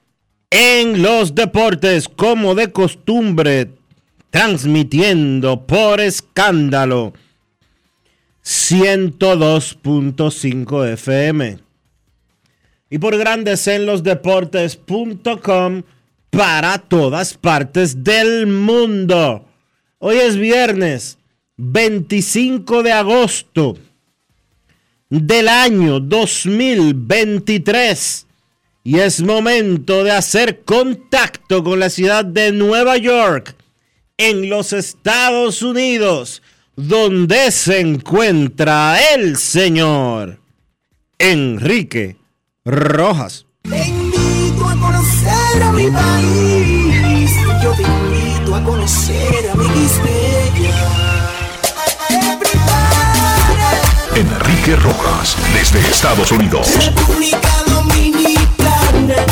en 0.48 1.03
los 1.03 1.34
Deportes, 1.34 2.08
como 2.08 2.55
de 2.55 2.72
costumbre, 2.72 3.69
transmitiendo 4.30 5.66
por 5.66 6.00
escándalo 6.00 7.12
102.5 8.42 10.92
FM 10.94 11.58
y 12.88 12.98
por 12.98 13.19
Grandes 13.19 13.66
en 13.66 13.84
los 13.84 14.03
Deportes.com 14.03 15.83
para 16.33 16.78
todas 16.78 17.34
partes 17.34 18.02
del 18.02 18.47
mundo. 18.47 19.44
Hoy 19.98 20.16
es 20.16 20.37
viernes 20.37 21.19
25 21.59 22.82
de 22.82 22.93
agosto 22.93 23.76
del 25.10 25.48
año 25.48 26.00
2023 26.00 28.26
y 28.82 28.98
es 28.98 29.20
momento 29.20 30.04
de 30.04 30.12
hacer 30.12 30.62
contacto 30.62 31.62
con 31.62 31.78
la 31.78 31.91
ciudad 31.91 32.25
de 32.25 32.50
Nueva 32.50 32.97
York 32.97 33.54
en 34.16 34.49
los 34.49 34.72
Estados 34.72 35.60
Unidos 35.60 36.41
donde 36.76 37.50
se 37.50 37.81
encuentra 37.81 38.97
el 39.14 39.37
señor 39.37 40.41
Enrique 41.19 42.16
Rojas. 42.64 43.44
Mi 45.72 45.90
país. 45.90 47.30
Yo 47.62 47.72
te 47.72 47.82
invito 47.82 48.54
a 48.54 48.64
conocer 48.64 49.50
a 49.50 49.54
mi 49.54 49.64
Enrique 54.14 54.76
Rojas 54.76 55.36
desde 55.54 55.80
Estados 55.80 56.32
Unidos. 56.32 56.68
República 56.76 57.64
Dominicana. 57.66 59.26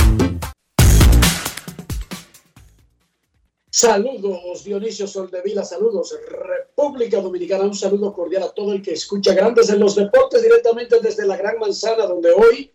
Saludos 3.70 4.64
Dionisio 4.64 5.06
Soldevila, 5.06 5.64
saludos 5.64 6.14
República 6.28 7.20
Dominicana, 7.20 7.64
un 7.64 7.74
saludo 7.74 8.12
cordial 8.12 8.42
a 8.42 8.50
todo 8.50 8.72
el 8.72 8.82
que 8.82 8.92
escucha 8.92 9.32
Grandes 9.32 9.70
en 9.70 9.80
los 9.80 9.94
Deportes 9.94 10.42
directamente 10.42 11.00
desde 11.00 11.26
la 11.26 11.36
Gran 11.36 11.58
Manzana, 11.58 12.06
donde 12.06 12.30
hoy 12.32 12.72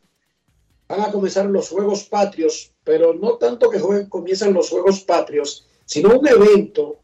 van 0.88 1.02
a 1.02 1.12
comenzar 1.12 1.46
los 1.46 1.70
Juegos 1.70 2.06
Patrios, 2.06 2.75
pero 2.86 3.14
no 3.14 3.34
tanto 3.34 3.70
que 3.70 3.80
jueguen, 3.80 4.08
comienzan 4.08 4.54
los 4.54 4.70
Juegos 4.70 5.02
Patrios, 5.02 5.68
sino 5.86 6.18
un 6.18 6.26
evento 6.26 6.98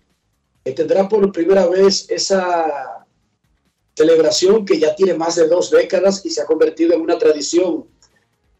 que 0.63 0.71
tendrá 0.71 1.09
por 1.09 1.29
primera 1.31 1.67
vez 1.67 2.09
esa 2.09 3.05
celebración 3.95 4.63
que 4.63 4.79
ya 4.79 4.95
tiene 4.95 5.15
más 5.15 5.35
de 5.35 5.47
dos 5.47 5.69
décadas 5.71 6.25
y 6.25 6.29
se 6.29 6.41
ha 6.41 6.45
convertido 6.45 6.93
en 6.93 7.01
una 7.01 7.17
tradición 7.17 7.85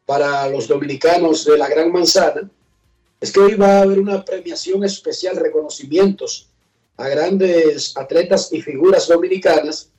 para 0.06 0.50
los 0.50 0.68
dominicanos 0.68 1.46
de 1.46 1.58
la 1.58 1.70
Gran 1.70 1.92
Manzana 1.92 2.50
es 3.22 3.32
que 3.32 3.40
hoy 3.40 3.54
va 3.54 3.78
a 3.78 3.82
haber 3.84 4.00
una 4.00 4.26
premiación 4.26 4.84
especial, 4.84 5.38
reconocimientos 5.38 6.50
a 6.98 7.08
grandes 7.08 7.96
atletas 7.96 8.52
y 8.52 8.62
figuras 8.64 9.08
dominicanas. 9.08 9.92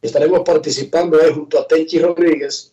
Estaremos 0.00 0.40
participando 0.40 1.20
ahí 1.20 1.32
junto 1.34 1.58
a 1.58 1.66
Tenchi 1.66 1.98
Rodríguez 1.98 2.72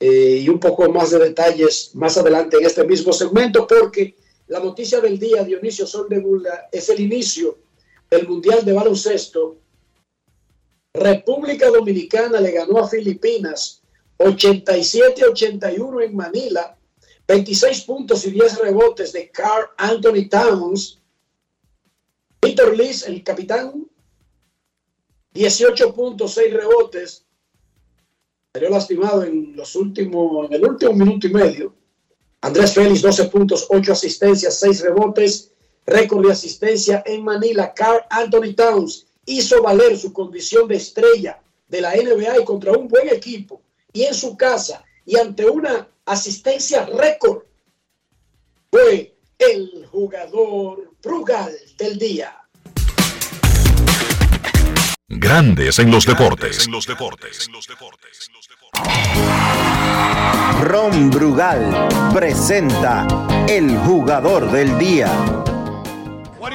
eh, 0.00 0.40
y 0.42 0.48
un 0.48 0.60
poco 0.60 0.88
más 0.90 1.10
de 1.10 1.18
detalles 1.18 1.90
más 1.94 2.16
adelante 2.16 2.56
en 2.56 2.66
este 2.66 2.84
mismo 2.84 3.12
segmento, 3.12 3.66
porque 3.66 4.14
la 4.46 4.60
noticia 4.60 5.00
del 5.00 5.18
día, 5.18 5.44
Dionisio 5.44 5.86
Sol 5.86 6.08
de 6.08 6.20
Bulla, 6.20 6.68
es 6.72 6.88
el 6.88 7.00
inicio 7.00 7.58
del 8.10 8.26
Mundial 8.26 8.64
de 8.64 8.72
Baloncesto. 8.72 9.58
República 10.94 11.68
Dominicana 11.68 12.40
le 12.40 12.52
ganó 12.52 12.78
a 12.78 12.88
Filipinas 12.88 13.82
87-81 14.18 16.04
en 16.04 16.16
Manila 16.16 16.78
26 17.28 17.82
puntos 17.82 18.24
y 18.24 18.30
10 18.30 18.58
rebotes 18.58 19.12
de 19.12 19.30
Carl 19.30 19.68
Anthony 19.76 20.28
Towns. 20.30 20.98
Peter 22.40 22.74
Liz, 22.74 23.06
el 23.06 23.22
capitán, 23.22 23.86
18 25.34 25.94
puntos, 25.94 26.32
6 26.32 26.54
rebotes. 26.54 27.26
Lastimado 28.54 29.24
en 29.24 29.54
los 29.54 29.76
últimos, 29.76 30.46
en 30.46 30.54
el 30.54 30.64
último 30.64 30.92
minuto 30.94 31.26
y 31.26 31.32
medio. 31.32 31.74
Andrés 32.40 32.72
Félix, 32.72 33.02
12 33.02 33.24
puntos, 33.26 33.66
8 33.68 33.92
asistencias, 33.92 34.58
6 34.58 34.82
rebotes. 34.82 35.52
Récord 35.86 36.26
de 36.26 36.32
asistencia 36.32 37.02
en 37.06 37.24
Manila. 37.24 37.72
Carl 37.74 38.04
Anthony 38.10 38.54
Towns 38.54 39.06
hizo 39.26 39.62
valer 39.62 39.96
su 39.98 40.12
condición 40.12 40.68
de 40.68 40.76
estrella 40.76 41.40
de 41.68 41.80
la 41.80 41.94
NBA 41.94 42.40
y 42.40 42.44
contra 42.44 42.72
un 42.72 42.88
buen 42.88 43.08
equipo. 43.08 43.62
Y 43.92 44.02
en 44.02 44.14
su 44.14 44.36
casa 44.36 44.84
y 45.04 45.16
ante 45.16 45.48
una 45.48 45.88
asistencia 46.04 46.84
récord, 46.86 47.44
fue 48.70 49.16
el 49.38 49.86
jugador 49.86 50.92
frugal 51.00 51.54
del 51.78 51.98
día. 51.98 52.36
Grandes 55.10 55.78
en 55.78 55.90
los 55.90 56.04
deportes. 56.04 56.66
En 56.66 56.72
los 56.72 56.86
deportes. 56.86 57.48
Ron 60.64 61.08
Brugal 61.08 61.88
presenta 62.12 63.06
el 63.48 63.74
jugador 63.78 64.50
del 64.50 64.78
día. 64.78 65.10
¿Cuál 66.38 66.52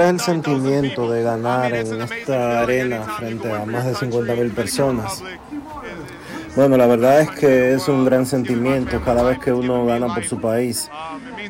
es 0.00 0.10
el 0.10 0.20
sentimiento 0.20 1.10
de 1.10 1.22
ganar 1.24 1.74
en 1.74 2.02
esta 2.02 2.60
arena 2.60 3.02
frente 3.18 3.52
a 3.52 3.64
más 3.64 3.84
de 3.84 3.94
50 3.96 4.34
mil 4.36 4.50
personas? 4.52 5.20
Bueno, 6.54 6.76
la 6.76 6.86
verdad 6.86 7.20
es 7.22 7.30
que 7.30 7.74
es 7.74 7.88
un 7.88 8.04
gran 8.04 8.26
sentimiento 8.26 9.00
cada 9.04 9.24
vez 9.24 9.40
que 9.40 9.52
uno 9.52 9.84
gana 9.86 10.14
por 10.14 10.24
su 10.24 10.40
país. 10.40 10.88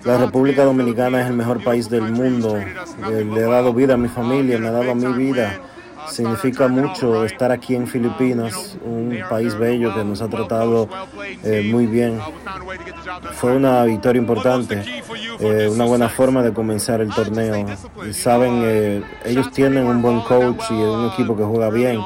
La 0.05 0.19
República 0.19 0.65
Dominicana 0.65 1.21
es 1.23 1.27
el 1.29 1.35
mejor 1.35 1.63
país 1.63 1.89
del 1.89 2.13
mundo. 2.13 2.57
Eh, 2.59 3.25
Le 3.25 3.41
he 3.41 3.45
dado 3.45 3.73
vida 3.73 3.95
a 3.95 3.97
mi 3.97 4.09
familia, 4.09 4.59
me 4.59 4.69
ha 4.69 4.73
dado 4.73 4.95
mi 4.95 5.13
vida. 5.13 5.61
significa 6.09 6.67
mucho 6.67 7.25
estar 7.25 7.53
aquí 7.53 7.77
en 7.77 7.87
Filipinas, 7.87 8.77
un 8.85 9.17
país 9.29 9.57
bello 9.57 9.95
que 9.95 10.03
nos 10.03 10.21
ha 10.23 10.29
tratado 10.29 10.89
eh, 11.45 11.69
muy 11.71 11.87
bien. 11.87 12.19
Fue 13.35 13.55
una 13.55 13.85
victoria 13.85 14.19
importante, 14.19 14.83
eh, 15.39 15.69
una 15.73 15.85
buena 15.85 16.09
forma 16.09 16.43
de 16.43 16.53
comenzar 16.53 17.01
el 17.01 17.15
torneo. 17.15 17.67
Saben, 18.13 19.05
ellos 19.25 19.53
tienen 19.53 19.87
un 19.87 20.03
buen 20.03 20.21
coach 20.23 20.65
y 20.71 20.75
un 20.75 21.11
equipo 21.13 21.37
que 21.37 21.45
juega 21.45 21.71
bien, 21.71 22.01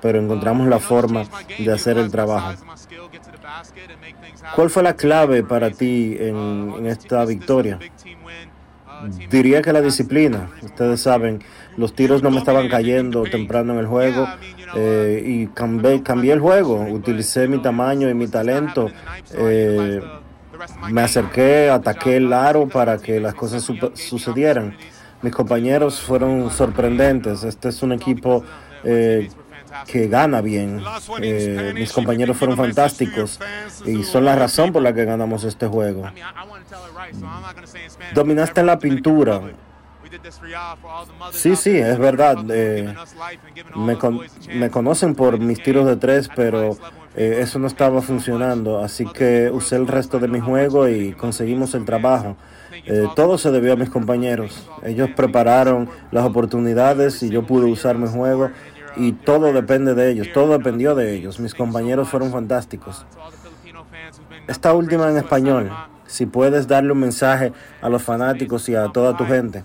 pero 0.00 0.20
encontramos 0.20 0.68
la 0.68 0.78
forma 0.78 1.24
de 1.58 1.72
hacer 1.72 1.98
el 1.98 2.10
trabajo. 2.10 2.52
¿Cuál 4.54 4.70
fue 4.70 4.82
la 4.82 4.94
clave 4.94 5.42
para 5.42 5.70
ti 5.70 6.16
en, 6.18 6.74
en 6.78 6.86
esta 6.86 7.24
victoria? 7.24 7.78
Diría 9.30 9.62
que 9.62 9.72
la 9.72 9.80
disciplina. 9.80 10.50
Ustedes 10.62 11.00
saben, 11.00 11.42
los 11.76 11.94
tiros 11.94 12.22
no 12.22 12.30
me 12.30 12.38
estaban 12.38 12.68
cayendo 12.68 13.22
temprano 13.24 13.74
en 13.74 13.78
el 13.78 13.86
juego 13.86 14.26
eh, 14.74 15.22
y 15.24 15.46
cambié, 15.48 16.02
cambié, 16.02 16.32
el 16.32 16.40
juego. 16.40 16.82
Utilicé 16.82 17.46
mi 17.48 17.62
tamaño 17.62 18.08
y 18.08 18.14
mi 18.14 18.26
talento. 18.26 18.90
Eh, 19.34 20.00
me 20.90 21.02
acerqué, 21.02 21.70
ataqué 21.70 22.16
el 22.16 22.32
aro 22.32 22.68
para 22.68 22.98
que 22.98 23.20
las 23.20 23.34
cosas 23.34 23.70
sucedieran. 23.94 24.76
Mis 25.22 25.32
compañeros 25.32 26.00
fueron 26.00 26.50
sorprendentes. 26.50 27.44
Este 27.44 27.68
es 27.68 27.82
un 27.82 27.92
equipo 27.92 28.44
eh, 28.84 29.28
que 29.86 30.08
gana 30.08 30.40
bien. 30.40 30.82
Eh, 31.20 31.72
mis 31.74 31.92
compañeros 31.92 32.36
fueron 32.36 32.56
fantásticos 32.56 33.38
y 33.84 34.02
son 34.02 34.24
la 34.24 34.36
razón 34.36 34.72
por 34.72 34.82
la 34.82 34.92
que 34.92 35.04
ganamos 35.04 35.44
este 35.44 35.66
juego. 35.66 36.04
Dominaste 38.14 38.62
la 38.62 38.78
pintura. 38.78 39.40
Sí, 41.32 41.54
sí, 41.54 41.76
es 41.76 41.98
verdad. 41.98 42.38
Eh, 42.50 42.94
me, 43.76 43.96
me, 44.54 44.70
conocen 44.70 45.14
por 45.14 45.38
mis 45.38 45.62
tiros 45.62 45.86
de 45.86 45.96
tres, 45.96 46.30
pero 46.34 46.78
eh, 47.14 47.40
eso 47.40 47.58
no 47.58 47.66
estaba 47.66 48.00
funcionando. 48.00 48.82
Así 48.82 49.04
que 49.04 49.50
usé 49.52 49.76
el 49.76 49.86
resto 49.86 50.18
de 50.18 50.28
mi 50.28 50.40
juego 50.40 50.88
y 50.88 51.12
conseguimos 51.12 51.74
el 51.74 51.84
trabajo. 51.84 52.36
todo 53.16 53.36
se 53.36 53.50
debió 53.50 53.74
a 53.74 53.76
mis 53.76 53.90
compañeros. 53.90 54.66
Ellos 54.82 55.10
prepararon 55.14 55.90
las 56.10 56.24
oportunidades 56.24 57.22
y 57.22 57.28
yo 57.28 57.46
pude 57.46 57.66
usar 57.66 57.98
mi 57.98 58.08
juego 58.08 58.50
y 58.96 59.12
todo 59.12 59.52
depende 59.52 59.94
de 59.94 60.10
ellos, 60.10 60.28
todo 60.32 60.56
dependió 60.56 60.94
de 60.94 61.14
ellos. 61.14 61.40
Mis 61.40 61.54
compañeros 61.54 62.08
fueron 62.08 62.30
fantásticos. 62.30 63.06
Esta 64.46 64.72
última 64.72 65.10
en 65.10 65.16
español, 65.16 65.70
si 66.06 66.26
puedes 66.26 66.66
darle 66.66 66.92
un 66.92 67.00
mensaje 67.00 67.52
a 67.82 67.88
los 67.88 68.02
fanáticos 68.02 68.68
y 68.68 68.74
a 68.74 68.88
toda 68.88 69.16
tu 69.16 69.24
gente. 69.24 69.64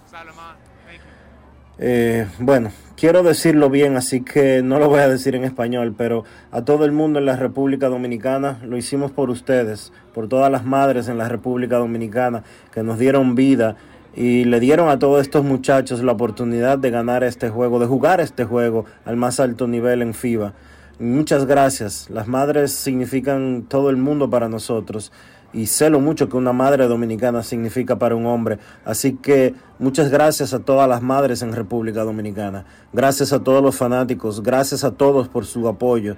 Eh, 1.79 2.27
bueno, 2.39 2.71
quiero 2.95 3.23
decirlo 3.23 3.69
bien, 3.69 3.97
así 3.97 4.21
que 4.21 4.61
no 4.61 4.77
lo 4.77 4.89
voy 4.89 4.99
a 4.99 5.09
decir 5.09 5.35
en 5.35 5.43
español, 5.43 5.95
pero 5.97 6.23
a 6.51 6.63
todo 6.63 6.85
el 6.85 6.91
mundo 6.91 7.19
en 7.19 7.25
la 7.25 7.35
República 7.35 7.89
Dominicana 7.89 8.59
lo 8.63 8.77
hicimos 8.77 9.11
por 9.11 9.29
ustedes, 9.29 9.91
por 10.13 10.27
todas 10.27 10.51
las 10.51 10.65
madres 10.65 11.07
en 11.07 11.17
la 11.17 11.27
República 11.27 11.77
Dominicana 11.77 12.43
que 12.71 12.83
nos 12.83 12.99
dieron 12.99 13.35
vida 13.35 13.75
y 14.15 14.45
le 14.45 14.59
dieron 14.59 14.89
a 14.89 14.99
todos 14.99 15.21
estos 15.21 15.43
muchachos 15.43 16.03
la 16.03 16.11
oportunidad 16.11 16.77
de 16.77 16.91
ganar 16.91 17.23
este 17.23 17.49
juego, 17.49 17.79
de 17.79 17.87
jugar 17.87 18.21
este 18.21 18.45
juego 18.45 18.85
al 19.05 19.17
más 19.17 19.39
alto 19.39 19.67
nivel 19.67 20.01
en 20.01 20.13
FIBA. 20.13 20.53
Muchas 20.99 21.45
gracias. 21.45 22.09
Las 22.09 22.27
madres 22.27 22.71
significan 22.71 23.65
todo 23.67 23.89
el 23.89 23.97
mundo 23.97 24.29
para 24.29 24.47
nosotros 24.47 25.11
y 25.53 25.67
sé 25.67 25.89
lo 25.89 25.99
mucho 25.99 26.29
que 26.29 26.37
una 26.37 26.53
madre 26.53 26.87
dominicana 26.87 27.43
significa 27.43 27.97
para 27.97 28.15
un 28.15 28.25
hombre. 28.25 28.59
Así 28.85 29.13
que 29.13 29.53
muchas 29.79 30.09
gracias 30.09 30.53
a 30.53 30.59
todas 30.59 30.87
las 30.87 31.01
madres 31.01 31.41
en 31.41 31.53
República 31.53 32.03
Dominicana. 32.03 32.65
Gracias 32.91 33.33
a 33.33 33.43
todos 33.43 33.63
los 33.63 33.75
fanáticos. 33.75 34.43
Gracias 34.43 34.83
a 34.83 34.91
todos 34.91 35.27
por 35.27 35.45
su 35.45 35.67
apoyo. 35.67 36.15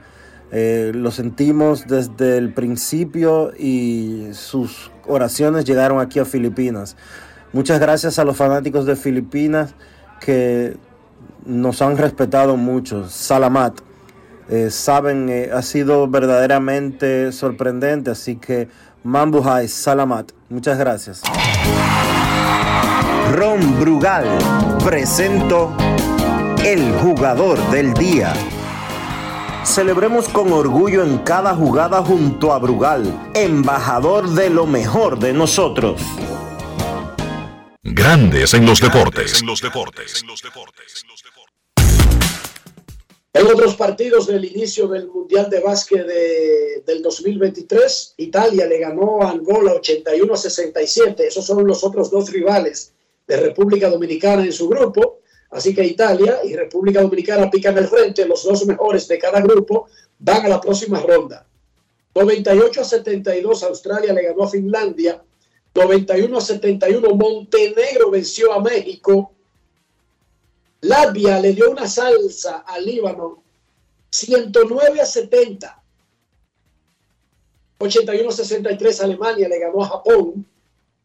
Eh, 0.51 0.91
lo 0.94 1.12
sentimos 1.12 1.88
desde 1.88 2.38
el 2.38 2.53
principio 2.53 3.51
y 3.57 4.30
sus 4.33 4.91
oraciones 5.07 5.65
llegaron 5.65 6.00
aquí 6.00 6.19
a 6.19 6.25
Filipinas. 6.25 6.95
Muchas 7.55 7.79
gracias 7.79 8.19
a 8.19 8.25
los 8.25 8.35
fanáticos 8.35 8.85
de 8.85 8.97
Filipinas 8.97 9.75
que 10.19 10.75
nos 11.45 11.81
han 11.81 11.97
respetado 11.97 12.57
mucho. 12.57 13.07
Salamat. 13.07 13.79
Eh, 14.49 14.69
saben, 14.69 15.29
eh, 15.29 15.51
ha 15.53 15.61
sido 15.61 16.05
verdaderamente 16.09 17.31
sorprendente, 17.31 18.11
así 18.11 18.35
que 18.35 18.67
Mambuhai, 19.03 19.69
Salamat. 19.69 20.33
Muchas 20.49 20.77
gracias. 20.77 21.21
Ron 23.31 23.79
Brugal 23.79 24.27
presento 24.83 25.71
el 26.61 26.91
jugador 26.95 27.57
del 27.71 27.93
día. 27.93 28.33
Celebremos 29.63 30.27
con 30.27 30.51
orgullo 30.51 31.05
en 31.05 31.19
cada 31.19 31.55
jugada 31.55 32.03
junto 32.03 32.51
a 32.51 32.59
Brugal, 32.59 33.17
embajador 33.33 34.31
de 34.31 34.49
lo 34.49 34.67
mejor 34.67 35.19
de 35.19 35.31
nosotros. 35.31 36.01
Grandes 37.87 38.55
en 38.55 38.65
los 38.65 38.81
deportes. 38.81 39.41
En 39.41 39.45
los 39.45 39.61
deportes. 39.61 40.23
En 43.31 43.45
otros 43.45 43.75
partidos 43.75 44.25
del 44.25 44.43
inicio 44.43 44.87
del 44.87 45.07
Mundial 45.07 45.51
de 45.51 45.59
Básquet 45.59 46.03
del 46.83 47.03
2023, 47.03 48.15
Italia 48.17 48.65
le 48.65 48.79
ganó 48.79 49.21
a 49.21 49.29
Angola 49.29 49.73
81 49.73 50.33
a 50.33 50.35
67. 50.35 51.27
Esos 51.27 51.45
son 51.45 51.67
los 51.67 51.83
otros 51.83 52.09
dos 52.09 52.31
rivales 52.31 52.91
de 53.27 53.37
República 53.37 53.88
Dominicana 53.88 54.43
en 54.43 54.51
su 54.51 54.67
grupo. 54.67 55.19
Así 55.51 55.75
que 55.75 55.83
Italia 55.83 56.39
y 56.43 56.55
República 56.55 57.03
Dominicana 57.03 57.51
pican 57.51 57.77
el 57.77 57.88
frente. 57.88 58.25
Los 58.25 58.45
dos 58.45 58.65
mejores 58.65 59.07
de 59.07 59.19
cada 59.19 59.41
grupo 59.41 59.85
van 60.17 60.43
a 60.43 60.49
la 60.49 60.59
próxima 60.59 61.01
ronda. 61.01 61.45
98 62.15 62.81
a 62.81 62.83
72, 62.83 63.61
Australia 63.61 64.11
le 64.11 64.23
ganó 64.23 64.45
a 64.45 64.49
Finlandia 64.49 65.21
91 65.75 66.38
a 66.38 66.42
71. 66.42 67.16
Montenegro 67.16 68.10
venció 68.10 68.54
a 68.54 68.62
México. 68.62 69.33
Latvia 70.81 71.39
le 71.39 71.54
dio 71.54 71.69
una 71.69 71.88
salsa 71.88 72.60
al 72.66 72.86
Líbano. 72.86 73.44
109 74.10 75.01
a 75.01 75.06
70. 75.06 75.83
81 77.77 78.30
a 78.30 78.31
63. 78.31 79.01
Alemania 79.01 79.50
le 79.50 79.60
ganó 79.60 79.83
a 79.83 79.89
Japón. 79.89 80.48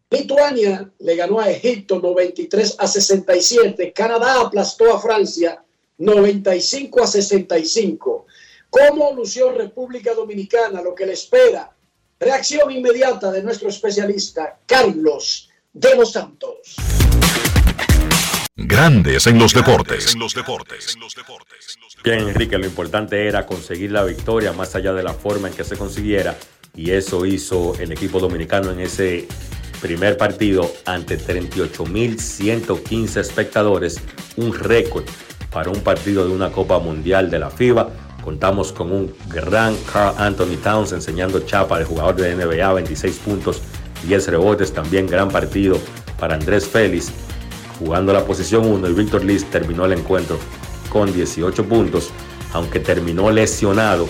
Lituania 0.08 0.90
le 0.98 1.16
ganó 1.16 1.40
a 1.40 1.50
Egipto 1.50 1.98
93 1.98 2.76
a 2.78 2.86
67. 2.86 3.92
Canadá 3.92 4.40
aplastó 4.40 4.94
a 4.94 5.00
Francia 5.00 5.64
95 5.98 7.02
a 7.02 7.06
65. 7.08 8.26
¿Cómo 8.70 9.12
lució 9.14 9.50
República 9.50 10.14
Dominicana? 10.14 10.80
Lo 10.80 10.94
que 10.94 11.06
le 11.06 11.14
espera 11.14 11.74
Reacción 12.22 12.70
inmediata 12.70 13.32
de 13.32 13.42
nuestro 13.42 13.70
especialista 13.70 14.58
Carlos 14.66 15.48
de 15.72 15.96
los 15.96 16.12
Santos. 16.12 16.76
Grandes 18.54 19.26
en 19.26 19.38
los 19.38 19.54
deportes. 19.54 20.12
En 20.12 20.20
los 20.20 20.34
deportes. 20.34 20.98
Bien, 22.04 22.28
Enrique, 22.28 22.58
lo 22.58 22.66
importante 22.66 23.26
era 23.26 23.46
conseguir 23.46 23.92
la 23.92 24.04
victoria 24.04 24.52
más 24.52 24.74
allá 24.74 24.92
de 24.92 25.02
la 25.02 25.14
forma 25.14 25.48
en 25.48 25.54
que 25.54 25.64
se 25.64 25.78
consiguiera. 25.78 26.36
Y 26.76 26.90
eso 26.90 27.24
hizo 27.24 27.74
el 27.80 27.90
equipo 27.90 28.20
dominicano 28.20 28.70
en 28.70 28.80
ese 28.80 29.26
primer 29.80 30.18
partido 30.18 30.70
ante 30.84 31.18
38.115 31.18 33.18
espectadores, 33.18 33.98
un 34.36 34.52
récord 34.52 35.06
para 35.50 35.70
un 35.70 35.80
partido 35.80 36.28
de 36.28 36.34
una 36.34 36.52
Copa 36.52 36.80
Mundial 36.80 37.30
de 37.30 37.38
la 37.38 37.50
FIBA 37.50 38.09
Contamos 38.22 38.72
con 38.72 38.92
un 38.92 39.14
gran 39.28 39.76
Carl 39.92 40.14
Anthony 40.18 40.56
Towns 40.62 40.92
enseñando 40.92 41.40
chapa 41.40 41.78
de 41.78 41.84
jugador 41.84 42.16
de 42.16 42.34
NBA, 42.34 42.72
26 42.72 43.18
puntos, 43.18 43.62
10 44.06 44.28
rebotes, 44.28 44.72
también 44.72 45.06
gran 45.06 45.28
partido 45.30 45.78
para 46.18 46.34
Andrés 46.34 46.68
Félix 46.68 47.12
jugando 47.80 48.12
la 48.12 48.24
posición 48.24 48.66
1 48.66 48.88
y 48.88 48.92
Víctor 48.92 49.24
Liz 49.24 49.44
terminó 49.46 49.86
el 49.86 49.92
encuentro 49.94 50.38
con 50.90 51.12
18 51.12 51.64
puntos, 51.64 52.10
aunque 52.52 52.78
terminó 52.78 53.30
lesionado 53.30 54.06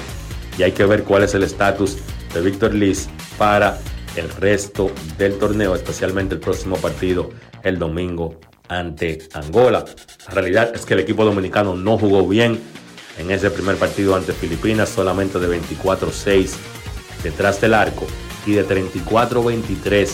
y 0.59 0.65
hay 0.65 0.73
que 0.73 0.85
ver 0.85 1.05
cuál 1.05 1.23
es 1.23 1.35
el 1.35 1.45
estatus 1.45 1.97
de 2.35 2.41
Víctor 2.41 2.75
Liz 2.75 3.09
para 3.39 3.79
el 4.17 4.29
resto 4.29 4.91
del 5.17 5.39
torneo, 5.39 5.75
especialmente 5.75 6.35
el 6.35 6.41
próximo 6.41 6.77
partido 6.77 7.31
el 7.63 7.79
domingo 7.79 8.41
ante 8.69 9.29
Angola. 9.35 9.85
La 10.29 10.35
realidad 10.35 10.73
es 10.75 10.85
que 10.85 10.95
el 10.95 11.01
equipo 11.01 11.25
dominicano 11.25 11.77
no 11.77 11.97
jugó 11.97 12.27
bien, 12.27 12.61
en 13.19 13.31
ese 13.31 13.51
primer 13.51 13.77
partido 13.77 14.17
ante 14.17 14.33
Filipinas, 14.33 14.89
solamente 14.89 15.39
de 15.39 15.61
24-6 15.61 16.53
detrás 17.23 17.61
del 17.61 17.75
arco 17.75 18.07
y 18.47 18.53
de 18.53 18.67
34-23 18.67 20.09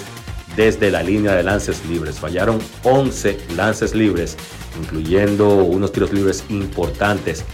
desde 0.56 0.90
la 0.90 1.02
línea 1.02 1.34
de 1.34 1.42
lances 1.42 1.84
libres. 1.86 2.18
Fallaron 2.18 2.58
11 2.82 3.38
lances 3.56 3.94
libres, 3.94 4.36
incluyendo 4.80 5.48
unos 5.48 5.92
tiros 5.92 6.12
libres 6.12 6.44
importantes 6.48 7.44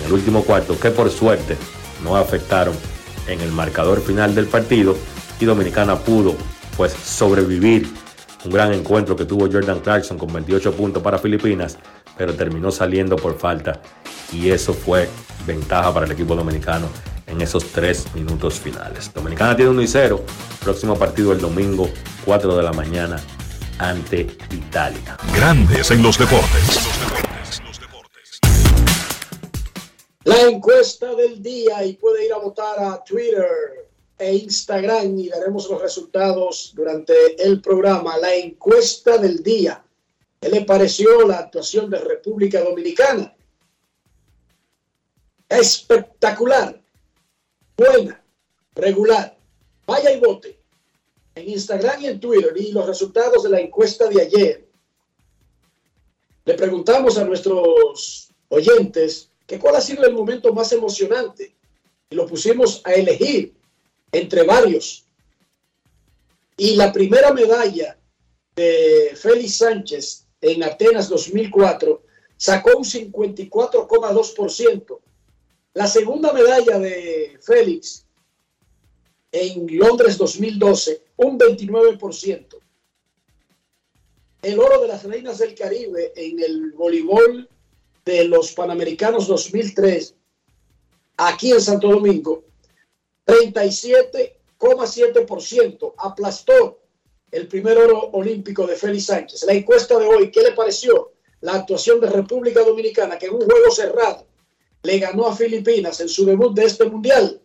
en 0.00 0.06
el 0.06 0.12
último 0.12 0.42
cuarto 0.42 0.78
que 0.78 0.90
por 0.90 1.10
suerte 1.10 1.56
no 2.04 2.16
afectaron 2.16 2.74
en 3.26 3.40
el 3.40 3.50
marcador 3.50 4.00
final 4.00 4.34
del 4.34 4.46
partido 4.46 4.96
y 5.40 5.44
Dominicana 5.44 5.98
pudo 5.98 6.36
pues 6.76 6.92
sobrevivir 6.92 7.88
un 8.44 8.50
gran 8.52 8.72
encuentro 8.72 9.16
que 9.16 9.24
tuvo 9.24 9.50
Jordan 9.50 9.80
Clarkson 9.80 10.18
con 10.18 10.32
28 10.32 10.72
puntos 10.72 11.02
para 11.02 11.18
Filipinas, 11.18 11.78
pero 12.16 12.34
terminó 12.34 12.70
saliendo 12.70 13.16
por 13.16 13.38
falta 13.38 13.80
y 14.32 14.50
eso 14.50 14.74
fue 14.74 15.08
ventaja 15.46 15.92
para 15.92 16.06
el 16.06 16.12
equipo 16.12 16.34
dominicano 16.34 16.88
en 17.26 17.40
esos 17.40 17.66
tres 17.66 18.06
minutos 18.14 18.60
finales. 18.60 19.12
Dominicana 19.12 19.56
tiene 19.56 19.70
1 19.70 19.82
y 19.82 19.88
0. 19.88 20.24
Próximo 20.62 20.96
partido 20.96 21.32
el 21.32 21.40
domingo, 21.40 21.88
4 22.24 22.56
de 22.56 22.62
la 22.62 22.72
mañana, 22.72 23.20
ante 23.78 24.26
Italia. 24.50 25.16
Grandes 25.34 25.90
en 25.90 26.02
los 26.02 26.18
deportes. 26.18 26.80
La 30.24 30.42
encuesta 30.42 31.14
del 31.14 31.40
día 31.40 31.84
y 31.84 31.94
puede 31.94 32.26
ir 32.26 32.32
a 32.32 32.38
votar 32.38 32.78
a 32.80 33.02
Twitter 33.04 33.46
e 34.18 34.34
Instagram 34.34 35.18
y 35.18 35.28
daremos 35.28 35.68
los 35.70 35.80
resultados 35.80 36.72
durante 36.74 37.40
el 37.42 37.60
programa. 37.60 38.16
La 38.16 38.34
encuesta 38.34 39.18
del 39.18 39.42
día. 39.42 39.82
¿Qué 40.40 40.48
le 40.48 40.62
pareció 40.62 41.26
la 41.26 41.38
actuación 41.38 41.90
de 41.90 41.98
República 41.98 42.60
Dominicana? 42.62 43.34
Espectacular, 45.48 46.82
buena, 47.76 48.24
regular. 48.74 49.38
Vaya 49.86 50.12
y 50.12 50.20
vote 50.20 50.60
en 51.36 51.50
Instagram 51.50 52.02
y 52.02 52.06
en 52.06 52.20
Twitter 52.20 52.52
y 52.56 52.72
los 52.72 52.86
resultados 52.86 53.44
de 53.44 53.50
la 53.50 53.60
encuesta 53.60 54.08
de 54.08 54.22
ayer. 54.22 54.68
Le 56.44 56.54
preguntamos 56.54 57.18
a 57.18 57.24
nuestros 57.24 58.30
oyentes 58.48 59.30
que 59.46 59.58
cuál 59.58 59.76
ha 59.76 59.80
sido 59.80 60.04
el 60.04 60.14
momento 60.14 60.52
más 60.52 60.72
emocionante 60.72 61.54
y 62.10 62.14
lo 62.14 62.26
pusimos 62.26 62.80
a 62.84 62.92
elegir 62.92 63.54
entre 64.12 64.42
varios. 64.42 65.04
Y 66.56 66.74
la 66.76 66.92
primera 66.92 67.32
medalla 67.32 67.98
de 68.54 69.12
Félix 69.14 69.58
Sánchez 69.58 70.25
en 70.52 70.62
Atenas 70.62 71.08
2004 71.08 72.02
sacó 72.36 72.76
un 72.76 72.84
54,2%. 72.84 75.00
La 75.74 75.86
segunda 75.86 76.32
medalla 76.32 76.78
de 76.78 77.38
Félix 77.42 78.06
en 79.32 79.66
Londres 79.76 80.16
2012, 80.16 81.02
un 81.16 81.38
29%. 81.38 82.56
El 84.42 84.60
oro 84.60 84.82
de 84.82 84.88
las 84.88 85.04
reinas 85.04 85.38
del 85.38 85.54
Caribe 85.54 86.12
en 86.14 86.40
el 86.40 86.72
voleibol 86.72 87.48
de 88.04 88.24
los 88.24 88.52
Panamericanos 88.52 89.26
2003, 89.26 90.14
aquí 91.16 91.52
en 91.52 91.60
Santo 91.60 91.88
Domingo, 91.88 92.44
37,7%. 93.26 95.94
Aplastó 95.98 96.85
el 97.30 97.48
primer 97.48 97.76
oro 97.78 98.10
olímpico 98.12 98.66
de 98.66 98.76
Félix 98.76 99.06
Sánchez. 99.06 99.42
La 99.44 99.52
encuesta 99.52 99.98
de 99.98 100.06
hoy, 100.06 100.30
¿qué 100.30 100.42
le 100.42 100.52
pareció 100.52 101.12
la 101.40 101.54
actuación 101.54 102.00
de 102.00 102.08
República 102.08 102.62
Dominicana 102.62 103.18
que 103.18 103.26
en 103.26 103.34
un 103.34 103.44
juego 103.44 103.70
cerrado 103.70 104.26
le 104.82 104.98
ganó 104.98 105.26
a 105.26 105.36
Filipinas 105.36 106.00
en 106.00 106.08
su 106.08 106.24
debut 106.24 106.54
de 106.54 106.64
este 106.64 106.84
mundial? 106.84 107.40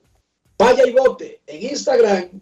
Vaya 0.58 0.86
y 0.86 0.92
vote 0.92 1.42
en 1.48 1.64
Instagram 1.64 2.42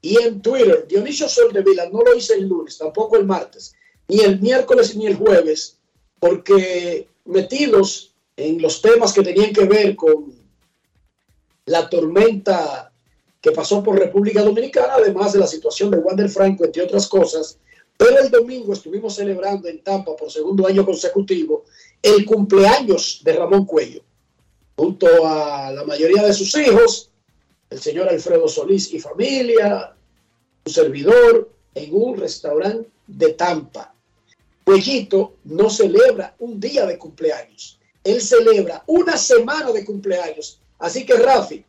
y 0.00 0.22
en 0.22 0.40
Twitter. 0.40 0.86
Dionisio 0.88 1.28
Soldevila 1.28 1.88
no 1.90 2.02
lo 2.02 2.14
hice 2.14 2.34
el 2.34 2.48
lunes, 2.48 2.78
tampoco 2.78 3.16
el 3.16 3.26
martes, 3.26 3.74
ni 4.08 4.20
el 4.20 4.40
miércoles 4.40 4.94
ni 4.94 5.06
el 5.06 5.16
jueves, 5.16 5.78
porque 6.20 7.08
metidos 7.24 8.14
en 8.36 8.62
los 8.62 8.80
temas 8.80 9.12
que 9.12 9.22
tenían 9.22 9.52
que 9.52 9.64
ver 9.64 9.96
con 9.96 10.32
la 11.64 11.88
tormenta 11.88 12.92
que 13.46 13.52
pasó 13.52 13.80
por 13.80 13.96
República 13.96 14.42
Dominicana, 14.42 14.94
además 14.94 15.32
de 15.32 15.38
la 15.38 15.46
situación 15.46 15.88
de 15.88 15.98
Wander 15.98 16.28
Franco, 16.28 16.64
entre 16.64 16.82
otras 16.82 17.06
cosas. 17.06 17.60
Pero 17.96 18.18
el 18.18 18.28
domingo 18.28 18.72
estuvimos 18.72 19.14
celebrando 19.14 19.68
en 19.68 19.84
Tampa 19.84 20.16
por 20.16 20.32
segundo 20.32 20.66
año 20.66 20.84
consecutivo 20.84 21.62
el 22.02 22.24
cumpleaños 22.24 23.20
de 23.22 23.32
Ramón 23.34 23.64
Cuello, 23.64 24.02
junto 24.74 25.06
a 25.24 25.70
la 25.70 25.84
mayoría 25.84 26.24
de 26.24 26.34
sus 26.34 26.56
hijos, 26.56 27.12
el 27.70 27.78
señor 27.78 28.08
Alfredo 28.08 28.48
Solís 28.48 28.92
y 28.92 28.98
familia, 28.98 29.94
su 30.64 30.72
servidor, 30.72 31.48
en 31.76 31.90
un 31.94 32.16
restaurante 32.16 32.90
de 33.06 33.32
Tampa. 33.34 33.94
Cuellito 34.64 35.34
no 35.44 35.70
celebra 35.70 36.34
un 36.40 36.58
día 36.58 36.84
de 36.84 36.98
cumpleaños, 36.98 37.78
él 38.02 38.20
celebra 38.20 38.82
una 38.88 39.16
semana 39.16 39.70
de 39.70 39.84
cumpleaños. 39.84 40.58
Así 40.80 41.06
que 41.06 41.14
Rafi, 41.14 41.64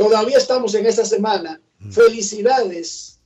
todavía 0.00 0.38
estamos 0.38 0.74
en 0.74 0.86
esta 0.86 1.04
semana. 1.04 1.60
Felicidades 1.90 3.20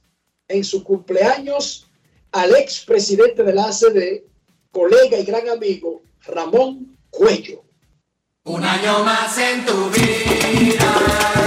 en 0.49 0.64
su 0.64 0.83
cumpleaños 0.83 1.87
al 2.33 2.52
expresidente 2.57 3.45
de 3.45 3.54
la 3.54 3.66
ACD, 3.66 4.25
colega 4.73 5.16
y 5.16 5.25
gran 5.25 5.49
amigo 5.49 6.02
Ramón 6.26 6.99
Cuello. 7.11 7.62
Un 8.43 8.64
año 8.64 9.04
más 9.04 9.38
en 9.38 9.64
tu 9.64 9.88
vida. 9.90 11.43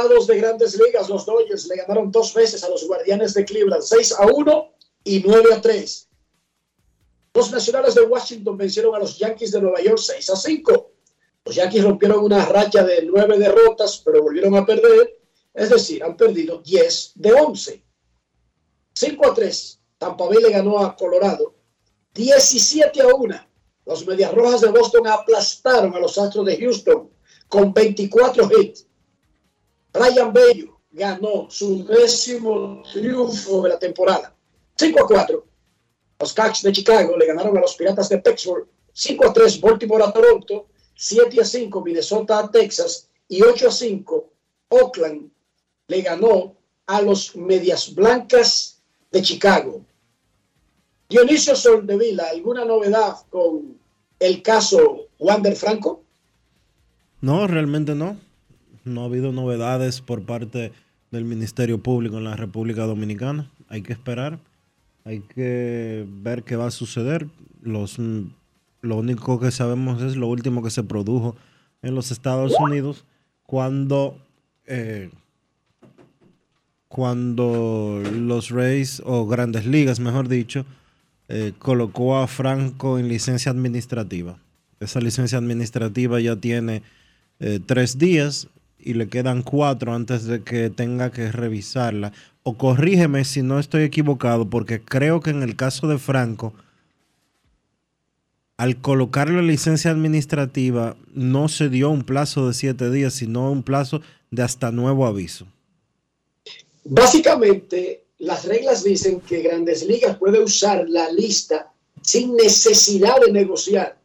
Resultados 0.00 0.26
de 0.28 0.38
grandes 0.38 0.80
ligas, 0.80 1.10
los 1.10 1.26
Dodgers 1.26 1.66
le 1.66 1.76
ganaron 1.76 2.10
dos 2.10 2.32
veces 2.32 2.64
a 2.64 2.70
los 2.70 2.86
Guardianes 2.86 3.34
de 3.34 3.44
Cleveland, 3.44 3.82
6 3.82 4.12
a 4.18 4.26
1 4.26 4.74
y 5.04 5.20
9 5.20 5.54
a 5.54 5.60
3. 5.60 6.08
Los 7.34 7.52
Nacionales 7.52 7.94
de 7.94 8.02
Washington 8.02 8.56
vencieron 8.56 8.94
a 8.94 8.98
los 8.98 9.18
Yankees 9.18 9.52
de 9.52 9.60
Nueva 9.60 9.82
York 9.82 9.98
6 9.98 10.30
a 10.30 10.36
5. 10.36 10.92
Los 11.44 11.54
Yankees 11.54 11.84
rompieron 11.84 12.24
una 12.24 12.46
racha 12.46 12.82
de 12.82 13.02
nueve 13.02 13.38
derrotas, 13.38 14.00
pero 14.02 14.22
volvieron 14.22 14.56
a 14.56 14.64
perder. 14.64 15.20
Es 15.52 15.68
decir, 15.68 16.02
han 16.02 16.16
perdido 16.16 16.62
10 16.62 17.12
de 17.16 17.32
11. 17.34 17.84
5 18.94 19.26
a 19.26 19.34
3. 19.34 19.80
Tampa 19.98 20.24
Bay 20.24 20.42
le 20.42 20.50
ganó 20.50 20.78
a 20.78 20.96
Colorado 20.96 21.56
17 22.14 23.02
a 23.02 23.14
1. 23.14 23.46
Los 23.84 24.06
Medias 24.06 24.32
Rojas 24.32 24.62
de 24.62 24.70
Boston 24.70 25.06
aplastaron 25.08 25.94
a 25.94 26.00
los 26.00 26.16
Astros 26.16 26.46
de 26.46 26.56
Houston 26.56 27.10
con 27.48 27.74
24 27.74 28.48
hits. 28.58 28.86
Brian 29.92 30.32
Bello 30.32 30.80
ganó 30.92 31.50
su 31.50 31.84
décimo 31.84 32.82
triunfo 32.92 33.62
de 33.62 33.68
la 33.70 33.78
temporada. 33.78 34.34
5 34.76 35.02
a 35.02 35.06
4. 35.06 35.46
Los 36.20 36.34
Cubs 36.34 36.62
de 36.62 36.72
Chicago 36.72 37.16
le 37.16 37.26
ganaron 37.26 37.56
a 37.56 37.60
los 37.60 37.74
Piratas 37.74 38.08
de 38.08 38.18
Pittsburgh 38.18 38.66
5 38.92 39.28
a 39.28 39.32
3 39.32 39.60
Baltimore 39.60 40.04
a 40.04 40.12
Toronto, 40.12 40.66
7 40.94 41.40
a 41.40 41.44
5 41.44 41.82
Minnesota 41.82 42.38
a 42.38 42.50
Texas 42.50 43.08
y 43.28 43.42
8 43.42 43.68
a 43.68 43.72
5 43.72 44.30
Oakland 44.68 45.30
le 45.88 46.02
ganó 46.02 46.56
a 46.86 47.02
los 47.02 47.34
Medias 47.36 47.94
Blancas 47.94 48.80
de 49.10 49.22
Chicago. 49.22 49.84
Dionisio 51.08 51.56
Soldevila, 51.56 52.28
¿alguna 52.30 52.64
novedad 52.64 53.16
con 53.30 53.78
el 54.18 54.42
caso 54.42 55.08
Wander 55.18 55.56
Franco? 55.56 56.04
No, 57.20 57.46
realmente 57.46 57.94
no. 57.94 58.16
No 58.84 59.02
ha 59.02 59.04
habido 59.04 59.32
novedades 59.32 60.00
por 60.00 60.22
parte 60.22 60.72
del 61.10 61.24
Ministerio 61.24 61.78
Público 61.82 62.18
en 62.18 62.24
la 62.24 62.36
República 62.36 62.84
Dominicana. 62.84 63.50
Hay 63.68 63.82
que 63.82 63.92
esperar. 63.92 64.38
Hay 65.04 65.20
que 65.20 66.06
ver 66.08 66.42
qué 66.44 66.56
va 66.56 66.66
a 66.66 66.70
suceder. 66.70 67.26
Los, 67.62 67.98
lo 67.98 68.96
único 68.96 69.40
que 69.40 69.50
sabemos 69.50 70.02
es 70.02 70.16
lo 70.16 70.28
último 70.28 70.62
que 70.62 70.70
se 70.70 70.82
produjo 70.82 71.36
en 71.82 71.94
los 71.94 72.10
Estados 72.10 72.54
Unidos 72.60 73.04
cuando, 73.44 74.18
eh, 74.66 75.10
cuando 76.88 78.02
los 78.12 78.50
Rays, 78.50 79.02
o 79.04 79.26
Grandes 79.26 79.66
Ligas, 79.66 80.00
mejor 80.00 80.28
dicho, 80.28 80.64
eh, 81.28 81.52
colocó 81.58 82.18
a 82.18 82.26
Franco 82.26 82.98
en 82.98 83.08
licencia 83.08 83.50
administrativa. 83.50 84.38
Esa 84.80 85.00
licencia 85.00 85.38
administrativa 85.38 86.20
ya 86.20 86.36
tiene 86.36 86.82
eh, 87.38 87.60
tres 87.64 87.98
días 87.98 88.48
y 88.82 88.94
le 88.94 89.08
quedan 89.08 89.42
cuatro 89.42 89.94
antes 89.94 90.24
de 90.24 90.42
que 90.42 90.70
tenga 90.70 91.10
que 91.10 91.30
revisarla. 91.32 92.12
O 92.42 92.56
corrígeme 92.56 93.24
si 93.24 93.42
no 93.42 93.58
estoy 93.58 93.82
equivocado, 93.82 94.48
porque 94.48 94.80
creo 94.80 95.20
que 95.20 95.30
en 95.30 95.42
el 95.42 95.56
caso 95.56 95.88
de 95.88 95.98
Franco, 95.98 96.54
al 98.56 98.80
colocar 98.80 99.30
la 99.30 99.42
licencia 99.42 99.90
administrativa, 99.90 100.96
no 101.14 101.48
se 101.48 101.68
dio 101.68 101.90
un 101.90 102.02
plazo 102.02 102.46
de 102.46 102.54
siete 102.54 102.90
días, 102.90 103.14
sino 103.14 103.50
un 103.50 103.62
plazo 103.62 104.02
de 104.30 104.42
hasta 104.42 104.70
nuevo 104.70 105.06
aviso. 105.06 105.46
Básicamente, 106.84 108.04
las 108.18 108.44
reglas 108.44 108.84
dicen 108.84 109.20
que 109.20 109.42
Grandes 109.42 109.86
Ligas 109.86 110.16
puede 110.18 110.42
usar 110.42 110.88
la 110.88 111.10
lista 111.10 111.72
sin 112.02 112.36
necesidad 112.36 113.20
de 113.24 113.32
negociar 113.32 113.98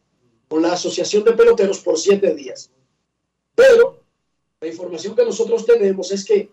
con 0.48 0.62
la 0.62 0.72
Asociación 0.72 1.24
de 1.24 1.32
Peloteros 1.32 1.80
por 1.80 1.98
siete 1.98 2.34
días. 2.34 2.70
La 4.60 4.68
información 4.68 5.14
que 5.14 5.24
nosotros 5.24 5.66
tenemos 5.66 6.10
es 6.12 6.24
que 6.24 6.50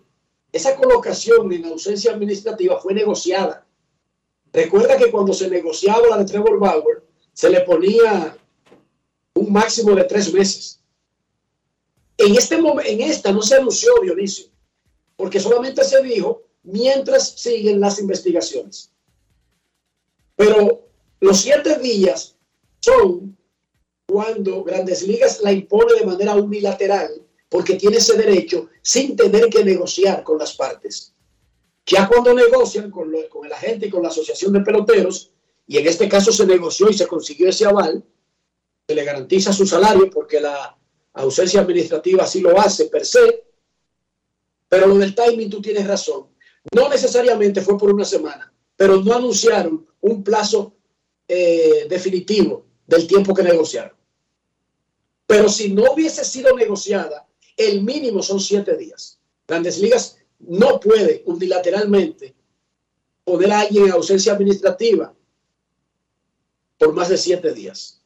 esa 0.51 0.75
colocación 0.75 1.51
en 1.53 1.65
ausencia 1.65 2.11
administrativa 2.11 2.79
fue 2.79 2.93
negociada. 2.93 3.65
Recuerda 4.51 4.97
que 4.97 5.09
cuando 5.09 5.33
se 5.33 5.49
negociaba 5.49 6.07
la 6.09 6.17
de 6.17 6.25
Trevor 6.25 6.59
Bauer, 6.59 7.03
se 7.33 7.49
le 7.49 7.61
ponía 7.61 8.37
un 9.33 9.51
máximo 9.51 9.95
de 9.95 10.03
tres 10.03 10.31
meses. 10.33 10.79
En, 12.17 12.35
este 12.35 12.55
en 12.55 13.01
esta 13.01 13.31
no 13.31 13.41
se 13.41 13.55
anunció 13.55 13.91
Dionisio, 14.01 14.45
porque 15.15 15.39
solamente 15.39 15.83
se 15.83 16.03
dijo 16.03 16.43
mientras 16.61 17.31
siguen 17.39 17.79
las 17.79 17.99
investigaciones. 17.99 18.91
Pero 20.35 20.87
los 21.19 21.39
siete 21.39 21.79
días 21.79 22.35
son 22.79 23.35
cuando 24.05 24.63
Grandes 24.63 25.01
Ligas 25.03 25.41
la 25.41 25.51
impone 25.51 25.93
de 25.95 26.05
manera 26.05 26.35
unilateral, 26.35 27.09
porque 27.53 27.75
tiene 27.75 27.97
ese 27.97 28.17
derecho 28.17 28.69
sin 28.81 29.15
tener 29.15 29.47
que 29.47 29.63
negociar 29.63 30.23
con 30.23 30.39
las 30.39 30.55
partes. 30.55 31.13
Ya 31.85 32.07
cuando 32.07 32.33
negocian 32.33 32.89
con, 32.89 33.11
lo- 33.11 33.29
con 33.29 33.45
el 33.45 33.53
agente 33.53 33.85
y 33.85 33.89
con 33.91 34.01
la 34.01 34.09
asociación 34.09 34.53
de 34.53 34.61
peloteros, 34.61 35.29
y 35.67 35.77
en 35.77 35.87
este 35.87 36.09
caso 36.09 36.31
se 36.33 36.47
negoció 36.47 36.89
y 36.89 36.95
se 36.95 37.05
consiguió 37.05 37.47
ese 37.47 37.67
aval, 37.67 38.03
se 38.87 38.95
le 38.95 39.03
garantiza 39.03 39.53
su 39.53 39.67
salario 39.67 40.09
porque 40.09 40.41
la 40.41 40.75
ausencia 41.13 41.61
administrativa 41.61 42.23
así 42.23 42.41
lo 42.41 42.59
hace 42.59 42.85
per 42.85 43.05
se, 43.05 43.45
pero 44.67 44.87
lo 44.87 44.95
del 44.97 45.13
timing 45.13 45.51
tú 45.51 45.61
tienes 45.61 45.85
razón. 45.85 46.29
No 46.73 46.89
necesariamente 46.89 47.61
fue 47.61 47.77
por 47.77 47.93
una 47.93 48.03
semana, 48.03 48.51
pero 48.75 48.99
no 48.99 49.13
anunciaron 49.13 49.85
un 50.01 50.23
plazo 50.23 50.73
eh, 51.27 51.85
definitivo 51.87 52.65
del 52.87 53.05
tiempo 53.05 53.31
que 53.31 53.43
negociaron. 53.43 53.95
Pero 55.27 55.47
si 55.49 55.71
no 55.71 55.91
hubiese 55.93 56.25
sido 56.25 56.55
negociada, 56.55 57.27
el 57.57 57.83
mínimo 57.83 58.21
son 58.21 58.39
siete 58.39 58.75
días. 58.77 59.19
Grandes 59.47 59.79
Ligas 59.79 60.17
no 60.39 60.79
puede 60.79 61.23
unilateralmente 61.25 62.35
poner 63.23 63.51
a 63.51 63.61
alguien 63.61 63.85
en 63.85 63.91
ausencia 63.91 64.33
administrativa 64.33 65.13
por 66.77 66.93
más 66.93 67.09
de 67.09 67.17
siete 67.17 67.53
días. 67.53 68.01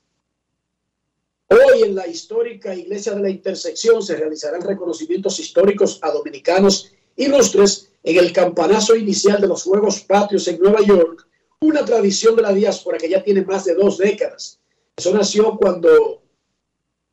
Hoy 1.49 1.83
en 1.83 1.95
la 1.95 2.07
histórica 2.07 2.75
Iglesia 2.75 3.13
de 3.13 3.21
la 3.21 3.29
Intersección 3.29 4.03
se 4.03 4.17
realizarán 4.17 4.61
reconocimientos 4.61 5.39
históricos 5.39 5.99
a 6.01 6.11
dominicanos 6.11 6.91
ilustres 7.15 7.89
en 8.03 8.17
el 8.17 8.33
campanazo 8.33 8.95
inicial 8.95 9.41
de 9.41 9.47
los 9.47 9.63
Juegos 9.63 10.01
Patrios 10.01 10.47
en 10.47 10.59
Nueva 10.59 10.81
York, 10.81 11.25
una 11.61 11.83
tradición 11.83 12.35
de 12.35 12.41
la 12.43 12.53
diáspora 12.53 12.97
que 12.97 13.09
ya 13.09 13.23
tiene 13.23 13.43
más 13.43 13.65
de 13.65 13.73
dos 13.75 13.97
décadas. 13.97 14.59
Eso 14.95 15.13
nació 15.13 15.57
cuando 15.57 16.21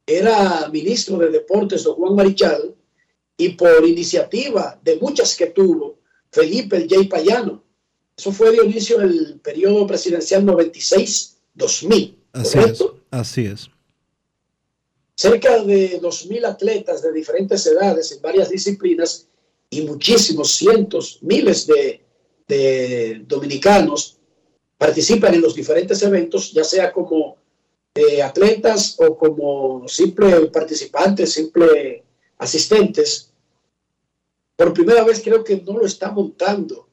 era 0.06 0.68
ministro 0.70 1.18
de 1.18 1.30
Deportes 1.30 1.84
don 1.84 1.94
Juan 1.94 2.14
Marichal 2.14 2.74
y 3.36 3.50
por 3.50 3.86
iniciativa 3.86 4.78
de 4.82 4.96
muchas 4.96 5.36
que 5.36 5.46
tuvo 5.46 5.98
Felipe 6.30 6.76
el 6.76 6.88
J. 6.88 7.08
Payano. 7.08 7.62
Eso 8.16 8.32
fue 8.32 8.52
Dionisio 8.52 9.00
en 9.00 9.08
el 9.08 9.40
periodo 9.40 9.86
presidencial 9.86 10.44
96-2000. 10.44 12.16
Así 12.32 12.58
es, 12.58 12.84
así 13.10 13.46
es. 13.46 13.70
cerca 15.14 15.62
de 15.62 16.00
2.000 16.00 16.46
atletas 16.46 17.02
de 17.02 17.12
diferentes 17.12 17.64
edades 17.66 18.12
en 18.12 18.20
varias 18.20 18.50
disciplinas 18.50 19.28
y 19.70 19.82
muchísimos 19.82 20.52
cientos, 20.52 21.18
miles 21.22 21.66
de, 21.66 22.04
de 22.46 23.22
dominicanos 23.26 24.18
participan 24.76 25.34
en 25.34 25.40
los 25.40 25.54
diferentes 25.54 26.02
eventos, 26.02 26.52
ya 26.52 26.64
sea 26.64 26.92
como 26.92 27.36
atletas 28.22 28.96
o 28.98 29.16
como 29.16 29.86
simple 29.86 30.46
participantes, 30.46 31.32
simple 31.32 32.02
asistentes. 32.38 33.30
Por 34.56 34.72
primera 34.72 35.04
vez 35.04 35.22
creo 35.22 35.44
que 35.44 35.60
no 35.60 35.78
lo 35.78 35.86
está 35.86 36.10
montando 36.10 36.88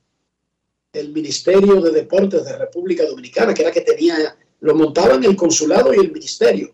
el 0.94 1.10
Ministerio 1.10 1.82
de 1.82 1.92
Deportes 1.92 2.46
de 2.46 2.58
República 2.58 3.06
Dominicana, 3.06 3.54
que 3.54 3.64
era 3.64 3.72
que 3.72 3.82
tenía, 3.82 4.38
lo 4.60 4.76
montaban 4.76 5.24
el 5.24 5.36
consulado 5.36 5.92
y 5.94 5.98
el 5.98 6.12
ministerio. 6.12 6.72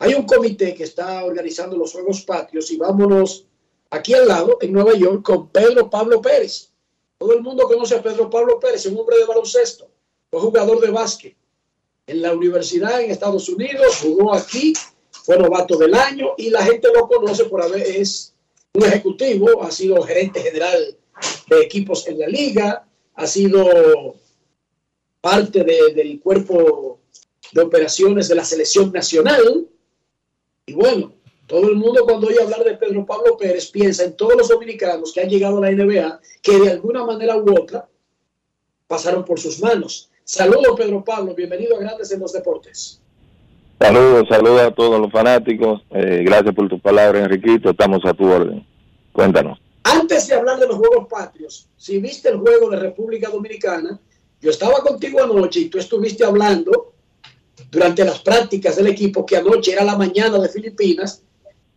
Hay 0.00 0.12
un 0.12 0.26
comité 0.26 0.74
que 0.74 0.84
está 0.84 1.24
organizando 1.24 1.78
los 1.78 1.92
Juegos 1.92 2.22
Patrios 2.22 2.70
y 2.70 2.76
vámonos 2.76 3.46
aquí 3.88 4.12
al 4.12 4.28
lado, 4.28 4.58
en 4.60 4.72
Nueva 4.72 4.94
York, 4.94 5.24
con 5.24 5.48
Pedro 5.48 5.88
Pablo 5.88 6.20
Pérez. 6.20 6.72
Todo 7.16 7.32
el 7.32 7.40
mundo 7.40 7.64
conoce 7.66 7.94
a 7.94 8.02
Pedro 8.02 8.28
Pablo 8.28 8.60
Pérez, 8.60 8.84
un 8.84 8.98
hombre 8.98 9.16
de 9.16 9.24
baloncesto, 9.24 9.88
fue 10.30 10.40
jugador 10.40 10.80
de 10.80 10.90
básquet 10.90 11.36
en 12.06 12.22
la 12.22 12.32
universidad 12.34 13.00
en 13.00 13.10
Estados 13.10 13.48
Unidos, 13.48 13.98
jugó 14.02 14.32
aquí, 14.34 14.72
fue 15.10 15.36
novato 15.38 15.76
del 15.76 15.94
año 15.94 16.34
y 16.36 16.50
la 16.50 16.62
gente 16.64 16.88
lo 16.94 17.08
conoce 17.08 17.44
por 17.46 17.62
haber, 17.62 17.82
es 17.82 18.32
un 18.74 18.84
ejecutivo, 18.84 19.62
ha 19.62 19.70
sido 19.70 20.00
gerente 20.02 20.40
general 20.40 20.96
de 21.48 21.60
equipos 21.62 22.06
en 22.06 22.18
la 22.20 22.28
liga, 22.28 22.86
ha 23.14 23.26
sido 23.26 24.14
parte 25.20 25.64
de- 25.64 25.94
del 25.94 26.20
cuerpo 26.20 27.00
de 27.52 27.62
operaciones 27.62 28.28
de 28.28 28.34
la 28.34 28.44
selección 28.44 28.92
nacional. 28.92 29.66
Y 30.66 30.74
bueno, 30.74 31.12
todo 31.46 31.68
el 31.68 31.76
mundo 31.76 32.04
cuando 32.04 32.28
oye 32.28 32.40
hablar 32.42 32.62
de 32.64 32.74
Pedro 32.74 33.04
Pablo 33.06 33.36
Pérez 33.36 33.70
piensa 33.70 34.04
en 34.04 34.16
todos 34.16 34.34
los 34.36 34.48
dominicanos 34.48 35.12
que 35.12 35.22
han 35.22 35.28
llegado 35.28 35.58
a 35.58 35.60
la 35.62 35.70
NBA 35.70 36.20
que 36.42 36.58
de 36.58 36.70
alguna 36.70 37.04
manera 37.04 37.36
u 37.36 37.50
otra 37.58 37.88
pasaron 38.86 39.24
por 39.24 39.40
sus 39.40 39.58
manos. 39.60 40.10
Saludos 40.28 40.74
Pedro 40.76 41.04
Pablo, 41.04 41.36
bienvenido 41.36 41.76
a 41.76 41.78
Grandes 41.78 42.10
en 42.10 42.18
los 42.18 42.32
Deportes. 42.32 43.00
Saludos, 43.78 44.26
saludos 44.28 44.60
a 44.60 44.70
todos 44.72 45.00
los 45.00 45.12
fanáticos. 45.12 45.82
Eh, 45.90 46.24
gracias 46.24 46.52
por 46.52 46.68
tu 46.68 46.80
palabra, 46.80 47.20
Enriquito. 47.20 47.70
Estamos 47.70 48.04
a 48.04 48.12
tu 48.12 48.24
orden. 48.24 48.66
Cuéntanos. 49.12 49.60
Antes 49.84 50.26
de 50.26 50.34
hablar 50.34 50.58
de 50.58 50.66
los 50.66 50.78
Juegos 50.78 51.06
Patrios, 51.08 51.68
si 51.76 52.00
viste 52.00 52.28
el 52.28 52.38
juego 52.38 52.68
de 52.70 52.76
República 52.76 53.30
Dominicana, 53.30 54.00
yo 54.40 54.50
estaba 54.50 54.80
contigo 54.80 55.22
anoche 55.22 55.60
y 55.60 55.68
tú 55.68 55.78
estuviste 55.78 56.24
hablando 56.24 56.94
durante 57.70 58.04
las 58.04 58.18
prácticas 58.18 58.74
del 58.74 58.88
equipo, 58.88 59.24
que 59.24 59.36
anoche 59.36 59.74
era 59.74 59.84
la 59.84 59.96
mañana 59.96 60.40
de 60.40 60.48
Filipinas, 60.48 61.22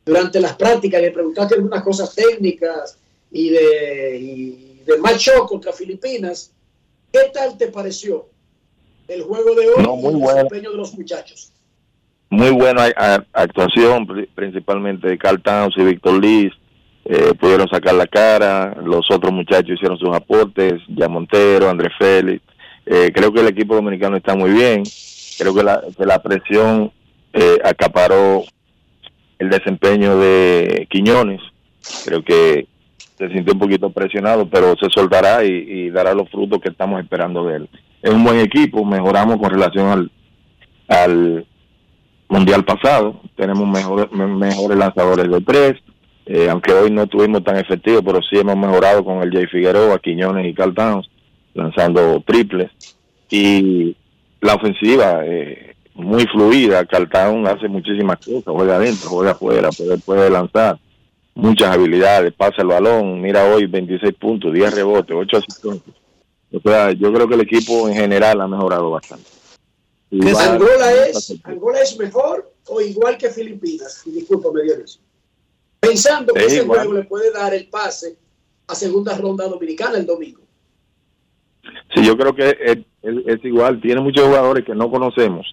durante 0.04 0.40
las 0.40 0.56
prácticas 0.56 1.00
le 1.00 1.12
preguntaste 1.12 1.54
algunas 1.54 1.84
cosas 1.84 2.16
técnicas 2.16 2.98
y 3.32 3.52
de, 3.52 4.18
y 4.20 4.82
de 4.88 4.98
match 4.98 5.30
contra 5.48 5.72
Filipinas. 5.72 6.52
¿Qué 7.12 7.30
tal 7.32 7.56
te 7.56 7.68
pareció 7.68 8.28
el 9.10 9.24
juego 9.24 9.56
de 9.56 9.68
hoy 9.68 9.84
No, 9.84 9.96
y 9.96 10.02
muy 10.02 10.14
el 10.14 10.20
bueno. 10.20 10.34
desempeño 10.36 10.72
de 10.72 10.78
los 10.78 10.94
muchachos? 10.98 11.52
Muy 12.30 12.52
buena 12.52 12.86
a- 12.96 13.24
actuación, 13.34 14.06
pri- 14.06 14.28
principalmente 14.36 15.08
de 15.08 15.18
Carl 15.18 15.42
Towns 15.42 15.76
y 15.78 15.84
Víctor 15.84 16.24
Liz. 16.24 16.52
Eh, 17.06 17.34
pudieron 17.40 17.68
sacar 17.70 17.96
la 17.96 18.06
cara. 18.06 18.76
Los 18.84 19.10
otros 19.10 19.34
muchachos 19.34 19.72
hicieron 19.76 19.98
sus 19.98 20.16
aportes. 20.16 20.82
Ya 20.90 21.08
Montero, 21.10 21.70
Andrés 21.70 21.92
Félix. 21.98 22.44
Eh, 22.86 23.12
creo 23.14 23.32
que 23.34 23.42
el 23.42 23.48
equipo 23.48 23.74
dominicano 23.76 24.16
está 24.18 24.36
muy 24.36 24.52
bien. 24.52 24.84
Creo 25.40 25.56
que 25.56 25.64
la, 25.64 25.82
que 25.98 26.06
la 26.06 26.22
presión 26.22 26.92
eh, 27.34 27.58
acaparó 27.64 28.44
el 29.40 29.50
desempeño 29.50 30.18
de 30.20 30.88
Quiñones. 30.92 31.42
Creo 32.06 32.24
que 32.24 32.68
se 33.18 33.30
sintió 33.30 33.54
un 33.54 33.60
poquito 33.60 33.90
presionado, 33.90 34.48
pero 34.48 34.76
se 34.80 34.88
soltará 34.94 35.44
y, 35.44 35.50
y 35.50 35.90
dará 35.90 36.14
los 36.14 36.30
frutos 36.30 36.60
que 36.62 36.70
estamos 36.70 37.02
esperando 37.02 37.46
de 37.48 37.58
él. 37.58 37.70
Es 38.02 38.12
un 38.14 38.24
buen 38.24 38.40
equipo, 38.40 38.86
mejoramos 38.86 39.38
con 39.38 39.50
relación 39.50 39.88
al, 39.90 40.12
al 40.88 41.46
mundial 42.30 42.64
pasado, 42.64 43.20
tenemos 43.36 43.68
mejores, 43.68 44.12
me- 44.12 44.28
mejores 44.28 44.78
lanzadores 44.78 45.30
de 45.30 45.42
tres, 45.42 45.74
eh, 46.26 46.48
aunque 46.50 46.72
hoy 46.74 46.92
no 46.92 47.04
estuvimos 47.04 47.44
tan 47.44 47.58
efectivos, 47.58 48.02
pero 48.06 48.22
sí 48.22 48.38
hemos 48.38 48.56
mejorado 48.56 49.04
con 49.04 49.22
el 49.24 49.32
Jay 49.32 49.48
Figueroa, 49.48 50.00
Quiñones 50.00 50.46
y 50.48 50.54
Carl 50.54 50.74
lanzando 51.56 52.22
triples. 52.26 52.70
Y 53.30 53.96
la 54.42 54.54
ofensiva, 54.56 55.22
eh, 55.26 55.76
muy 55.96 56.26
fluida, 56.28 56.86
Carl 56.86 57.10
hace 57.48 57.68
muchísimas 57.68 58.18
cosas, 58.20 58.44
juega 58.46 58.76
adentro, 58.78 59.10
juega 59.10 59.32
afuera, 59.32 59.70
puede, 59.76 59.98
puede 59.98 60.30
lanzar 60.30 60.78
muchas 61.36 61.70
habilidades, 61.76 62.32
pasa 62.34 62.62
el 62.62 62.68
balón, 62.68 63.22
mira 63.22 63.44
hoy 63.46 63.66
26 63.66 64.14
puntos, 64.14 64.54
10 64.54 64.74
rebotes, 64.74 65.16
8 65.18 65.38
asistencias. 65.38 65.96
O 66.52 66.60
sea, 66.62 66.92
yo 66.92 67.14
creo 67.14 67.28
que 67.28 67.36
el 67.36 67.42
equipo 67.42 67.88
en 67.88 67.94
general 67.96 68.42
ha 68.42 68.48
mejorado 68.48 68.90
bastante. 68.92 69.26
Y 70.12 70.28
¿Angola 70.28 70.92
es, 71.08 71.36
¿Angola 71.44 71.82
es 71.82 71.98
mejor 72.00 72.52
o 72.68 72.82
igual 72.82 73.18
que 73.18 73.30
Filipinas? 73.30 74.02
Y 74.08 74.12
discúlpame, 74.12 74.64
Dionisio. 74.64 75.02
Pensando 75.80 76.34
que 76.34 76.40
Es 76.42 76.48
ese 76.54 76.64
igual. 76.64 76.80
juego 76.80 76.94
le 76.96 77.04
puede 77.04 77.32
dar 77.32 77.54
el 77.54 77.68
pase 77.68 78.18
a 78.68 78.74
segunda 78.76 79.16
ronda 79.18 79.48
dominicana 79.48 79.98
el 79.98 80.06
domingo. 80.08 80.42
Sí, 81.94 82.04
yo 82.04 82.18
creo 82.18 82.34
que 82.36 82.50
es, 82.50 82.78
es- 83.04 83.26
es 83.28 83.46
igual. 83.46 83.80
Tiene 83.82 84.02
muchos 84.02 84.26
jugadores 84.26 84.66
que 84.66 84.74
no 84.76 84.90
conocemos. 84.90 85.46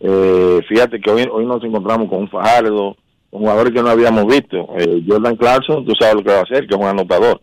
Eh, 0.00 0.60
fíjate 0.68 1.00
que 1.00 1.10
hoy, 1.10 1.28
hoy 1.30 1.46
nos 1.46 1.62
encontramos 1.62 2.08
con 2.08 2.20
un 2.20 2.28
Fajardo, 2.30 2.96
con 3.30 3.40
jugadores 3.40 3.72
que 3.72 3.82
no 3.82 3.90
habíamos 3.90 4.26
visto. 4.26 4.56
Eh, 4.78 5.02
Jordan 5.06 5.36
Clarkson, 5.36 5.84
tú 5.84 5.92
sabes 5.98 6.16
lo 6.16 6.22
que 6.24 6.30
va 6.32 6.40
a 6.40 6.42
hacer, 6.42 6.66
que 6.66 6.74
es 6.74 6.80
un 6.80 6.86
anotador. 6.86 7.40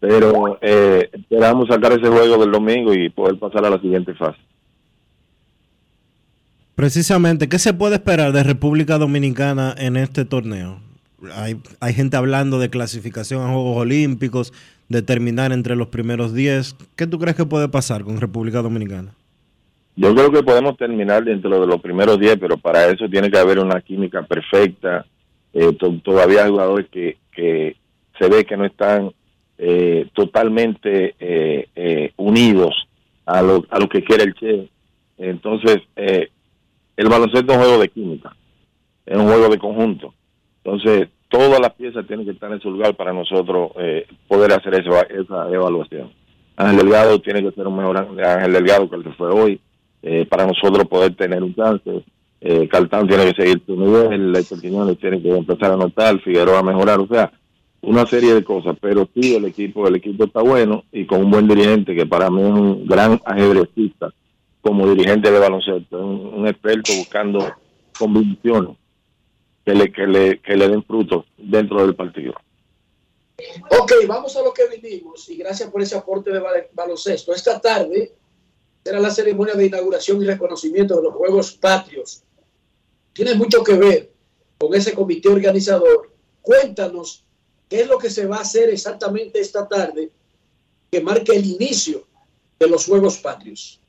Pero 0.00 0.58
eh, 0.60 1.08
esperamos 1.12 1.68
sacar 1.68 1.92
ese 1.92 2.06
juego 2.08 2.38
del 2.38 2.50
domingo 2.52 2.92
y 2.94 3.08
poder 3.08 3.38
pasar 3.38 3.64
a 3.64 3.70
la 3.70 3.80
siguiente 3.80 4.14
fase. 4.14 4.38
Precisamente, 6.74 7.48
¿qué 7.48 7.58
se 7.58 7.72
puede 7.72 7.94
esperar 7.94 8.32
de 8.32 8.42
República 8.42 8.98
Dominicana 8.98 9.74
en 9.78 9.96
este 9.96 10.24
torneo? 10.24 10.80
hay, 11.34 11.56
hay 11.80 11.94
gente 11.94 12.16
hablando 12.18 12.58
de 12.58 12.68
clasificación 12.68 13.40
a 13.42 13.48
Juegos 13.52 13.78
Olímpicos, 13.78 14.52
de 14.88 15.00
terminar 15.02 15.52
entre 15.52 15.74
los 15.74 15.88
primeros 15.88 16.34
10. 16.34 16.76
¿Qué 16.94 17.06
tú 17.06 17.18
crees 17.18 17.34
que 17.36 17.46
puede 17.46 17.68
pasar 17.68 18.04
con 18.04 18.20
República 18.20 18.60
Dominicana? 18.62 19.12
Yo 19.96 20.14
creo 20.14 20.30
que 20.30 20.42
podemos 20.42 20.76
terminar 20.76 21.24
dentro 21.24 21.58
de 21.58 21.66
los 21.66 21.80
primeros 21.80 22.20
10, 22.20 22.36
pero 22.38 22.58
para 22.58 22.86
eso 22.90 23.08
tiene 23.08 23.30
que 23.30 23.38
haber 23.38 23.58
una 23.58 23.80
química 23.80 24.22
perfecta. 24.22 25.06
Eh, 25.54 25.72
to- 25.72 25.98
todavía 26.04 26.44
hay 26.44 26.50
jugadores 26.50 26.86
que, 26.92 27.16
que 27.32 27.76
se 28.18 28.28
ve 28.28 28.44
que 28.44 28.56
no 28.58 28.66
están 28.66 29.10
eh, 29.58 30.08
totalmente 30.12 31.14
eh, 31.18 31.68
eh, 31.74 32.12
unidos 32.16 32.74
a 33.24 33.42
lo, 33.42 33.64
a 33.70 33.78
lo 33.78 33.88
que 33.88 34.04
quiere 34.04 34.24
el 34.24 34.34
Che. 34.34 34.68
Entonces, 35.18 35.78
eh, 35.96 36.28
el 36.96 37.08
baloncesto 37.08 37.52
es 37.52 37.58
un 37.58 37.64
juego 37.64 37.80
de 37.80 37.88
química, 37.88 38.36
es 39.04 39.16
un 39.16 39.26
juego 39.26 39.48
de 39.48 39.58
conjunto. 39.58 40.14
Entonces, 40.62 41.08
todas 41.28 41.60
las 41.60 41.72
piezas 41.74 42.06
tienen 42.06 42.26
que 42.26 42.32
estar 42.32 42.52
en 42.52 42.60
su 42.60 42.70
lugar 42.70 42.94
para 42.96 43.12
nosotros 43.12 43.72
eh, 43.78 44.06
poder 44.28 44.52
hacer 44.52 44.74
esa, 44.74 45.00
esa 45.02 45.52
evaluación. 45.52 46.10
Ángel 46.56 46.78
Delgado 46.78 47.20
tiene 47.20 47.42
que 47.42 47.52
ser 47.52 47.66
un 47.66 47.76
mejor 47.76 47.98
Ángel 47.98 48.52
Delgado 48.52 48.88
que 48.88 48.96
el 48.96 49.04
que 49.04 49.12
fue 49.12 49.28
hoy, 49.28 49.60
eh, 50.02 50.24
para 50.26 50.46
nosotros 50.46 50.86
poder 50.88 51.14
tener 51.14 51.42
un 51.42 51.54
chance. 51.54 52.02
Eh, 52.40 52.68
Caltán 52.68 53.08
tiene 53.08 53.32
que 53.32 53.42
seguir 53.42 53.62
su 53.66 53.76
nivel, 53.76 54.34
Héctor 54.36 54.60
Quiñones 54.60 54.98
tiene 54.98 55.20
que 55.20 55.30
empezar 55.30 55.70
a 55.70 55.74
anotar, 55.74 56.20
Figueroa 56.20 56.60
a 56.60 56.62
mejorar, 56.62 57.00
o 57.00 57.06
sea, 57.06 57.32
una 57.86 58.06
serie 58.06 58.34
de 58.34 58.44
cosas, 58.44 58.76
pero 58.80 59.08
sí 59.14 59.34
el 59.34 59.44
equipo, 59.46 59.86
el 59.86 59.96
equipo 59.96 60.24
está 60.24 60.42
bueno 60.42 60.84
y 60.92 61.06
con 61.06 61.24
un 61.24 61.30
buen 61.30 61.46
dirigente 61.48 61.94
que 61.94 62.04
para 62.04 62.28
mí 62.30 62.42
es 62.42 62.48
un 62.48 62.86
gran 62.86 63.20
ajedrecista 63.24 64.12
como 64.60 64.88
dirigente 64.90 65.30
de 65.30 65.38
baloncesto, 65.38 65.98
un, 65.98 66.34
un 66.40 66.46
experto 66.48 66.92
buscando 66.96 67.48
combinaciones 67.98 68.76
que 69.64 69.74
le, 69.74 69.92
que 69.92 70.06
le, 70.06 70.40
que 70.40 70.56
le 70.56 70.68
den 70.68 70.82
frutos 70.84 71.24
dentro 71.36 71.80
del 71.86 71.94
partido. 71.94 72.34
Ok, 73.80 73.92
vamos 74.08 74.36
a 74.36 74.42
lo 74.42 74.52
que 74.52 74.62
vinimos 74.68 75.28
y 75.28 75.36
gracias 75.36 75.70
por 75.70 75.82
ese 75.82 75.96
aporte 75.96 76.32
de 76.32 76.40
bal- 76.40 76.68
baloncesto. 76.72 77.32
Esta 77.32 77.60
tarde 77.60 78.12
será 78.82 78.98
la 78.98 79.10
ceremonia 79.10 79.54
de 79.54 79.66
inauguración 79.66 80.22
y 80.22 80.26
reconocimiento 80.26 80.96
de 80.96 81.02
los 81.02 81.14
Juegos 81.14 81.52
Patrios. 81.52 82.22
Tiene 83.12 83.34
mucho 83.34 83.62
que 83.62 83.74
ver 83.74 84.10
con 84.58 84.74
ese 84.74 84.94
comité 84.94 85.28
organizador. 85.28 86.10
Cuéntanos 86.40 87.24
qué 87.68 87.80
es 87.80 87.88
lo 87.88 87.98
que 87.98 88.10
se 88.10 88.26
va 88.26 88.36
a 88.38 88.40
hacer 88.42 88.68
exactamente 88.70 89.40
esta 89.40 89.68
tarde 89.68 90.10
que 90.90 91.00
marque 91.00 91.36
el 91.36 91.44
inicio 91.46 92.04
de 92.58 92.68
los 92.68 92.86
Juegos 92.86 93.18
Patrios. 93.18 93.80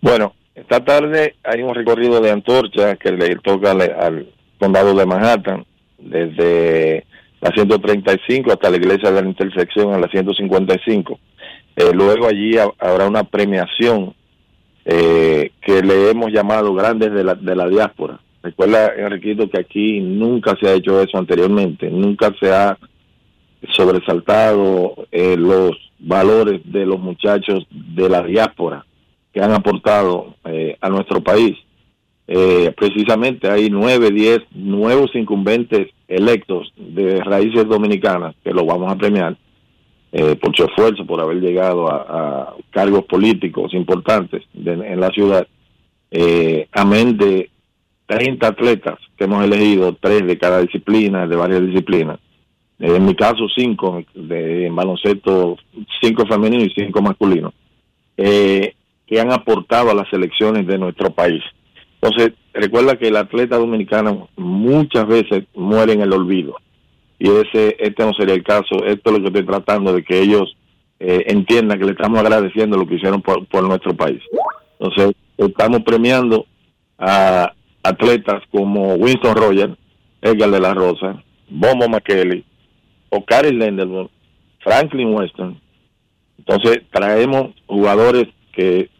Bueno, 0.00 0.34
esta 0.54 0.84
tarde 0.84 1.36
hay 1.42 1.62
un 1.62 1.74
recorrido 1.74 2.20
de 2.20 2.30
antorcha 2.30 2.96
que 2.96 3.12
le 3.12 3.36
toca 3.36 3.70
al, 3.72 4.32
condado 4.58 4.94
de 4.94 5.06
Manhattan, 5.06 5.64
desde 5.98 7.06
la 7.40 7.50
135 7.50 8.52
hasta 8.52 8.70
la 8.70 8.76
iglesia 8.76 9.10
de 9.10 9.22
la 9.22 9.28
intersección 9.28 9.94
a 9.94 9.98
la 9.98 10.08
155. 10.08 11.18
Eh, 11.76 11.90
luego 11.94 12.26
allí 12.26 12.58
ha- 12.58 12.70
habrá 12.78 13.06
una 13.08 13.24
premiación 13.24 14.14
eh, 14.84 15.50
que 15.62 15.82
le 15.82 16.10
hemos 16.10 16.30
llamado 16.32 16.74
Grandes 16.74 17.12
de 17.12 17.24
la, 17.24 17.34
de 17.34 17.56
la 17.56 17.68
Diáspora. 17.68 18.20
Recuerda, 18.42 18.94
Enriquito, 18.96 19.48
que 19.50 19.60
aquí 19.60 20.00
nunca 20.00 20.56
se 20.60 20.68
ha 20.68 20.74
hecho 20.74 21.00
eso 21.00 21.18
anteriormente, 21.18 21.90
nunca 21.90 22.32
se 22.40 22.50
ha 22.52 22.78
sobresaltado 23.76 25.06
eh, 25.12 25.36
los 25.36 25.72
valores 25.98 26.62
de 26.64 26.86
los 26.86 26.98
muchachos 26.98 27.66
de 27.70 28.08
la 28.08 28.22
diáspora 28.22 28.86
que 29.32 29.40
han 29.42 29.52
aportado 29.52 30.34
eh, 30.44 30.76
a 30.80 30.88
nuestro 30.88 31.20
país. 31.22 31.56
Eh, 32.26 32.72
precisamente 32.76 33.50
hay 33.50 33.68
nueve, 33.70 34.10
diez 34.10 34.38
nuevos 34.52 35.14
incumbentes 35.14 35.88
electos 36.08 36.72
de 36.76 37.20
raíces 37.22 37.68
dominicanas 37.68 38.34
que 38.42 38.52
los 38.52 38.64
vamos 38.66 38.90
a 38.90 38.96
premiar 38.96 39.36
eh, 40.12 40.36
por 40.36 40.56
su 40.56 40.64
esfuerzo, 40.64 41.04
por 41.06 41.20
haber 41.20 41.40
llegado 41.40 41.88
a, 41.88 42.54
cargos 42.70 43.04
políticos 43.04 43.74
importantes 43.74 44.42
de- 44.54 44.72
en 44.72 44.98
la 45.00 45.10
ciudad. 45.10 45.46
Amén 46.72 47.16
de 47.16 47.50
30 48.10 48.44
atletas 48.44 48.98
que 49.16 49.24
hemos 49.24 49.44
elegido, 49.44 49.96
tres 50.00 50.26
de 50.26 50.36
cada 50.36 50.60
disciplina, 50.60 51.28
de 51.28 51.36
varias 51.36 51.64
disciplinas. 51.64 52.18
En 52.80 53.04
mi 53.04 53.14
caso, 53.14 53.46
cinco 53.54 54.02
de 54.14 54.68
baloncesto, 54.72 55.56
cinco 56.00 56.26
femeninos 56.26 56.68
y 56.68 56.82
cinco 56.82 57.02
masculinos, 57.02 57.54
eh, 58.16 58.74
que 59.06 59.20
han 59.20 59.30
aportado 59.30 59.90
a 59.90 59.94
las 59.94 60.08
selecciones 60.08 60.66
de 60.66 60.76
nuestro 60.76 61.10
país. 61.10 61.40
Entonces, 62.02 62.32
recuerda 62.52 62.96
que 62.96 63.08
el 63.08 63.16
atleta 63.16 63.58
dominicano 63.58 64.28
muchas 64.36 65.06
veces 65.06 65.44
muere 65.54 65.92
en 65.92 66.00
el 66.00 66.12
olvido. 66.12 66.56
Y 67.16 67.28
ese 67.28 67.76
este 67.78 68.04
no 68.04 68.12
sería 68.14 68.34
el 68.34 68.42
caso. 68.42 68.84
Esto 68.86 69.10
es 69.10 69.12
lo 69.12 69.20
que 69.20 69.28
estoy 69.28 69.44
tratando 69.44 69.92
de 69.92 70.02
que 70.02 70.18
ellos 70.18 70.56
eh, 70.98 71.26
entiendan 71.28 71.78
que 71.78 71.84
le 71.84 71.92
estamos 71.92 72.18
agradeciendo 72.18 72.76
lo 72.76 72.88
que 72.88 72.96
hicieron 72.96 73.22
por 73.22 73.62
nuestro 73.68 73.94
país. 73.94 74.20
Entonces, 74.80 75.12
estamos 75.36 75.82
premiando 75.82 76.46
a 76.98 77.52
atletas 77.82 78.42
como 78.50 78.94
Winston 78.94 79.36
Rogers, 79.36 79.76
Edgar 80.22 80.50
de 80.50 80.60
la 80.60 80.74
Rosa, 80.74 81.22
Bombo 81.48 81.88
McKelly, 81.88 82.44
O'Cary 83.10 83.52
Lendelman, 83.52 84.08
Franklin 84.60 85.14
Weston. 85.14 85.60
Entonces, 86.38 86.82
traemos 86.90 87.50
jugadores 87.66 88.28
que 88.52 88.90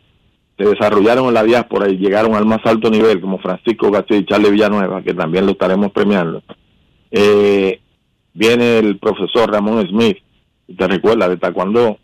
se 0.59 0.65
desarrollaron 0.65 1.29
en 1.29 1.35
la 1.35 1.43
diáspora 1.43 1.89
y 1.89 1.97
llegaron 1.97 2.35
al 2.35 2.47
más 2.47 2.61
alto 2.65 2.91
nivel, 2.91 3.21
como 3.21 3.39
Francisco 3.39 3.91
García 3.91 4.19
y 4.19 4.27
Charlie 4.27 4.51
Villanueva, 4.51 5.03
que 5.03 5.15
también 5.15 5.47
lo 5.47 5.53
estaremos 5.53 5.91
premiando. 5.93 6.43
Eh, 7.11 7.81
viene 8.35 8.79
el 8.79 8.99
profesor 8.99 9.51
Ramón 9.51 9.87
Smith, 9.89 10.19
te 10.77 10.87
recuerda, 10.87 11.29
de 11.29 11.37
Taekwondo. 11.37 11.99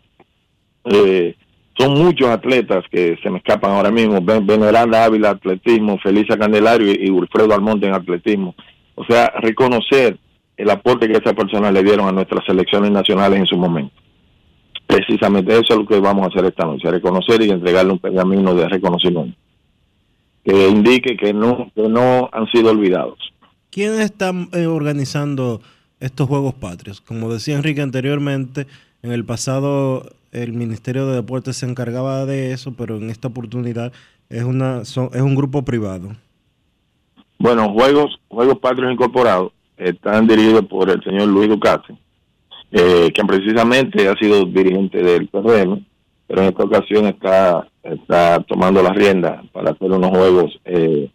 Eh, 0.85 1.35
son 1.77 1.93
muchos 1.93 2.27
atletas 2.29 2.83
que 2.91 3.17
se 3.21 3.29
me 3.29 3.37
escapan 3.37 3.71
ahora 3.71 3.91
mismo. 3.91 4.19
Veneranda 4.21 5.05
Ávila, 5.05 5.31
atletismo, 5.31 5.99
Felicia 5.99 6.37
Candelario 6.37 6.91
y, 6.91 7.07
y 7.07 7.09
Wilfredo 7.09 7.53
Almonte 7.53 7.87
en 7.87 7.93
atletismo. 7.93 8.55
O 8.95 9.05
sea, 9.05 9.31
reconocer 9.41 10.17
el 10.55 10.69
aporte 10.69 11.07
que 11.07 11.17
esas 11.17 11.33
personas 11.33 11.71
le 11.71 11.83
dieron 11.83 12.07
a 12.07 12.11
nuestras 12.11 12.43
selecciones 12.45 12.91
nacionales 12.91 13.39
en 13.39 13.45
su 13.45 13.57
momento. 13.57 13.93
Precisamente 14.87 15.51
eso 15.51 15.73
es 15.73 15.77
lo 15.77 15.85
que 15.85 15.99
vamos 15.99 16.25
a 16.25 16.29
hacer 16.29 16.45
esta 16.45 16.65
noche, 16.65 16.89
reconocer 16.89 17.41
y 17.41 17.49
entregarle 17.51 17.91
un 17.91 17.99
pergamino 17.99 18.55
de 18.55 18.67
reconocimiento 18.67 19.37
que 20.47 20.69
indique 20.69 21.17
que 21.17 21.33
no, 21.33 21.69
que 21.75 21.89
no 21.89 22.29
han 22.31 22.47
sido 22.47 22.71
olvidados. 22.71 23.19
¿Quiénes 23.69 23.99
están 23.99 24.47
eh, 24.53 24.65
organizando 24.65 25.61
estos 25.99 26.27
Juegos 26.27 26.53
Patrios? 26.53 27.01
Como 27.01 27.31
decía 27.31 27.57
Enrique 27.57 27.81
anteriormente, 27.81 28.65
en 29.03 29.11
el 29.11 29.25
pasado 29.25 30.09
el 30.31 30.53
Ministerio 30.53 31.07
de 31.07 31.15
Deportes 31.15 31.57
se 31.57 31.65
encargaba 31.65 32.25
de 32.25 32.51
eso, 32.51 32.73
pero 32.77 32.97
en 32.97 33.09
esta 33.09 33.27
oportunidad 33.29 33.91
es, 34.29 34.43
una, 34.43 34.85
son- 34.85 35.09
es 35.13 35.21
un 35.21 35.35
grupo 35.35 35.63
privado. 35.63 36.09
Bueno, 37.39 37.71
Juegos, 37.73 38.19
Juegos 38.29 38.57
Patrios 38.59 38.91
Incorporados 38.91 39.51
están 39.77 40.27
dirigidos 40.27 40.65
por 40.65 40.89
el 40.89 41.01
señor 41.03 41.27
Luis 41.27 41.49
Ducati, 41.49 41.93
eh, 42.71 43.11
quien 43.13 43.27
precisamente 43.27 44.07
ha 44.07 44.15
sido 44.15 44.43
dirigente 44.45 45.01
del 45.03 45.27
PRM, 45.27 45.85
pero 46.27 46.41
en 46.41 46.47
esta 46.49 46.63
ocasión 46.63 47.05
está, 47.05 47.67
está 47.83 48.39
tomando 48.41 48.81
la 48.81 48.91
rienda 48.91 49.43
para 49.53 49.71
hacer 49.71 49.91
unos 49.91 50.09
juegos 50.09 50.59
eh, 50.65 51.09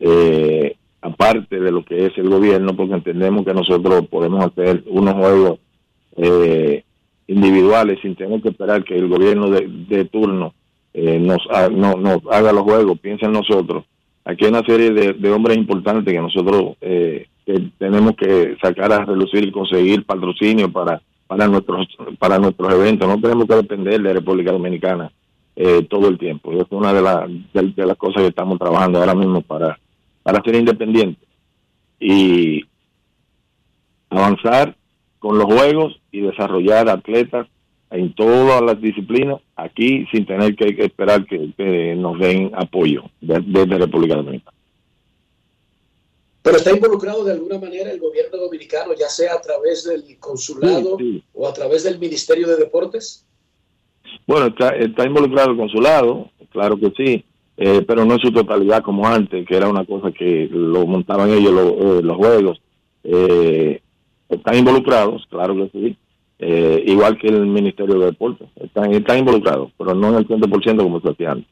eh, 0.00 0.76
aparte 1.00 1.58
de 1.60 1.70
lo 1.72 1.84
que 1.84 2.06
es 2.06 2.12
el 2.16 2.30
gobierno, 2.30 2.74
porque 2.76 2.94
entendemos 2.94 3.44
que 3.44 3.52
nosotros 3.52 4.06
podemos 4.08 4.44
hacer 4.44 4.84
unos 4.86 5.14
juegos 5.14 5.58
eh, 6.16 6.84
individuales 7.32 7.98
sin 8.02 8.14
tener 8.16 8.40
que 8.42 8.50
esperar 8.50 8.84
que 8.84 8.96
el 8.96 9.08
gobierno 9.08 9.50
de, 9.50 10.04
turno 10.06 10.54
eh, 10.94 11.18
nos, 11.18 11.38
ha- 11.50 11.68
no- 11.68 11.96
nos 11.96 12.20
haga 12.30 12.52
los 12.52 12.62
juegos, 12.62 12.98
piensa 13.00 13.26
en 13.26 13.32
nosotros. 13.32 13.84
Aquí 14.24 14.44
hay 14.44 14.50
una 14.50 14.62
serie 14.64 14.90
de, 14.90 15.30
hombres 15.30 15.56
importantes 15.56 16.12
que 16.12 16.20
nosotros 16.20 16.76
eh, 16.80 17.26
que 17.44 17.70
tenemos 17.78 18.12
que 18.16 18.56
sacar 18.62 18.92
a 18.92 19.04
relucir 19.04 19.42
y 19.44 19.50
conseguir 19.50 20.04
patrocinio 20.04 20.70
para 20.70 21.00
para 21.26 21.48
nuestros 21.48 21.88
para 22.18 22.38
nuestros 22.38 22.72
eventos. 22.74 23.08
No 23.08 23.20
tenemos 23.20 23.46
que 23.46 23.54
depender 23.56 24.00
de 24.02 24.12
República 24.12 24.52
Dominicana 24.52 25.10
eh, 25.56 25.82
todo 25.90 26.08
el 26.08 26.18
tiempo. 26.18 26.52
Es 26.52 26.66
una 26.70 26.92
de, 26.92 27.02
las 27.02 27.28
de, 27.52 27.72
de 27.74 27.86
las 27.86 27.96
cosas 27.96 28.22
que 28.22 28.28
estamos 28.28 28.58
trabajando 28.58 28.98
ahora 29.00 29.14
mismo 29.14 29.40
para, 29.42 29.78
para 30.22 30.42
ser 30.44 30.54
independientes 30.56 31.26
y 31.98 32.62
avanzar 34.10 34.76
con 35.22 35.38
los 35.38 35.46
juegos 35.46 36.00
y 36.10 36.20
desarrollar 36.20 36.88
atletas 36.88 37.46
en 37.92 38.12
todas 38.14 38.60
las 38.60 38.80
disciplinas 38.80 39.38
aquí 39.54 40.04
sin 40.10 40.26
tener 40.26 40.56
que, 40.56 40.74
esperar 40.84 41.24
que, 41.26 41.52
que 41.56 41.94
nos 41.94 42.18
den 42.18 42.50
apoyo 42.54 43.04
de- 43.20 43.40
desde 43.46 43.78
República 43.78 44.16
Dominicana. 44.16 44.56
Pero 46.42 46.56
está 46.56 46.72
involucrado 46.72 47.22
de 47.24 47.32
alguna 47.32 47.58
manera 47.60 47.92
el 47.92 48.00
gobierno 48.00 48.36
dominicano, 48.36 48.94
ya 48.98 49.08
sea 49.08 49.34
a 49.34 49.40
través 49.40 49.84
del 49.84 50.18
consulado 50.18 50.96
Sí, 50.98 51.04
sí. 51.18 51.24
o 51.34 51.46
a 51.46 51.52
través 51.52 51.84
del 51.84 52.00
Ministerio 52.00 52.48
de 52.48 52.56
Deportes. 52.56 53.24
Bueno, 54.26 54.46
está, 54.46 54.70
está 54.70 55.06
involucrado 55.06 55.52
el 55.52 55.56
consulado, 55.56 56.30
claro 56.50 56.76
que 56.80 56.90
sí, 56.96 57.24
eh, 57.58 57.82
pero 57.86 58.04
no 58.04 58.14
en 58.14 58.20
su 58.20 58.32
totalidad 58.32 58.82
como 58.82 59.06
antes, 59.06 59.46
que 59.46 59.56
era 59.56 59.68
una 59.68 59.84
cosa 59.84 60.10
que 60.10 60.48
lo 60.50 60.84
montaban 60.84 61.30
ellos 61.30 61.52
lo- 61.52 61.98
eh, 61.98 62.02
los 62.02 62.16
juegos. 62.16 62.60
eh, 63.04 63.80
están 64.36 64.56
involucrados, 64.56 65.26
claro 65.30 65.54
que 65.56 65.68
sí, 65.72 65.96
eh, 66.38 66.82
igual 66.86 67.18
que 67.18 67.28
el 67.28 67.46
Ministerio 67.46 67.98
de 67.98 68.06
Deportes, 68.06 68.48
están, 68.56 68.92
están 68.92 69.18
involucrados, 69.18 69.70
pero 69.78 69.94
no 69.94 70.08
en 70.08 70.14
el 70.16 70.26
100% 70.28 70.76
como 70.82 71.00
se 71.00 71.10
hacía 71.10 71.32
antes. 71.32 71.48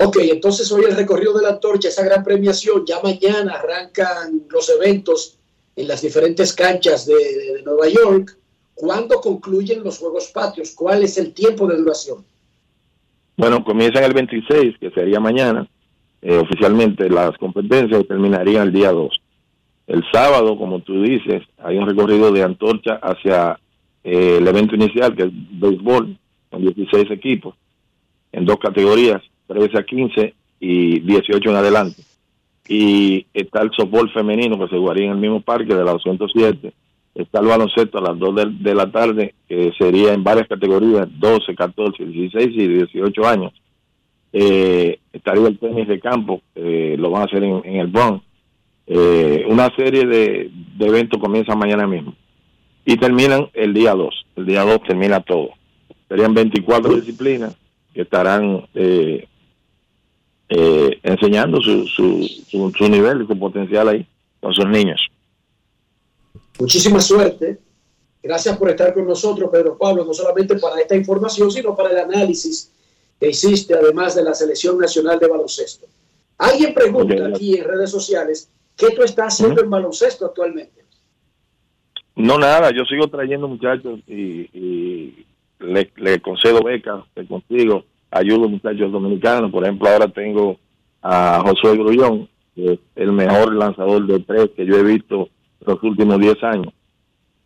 Ok, 0.00 0.16
entonces 0.22 0.70
hoy 0.70 0.84
el 0.84 0.94
recorrido 0.94 1.36
de 1.36 1.42
la 1.42 1.50
antorcha, 1.50 1.88
esa 1.88 2.04
gran 2.04 2.22
premiación, 2.22 2.84
ya 2.86 3.00
mañana 3.02 3.54
arrancan 3.54 4.42
los 4.48 4.68
eventos 4.70 5.36
en 5.74 5.88
las 5.88 6.02
diferentes 6.02 6.52
canchas 6.52 7.04
de, 7.06 7.14
de- 7.14 7.54
de 7.54 7.62
Nueva 7.62 7.88
York. 7.88 8.36
¿Cuándo 8.74 9.20
concluyen 9.20 9.82
los 9.82 9.98
Juegos 9.98 10.28
Patrios? 10.32 10.70
¿Cuál 10.76 11.02
es 11.02 11.18
el 11.18 11.32
tiempo 11.34 11.66
de 11.66 11.76
duración? 11.78 12.24
Bueno, 13.36 13.64
comienzan 13.64 14.04
el 14.04 14.12
26, 14.14 14.76
que 14.78 14.90
sería 14.92 15.18
mañana, 15.18 15.68
eh, 16.22 16.36
oficialmente 16.36 17.08
las 17.10 17.36
competencias 17.38 18.00
y 18.00 18.04
terminarían 18.06 18.68
el 18.68 18.72
día 18.72 18.92
2. 18.92 19.20
El 19.88 20.04
sábado, 20.12 20.58
como 20.58 20.80
tú 20.80 21.02
dices, 21.02 21.42
hay 21.56 21.78
un 21.78 21.88
recorrido 21.88 22.30
de 22.30 22.42
antorcha 22.42 23.00
hacia 23.02 23.58
eh, 24.04 24.36
el 24.38 24.46
evento 24.46 24.76
inicial, 24.76 25.16
que 25.16 25.24
es 25.24 25.30
béisbol, 25.32 26.14
con 26.50 26.62
16 26.62 27.10
equipos, 27.10 27.54
en 28.32 28.44
dos 28.44 28.58
categorías, 28.58 29.22
13 29.46 29.78
a 29.78 29.82
15 29.82 30.34
y 30.60 31.00
18 31.00 31.50
en 31.50 31.56
adelante. 31.56 32.02
Y 32.68 33.24
está 33.32 33.62
el 33.62 33.70
softball 33.74 34.12
femenino, 34.12 34.58
que 34.58 34.68
se 34.68 34.78
jugaría 34.78 35.06
en 35.06 35.12
el 35.12 35.18
mismo 35.18 35.40
parque 35.40 35.74
de 35.74 35.82
la 35.82 35.92
207. 35.92 36.70
Está 37.14 37.40
el 37.40 37.46
baloncesto 37.46 37.96
a 37.96 38.02
las 38.02 38.18
2 38.18 38.60
de, 38.60 38.74
la 38.74 38.92
tarde, 38.92 39.34
que 39.48 39.72
sería 39.78 40.12
en 40.12 40.22
varias 40.22 40.48
categorías, 40.48 41.08
12, 41.18 41.54
14, 41.54 42.04
16 42.04 42.48
y 42.52 42.68
18 42.68 43.26
años. 43.26 43.54
Eh, 44.34 44.98
estaría 45.14 45.48
el 45.48 45.58
tenis 45.58 45.88
de 45.88 45.98
campo, 45.98 46.42
eh, 46.54 46.94
lo 46.98 47.10
van 47.10 47.22
a 47.22 47.24
hacer 47.24 47.42
en, 47.42 47.62
en 47.64 47.76
el 47.76 47.86
Bronx. 47.86 48.27
Eh, 48.90 49.44
una 49.46 49.74
serie 49.76 50.06
de, 50.06 50.50
de 50.78 50.86
eventos 50.86 51.20
comienza 51.20 51.54
mañana 51.54 51.86
mismo 51.86 52.14
y 52.86 52.96
terminan 52.96 53.50
el 53.52 53.74
día 53.74 53.92
2. 53.92 54.26
El 54.36 54.46
día 54.46 54.62
2 54.62 54.80
termina 54.88 55.20
todo. 55.20 55.50
Serían 56.08 56.32
24 56.32 56.96
disciplinas 56.96 57.54
que 57.92 58.00
estarán 58.00 58.66
eh, 58.74 59.28
eh, 60.48 60.98
enseñando 61.02 61.60
su, 61.60 61.86
su, 61.86 62.26
su, 62.48 62.72
su 62.72 62.88
nivel 62.88 63.22
y 63.22 63.26
su 63.26 63.38
potencial 63.38 63.88
ahí 63.88 64.06
con 64.40 64.54
sus 64.54 64.66
niños. 64.66 65.00
Muchísima 66.58 66.98
suerte. 67.00 67.58
Gracias 68.22 68.56
por 68.56 68.70
estar 68.70 68.94
con 68.94 69.06
nosotros, 69.06 69.50
Pedro 69.52 69.76
Pablo, 69.76 70.04
no 70.06 70.14
solamente 70.14 70.56
para 70.56 70.80
esta 70.80 70.96
información, 70.96 71.50
sino 71.50 71.76
para 71.76 71.90
el 71.90 71.98
análisis 71.98 72.72
que 73.20 73.28
hiciste, 73.28 73.74
además 73.74 74.14
de 74.14 74.22
la 74.22 74.32
Selección 74.32 74.78
Nacional 74.78 75.18
de 75.18 75.28
Baloncesto. 75.28 75.86
Alguien 76.38 76.72
pregunta 76.72 77.26
aquí 77.26 77.56
en 77.56 77.64
redes 77.64 77.90
sociales, 77.90 78.48
¿qué 78.78 78.90
tú 78.94 79.02
estás 79.02 79.34
haciendo 79.34 79.62
en 79.62 79.68
baloncesto 79.68 80.24
actualmente? 80.26 80.84
No, 82.16 82.38
nada, 82.38 82.70
yo 82.72 82.84
sigo 82.84 83.06
trayendo 83.08 83.46
muchachos 83.46 84.00
y, 84.06 84.48
y 84.52 85.26
le, 85.60 85.90
le 85.96 86.20
concedo 86.20 86.62
becas, 86.62 87.04
le 87.14 87.26
consigo, 87.26 87.84
ayudo 88.10 88.46
a 88.46 88.48
muchachos 88.48 88.90
dominicanos. 88.90 89.50
Por 89.52 89.62
ejemplo, 89.64 89.88
ahora 89.88 90.08
tengo 90.08 90.56
a 91.02 91.42
Josué 91.44 91.76
Grullón, 91.76 92.28
que 92.56 92.72
es 92.72 92.78
el 92.96 93.12
mejor 93.12 93.54
lanzador 93.54 94.06
de 94.06 94.18
tres 94.20 94.50
que 94.56 94.66
yo 94.66 94.76
he 94.78 94.82
visto 94.82 95.28
los 95.64 95.82
últimos 95.82 96.18
10 96.18 96.42
años. 96.42 96.72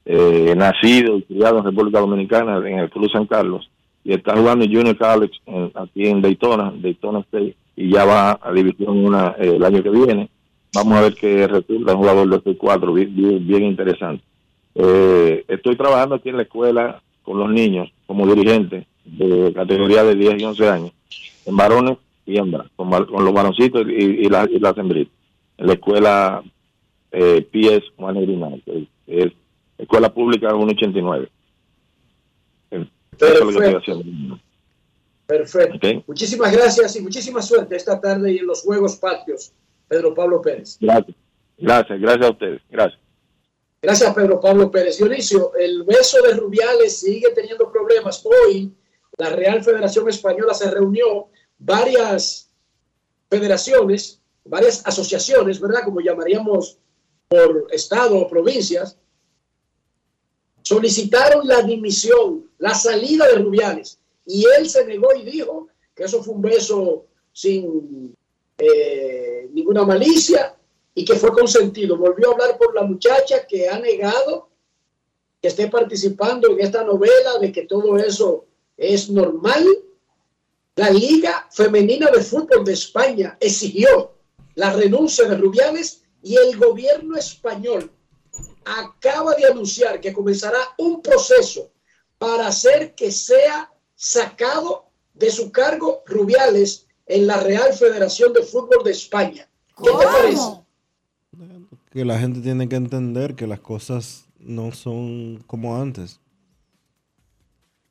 Eh, 0.05 0.55
nacido 0.57 1.19
y 1.19 1.23
criado 1.23 1.59
en 1.59 1.65
República 1.65 2.01
Dominicana, 2.01 2.57
en 2.69 2.79
el 2.81 2.91
Club 2.91 3.11
San 3.13 3.27
Carlos, 3.27 3.71
y 4.05 4.13
está 4.15 4.37
jugando 4.37 4.65
en 4.65 4.73
Junior 4.75 4.97
College 4.97 5.35
en- 5.47 5.71
aquí 5.75 6.07
en 6.07 6.21
Daytona, 6.23 6.73
Daytona 6.77 7.21
State, 7.21 7.55
y 7.77 7.93
ya 7.93 8.05
va 8.05 8.39
a 8.43 8.53
División 8.53 9.05
una 9.05 9.37
eh, 9.39 9.53
el 9.57 9.65
año 9.65 9.83
que 9.83 9.91
viene. 9.91 10.29
Vamos 10.75 10.97
a 10.99 11.03
ver 11.03 11.15
qué 11.15 11.47
resulta, 11.47 11.93
un 11.93 11.99
jugador 11.99 12.29
de 12.29 12.39
6-4, 12.59 12.95
bien, 12.95 13.15
bien, 13.15 13.47
bien 13.47 13.63
interesante. 13.65 14.25
Eh, 14.75 15.45
estoy 15.49 15.77
trabajando 15.77 16.15
aquí 16.15 16.31
en 16.31 16.39
la 16.39 16.45
escuela 16.45 17.03
con 17.23 17.39
los 17.39 17.51
niños 17.51 17.93
como 18.07 18.27
dirigente 18.33 18.87
de 19.05 19.53
categoría 19.53 20.03
de 20.05 20.15
10 20.15 20.41
y 20.41 20.45
11 20.45 20.69
años, 20.69 20.93
en 21.45 21.57
varones 21.57 21.99
y 22.25 22.39
hembras, 22.39 22.69
con, 22.77 22.89
con 22.91 23.25
los 23.25 23.35
varoncitos 23.35 23.87
y, 23.87 23.93
y, 24.25 24.29
la- 24.29 24.49
y 24.51 24.59
las 24.59 24.77
hembritas. 24.79 25.13
En 25.59 25.67
la 25.67 25.73
escuela 25.75 26.43
eh, 27.11 27.47
PS 27.53 27.93
189, 27.97 28.63
que 28.65 28.89
es 29.07 29.33
Escuela 29.77 30.13
Pública 30.15 30.49
189. 30.51 31.29
Eso 32.71 32.87
es 33.21 33.41
lo 33.41 33.61
que 33.61 33.67
estoy 33.67 33.75
haciendo. 33.75 34.39
Perfecto. 35.27 36.05
Muchísimas 36.07 36.53
gracias 36.53 36.97
y 36.97 37.03
muchísima 37.03 37.43
suerte 37.43 37.77
esta 37.77 38.01
tarde 38.01 38.33
y 38.33 38.39
en 38.39 38.47
los 38.47 38.63
Juegos 38.63 38.97
Patrios, 38.97 39.53
Pedro 39.93 40.15
Pablo 40.15 40.41
Pérez. 40.41 40.79
Gracias. 40.81 41.15
Gracias, 41.59 42.01
gracias 42.01 42.27
a 42.27 42.31
ustedes. 42.31 42.63
Gracias. 42.71 43.01
Gracias, 43.83 44.15
Pedro 44.15 44.41
Pablo 44.41 44.71
Pérez. 44.71 44.97
Dionisio, 44.97 45.55
el 45.55 45.83
beso 45.83 46.23
de 46.23 46.33
Rubiales 46.33 46.99
sigue 46.99 47.29
teniendo 47.35 47.71
problemas. 47.71 48.25
Hoy 48.25 48.73
la 49.19 49.29
Real 49.29 49.63
Federación 49.63 50.09
Española 50.09 50.55
se 50.55 50.71
reunió, 50.71 51.29
varias 51.59 52.51
federaciones, 53.29 54.23
varias 54.47 54.83
asociaciones, 54.87 55.61
¿verdad? 55.61 55.85
Como 55.85 56.01
llamaríamos 56.01 56.79
por 57.29 57.67
estado 57.71 58.17
o 58.17 58.27
provincias, 58.27 58.97
solicitaron 60.63 61.47
la 61.47 61.61
dimisión, 61.61 62.51
la 62.57 62.75
salida 62.75 63.27
de 63.27 63.35
Rubiales. 63.35 63.99
Y 64.25 64.47
él 64.57 64.71
se 64.71 64.87
negó 64.87 65.15
y 65.15 65.23
dijo 65.23 65.69
que 65.95 66.05
eso 66.05 66.23
fue 66.23 66.35
un 66.35 66.41
beso 66.41 67.05
sin 67.31 68.17
eh, 68.57 69.22
ninguna 69.53 69.85
malicia 69.85 70.57
y 70.95 71.05
que 71.05 71.15
fue 71.15 71.33
consentido. 71.33 71.97
Volvió 71.97 72.31
a 72.31 72.33
hablar 72.33 72.59
por 72.59 72.75
la 72.75 72.83
muchacha 72.83 73.47
que 73.47 73.69
ha 73.69 73.79
negado 73.79 74.49
que 75.41 75.49
esté 75.49 75.69
participando 75.69 76.51
en 76.53 76.61
esta 76.61 76.85
novela 76.85 77.39
de 77.41 77.51
que 77.51 77.63
todo 77.63 77.97
eso 77.97 78.47
es 78.77 79.11
normal. 79.11 79.67
La 80.77 80.91
Liga 80.91 81.49
Femenina 81.51 82.11
de 82.11 82.23
Fútbol 82.23 82.65
de 82.65 82.73
España 82.73 83.37
exigió 83.41 84.15
la 84.55 84.73
renuncia 84.73 85.29
de 85.29 85.37
Rubiales 85.37 86.03
y 86.23 86.37
el 86.37 86.57
gobierno 86.57 87.17
español 87.17 87.91
acaba 88.65 89.35
de 89.35 89.47
anunciar 89.47 90.01
que 90.01 90.13
comenzará 90.13 90.59
un 90.79 91.03
proceso 91.03 91.71
para 92.19 92.47
hacer 92.47 92.95
que 92.95 93.11
sea 93.11 93.71
sacado 93.97 94.87
de 95.15 95.31
su 95.31 95.51
cargo 95.51 96.03
Rubiales 96.07 96.87
en 97.13 97.27
la 97.27 97.39
Real 97.41 97.73
Federación 97.73 98.33
de 98.33 98.43
Fútbol 98.43 98.83
de 98.85 98.93
España. 98.93 99.49
¿Qué 99.77 99.91
te 99.91 100.05
parece? 100.05 100.41
Que 101.91 102.05
la 102.05 102.19
gente 102.19 102.41
tiene 102.41 102.69
que 102.69 102.77
entender 102.77 103.35
que 103.35 103.47
las 103.47 103.61
cosas 103.61 104.27
no 104.39 104.73
son 104.73 105.45
como 105.47 105.77
antes. 105.77 106.21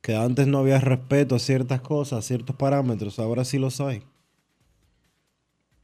Que 0.01 0.15
antes 0.15 0.47
no 0.47 0.57
había 0.57 0.79
respeto 0.79 1.35
a 1.35 1.39
ciertas 1.39 1.81
cosas, 1.81 2.19
a 2.19 2.27
ciertos 2.27 2.55
parámetros, 2.55 3.19
ahora 3.19 3.45
sí 3.45 3.59
los 3.59 3.79
hay. 3.79 4.03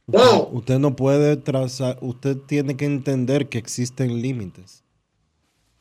Wow. 0.06 0.48
Usted 0.52 0.78
no 0.78 0.96
puede 0.96 1.36
trazar, 1.36 1.98
usted 2.00 2.36
tiene 2.38 2.76
que 2.76 2.86
entender 2.86 3.48
que 3.48 3.58
existen 3.58 4.20
límites 4.20 4.82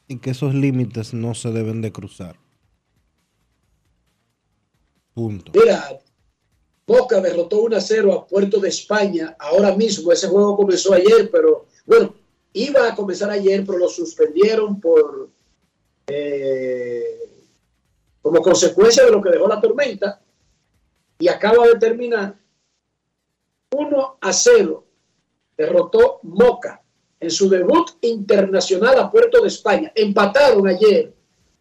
y 0.08 0.18
que 0.18 0.32
esos 0.32 0.54
límites 0.54 1.14
no 1.14 1.34
se 1.34 1.52
deben 1.52 1.82
de 1.82 1.92
cruzar. 1.92 2.38
Punto. 5.14 5.52
Mira, 5.56 6.00
Boca 6.88 7.20
derrotó 7.20 7.64
1 7.64 7.76
a 7.76 7.82
0 7.82 8.14
a 8.14 8.26
Puerto 8.26 8.62
de 8.62 8.70
España 8.70 9.36
ahora 9.38 9.76
mismo. 9.76 10.10
Ese 10.12 10.30
juego 10.30 10.56
comenzó 10.56 10.94
ayer, 10.94 11.30
pero 11.30 11.66
bueno, 11.86 12.16
iba 12.54 12.88
a 12.88 12.96
comenzar 12.96 13.30
ayer, 13.30 13.66
pero 13.66 13.78
lo 13.78 13.90
suspendieron 13.90 14.80
por 14.80 15.30
eh, 16.08 17.30
como 18.22 18.42
consecuencia 18.42 19.04
de 19.04 19.12
lo 19.12 19.22
que 19.22 19.32
dejó 19.32 19.50
la 19.50 19.60
tormenta 19.60 20.22
y 21.20 21.28
acaba 21.28 21.68
de 21.68 21.76
terminar 21.78 22.38
1 23.72 24.18
a 24.22 24.32
0. 24.32 24.86
Derrotó 25.58 26.20
Moca 26.24 26.82
en 27.20 27.32
su 27.32 27.50
debut 27.50 27.98
internacional 28.02 28.98
a 28.98 29.12
Puerto 29.12 29.42
de 29.42 29.50
España. 29.50 29.92
Empataron 29.94 30.66
ayer 30.68 31.14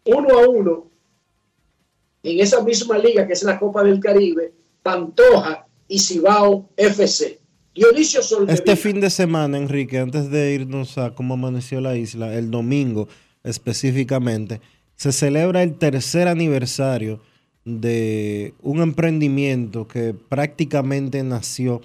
1 0.05 0.39
a 0.39 0.47
1 0.47 0.91
en 2.23 2.39
esa 2.39 2.61
misma 2.61 2.97
liga 2.97 3.27
que 3.27 3.33
es 3.33 3.43
la 3.43 3.59
Copa 3.59 3.83
del 3.83 3.99
Caribe, 3.99 4.53
Pantoja 4.87 5.67
y 5.89 5.99
Cibao 5.99 6.69
FC. 6.77 7.41
Dionisio 7.75 8.23
Soldevila. 8.23 8.53
Este 8.53 8.77
fin 8.77 9.01
de 9.01 9.09
semana, 9.09 9.57
Enrique, 9.57 9.99
antes 9.99 10.31
de 10.31 10.53
irnos 10.53 10.97
a 10.97 11.13
cómo 11.13 11.33
amaneció 11.33 11.81
la 11.81 11.97
isla, 11.97 12.33
el 12.33 12.49
domingo 12.49 13.09
específicamente, 13.43 14.61
se 14.95 15.11
celebra 15.11 15.61
el 15.61 15.77
tercer 15.77 16.29
aniversario 16.29 17.19
de 17.65 18.53
un 18.61 18.79
emprendimiento 18.79 19.89
que 19.89 20.13
prácticamente 20.13 21.21
nació 21.21 21.81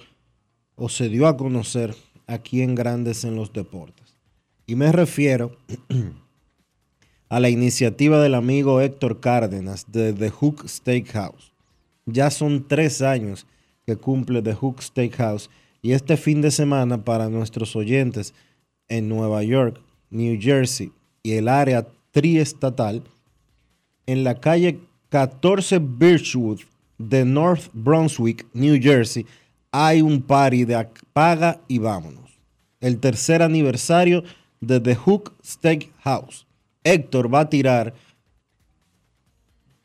o 0.75 0.87
se 0.87 1.09
dio 1.09 1.27
a 1.27 1.35
conocer 1.35 1.93
aquí 2.25 2.61
en 2.61 2.73
Grandes 2.73 3.25
en 3.25 3.35
los 3.35 3.51
Deportes. 3.51 4.15
Y 4.65 4.75
me 4.75 4.93
refiero 4.93 5.57
a 7.27 7.41
la 7.41 7.49
iniciativa 7.49 8.21
del 8.21 8.35
amigo 8.35 8.79
Héctor 8.79 9.19
Cárdenas 9.19 9.91
de 9.91 10.13
The 10.13 10.29
Hook 10.29 10.69
Steakhouse. 10.69 11.52
Ya 12.05 12.29
son 12.29 12.67
tres 12.67 13.01
años 13.01 13.45
que 13.85 13.95
cumple 13.95 14.41
The 14.41 14.53
Hook 14.53 14.81
Steakhouse 14.81 15.49
y 15.81 15.91
este 15.91 16.17
fin 16.17 16.41
de 16.41 16.51
semana 16.51 17.03
para 17.03 17.29
nuestros 17.29 17.75
oyentes 17.75 18.33
en 18.87 19.09
Nueva 19.09 19.43
York, 19.43 19.81
New 20.09 20.37
Jersey 20.39 20.91
y 21.23 21.33
el 21.33 21.47
área 21.47 21.87
triestatal, 22.11 23.03
en 24.05 24.23
la 24.23 24.39
calle 24.39 24.79
14 25.09 25.79
Birchwood 25.79 26.61
de 26.97 27.25
North 27.25 27.69
Brunswick, 27.73 28.45
New 28.53 28.79
Jersey, 28.81 29.25
hay 29.71 30.01
un 30.01 30.21
party 30.21 30.65
de 30.65 30.87
paga 31.13 31.59
y 31.67 31.79
vámonos. 31.79 32.39
El 32.79 32.99
tercer 32.99 33.41
aniversario 33.41 34.23
de 34.59 34.79
The 34.79 34.95
Hook 34.95 35.33
Steakhouse. 35.43 36.45
Héctor 36.83 37.33
va 37.33 37.41
a 37.41 37.49
tirar 37.49 37.93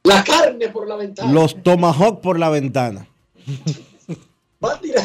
La 0.09 0.25
carne 0.25 0.68
por 0.68 0.88
la 0.88 0.97
ventana. 0.97 1.33
los 1.33 1.62
tomahawk 1.62 2.21
por 2.21 2.38
la 2.38 2.51
ventana. 2.51 3.07
Va 4.64 4.73
a 4.75 4.81
tirar 4.81 5.05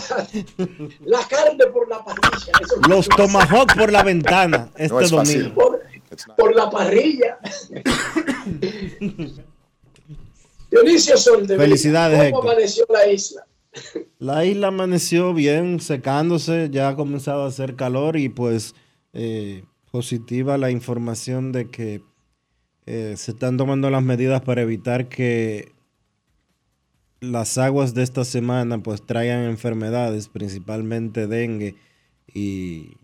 la 1.05 1.19
carne 1.27 1.65
por 1.71 1.87
la 1.87 2.03
parrilla. 2.03 2.51
Eso 2.61 2.75
Los 2.89 3.07
tomahawk 3.09 3.75
por 3.77 3.91
la 3.91 4.01
ventana 4.03 4.69
este 4.75 4.93
No 4.93 5.01
es 5.01 5.11
fácil. 5.11 5.41
domingo. 5.43 5.55
Por, 5.61 5.81
por 6.35 6.55
la 6.55 6.69
parrilla. 6.69 7.37
Dionisio 10.71 11.17
Soldevila. 11.17 11.63
Felicidades, 11.63 12.17
¿Cómo 12.17 12.25
Héctor. 12.41 12.51
amaneció 12.51 12.85
la 12.89 13.07
isla? 13.11 13.45
La 14.19 14.45
isla 14.45 14.67
amaneció 14.67 15.33
bien, 15.33 15.79
secándose, 15.79 16.69
ya 16.71 16.89
ha 16.89 16.95
comenzado 16.95 17.43
a 17.43 17.47
hacer 17.47 17.75
calor 17.75 18.17
y 18.17 18.29
pues 18.29 18.73
eh, 19.13 19.63
positiva 19.91 20.57
la 20.57 20.71
información 20.71 21.51
de 21.51 21.69
que 21.69 22.01
eh, 22.85 23.13
se 23.17 23.31
están 23.31 23.57
tomando 23.57 23.89
las 23.89 24.03
medidas 24.03 24.41
para 24.41 24.61
evitar 24.61 25.07
que 25.07 25.71
las 27.21 27.57
aguas 27.57 27.93
de 27.93 28.03
esta 28.03 28.25
semana 28.25 28.83
pues 28.83 29.01
traigan 29.05 29.43
enfermedades, 29.43 30.27
principalmente 30.27 31.27
dengue 31.27 31.75
y 32.33 32.97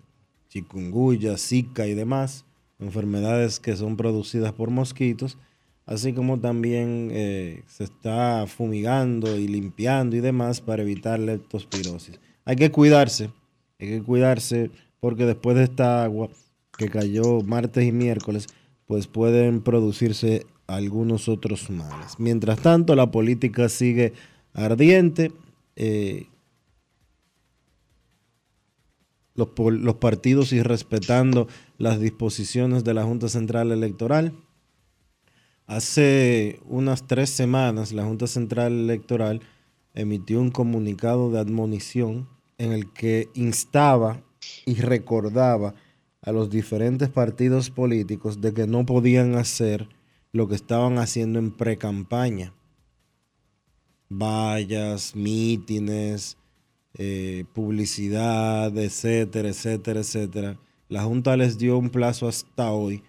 chikungunya, 0.49 1.37
zika 1.37 1.87
y 1.87 1.93
demás, 1.93 2.45
enfermedades 2.79 3.59
que 3.59 3.77
son 3.77 3.95
producidas 3.95 4.51
por 4.51 4.69
mosquitos, 4.69 5.37
así 5.85 6.11
como 6.13 6.39
también 6.39 7.09
eh, 7.11 7.63
se 7.67 7.85
está 7.85 8.45
fumigando 8.47 9.37
y 9.37 9.47
limpiando 9.47 10.17
y 10.17 10.19
demás 10.19 10.59
para 10.59 10.81
evitar 10.81 11.19
leptospirosis. 11.19 12.19
Hay 12.43 12.57
que 12.57 12.71
cuidarse, 12.71 13.31
hay 13.79 13.87
que 13.87 14.03
cuidarse 14.03 14.71
porque 14.99 15.25
después 15.25 15.55
de 15.55 15.63
esta 15.63 16.03
agua 16.03 16.29
que 16.77 16.89
cayó 16.89 17.41
martes 17.41 17.85
y 17.85 17.91
miércoles, 17.91 18.47
pues 18.89 19.06
pueden 19.06 19.62
producirse 19.62 20.47
algunos 20.65 21.30
otros 21.30 21.69
males. 21.69 22.15
Mientras 22.17 22.60
tanto, 22.60 22.95
la 22.95 23.12
política 23.12 23.69
sigue 23.69 24.13
ardiente. 24.52 25.32
eh, 25.75 26.25
los, 29.36 29.49
los 29.56 29.95
partidos 29.97 30.52
y 30.54 30.63
respetando 30.63 31.47
las 31.78 31.99
disposiciones 31.99 32.84
de 32.84 32.95
la 32.95 33.04
Junta 33.04 33.30
Central 33.30 33.71
Electoral. 33.71 34.34
Hace 35.67 36.60
unas 36.65 37.06
tres 37.06 37.30
semanas 37.30 37.93
la 37.93 38.06
Junta 38.06 38.25
Central 38.25 38.73
Electoral 38.73 39.41
emitió 39.93 40.41
un 40.41 40.49
comunicado 40.49 41.30
de 41.30 41.38
admonición 41.38 42.28
en 42.58 42.71
el 42.71 42.91
que 42.91 43.30
instaba 43.36 44.23
y 44.65 44.82
recordaba 44.82 45.75
a 46.29 46.31
los 46.31 46.51
diferentes 46.51 47.09
partidos 47.09 47.71
políticos 47.71 48.39
de 48.39 48.53
que 48.53 48.67
no 48.67 48.85
podían 48.85 49.35
hacer 49.35 49.89
lo 50.31 50.47
que 50.47 50.53
estaban 50.53 50.99
haciendo 50.99 51.39
en 51.39 51.49
pre-campaña. 51.49 52.53
Vallas, 54.09 55.15
mítines, 55.15 56.37
eh, 56.93 57.45
publicidad, 57.53 58.77
etcétera, 58.77 59.49
etcétera, 59.49 60.01
etcétera. 60.01 60.59
La 60.87 61.03
Junta 61.03 61.35
les 61.35 61.57
dio 61.57 61.79
un 61.79 61.89
plazo 61.89 62.27
hasta 62.27 62.71
hoy 62.71 63.03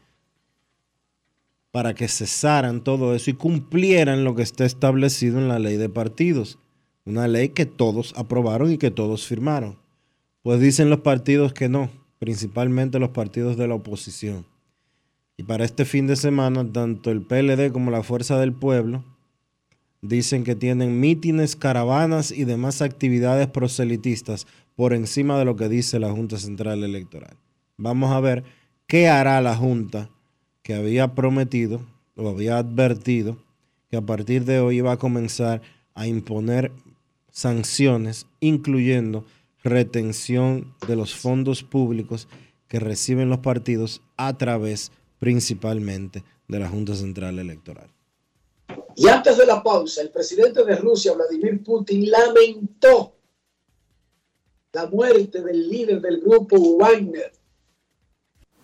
para 1.73 1.95
que 1.95 2.09
cesaran 2.09 2.83
todo 2.83 3.15
eso 3.15 3.31
y 3.31 3.35
cumplieran 3.35 4.25
lo 4.25 4.35
que 4.35 4.43
está 4.43 4.65
establecido 4.65 5.39
en 5.39 5.49
la 5.49 5.59
ley 5.59 5.77
de 5.77 5.91
partidos. 5.91 6.59
Una 7.05 7.29
ley 7.29 7.51
que 7.51 7.67
todos 7.67 8.15
aprobaron 8.17 8.73
y 8.73 8.79
que 8.79 8.91
todos 8.91 9.27
firmaron. 9.27 9.79
Pues 10.43 10.59
dicen 10.59 10.89
los 10.89 11.01
partidos 11.01 11.53
que 11.53 11.69
no, 11.69 11.91
principalmente 12.21 13.01
los 13.01 13.11
partidos 13.11 13.57
de 13.57 13.67
la 13.67 13.75
oposición. 13.75 14.47
Y 15.37 15.43
para 15.43 15.65
este 15.65 15.87
fin 15.87 16.07
de 16.07 16.17
semana, 16.17 16.71
tanto 16.71 17.11
el 17.11 17.23
PLD 17.23 17.73
como 17.73 17.91
la 17.91 18.03
Fuerza 18.03 18.39
del 18.39 18.53
Pueblo 18.53 19.03
dicen 20.03 20.45
que 20.45 20.55
tienen 20.55 21.01
mítines, 21.01 21.57
caravanas 21.57 22.31
y 22.31 22.45
demás 22.45 22.83
actividades 22.83 23.49
proselitistas 23.49 24.47
por 24.77 24.93
encima 24.93 25.39
de 25.39 25.47
lo 25.47 25.57
que 25.57 25.69
dice 25.69 25.99
la 25.99 26.13
Junta 26.13 26.39
Central 26.39 26.85
Electoral. 26.85 27.37
Vamos 27.79 28.13
a 28.13 28.21
ver 28.21 28.45
qué 28.87 29.09
hará 29.09 29.41
la 29.41 29.57
Junta 29.57 30.11
que 30.63 30.75
había 30.75 31.15
prometido 31.15 31.81
o 32.17 32.29
había 32.29 32.59
advertido 32.59 33.39
que 33.91 33.97
a 33.97 34.03
partir 34.03 34.45
de 34.45 34.61
hoy 34.61 34.77
iba 34.77 34.93
a 34.93 34.99
comenzar 34.99 35.63
a 35.95 36.07
imponer 36.07 36.71
sanciones, 37.31 38.27
incluyendo 38.41 39.25
retención 39.63 40.75
de 40.87 40.97
los 40.97 41.15
fondos 41.15 41.63
públicos 41.63 42.29
que 42.69 42.81
reciben 42.81 43.29
los 43.29 43.41
partidos 43.41 44.01
a 44.17 44.37
través 44.37 44.93
principalmente 45.19 46.25
de 46.49 46.59
la 46.59 46.69
Junta 46.69 46.95
Central 46.95 47.39
Electoral. 47.39 47.91
Y 48.97 49.09
antes 49.09 49.37
de 49.37 49.47
la 49.47 49.63
pausa, 49.63 50.03
el 50.03 50.11
presidente 50.11 50.65
de 50.65 50.77
Rusia, 50.77 51.13
Vladimir 51.13 51.63
Putin, 51.63 52.11
lamentó 52.11 53.15
la 54.73 54.87
muerte 54.87 55.43
del 55.43 55.69
líder 55.69 56.01
del 56.01 56.21
grupo 56.21 56.57
Wagner, 56.77 57.33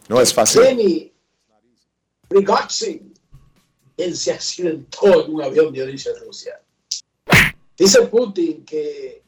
No 0.08 0.20
es 0.20 0.32
fácil. 0.32 0.62
Kenny 0.62 1.12
Prigozhin. 2.28 3.12
Él 3.96 4.16
se 4.16 4.32
accidentó 4.32 5.24
en 5.24 5.34
un 5.34 5.42
avión 5.42 5.72
de 5.72 5.82
origen 5.82 6.12
Rusia. 6.24 6.60
Dice 7.76 8.02
Putin 8.02 8.64
que 8.64 9.22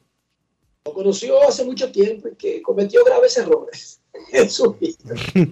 lo 0.89 0.93
conoció 0.93 1.47
hace 1.47 1.63
mucho 1.63 1.91
tiempo 1.91 2.27
y 2.27 2.35
que 2.35 2.61
cometió 2.61 3.03
graves 3.03 3.37
errores 3.37 4.01
en 4.31 4.49
su 4.49 4.73
vida, 4.73 5.15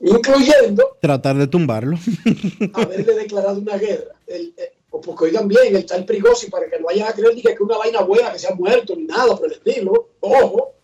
incluyendo 0.00 0.96
Tratar 1.00 1.36
de 1.36 1.46
tumbarlo. 1.46 1.98
haberle 2.74 3.14
declarado 3.14 3.60
una 3.60 3.76
guerra. 3.76 4.14
El, 4.26 4.54
eh, 4.56 4.72
o 4.90 5.00
porque 5.00 5.26
oigan 5.26 5.46
bien, 5.46 5.76
el 5.76 5.84
tal 5.84 6.06
Prigozhin, 6.06 6.50
para 6.50 6.68
que 6.68 6.78
no 6.78 6.86
vayan 6.86 7.08
a 7.08 7.12
creer 7.12 7.34
ni 7.34 7.42
que 7.42 7.52
es 7.52 7.60
una 7.60 7.76
vaina 7.76 8.00
buena, 8.00 8.32
que 8.32 8.38
se 8.38 8.48
ha 8.48 8.54
muerto, 8.54 8.96
ni 8.96 9.04
nada 9.04 9.36
por 9.36 9.46
el 9.46 9.52
estilo. 9.52 10.08
Ojo. 10.20 10.74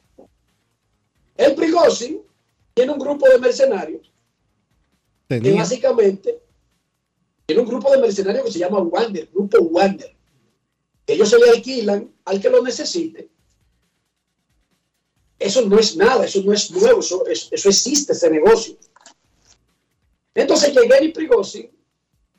El 1.37 1.55
Prigozhin 1.55 2.21
tiene 2.75 2.93
un 2.93 2.99
grupo 2.99 3.27
de 3.29 3.39
mercenarios 3.39 4.13
que 5.27 5.53
básicamente 5.53 6.43
tiene 7.47 7.63
un 7.63 7.69
grupo 7.69 7.91
de 7.91 7.99
mercenarios 7.99 8.45
que 8.45 8.53
se 8.53 8.59
llama 8.59 8.81
Wagner, 8.81 9.29
Grupo 9.33 9.59
Wagner. 9.71 10.15
Ellos 11.07 11.29
se 11.29 11.39
le 11.39 11.51
alquilan 11.51 12.13
al 12.27 12.41
que 12.41 12.51
lo 12.51 12.63
necesite. 12.63 13.31
Eso 15.45 15.61
no 15.69 15.79
es 15.79 15.97
nada, 15.97 16.25
eso 16.25 16.41
no 16.45 16.53
es 16.53 16.71
nuevo, 16.71 17.01
eso, 17.01 17.27
es- 17.27 17.49
eso 17.51 17.69
existe, 17.69 18.13
ese 18.13 18.31
negocio. 18.31 18.77
Entonces 20.35 20.73
Yevgeny 20.75 21.13
Prigozhin 21.13 21.71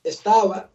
estaba 0.04 0.70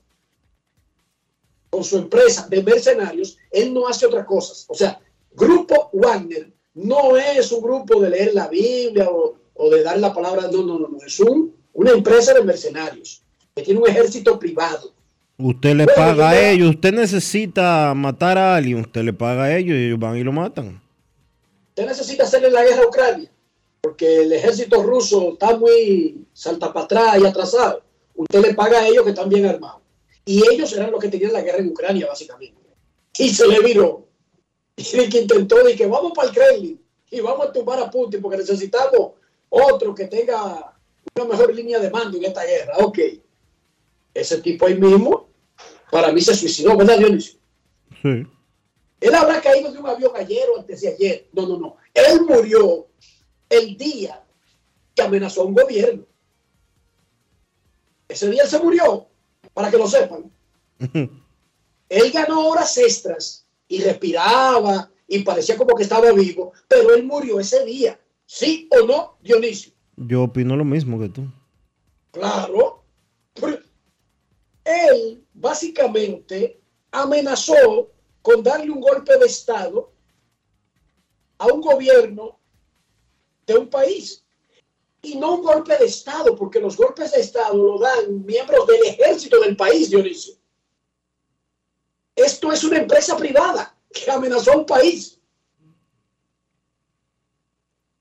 con 1.71 1.85
su 1.85 1.99
empresa 1.99 2.47
de 2.49 2.63
mercenarios, 2.63 3.37
él 3.51 3.73
no 3.73 3.87
hace 3.89 4.07
otras 4.07 4.27
cosas. 4.27 4.65
O 4.69 4.75
sea, 4.75 4.99
Grupo 5.35 5.91
Wagner 5.93 6.51
no 6.75 7.17
es 7.17 7.53
un 7.53 7.63
grupo 7.63 8.01
de 8.01 8.11
leer 8.11 8.35
la 8.35 8.49
Biblia 8.49 9.09
o, 9.11 9.37
o 9.55 9.71
de 9.71 9.83
dar 9.83 9.99
la 9.99 10.13
palabra, 10.13 10.43
no, 10.53 10.63
no, 10.65 10.79
no, 10.79 10.89
no, 10.89 10.99
es 11.07 11.21
un, 11.21 11.55
una 11.73 11.91
empresa 11.93 12.33
de 12.35 12.43
mercenarios 12.43 13.23
que 13.55 13.63
tiene 13.63 13.81
un 13.81 13.89
ejército 13.89 14.39
privado. 14.39 14.93
Usted 15.39 15.75
le 15.75 15.85
Bueno, 15.85 15.97
paga 15.97 16.31
a 16.31 16.51
ellos, 16.51 16.71
usted 16.71 16.93
necesita 16.93 17.93
matar 17.95 18.37
a 18.37 18.57
alguien, 18.57 18.81
usted 18.81 19.03
le 19.03 19.13
paga 19.13 19.45
a 19.45 19.57
ellos 19.57 19.77
y 19.77 19.87
ellos 19.87 19.99
van 19.99 20.17
y 20.17 20.23
lo 20.25 20.33
matan. 20.33 20.81
Usted 21.81 21.93
necesita 21.93 22.25
hacerle 22.25 22.51
la 22.51 22.63
guerra 22.63 22.83
a 22.83 22.89
Ucrania, 22.89 23.33
porque 23.81 24.21
el 24.21 24.33
ejército 24.35 24.83
ruso 24.83 25.33
está 25.33 25.57
muy 25.57 26.27
salta 26.31 26.71
para 26.71 26.85
atrás 26.85 27.19
y 27.19 27.25
atrasado. 27.25 27.83
Usted 28.15 28.43
le 28.43 28.53
paga 28.53 28.81
a 28.81 28.87
ellos 28.87 29.03
que 29.03 29.11
están 29.11 29.31
bien 29.31 29.47
armados. 29.47 29.81
Y 30.27 30.43
ellos 30.53 30.71
eran 30.75 30.91
los 30.91 31.01
que 31.01 31.09
tenían 31.09 31.33
la 31.33 31.41
guerra 31.41 31.57
en 31.57 31.69
Ucrania, 31.69 32.07
básicamente. 32.07 32.61
Y 33.17 33.31
se 33.31 33.49
le 33.49 33.61
viró. 33.61 34.07
Y 34.77 35.09
que 35.09 35.21
intentó, 35.21 35.63
de 35.65 35.75
que 35.75 35.87
vamos 35.87 36.13
para 36.15 36.29
el 36.29 36.35
Kremlin 36.35 36.81
y 37.11 37.21
vamos 37.21 37.47
a 37.49 37.53
tumbar 37.53 37.81
a 37.81 37.91
Putin 37.91 38.21
porque 38.21 38.39
necesitamos 38.39 39.13
otro 39.49 39.95
que 39.95 40.07
tenga 40.07 40.75
una 41.17 41.25
mejor 41.25 41.55
línea 41.55 41.79
de 41.79 41.91
mando 41.91 42.19
en 42.19 42.25
esta 42.25 42.45
guerra. 42.45 42.75
Ok. 42.79 42.99
Ese 44.13 44.41
tipo 44.43 44.67
ahí 44.67 44.75
mismo, 44.75 45.29
para 45.91 46.13
mí 46.13 46.21
se 46.21 46.35
suicidó, 46.35 46.77
¿verdad, 46.77 46.99
Dionisio? 46.99 47.39
Sí. 48.03 48.27
Él 49.01 49.15
habrá 49.15 49.41
caído 49.41 49.73
de 49.73 49.79
un 49.79 49.87
avión 49.87 50.13
ayer 50.15 50.45
o 50.55 50.61
antes 50.61 50.83
de 50.83 50.89
ayer. 50.89 51.29
No, 51.33 51.47
no, 51.47 51.59
no. 51.59 51.77
Él 51.95 52.21
murió 52.29 52.87
el 53.49 53.77
día 53.77 54.23
que 54.95 55.03
amenazó 55.03 55.43
a 55.43 55.47
un 55.47 55.55
gobierno. 55.55 56.05
Ese 58.09 58.31
día 58.31 58.43
él 58.43 58.49
se 58.49 58.59
murió, 58.59 59.07
para 59.55 59.71
que 59.71 59.79
lo 59.79 59.87
sepan. 59.87 60.31
Él 61.89 62.13
ganó 62.13 62.47
horas 62.47 62.79
extras 62.79 63.47
y 63.67 63.83
respiraba 63.83 64.91
y 65.09 65.25
parecía 65.25 65.57
como 65.57 65.75
que 65.75 65.83
estaba 65.83 66.13
vivo, 66.13 66.53
pero 66.69 66.95
él 66.95 67.03
murió 67.03 67.41
ese 67.41 67.65
día. 67.65 68.01
¿Sí 68.27 68.69
o 68.71 68.87
no, 68.87 69.17
Dionisio? 69.21 69.73
Yo 69.97 70.23
opino 70.23 70.57
lo 70.57 70.65
mismo 70.65 71.01
que 71.01 71.09
tú. 71.09 71.23
Claro. 72.13 72.85
Pero 73.35 73.59
él 74.65 75.25
básicamente 75.35 76.61
amenazó 76.93 77.91
con 78.23 78.43
darle 78.43 78.71
un 78.71 78.81
golpe 78.81 79.17
de 79.19 79.27
Estado 79.27 79.93
a 81.39 81.47
un 81.47 81.61
gobierno 81.61 82.39
de 83.47 83.57
un 83.57 83.69
país. 83.69 84.25
Y 85.03 85.17
no 85.17 85.37
un 85.37 85.43
golpe 85.43 85.77
de 85.79 85.87
Estado, 85.87 86.37
porque 86.37 86.61
los 86.61 86.77
golpes 86.77 87.13
de 87.13 87.21
Estado 87.21 87.57
lo 87.57 87.79
dan 87.79 88.25
miembros 88.27 88.67
del 88.67 88.83
ejército 88.85 89.41
del 89.41 89.57
país, 89.57 89.89
Dionisio. 89.89 90.35
Esto 92.15 92.53
es 92.53 92.63
una 92.65 92.79
empresa 92.79 93.17
privada 93.17 93.75
que 93.91 94.11
amenazó 94.11 94.53
a 94.53 94.57
un 94.59 94.67
país. 94.67 95.19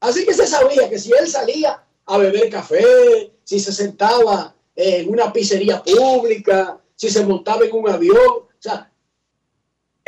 Así 0.01 0.25
que 0.25 0.33
se 0.33 0.47
sabía 0.47 0.89
que 0.89 0.99
si 0.99 1.11
él 1.13 1.27
salía 1.27 1.85
a 2.05 2.17
beber 2.17 2.49
café, 2.49 3.33
si 3.43 3.59
se 3.59 3.71
sentaba 3.71 4.55
en 4.75 5.09
una 5.09 5.31
pizzería 5.31 5.83
pública, 5.83 6.81
si 6.95 7.09
se 7.09 7.25
montaba 7.25 7.65
en 7.65 7.75
un 7.75 7.89
avión, 7.89 8.17
o 8.17 8.49
sea, 8.59 8.88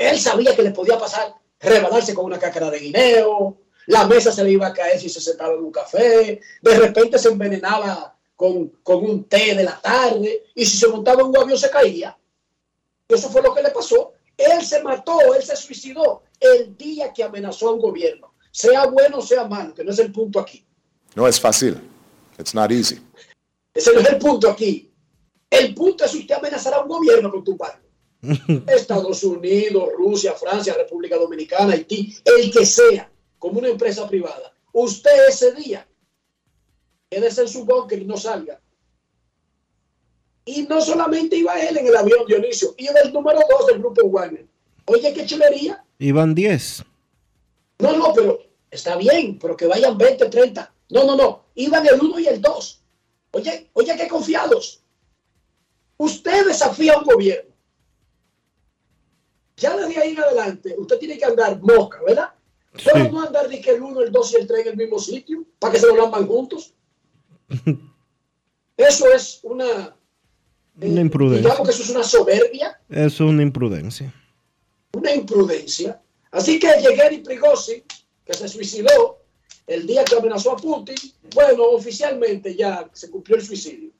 él 0.10 0.20
sabía 0.20 0.56
que 0.56 0.64
le 0.64 0.72
podía 0.72 0.98
pasar 0.98 1.34
rebalarse 1.60 2.14
con 2.14 2.26
una 2.26 2.40
cácara 2.40 2.70
de 2.70 2.80
guineo, 2.80 3.58
la 3.88 4.06
mesa 4.08 4.32
se 4.32 4.44
le 4.44 4.52
iba 4.52 4.68
a 4.68 4.74
caer 4.74 5.00
si 5.00 5.10
se 5.10 5.22
sentaba 5.22 5.54
en 5.54 5.64
un 5.64 5.72
café, 5.72 6.40
de 6.62 6.78
repente 6.78 7.20
se 7.20 7.30
envenenaba 7.30 8.18
con, 8.36 8.70
con 8.84 9.04
un 9.04 9.26
té 9.26 9.56
de 9.56 9.64
la 9.64 9.80
tarde, 9.80 10.46
y 10.56 10.66
si 10.66 10.78
se 10.78 10.88
montaba 10.88 11.22
en 11.22 11.28
un 11.28 11.38
avión 11.38 11.58
se 11.58 11.70
caía. 11.70 12.18
Eso 13.08 13.30
fue 13.30 13.42
lo 13.42 13.54
que 13.54 13.62
le 13.62 13.72
pasó. 13.72 14.14
Él 14.38 14.64
se 14.66 14.82
mató, 14.82 15.36
él 15.36 15.44
se 15.44 15.56
suicidó 15.56 16.24
el 16.40 16.76
día 16.76 17.14
que 17.14 17.24
amenazó 17.24 17.70
a 17.70 17.74
un 17.74 17.82
gobierno, 17.82 18.34
sea 18.52 18.88
bueno 18.88 19.20
o 19.20 19.22
sea 19.22 19.46
malo, 19.46 19.74
que 19.76 19.84
no 19.84 19.92
es 19.92 20.00
el 20.00 20.12
punto 20.12 20.40
aquí. 20.40 20.66
No 21.14 21.28
es 21.28 21.40
fácil. 21.40 21.80
It's 22.40 22.56
not 22.56 22.72
easy. 22.72 23.00
Ese 23.74 23.94
no 23.94 24.00
es 24.00 24.10
el 24.10 24.18
punto 24.18 24.50
aquí. 24.50 24.92
El 25.50 25.76
punto 25.76 26.06
es 26.06 26.16
usted 26.16 26.34
amenazar 26.34 26.74
a 26.74 26.80
un 26.82 26.88
gobierno 26.88 27.30
con 27.30 27.44
tu 27.44 27.58
padre. 27.58 27.81
Estados 28.68 29.24
Unidos, 29.24 29.90
Rusia, 29.98 30.34
Francia, 30.34 30.74
República 30.76 31.18
Dominicana, 31.18 31.74
Haití, 31.74 32.16
el 32.24 32.52
que 32.52 32.66
sea, 32.66 33.12
como 33.40 33.60
una 33.60 33.70
empresa 33.70 34.08
privada. 34.08 34.54
Usted 34.74 35.28
ese 35.28 35.54
día 35.54 35.88
quédese 37.10 37.42
en 37.42 37.48
su 37.50 37.66
búnker 37.66 38.02
y 38.02 38.06
no 38.06 38.16
salga. 38.16 38.60
Y 40.46 40.64
no 40.64 40.82
solamente 40.82 41.36
iba 41.36 41.60
él 41.62 41.78
en 41.78 41.88
el 41.88 41.96
avión 41.96 42.26
Dionisio, 42.26 42.74
iba 42.78 43.00
el 43.04 43.12
número 43.12 43.40
dos 43.50 43.68
del 43.68 43.80
grupo 43.80 44.08
Wagner. 44.08 44.48
Oye, 44.86 45.14
qué 45.14 45.26
chulería. 45.26 45.84
Iban 46.00 46.34
10. 46.34 46.84
No, 47.80 47.96
no, 47.96 48.14
pero 48.14 48.40
está 48.70 48.96
bien, 48.96 49.38
pero 49.40 49.56
que 49.56 49.68
vayan 49.68 49.98
20, 49.98 50.30
30. 50.30 50.74
No, 50.90 51.04
no, 51.04 51.16
no. 51.16 51.46
Iban 51.56 51.86
el 51.86 52.00
1 52.00 52.20
y 52.20 52.28
el 52.28 52.42
2. 52.42 52.82
Oye, 53.32 53.70
oye, 53.74 53.96
qué 53.98 54.08
confiados. 54.08 54.82
Usted 55.98 56.48
desafía 56.48 56.94
a 56.94 57.00
un 57.00 57.06
gobierno. 57.06 57.51
Ya 59.62 59.78
desde 59.78 60.02
ahí 60.02 60.12
en 60.12 60.20
adelante, 60.20 60.76
usted 60.78 60.98
tiene 60.98 61.18
que 61.18 61.26
andar 61.26 61.62
mosca, 61.62 62.00
¿verdad? 62.06 62.30
Pero 62.84 63.12
no 63.12 63.22
andar 63.22 63.48
de 63.48 63.62
que 63.62 63.72
el 63.72 63.82
1, 63.82 64.02
el 64.02 64.12
2 64.12 64.32
y 64.34 64.36
el 64.38 64.48
3 64.48 64.62
en 64.62 64.68
el 64.70 64.78
mismo 64.78 64.98
sitio 65.00 65.46
para 65.60 65.74
que 65.74 65.80
se 65.80 65.88
lo 65.88 65.96
lamban 65.96 66.26
juntos. 66.26 66.74
Eso 68.78 69.12
es 69.14 69.40
una, 69.44 69.96
Una 70.82 71.02
imprudencia. 71.02 71.42
digamos 71.50 71.68
que 71.68 71.74
eso 71.74 71.84
es 71.84 71.90
una 71.92 72.04
soberbia, 72.04 72.82
Eso 72.90 73.24
es 73.26 73.30
una 73.30 73.44
imprudencia. 73.44 74.12
una 74.94 75.14
imprudencia. 75.14 76.02
Así 76.32 76.58
que 76.60 76.68
Yegeni 76.82 77.18
Prigozhin, 77.20 77.84
que 78.26 78.34
se 78.34 78.48
suicidó 78.48 79.20
el 79.68 79.86
día 79.86 80.04
que 80.04 80.16
amenazó 80.16 80.54
a 80.54 80.58
Putin, 80.58 80.96
bueno, 81.36 81.64
oficialmente 81.66 82.56
ya 82.56 82.90
se 82.94 83.12
cumplió 83.12 83.36
el 83.38 83.46
suicidio. 83.46 83.92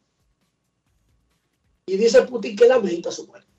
Y 1.86 1.98
dice 1.98 2.22
Putin 2.24 2.56
que 2.56 2.68
lamenta 2.68 3.12
su 3.12 3.28
muerte. 3.28 3.51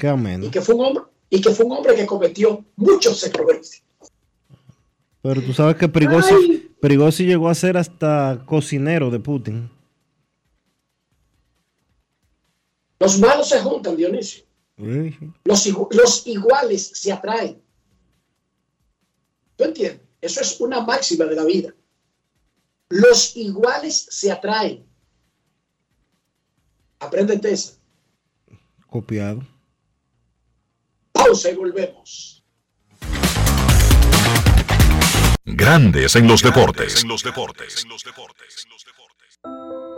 Qué 0.00 0.08
ameno. 0.08 0.46
Y 0.46 0.50
que 0.50 0.60
fue 0.62 0.74
un 0.74 0.84
hombre, 0.86 1.02
y 1.28 1.40
que 1.40 1.50
fue 1.50 1.66
un 1.66 1.72
hombre 1.72 1.94
que 1.94 2.06
cometió 2.06 2.64
muchos 2.76 3.22
errores. 3.22 3.82
Pero 5.22 5.42
tú 5.42 5.52
sabes 5.52 5.76
que 5.76 5.86
Prigozhin 5.88 7.26
llegó 7.28 7.48
a 7.50 7.54
ser 7.54 7.76
hasta 7.76 8.42
cocinero 8.46 9.10
de 9.10 9.20
Putin. 9.20 9.70
Los 12.98 13.18
malos 13.18 13.48
se 13.48 13.60
juntan, 13.60 13.96
Dionisio. 13.96 14.44
Sí. 14.78 15.16
Los, 15.44 15.66
igu- 15.66 15.88
los 15.92 16.26
iguales 16.26 16.90
se 16.94 17.12
atraen. 17.12 17.60
¿Tú 19.56 19.64
entiendes? 19.64 20.00
Eso 20.22 20.40
es 20.40 20.58
una 20.60 20.80
máxima 20.80 21.26
de 21.26 21.36
la 21.36 21.44
vida. 21.44 21.74
Los 22.88 23.36
iguales 23.36 24.06
se 24.10 24.32
atraen. 24.32 24.86
Apréndete 26.98 27.52
esa. 27.52 27.74
Copiado. 28.86 29.46
Pausa 31.30 31.50
y 31.52 31.54
volvemos. 31.54 32.42
Grandes 35.44 36.16
en 36.16 36.26
los 36.26 36.42
deportes. 36.42 37.04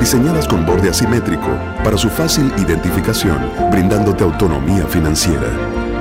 diseñadas 0.00 0.48
con 0.48 0.64
borde 0.64 0.88
asimétrico 0.88 1.48
para 1.84 1.96
su 1.98 2.08
fácil 2.08 2.52
identificación, 2.56 3.38
brindándote 3.70 4.24
autonomía 4.24 4.86
financiera, 4.86 5.48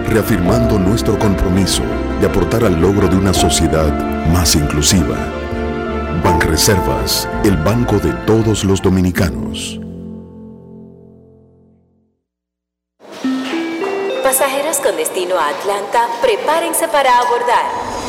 reafirmando 0.08 0.80
nuestro 0.80 1.20
compromiso 1.20 1.84
de 2.20 2.28
aportar 2.28 2.64
al 2.64 2.80
logro 2.80 3.08
de 3.08 3.18
una 3.18 3.34
sociedad 3.34 3.92
más 4.30 4.56
inclusiva. 4.56 5.18
Banreservas, 6.24 7.28
el 7.44 7.58
banco 7.58 7.98
de 8.00 8.14
todos 8.26 8.64
los 8.64 8.82
dominicanos. 8.82 9.80
Pasajeros 14.24 14.80
con 14.80 14.96
destino 14.96 15.36
a 15.38 15.50
Atlanta, 15.50 16.08
prepárense 16.22 16.88
para 16.88 17.18
abordar. 17.20 18.09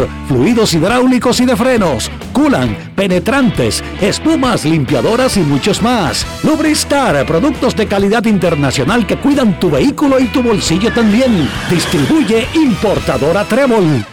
fluidos 0.27 0.73
hidráulicos 0.73 1.39
y 1.39 1.45
de 1.45 1.55
frenos, 1.55 2.09
culan, 2.33 2.93
penetrantes, 2.95 3.83
espumas, 3.99 4.65
limpiadoras 4.65 5.37
y 5.37 5.41
muchos 5.41 5.81
más. 5.81 6.25
Lubristar, 6.43 7.25
productos 7.25 7.75
de 7.75 7.87
calidad 7.87 8.25
internacional 8.25 9.05
que 9.07 9.17
cuidan 9.17 9.59
tu 9.59 9.69
vehículo 9.69 10.19
y 10.19 10.25
tu 10.25 10.41
bolsillo 10.43 10.91
también. 10.93 11.49
Distribuye 11.69 12.47
importadora 12.53 13.43
Trébol. 13.45 14.05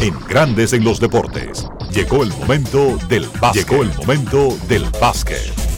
En 0.00 0.14
Grandes 0.28 0.72
en 0.72 0.84
los 0.84 1.00
Deportes, 1.00 1.66
llegó 1.90 2.22
el 2.22 2.30
momento 2.30 2.98
del 3.08 3.28
básquet. 3.40 3.68
Llegó 3.68 3.82
el 3.82 3.92
momento 3.94 4.56
del 4.68 4.84
básquet. 5.00 5.68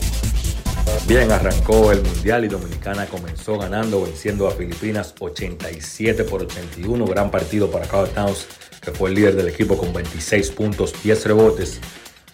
Bien, 1.07 1.31
arrancó 1.31 1.91
el 1.91 2.01
Mundial 2.03 2.45
y 2.45 2.47
Dominicana 2.47 3.05
comenzó 3.07 3.57
ganando, 3.57 4.03
venciendo 4.03 4.47
a 4.47 4.51
Filipinas 4.51 5.13
87 5.19 6.23
por 6.23 6.43
81. 6.43 7.05
Gran 7.05 7.31
partido 7.31 7.71
para 7.71 7.87
Carl 7.87 8.07
Towns, 8.09 8.47
que 8.81 8.91
fue 8.91 9.09
el 9.09 9.15
líder 9.15 9.35
del 9.35 9.47
equipo 9.47 9.77
con 9.77 9.93
26 9.93 10.49
puntos, 10.51 10.93
10 11.03 11.25
rebotes. 11.25 11.79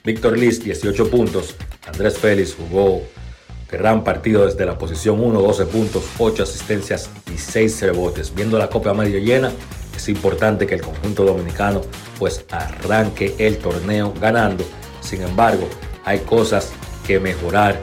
Víctor 0.04 0.38
Liz, 0.38 0.64
18 0.64 1.10
puntos. 1.10 1.56
Andrés 1.86 2.18
Félix 2.18 2.56
jugó 2.56 3.04
gran 3.70 4.04
partido 4.04 4.46
desde 4.46 4.66
la 4.66 4.78
posición 4.78 5.20
1, 5.20 5.42
12 5.42 5.66
puntos, 5.66 6.04
8 6.18 6.44
asistencias 6.44 7.10
y 7.34 7.38
6 7.38 7.82
rebotes. 7.82 8.34
Viendo 8.34 8.58
la 8.58 8.70
Copa 8.70 8.94
medio 8.94 9.20
llena, 9.20 9.52
es 9.96 10.08
importante 10.08 10.66
que 10.66 10.76
el 10.76 10.82
conjunto 10.82 11.26
dominicano 11.26 11.82
pues 12.18 12.46
arranque 12.50 13.36
el 13.40 13.58
torneo 13.58 14.14
ganando. 14.20 14.64
Sin 15.02 15.22
embargo, 15.22 15.68
hay 16.06 16.20
cosas 16.20 16.72
que 17.06 17.20
mejorar 17.20 17.80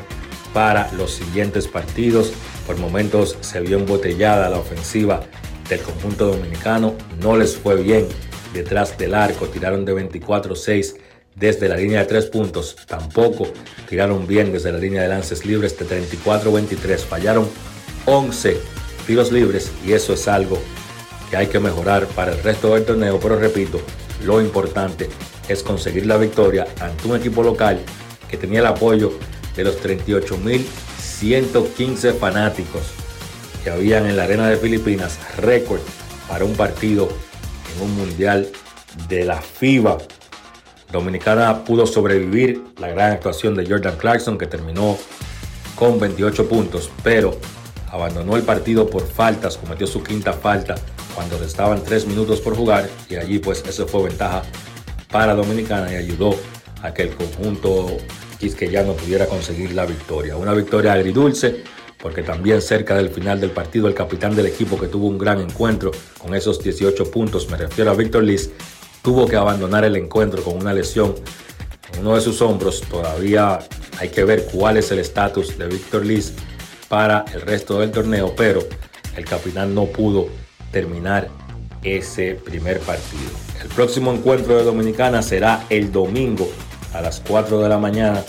para 0.54 0.90
los 0.92 1.12
siguientes 1.12 1.68
partidos. 1.68 2.32
Por 2.66 2.78
momentos 2.78 3.36
se 3.42 3.60
vio 3.60 3.78
embotellada 3.78 4.48
la 4.48 4.58
ofensiva 4.58 5.22
del 5.68 5.80
conjunto 5.80 6.28
dominicano. 6.28 6.94
No 7.20 7.36
les 7.36 7.56
fue 7.56 7.82
bien 7.82 8.06
detrás 8.55 8.96
del 8.96 9.14
arco. 9.14 9.48
Tiraron 9.48 9.84
de 9.84 9.94
24-6 9.94 10.96
desde 11.34 11.68
la 11.68 11.76
línea 11.76 12.00
de 12.00 12.07
tres 12.07 12.24
puntos. 12.26 12.76
Tampoco 12.86 13.48
tiraron 13.88 14.26
bien 14.26 14.52
desde 14.52 14.72
la 14.72 14.78
línea 14.78 15.02
de 15.02 15.09
lances 15.09 15.44
libres 15.44 15.78
de 15.78 15.86
34-23. 15.86 16.98
Fallaron 17.00 17.46
11 18.07 18.57
tiros 19.07 19.30
libres 19.30 19.70
y 19.86 19.92
eso 19.92 20.14
es 20.14 20.26
algo 20.28 20.59
que 21.28 21.36
hay 21.36 21.48
que 21.48 21.61
mejorar 21.61 22.07
para 22.07 22.32
el 22.32 22.42
resto 22.42 22.74
del 22.74 22.86
torneo. 22.86 23.20
Pero 23.20 23.38
repito, 23.38 23.82
lo 24.24 24.40
importante 24.40 25.11
es 25.48 25.62
conseguir 25.62 26.07
la 26.07 26.16
victoria 26.16 26.66
ante 26.80 27.07
un 27.07 27.16
equipo 27.16 27.42
local 27.42 27.78
que 28.30 28.38
tenía 28.38 28.61
el 28.61 28.66
apoyo 28.66 29.12
de 29.57 29.64
los 29.64 29.82
38.115 29.82 32.18
fanáticos 32.18 32.82
que 33.62 33.68
habían 33.70 34.07
en 34.07 34.16
la 34.16 34.24
arena 34.24 34.48
de 34.48 34.57
Filipinas, 34.57 35.20
récord 35.38 35.80
para 36.28 36.44
un 36.44 36.55
partido 36.55 37.09
en 37.74 37.82
un 37.82 37.96
mundial 37.96 38.48
de 39.08 39.24
la 39.24 39.40
FIBA. 39.40 39.98
Dominicana 40.92 41.64
pudo 41.64 41.86
sobrevivir 41.86 42.62
la 42.78 42.88
gran 42.88 43.12
actuación 43.12 43.54
de 43.54 43.66
Jordan 43.66 43.96
Clarkson 43.96 44.38
que 44.38 44.46
terminó 44.46 44.96
con 45.74 45.98
28 45.98 46.48
puntos, 46.48 46.90
pero 47.02 47.38
abandonó 47.90 48.36
el 48.36 48.42
partido 48.42 48.88
por 48.88 49.06
faltas, 49.06 49.56
cometió 49.56 49.86
su 49.86 50.02
quinta 50.02 50.32
falta 50.32 50.76
cuando 51.14 51.38
restaban 51.38 51.82
3 51.82 52.06
minutos 52.06 52.40
por 52.40 52.56
jugar 52.56 52.88
y 53.08 53.16
allí 53.16 53.38
pues 53.38 53.64
eso 53.68 53.86
fue 53.86 54.04
ventaja 54.04 54.42
para 55.10 55.34
Dominicana 55.34 55.92
y 55.92 55.96
ayudó 55.96 56.36
a 56.82 56.92
que 56.92 57.02
el 57.02 57.10
conjunto 57.10 57.96
quisqueyano 58.38 58.94
pudiera 58.94 59.26
conseguir 59.26 59.72
la 59.72 59.86
victoria. 59.86 60.36
Una 60.36 60.52
victoria 60.52 60.92
agridulce 60.92 61.64
porque 62.05 62.22
también 62.22 62.61
cerca 62.61 62.94
del 62.96 63.09
final 63.09 63.40
del 63.40 63.50
partido 63.50 63.88
el 63.88 63.94
capitán 63.94 64.36
del 64.36 64.44
equipo 64.44 64.78
que 64.78 64.88
tuvo 64.88 65.07
un 65.07 65.16
gran 65.16 65.40
encuentro 65.40 65.90
con 66.18 66.34
esos 66.34 66.62
18 66.62 67.11
puntos, 67.11 67.48
me 67.48 67.57
refiero 67.57 67.90
a 67.90 67.94
Víctor 67.94 68.24
Liz, 68.24 68.50
tuvo 69.00 69.26
que 69.26 69.36
abandonar 69.36 69.86
el 69.86 69.96
encuentro 69.96 70.44
con 70.44 70.59
una 70.59 70.74
lesión 70.74 71.14
en 71.94 72.00
uno 72.00 72.14
de 72.14 72.20
sus 72.20 72.42
hombros. 72.42 72.82
Todavía 72.82 73.59
hay 73.98 74.11
que 74.11 74.22
ver 74.22 74.44
cuál 74.52 74.76
es 74.76 74.90
el 74.90 74.98
estatus 74.98 75.57
de 75.57 75.66
Víctor 75.66 76.05
Liz 76.05 76.34
para 76.90 77.24
el 77.32 77.40
resto 77.40 77.80
del 77.80 77.90
torneo, 77.90 78.34
pero 78.36 78.61
el 79.16 79.24
capitán 79.24 79.74
no 79.74 79.86
pudo 79.86 80.28
terminar 80.72 81.30
ese 81.84 82.34
primer 82.34 82.80
partido. 82.80 83.30
El 83.62 83.68
próximo 83.68 84.12
encuentro 84.12 84.59
de 84.59 84.64
Dominicana 84.64 85.22
será 85.22 85.64
el 85.70 85.90
domingo 85.90 86.52
a 86.92 87.00
las 87.00 87.22
4 87.26 87.62
de 87.62 87.68
la 87.70 87.78
mañana 87.78 88.22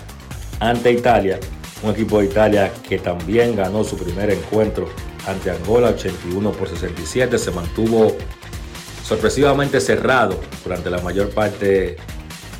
ante 0.61 0.93
Italia, 0.93 1.41
Un 1.85 1.91
equipo 1.91 2.19
de 2.19 2.25
Italia 2.25 2.73
que 2.89 2.97
también 2.97 3.55
ganó 3.55 3.83
su 3.83 3.95
primer 3.95 4.31
encuentro 4.31 4.89
ante 5.27 5.51
Angola 5.51 5.89
81 5.89 6.51
por 6.53 6.67
67. 6.67 7.37
Se 7.37 7.51
mantuvo 7.51 8.17
sorpresivamente 9.03 9.79
cerrado 9.79 10.39
durante 10.63 10.89
la 10.89 10.97
mayor 11.01 11.29
parte 11.29 11.97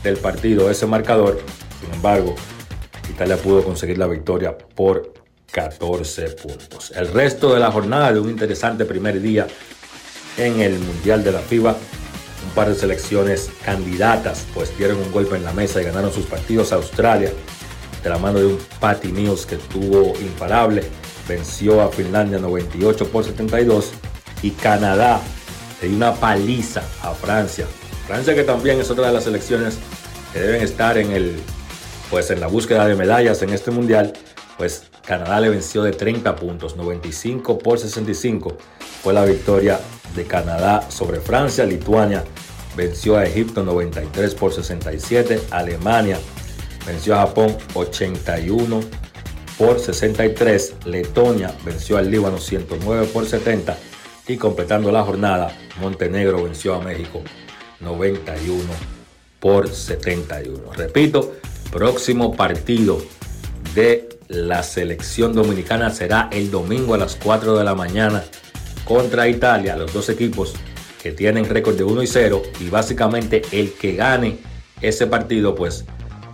del 0.04 0.18
partido 0.18 0.70
ese 0.70 0.86
marcador. 0.86 1.42
Sin 1.82 1.92
embargo, 1.92 2.36
Italia 3.10 3.36
pudo 3.38 3.64
conseguir 3.64 3.98
la 3.98 4.06
victoria 4.06 4.56
por 4.56 5.12
14 5.52 6.30
puntos. 6.30 6.92
El 6.96 7.08
resto 7.08 7.52
de 7.52 7.60
la 7.60 7.72
jornada 7.72 8.14
de 8.14 8.20
un 8.20 8.30
interesante 8.30 8.86
primer 8.86 9.20
día 9.20 9.48
en 10.38 10.60
el 10.60 10.78
Mundial 10.78 11.24
de 11.24 11.32
la 11.32 11.40
FIBA. 11.40 11.72
Un 11.72 12.52
par 12.54 12.70
de 12.70 12.76
selecciones 12.76 13.50
candidatas 13.64 14.46
pues 14.54 14.78
dieron 14.78 14.98
un 14.98 15.12
golpe 15.12 15.36
en 15.36 15.44
la 15.44 15.52
mesa 15.52 15.82
y 15.82 15.86
ganaron 15.86 16.14
sus 16.14 16.28
partidos. 16.28 16.72
Australia, 16.72 17.32
de 18.06 18.12
la 18.12 18.20
mano 18.20 18.38
de 18.38 18.46
un 18.46 18.60
Patty 18.80 19.12
Mills 19.12 19.48
que 19.48 19.56
estuvo 19.56 20.14
imparable, 20.20 20.84
venció 21.28 21.82
a 21.82 21.90
Finlandia 21.90 22.38
98 22.38 23.08
por 23.08 23.24
72 23.24 23.94
y 24.44 24.52
Canadá 24.52 25.20
le 25.82 25.88
dio 25.88 25.98
una 25.98 26.14
paliza 26.14 26.84
a 27.02 27.16
Francia. 27.16 27.66
Francia 28.06 28.36
que 28.36 28.44
también 28.44 28.80
es 28.80 28.92
otra 28.92 29.08
de 29.08 29.14
las 29.14 29.24
selecciones 29.24 29.80
que 30.32 30.40
deben 30.40 30.62
estar 30.62 31.00
en 31.00 31.12
el 31.12 31.42
pues 32.12 32.30
en 32.30 32.40
la 32.40 32.46
búsqueda 32.46 32.86
de 32.86 32.94
medallas 32.94 33.42
en 33.42 33.50
este 33.50 33.72
mundial, 33.72 34.14
pues 34.60 34.84
Canadá 35.04 35.40
le 35.40 35.50
venció 35.50 35.82
de 35.82 35.92
30 35.92 36.36
puntos, 36.36 36.78
95 36.78 37.58
por 37.58 37.80
65 37.80 38.56
fue 39.02 39.14
la 39.14 39.26
victoria 39.26 39.80
de 40.16 40.26
Canadá 40.26 40.86
sobre 40.92 41.20
Francia, 41.20 41.66
Lituania 41.66 42.24
venció 42.78 43.18
a 43.18 43.26
Egipto 43.26 43.64
93 43.64 44.36
por 44.36 44.54
67, 44.54 45.42
Alemania 45.50 46.20
venció 46.86 47.16
a 47.16 47.28
Japón 47.28 47.56
81 47.74 48.82
por 49.58 49.80
63, 49.80 50.76
Letonia 50.86 51.56
venció 51.64 51.98
al 51.98 52.12
Líbano 52.12 52.40
109 52.40 53.08
por 53.08 53.26
70 53.26 53.78
y 54.28 54.38
completando 54.38 54.92
la 54.92 55.04
jornada, 55.04 55.56
Montenegro 55.80 56.44
venció 56.44 56.76
a 56.76 56.82
México 56.82 57.22
91 57.80 58.64
por 59.40 59.70
71. 59.70 60.74
Repito, 60.74 61.36
próximo 61.72 62.36
partido 62.36 63.02
de 63.74 64.10
la 64.28 64.64
selección 64.64 65.34
dominicana 65.34 65.90
será 65.90 66.30
el 66.32 66.52
domingo 66.52 66.96
a 66.96 66.98
las 66.98 67.16
4 67.16 67.58
de 67.58 67.64
la 67.64 67.76
mañana 67.76 68.24
contra 68.84 69.28
Italia, 69.28 69.76
los 69.76 69.94
dos 69.94 70.10
equipos 70.10 70.54
que 71.02 71.12
tienen 71.12 71.46
récord 71.46 71.76
de 71.76 71.84
1 71.84 72.04
y 72.04 72.08
0 72.08 72.42
y 72.60 72.70
básicamente 72.70 73.44
el 73.52 73.74
que 73.74 73.96
gane 73.96 74.40
ese 74.82 75.08
partido 75.08 75.54
pues 75.54 75.86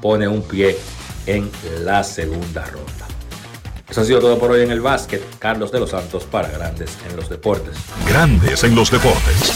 pone 0.02 0.28
un 0.28 0.42
pie 0.42 0.78
en 1.26 1.50
la 1.80 2.04
segunda 2.04 2.66
ronda. 2.66 3.08
Eso 3.90 4.02
ha 4.02 4.06
sido 4.06 4.20
todo 4.20 4.40
por 4.40 4.52
hoy 4.52 4.62
en 4.62 4.72
el 4.72 4.82
básquet. 4.82 5.22
Carlos 5.38 5.72
de 5.72 5.80
los 5.80 5.92
Santos 5.92 6.24
para 6.24 6.50
Grandes 6.50 6.98
en 7.10 7.16
los 7.16 7.30
Deportes. 7.30 7.76
Grandes 8.08 8.64
en 8.64 8.74
los 8.74 8.90
deportes. 8.90 9.52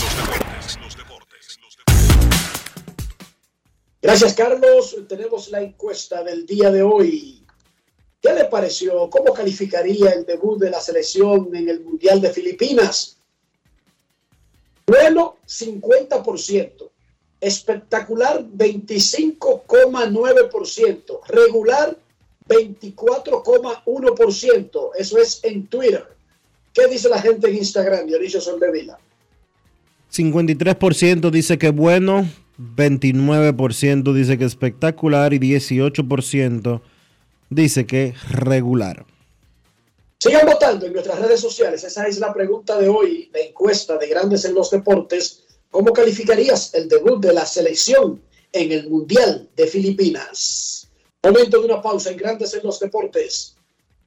Gracias, 4.01 4.33
Carlos. 4.33 4.95
Tenemos 5.07 5.49
la 5.49 5.61
encuesta 5.61 6.23
del 6.23 6.45
día 6.45 6.69
de 6.69 6.83
hoy. 6.83 7.43
¿Qué 8.21 8.33
le 8.33 8.45
pareció? 8.45 9.09
¿Cómo 9.09 9.33
calificaría 9.33 10.11
el 10.11 10.25
debut 10.25 10.59
de 10.59 10.69
la 10.69 10.81
selección 10.81 11.55
en 11.55 11.69
el 11.69 11.81
Mundial 11.81 12.21
de 12.21 12.29
Filipinas? 12.31 13.17
Bueno, 14.85 15.37
50%. 15.47 16.91
Espectacular, 17.45 18.43
25,9%. 18.43 21.19
Regular, 21.27 21.95
24,1%. 22.49 24.89
Eso 24.97 25.17
es 25.19 25.41
en 25.43 25.67
Twitter. 25.67 26.07
¿Qué 26.73 26.87
dice 26.87 27.07
la 27.07 27.21
gente 27.21 27.47
en 27.47 27.57
Instagram, 27.57 28.07
Dionisio 28.07 28.41
Soldevila? 28.41 28.97
53% 30.11 31.29
dice 31.29 31.59
que 31.59 31.69
bueno, 31.69 32.27
29% 32.57 34.13
dice 34.13 34.39
que 34.39 34.45
espectacular 34.45 35.35
y 35.35 35.39
18% 35.39 36.81
dice 37.51 37.85
que 37.85 38.15
regular. 38.31 39.05
Sigan 40.17 40.47
votando 40.47 40.87
en 40.87 40.93
nuestras 40.93 41.19
redes 41.19 41.41
sociales. 41.41 41.83
Esa 41.83 42.07
es 42.07 42.17
la 42.17 42.33
pregunta 42.33 42.79
de 42.79 42.89
hoy, 42.89 43.29
la 43.31 43.41
encuesta 43.41 43.99
de 43.99 44.07
Grandes 44.07 44.45
en 44.45 44.55
los 44.55 44.71
Deportes. 44.71 45.44
¿Cómo 45.69 45.91
calificarías 45.93 46.73
el 46.73 46.87
debut 46.87 47.21
de 47.21 47.33
la 47.33 47.45
selección 47.45 48.21
en 48.51 48.71
el 48.71 48.89
Mundial 48.89 49.49
de 49.55 49.67
Filipinas? 49.67 50.89
Momento 51.23 51.59
de 51.59 51.65
una 51.65 51.81
pausa 51.81 52.11
en 52.11 52.17
Grandes 52.17 52.53
en 52.53 52.63
los 52.63 52.79
Deportes. 52.79 53.55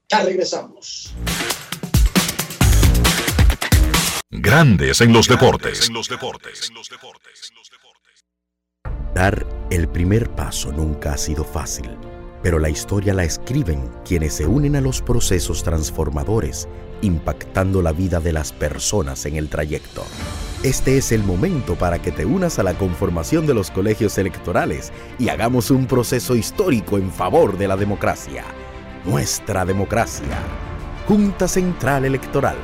Ya 0.08 0.22
regresamos. 0.22 1.12
Grandes 4.30 5.00
en 5.00 5.12
los 5.12 5.26
deportes. 5.26 5.90
Dar 9.14 9.46
el 9.70 9.88
primer 9.88 10.30
paso 10.30 10.70
nunca 10.70 11.14
ha 11.14 11.18
sido 11.18 11.44
fácil, 11.44 11.90
pero 12.42 12.58
la 12.58 12.70
historia 12.70 13.12
la 13.14 13.24
escriben 13.24 13.90
quienes 14.04 14.34
se 14.34 14.46
unen 14.46 14.76
a 14.76 14.80
los 14.80 15.02
procesos 15.02 15.62
transformadores, 15.62 16.68
impactando 17.02 17.82
la 17.82 17.92
vida 17.92 18.20
de 18.20 18.32
las 18.32 18.52
personas 18.52 19.26
en 19.26 19.36
el 19.36 19.48
trayecto. 19.48 20.04
Este 20.62 20.98
es 20.98 21.12
el 21.12 21.22
momento 21.22 21.76
para 21.76 22.00
que 22.00 22.10
te 22.10 22.24
unas 22.24 22.58
a 22.58 22.64
la 22.64 22.74
conformación 22.74 23.46
de 23.46 23.54
los 23.54 23.70
colegios 23.70 24.18
electorales 24.18 24.92
y 25.18 25.28
hagamos 25.28 25.70
un 25.70 25.86
proceso 25.86 26.34
histórico 26.34 26.98
en 26.98 27.12
favor 27.12 27.56
de 27.56 27.68
la 27.68 27.76
democracia. 27.76 28.44
Nuestra 29.04 29.64
democracia. 29.64 30.36
Junta 31.06 31.46
Central 31.46 32.04
Electoral. 32.04 32.56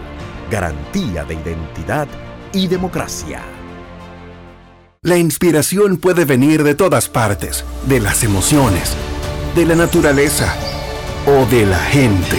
Garantía 0.51 1.25
de 1.25 1.35
identidad 1.35 2.09
y 2.53 2.67
democracia. 2.67 3.43
La 5.03 5.17
inspiración 5.17 5.99
puede 5.99 6.25
venir 6.25 6.65
de 6.65 6.75
todas 6.75 7.09
partes, 7.09 7.65
de 7.87 8.01
las 8.01 8.25
emociones, 8.25 8.97
de 9.55 9.67
la 9.67 9.75
naturaleza 9.75 10.53
o 11.27 11.47
de 11.47 11.67
la 11.67 11.79
gente. 11.79 12.39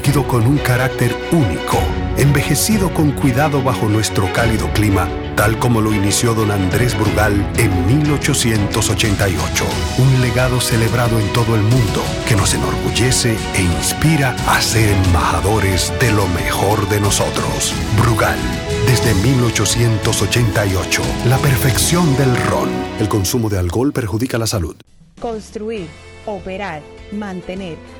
con 0.00 0.46
un 0.46 0.56
carácter 0.56 1.14
único, 1.30 1.78
envejecido 2.16 2.92
con 2.92 3.12
cuidado 3.12 3.62
bajo 3.62 3.86
nuestro 3.86 4.32
cálido 4.32 4.68
clima, 4.72 5.06
tal 5.36 5.58
como 5.58 5.80
lo 5.80 5.92
inició 5.92 6.34
don 6.34 6.50
Andrés 6.50 6.98
Brugal 6.98 7.34
en 7.58 7.86
1888. 7.86 9.64
Un 9.98 10.20
legado 10.20 10.60
celebrado 10.60 11.20
en 11.20 11.32
todo 11.32 11.54
el 11.54 11.60
mundo 11.60 12.02
que 12.26 12.34
nos 12.34 12.54
enorgullece 12.54 13.36
e 13.54 13.62
inspira 13.62 14.34
a 14.48 14.60
ser 14.60 14.88
embajadores 14.88 15.92
de 16.00 16.10
lo 16.12 16.26
mejor 16.28 16.88
de 16.88 17.00
nosotros. 17.00 17.74
Brugal, 18.02 18.38
desde 18.86 19.14
1888, 19.14 21.02
la 21.26 21.36
perfección 21.38 22.16
del 22.16 22.34
ron. 22.46 22.70
El 22.98 23.08
consumo 23.08 23.48
de 23.48 23.58
alcohol 23.58 23.92
perjudica 23.92 24.38
la 24.38 24.46
salud. 24.46 24.76
Construir, 25.20 25.86
operar, 26.26 26.82
mantener, 27.12 27.76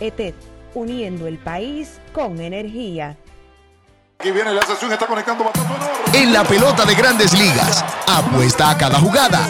ETED, 0.00 0.34
uniendo 0.74 1.26
el 1.26 1.38
país 1.38 1.98
con 2.12 2.38
energía. 2.40 3.16
Aquí 4.18 4.32
viene 4.32 4.52
la 4.52 4.62
sesión, 4.62 4.92
está 4.92 5.06
conectando 5.06 5.50
En 6.12 6.32
la 6.32 6.44
pelota 6.44 6.84
de 6.84 6.94
grandes 6.94 7.32
ligas, 7.32 7.82
apuesta 8.06 8.68
a 8.70 8.76
cada 8.76 8.98
jugada 8.98 9.48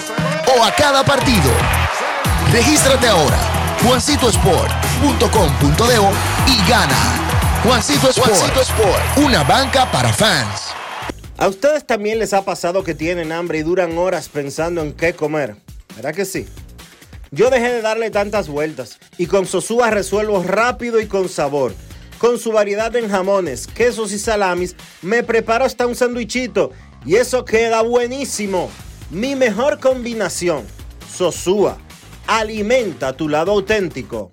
o 0.57 0.62
a 0.62 0.70
cada 0.72 1.03
partido. 1.05 1.51
Regístrate 2.53 3.09
ahora, 3.09 3.38
juancitosport.com.de 3.84 6.01
y 6.46 6.68
gana. 6.68 7.20
Juancito 7.62 8.09
Sport, 8.09 8.30
Juancito 8.30 8.61
Sport, 8.62 9.18
una 9.18 9.44
banca 9.44 9.90
para 9.90 10.11
fans. 10.12 10.70
¿A 11.36 11.46
ustedes 11.46 11.86
también 11.86 12.18
les 12.18 12.32
ha 12.32 12.42
pasado 12.42 12.82
que 12.82 12.94
tienen 12.94 13.32
hambre 13.32 13.59
y 13.59 13.62
duran 13.62 13.98
horas 13.98 14.30
pensando 14.30 14.80
en 14.80 14.94
qué 14.94 15.12
comer? 15.12 15.57
¿Verdad 15.94 16.14
que 16.14 16.24
sí? 16.24 16.48
Yo 17.33 17.49
dejé 17.49 17.70
de 17.70 17.83
darle 17.83 18.11
tantas 18.11 18.49
vueltas 18.49 18.99
y 19.16 19.26
con 19.26 19.47
Sosúa 19.47 19.91
resuelvo 19.91 20.43
rápido 20.43 21.01
y 21.01 21.07
con 21.07 21.28
sabor. 21.28 21.74
Con 22.18 22.39
su 22.39 22.53
variedad 22.53 22.95
en 22.97 23.09
jamones, 23.09 23.66
quesos 23.66 24.12
y 24.12 24.18
salamis, 24.18 24.74
me 25.01 25.22
preparo 25.22 25.64
hasta 25.64 25.87
un 25.87 25.95
sandwichito 25.95 26.72
y 27.07 27.14
eso 27.16 27.45
queda 27.45 27.83
buenísimo. 27.83 28.70
Mi 29.11 29.37
mejor 29.37 29.78
combinación. 29.78 30.64
Sosúa. 31.16 31.78
Alimenta 32.26 33.16
tu 33.16 33.28
lado 33.28 33.53
auténtico. 33.53 34.33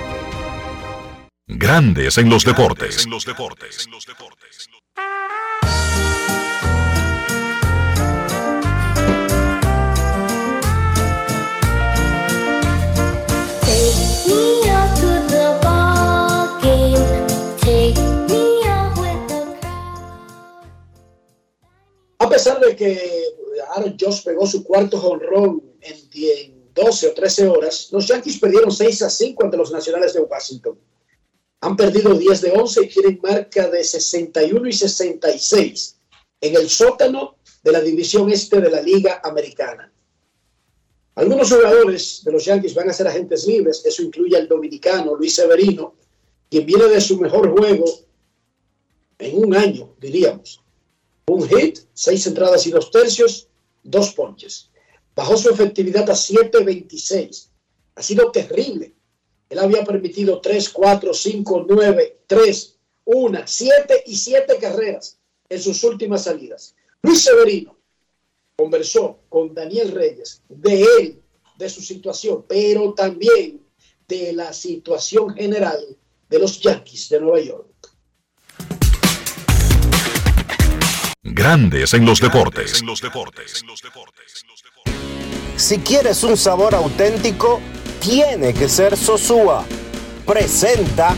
Grandes 1.53 2.17
en 2.17 2.29
los 2.29 2.45
deportes. 2.45 3.03
En 3.03 3.11
los 3.11 3.25
deportes. 3.25 3.89
A 22.17 22.29
pesar 22.29 22.59
de 22.61 22.75
que 22.77 23.25
Aaron 23.75 23.97
Josh 23.99 24.23
pegó 24.23 24.47
su 24.47 24.63
cuarto 24.63 24.97
jonrón 24.97 25.61
en 25.81 26.09
10 26.09 26.51
12 26.73 27.07
o 27.09 27.13
13 27.13 27.47
horas, 27.49 27.89
los 27.91 28.07
Yankees 28.07 28.39
perdieron 28.39 28.71
6 28.71 29.01
a 29.01 29.09
5 29.09 29.43
ante 29.43 29.57
los 29.57 29.71
Nacionales 29.71 30.13
de 30.13 30.21
Washington. 30.21 30.79
Han 31.61 31.75
perdido 31.75 32.13
10 32.15 32.41
de 32.41 32.51
11 32.51 32.83
y 32.83 32.89
tienen 32.89 33.19
marca 33.21 33.69
de 33.69 33.83
61 33.83 34.67
y 34.67 34.73
66 34.73 35.97
en 36.41 36.55
el 36.55 36.69
sótano 36.69 37.37
de 37.63 37.71
la 37.71 37.81
división 37.81 38.31
este 38.31 38.59
de 38.59 38.71
la 38.71 38.81
Liga 38.81 39.21
Americana. 39.23 39.91
Algunos 41.15 41.51
jugadores 41.51 42.23
de 42.23 42.31
los 42.31 42.45
Yankees 42.45 42.73
van 42.73 42.89
a 42.89 42.93
ser 42.93 43.07
agentes 43.07 43.45
libres, 43.45 43.85
eso 43.85 44.01
incluye 44.01 44.35
al 44.37 44.47
dominicano 44.47 45.15
Luis 45.15 45.35
Severino, 45.35 45.95
quien 46.49 46.65
viene 46.65 46.87
de 46.87 46.99
su 46.99 47.19
mejor 47.19 47.51
juego 47.51 47.85
en 49.19 49.37
un 49.37 49.55
año, 49.55 49.93
diríamos. 49.99 50.63
Un 51.27 51.47
hit, 51.47 51.79
seis 51.93 52.25
entradas 52.25 52.65
y 52.65 52.71
dos 52.71 52.89
tercios, 52.89 53.47
dos 53.83 54.13
ponches. 54.13 54.69
Bajó 55.15 55.37
su 55.37 55.49
efectividad 55.49 56.09
a 56.09 56.13
7.26. 56.13 57.49
Ha 57.95 58.01
sido 58.01 58.31
terrible. 58.31 58.95
Él 59.51 59.59
había 59.59 59.83
permitido 59.83 60.39
3, 60.39 60.69
4, 60.69 61.13
5, 61.13 61.65
9, 61.67 62.19
3, 62.25 62.75
1, 63.03 63.39
7 63.45 64.03
y 64.05 64.15
7 64.15 64.57
carreras 64.61 65.17
en 65.49 65.61
sus 65.61 65.83
últimas 65.83 66.23
salidas. 66.23 66.73
Luis 67.01 67.21
Severino 67.21 67.75
conversó 68.55 69.19
con 69.27 69.53
Daniel 69.53 69.91
Reyes 69.91 70.41
de 70.47 70.85
él, 70.99 71.21
de 71.57 71.69
su 71.69 71.81
situación, 71.81 72.45
pero 72.47 72.93
también 72.93 73.61
de 74.07 74.31
la 74.31 74.53
situación 74.53 75.35
general 75.35 75.97
de 76.29 76.39
los 76.39 76.61
Yankees 76.61 77.09
de 77.09 77.19
Nueva 77.19 77.41
York. 77.41 77.67
Grandes 81.23 81.93
en 81.93 82.05
los 82.05 82.21
deportes. 82.21 82.79
En 82.79 82.87
los 82.87 83.01
deportes. 83.01 83.65
Si 85.57 85.77
quieres 85.79 86.23
un 86.23 86.37
sabor 86.37 86.73
auténtico, 86.73 87.59
tiene 88.01 88.53
que 88.53 88.67
ser 88.67 88.97
Sosúa. 88.97 89.63
Presenta. 90.25 91.15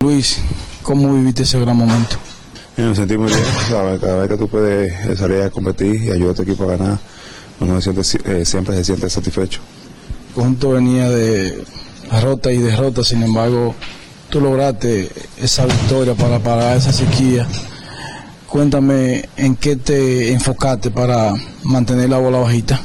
Luis, 0.00 0.38
¿cómo 0.82 1.12
viviste 1.12 1.42
ese 1.42 1.58
gran 1.60 1.76
momento? 1.76 2.16
Me 2.76 2.94
sentí 2.94 3.16
muy 3.18 3.28
bien, 3.28 3.44
¿sabes? 3.68 4.00
Cada 4.00 4.20
vez 4.20 4.28
que 4.28 4.36
tú 4.36 4.48
puedes 4.48 5.18
salir 5.18 5.42
a 5.42 5.50
competir 5.50 6.02
y 6.02 6.10
ayudar 6.10 6.32
a 6.32 6.34
tu 6.34 6.42
equipo 6.42 6.64
a 6.64 6.76
ganar, 6.76 6.98
uno 7.60 7.80
se 7.80 8.04
siente, 8.04 8.40
eh, 8.40 8.44
siempre 8.44 8.76
se 8.76 8.84
siente 8.84 9.10
satisfecho. 9.10 9.60
El 10.28 10.34
conjunto 10.34 10.70
venía 10.70 11.08
de 11.10 11.64
derrota 12.10 12.52
y 12.52 12.58
derrota, 12.58 13.02
sin 13.02 13.22
embargo, 13.22 13.74
tú 14.30 14.40
lograste 14.40 15.10
esa 15.38 15.66
victoria 15.66 16.14
para 16.14 16.38
parar 16.38 16.76
esa 16.76 16.92
sequía. 16.92 17.46
Cuéntame 18.48 19.28
en 19.36 19.56
qué 19.56 19.76
te 19.76 20.32
enfocaste 20.32 20.90
para 20.90 21.32
mantener 21.64 22.10
la 22.10 22.18
bola 22.18 22.38
bajita. 22.38 22.80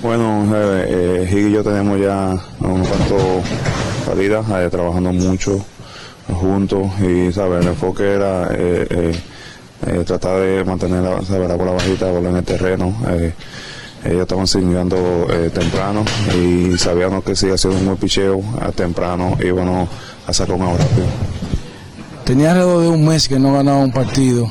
Bueno, 0.00 0.46
eh, 0.54 1.28
y 1.28 1.50
yo 1.50 1.64
tenemos 1.64 2.00
ya 2.00 2.38
unos 2.60 2.86
cuantos 2.86 3.42
salidas, 4.06 4.46
eh, 4.50 4.68
trabajando 4.70 5.12
mucho 5.12 5.58
juntos 6.40 6.86
y 7.00 7.32
¿sabes? 7.32 7.62
el 7.62 7.68
enfoque 7.68 8.14
era 8.14 8.48
eh, 8.52 9.12
eh, 9.86 10.04
tratar 10.06 10.40
de 10.40 10.64
mantener 10.64 11.02
la, 11.02 11.20
¿sabes? 11.22 11.48
la 11.48 11.56
bola 11.56 11.72
bajita, 11.72 12.06
la 12.06 12.12
bola 12.12 12.30
en 12.30 12.36
el 12.36 12.44
terreno. 12.44 12.94
Ellos 14.04 14.22
estaban 14.22 14.46
siguiendo 14.46 15.26
temprano 15.52 16.04
y 16.40 16.78
sabíamos 16.78 17.24
que 17.24 17.34
si 17.34 17.50
hacíamos 17.50 17.80
un 17.80 17.86
buen 17.86 17.98
picheo 17.98 18.40
a 18.60 18.70
temprano 18.70 19.36
íbamos 19.44 19.88
a 20.28 20.32
sacar 20.32 20.54
un 20.54 20.60
rápido. 20.78 21.06
Tenía 22.24 22.52
alrededor 22.52 22.82
de 22.82 22.88
un 22.88 23.04
mes 23.04 23.28
que 23.28 23.38
no 23.40 23.52
ganaba 23.52 23.78
un 23.78 23.90
partido. 23.90 24.46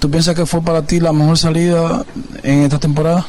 ¿Tú 0.00 0.10
piensas 0.10 0.34
que 0.34 0.46
fue 0.46 0.62
para 0.62 0.80
ti 0.80 0.98
la 0.98 1.12
mejor 1.12 1.36
salida 1.36 2.06
en 2.42 2.62
esta 2.62 2.78
temporada? 2.78 3.26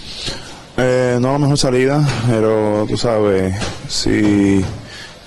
Eh, 0.77 1.17
no 1.19 1.33
la 1.33 1.37
mejor 1.37 1.57
salida, 1.57 2.01
pero 2.29 2.85
tú 2.87 2.95
sabes, 2.95 3.53
si, 3.89 4.63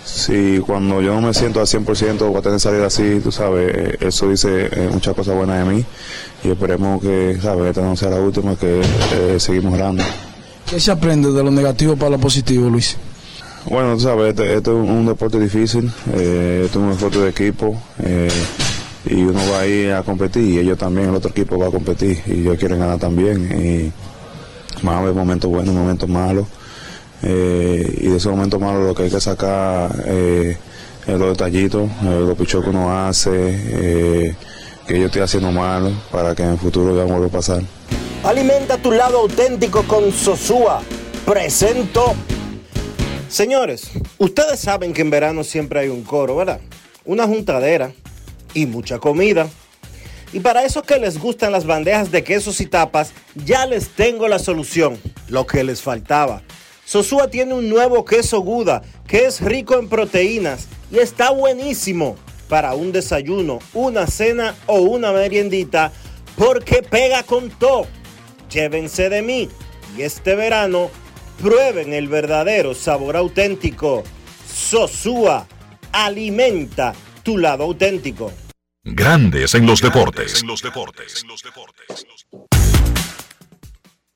si 0.07 0.59
cuando 0.67 1.03
yo 1.03 1.15
no 1.15 1.21
me 1.21 1.35
siento 1.35 1.61
al 1.61 1.67
100% 1.67 2.19
voy 2.29 2.39
a 2.39 2.41
tener 2.41 2.59
salida 2.59 2.87
así, 2.87 3.21
tú 3.23 3.31
sabes, 3.31 4.01
eso 4.01 4.31
dice 4.31 4.71
eh, 4.73 4.89
muchas 4.91 5.15
cosas 5.15 5.37
buenas 5.37 5.59
de 5.59 5.75
mí 5.75 5.85
y 6.45 6.49
esperemos 6.49 7.03
que, 7.03 7.39
sabes, 7.43 7.67
esta 7.69 7.83
no 7.83 7.95
sea 7.95 8.09
la 8.09 8.21
última, 8.21 8.57
que 8.57 8.81
eh, 8.81 9.37
seguimos 9.39 9.73
ganando. 9.73 10.03
¿Qué 10.69 10.81
se 10.81 10.91
aprende 10.91 11.31
de 11.31 11.45
lo 11.45 11.51
negativo 11.51 11.95
para 11.95 12.13
lo 12.13 12.19
positivo, 12.19 12.71
Luis? 12.71 12.97
Bueno, 13.67 13.95
tú 13.95 14.01
sabes, 14.01 14.31
este, 14.31 14.57
este 14.57 14.71
es 14.71 14.77
un, 14.77 15.07
deporte 15.07 15.39
difícil, 15.39 15.93
eh, 16.15 16.63
este 16.65 16.79
es 16.79 16.85
un 16.85 16.91
deporte 16.91 17.19
de 17.19 17.29
equipo 17.31 17.81
eh, 18.03 18.29
y 19.07 19.23
uno 19.23 19.41
va 19.51 19.61
a 19.61 19.67
ir 19.67 19.93
a 19.93 20.03
competir 20.03 20.43
y 20.43 20.59
ellos 20.59 20.79
también, 20.79 21.09
el 21.09 21.15
otro 21.15 21.31
equipo 21.31 21.59
va 21.59 21.69
a 21.69 21.71
competir 21.71 22.23
y 22.27 22.41
ellos 22.41 22.59
quieren 22.59 22.79
ganar 22.79 22.99
también 22.99 23.51
y 23.53 24.85
van 24.85 24.97
a 24.97 24.99
haber 25.01 25.15
momentos 25.15 25.51
buenos, 25.51 25.75
momentos 25.75 26.09
malos 26.09 26.47
eh, 27.23 27.99
y 28.01 28.09
de 28.09 28.17
esos 28.17 28.33
momentos 28.33 28.61
malos 28.61 28.87
lo 28.87 28.95
que 28.95 29.05
hay 29.05 29.11
que 29.11 29.21
sacar 29.21 29.95
eh, 30.07 30.57
es 31.07 31.19
los 31.19 31.29
detallitos, 31.31 31.91
eh, 32.03 32.25
los 32.27 32.37
pichos 32.37 32.65
que 32.65 32.71
uno 32.71 33.07
hace, 33.07 33.31
eh, 33.33 34.35
que 34.87 34.99
yo 34.99 35.07
estoy 35.07 35.23
haciendo 35.23 35.53
mal 35.53 35.95
para 36.11 36.35
que 36.35 36.43
en 36.43 36.51
el 36.51 36.59
futuro 36.59 36.97
ya 36.97 37.05
vuelva 37.05 37.27
a 37.27 37.31
pasar. 37.31 37.63
Alimenta 38.23 38.79
tu 38.79 38.91
lado 38.91 39.19
auténtico 39.19 39.83
con 39.83 40.11
Sosúa. 40.13 40.81
Presento. 41.27 42.15
Señores, 43.29 43.91
ustedes 44.19 44.61
saben 44.61 44.95
que 44.95 45.03
en 45.03 45.11
verano 45.11 45.45
siempre 45.45 45.81
hay 45.81 45.89
un 45.89 46.03
coro, 46.05 46.37
¿verdad? 46.37 46.61
una 47.05 47.27
juntadera 47.27 47.93
y 48.55 48.67
mucha 48.67 48.99
comida. 48.99 49.49
Y 50.33 50.41
para 50.41 50.65
esos 50.65 50.83
que 50.83 50.99
les 50.99 51.19
gustan 51.19 51.53
las 51.53 51.65
bandejas 51.65 52.11
de 52.11 52.25
quesos 52.25 52.61
y 52.61 52.67
tapas, 52.67 53.13
ya 53.35 53.67
les 53.67 53.91
tengo 53.91 54.27
la 54.27 54.39
solución, 54.39 54.99
lo 55.29 55.47
que 55.47 55.63
les 55.63 55.83
faltaba. 55.83 56.43
Sosúa 56.85 57.29
tiene 57.29 57.55
un 57.55 57.69
nuevo 57.69 58.05
queso 58.05 58.41
Guda 58.41 58.83
que 59.07 59.27
es 59.27 59.41
rico 59.41 59.79
en 59.79 59.89
proteínas 59.89 60.67
y 60.91 60.99
está 60.99 61.31
buenísimo 61.31 62.17
para 62.49 62.75
un 62.75 62.93
desayuno, 62.93 63.59
una 63.73 64.07
cena 64.07 64.55
o 64.67 64.81
una 64.81 65.13
meriendita 65.13 65.93
porque 66.37 66.83
pega 66.83 67.23
con 67.23 67.51
todo. 67.51 67.87
Llévense 68.51 69.09
de 69.09 69.23
mí 69.23 69.49
y 69.97 70.03
este 70.03 70.35
verano 70.35 70.91
prueben 71.41 71.93
el 71.93 72.09
verdadero 72.09 72.75
sabor 72.75 73.17
auténtico. 73.17 74.03
Sosúa 74.53 75.47
alimenta 75.93 76.93
tu 77.23 77.39
lado 77.39 77.65
auténtico. 77.65 78.31
Grandes 78.87 79.55
en 79.55 79.65
los 79.65 79.81
deportes. 79.81 80.43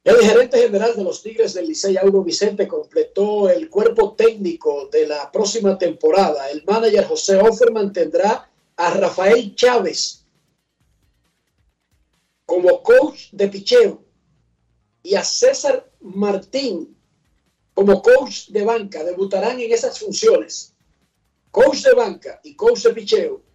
El 0.05 0.17
gerente 0.17 0.59
general 0.59 0.95
de 0.95 1.05
los 1.05 1.23
Tigres 1.23 1.55
del 1.55 1.69
Licey, 1.69 1.97
Auro 1.97 2.23
Vicente, 2.23 2.69
completó 2.69 3.49
el 3.49 3.71
cuerpo 3.71 4.13
técnico 4.13 4.91
de 4.93 5.07
la 5.07 5.33
próxima 5.33 5.79
temporada. 5.79 6.51
El 6.51 6.65
manager 6.67 7.07
José 7.07 7.39
Offerman 7.39 7.95
tendrá 7.95 8.51
a 8.77 8.91
Rafael 8.91 9.55
Chávez 9.55 10.27
como 12.45 12.83
coach 12.83 13.31
de 13.33 13.49
picheo 13.49 14.05
y 15.03 15.15
a 15.15 15.25
César 15.25 15.91
Martín 16.03 16.95
como 17.73 18.03
coach 18.03 18.49
de 18.49 18.65
banca. 18.65 19.03
Debutarán 19.03 19.59
en 19.61 19.73
esas 19.73 19.99
funciones. 19.99 20.75
Coach 21.51 21.85
de 21.85 21.95
banca 21.95 22.39
y 22.45 22.55
coach 22.55 22.83
de 22.83 22.93
picheo 22.93 23.48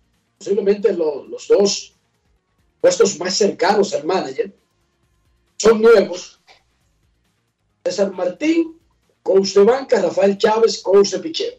posiblemente 0.43 0.91
los, 0.93 1.47
dos 1.47 1.93
puestos 2.81 3.17
más 3.17 3.33
cercanos 3.33 3.93
al 3.93 4.03
manager, 4.03 4.53
son 5.55 5.81
nuevos. 5.81 6.41
César 7.85 8.11
Martín, 8.11 8.77
coach 9.21 9.53
de 9.53 9.63
banca, 9.63 10.01
Rafael 10.01 10.37
Chávez, 10.37 10.81
coach 10.81 11.11
de 11.11 11.19
picheo. 11.19 11.53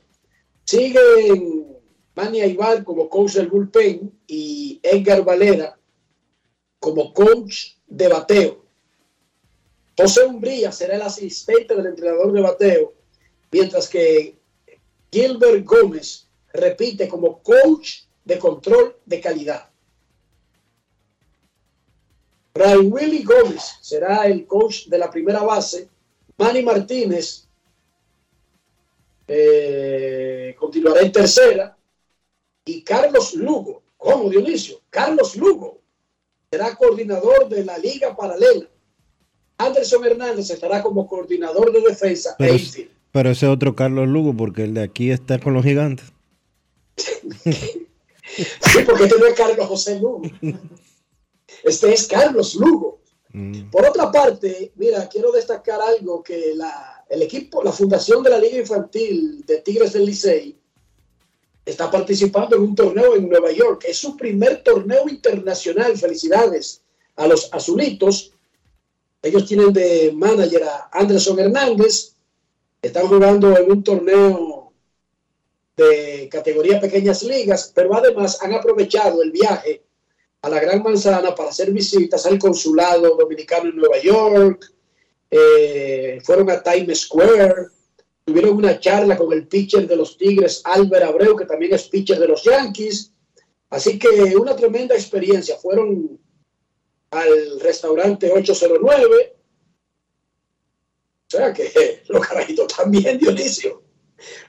Siguen 0.64 1.78
Manny 2.14 2.42
Aibar 2.42 2.84
como 2.84 3.08
coach 3.08 3.32
del 3.32 3.48
bullpen 3.48 4.12
y 4.26 4.80
Edgar 4.82 5.24
Valera 5.24 5.78
como 6.78 7.14
coach 7.14 7.76
de 7.86 8.08
bateo. 8.08 8.64
José 9.96 10.26
Umbría 10.26 10.72
será 10.72 10.96
el 10.96 11.02
asistente 11.02 11.74
del 11.74 11.86
entrenador 11.86 12.32
de 12.32 12.40
bateo, 12.42 12.92
mientras 13.50 13.88
que 13.88 14.36
Gilbert 15.10 15.64
Gómez 15.64 16.26
repite 16.52 17.08
como 17.08 17.42
coach 17.42 18.04
de 18.24 18.38
control 18.38 18.96
de 19.04 19.20
calidad. 19.20 19.68
Brian 22.54 22.92
Willy 22.92 23.24
Gómez 23.24 23.78
será 23.80 24.26
el 24.26 24.46
coach 24.46 24.86
de 24.86 24.98
la 24.98 25.10
primera 25.10 25.42
base. 25.42 25.88
Manny 26.38 26.62
Martínez 26.62 27.46
eh, 29.26 30.54
continuará 30.58 31.00
en 31.00 31.12
tercera. 31.12 31.76
Y 32.64 32.82
Carlos 32.82 33.34
Lugo, 33.34 33.82
como 33.96 34.30
Dionisio, 34.30 34.80
Carlos 34.88 35.36
Lugo 35.36 35.80
será 36.50 36.74
coordinador 36.76 37.48
de 37.48 37.64
la 37.64 37.76
Liga 37.76 38.16
Paralela. 38.16 38.68
Anderson 39.58 40.04
Hernández 40.04 40.50
estará 40.50 40.82
como 40.82 41.06
coordinador 41.06 41.72
de 41.72 41.80
defensa. 41.80 42.34
Pero, 42.38 42.56
pero 43.12 43.30
ese 43.30 43.48
otro 43.48 43.74
Carlos 43.74 44.08
Lugo, 44.08 44.34
porque 44.34 44.62
el 44.62 44.74
de 44.74 44.82
aquí 44.82 45.10
está 45.10 45.40
con 45.40 45.54
los 45.54 45.64
gigantes. 45.64 46.12
Sí, 48.36 48.78
porque 48.86 49.04
este 49.04 49.18
no 49.18 49.26
es 49.26 49.34
Carlos 49.34 49.66
José 49.66 49.98
Lugo. 50.00 50.22
Este 51.62 51.94
es 51.94 52.06
Carlos 52.06 52.54
Lugo. 52.56 53.00
Mm. 53.30 53.70
Por 53.70 53.86
otra 53.86 54.10
parte, 54.12 54.72
mira, 54.76 55.08
quiero 55.08 55.32
destacar 55.32 55.80
algo 55.80 56.22
que 56.22 56.52
la, 56.54 57.04
el 57.08 57.22
equipo, 57.22 57.62
la 57.62 57.72
fundación 57.72 58.22
de 58.22 58.30
la 58.30 58.38
Liga 58.38 58.58
Infantil 58.58 59.44
de 59.46 59.58
Tigres 59.58 59.92
del 59.92 60.06
Licey 60.06 60.58
está 61.64 61.90
participando 61.90 62.56
en 62.56 62.62
un 62.62 62.74
torneo 62.74 63.16
en 63.16 63.28
Nueva 63.28 63.50
York. 63.50 63.84
Es 63.88 63.98
su 63.98 64.16
primer 64.16 64.62
torneo 64.62 65.08
internacional. 65.08 65.96
Felicidades 65.96 66.82
a 67.16 67.26
los 67.26 67.52
azulitos. 67.52 68.32
Ellos 69.22 69.46
tienen 69.46 69.72
de 69.72 70.12
manager 70.14 70.64
a 70.64 70.90
Anderson 70.92 71.38
Hernández. 71.38 72.14
Están 72.82 73.06
jugando 73.08 73.56
en 73.56 73.70
un 73.70 73.82
torneo 73.82 74.53
de 75.76 76.28
categoría 76.30 76.80
pequeñas 76.80 77.22
ligas, 77.22 77.72
pero 77.74 77.94
además 77.94 78.40
han 78.42 78.52
aprovechado 78.54 79.22
el 79.22 79.32
viaje 79.32 79.82
a 80.42 80.48
la 80.48 80.60
Gran 80.60 80.82
Manzana 80.82 81.34
para 81.34 81.50
hacer 81.50 81.72
visitas 81.72 82.26
al 82.26 82.38
consulado 82.38 83.16
dominicano 83.16 83.70
en 83.70 83.76
Nueva 83.76 83.98
York, 83.98 84.74
eh, 85.30 86.20
fueron 86.22 86.50
a 86.50 86.62
Times 86.62 87.00
Square, 87.00 87.66
tuvieron 88.24 88.56
una 88.56 88.78
charla 88.78 89.16
con 89.16 89.32
el 89.32 89.48
pitcher 89.48 89.86
de 89.88 89.96
los 89.96 90.16
Tigres, 90.16 90.62
Albert 90.64 91.06
Abreu, 91.06 91.36
que 91.36 91.46
también 91.46 91.74
es 91.74 91.88
pitcher 91.88 92.18
de 92.18 92.28
los 92.28 92.44
Yankees. 92.44 93.12
Así 93.70 93.98
que 93.98 94.36
una 94.36 94.54
tremenda 94.54 94.94
experiencia. 94.94 95.56
Fueron 95.56 96.20
al 97.10 97.60
restaurante 97.60 98.30
809. 98.30 99.36
O 101.26 101.36
sea 101.36 101.52
que 101.52 102.02
los 102.08 102.26
carajitos 102.26 102.68
también, 102.68 103.18
Dionisio. 103.18 103.82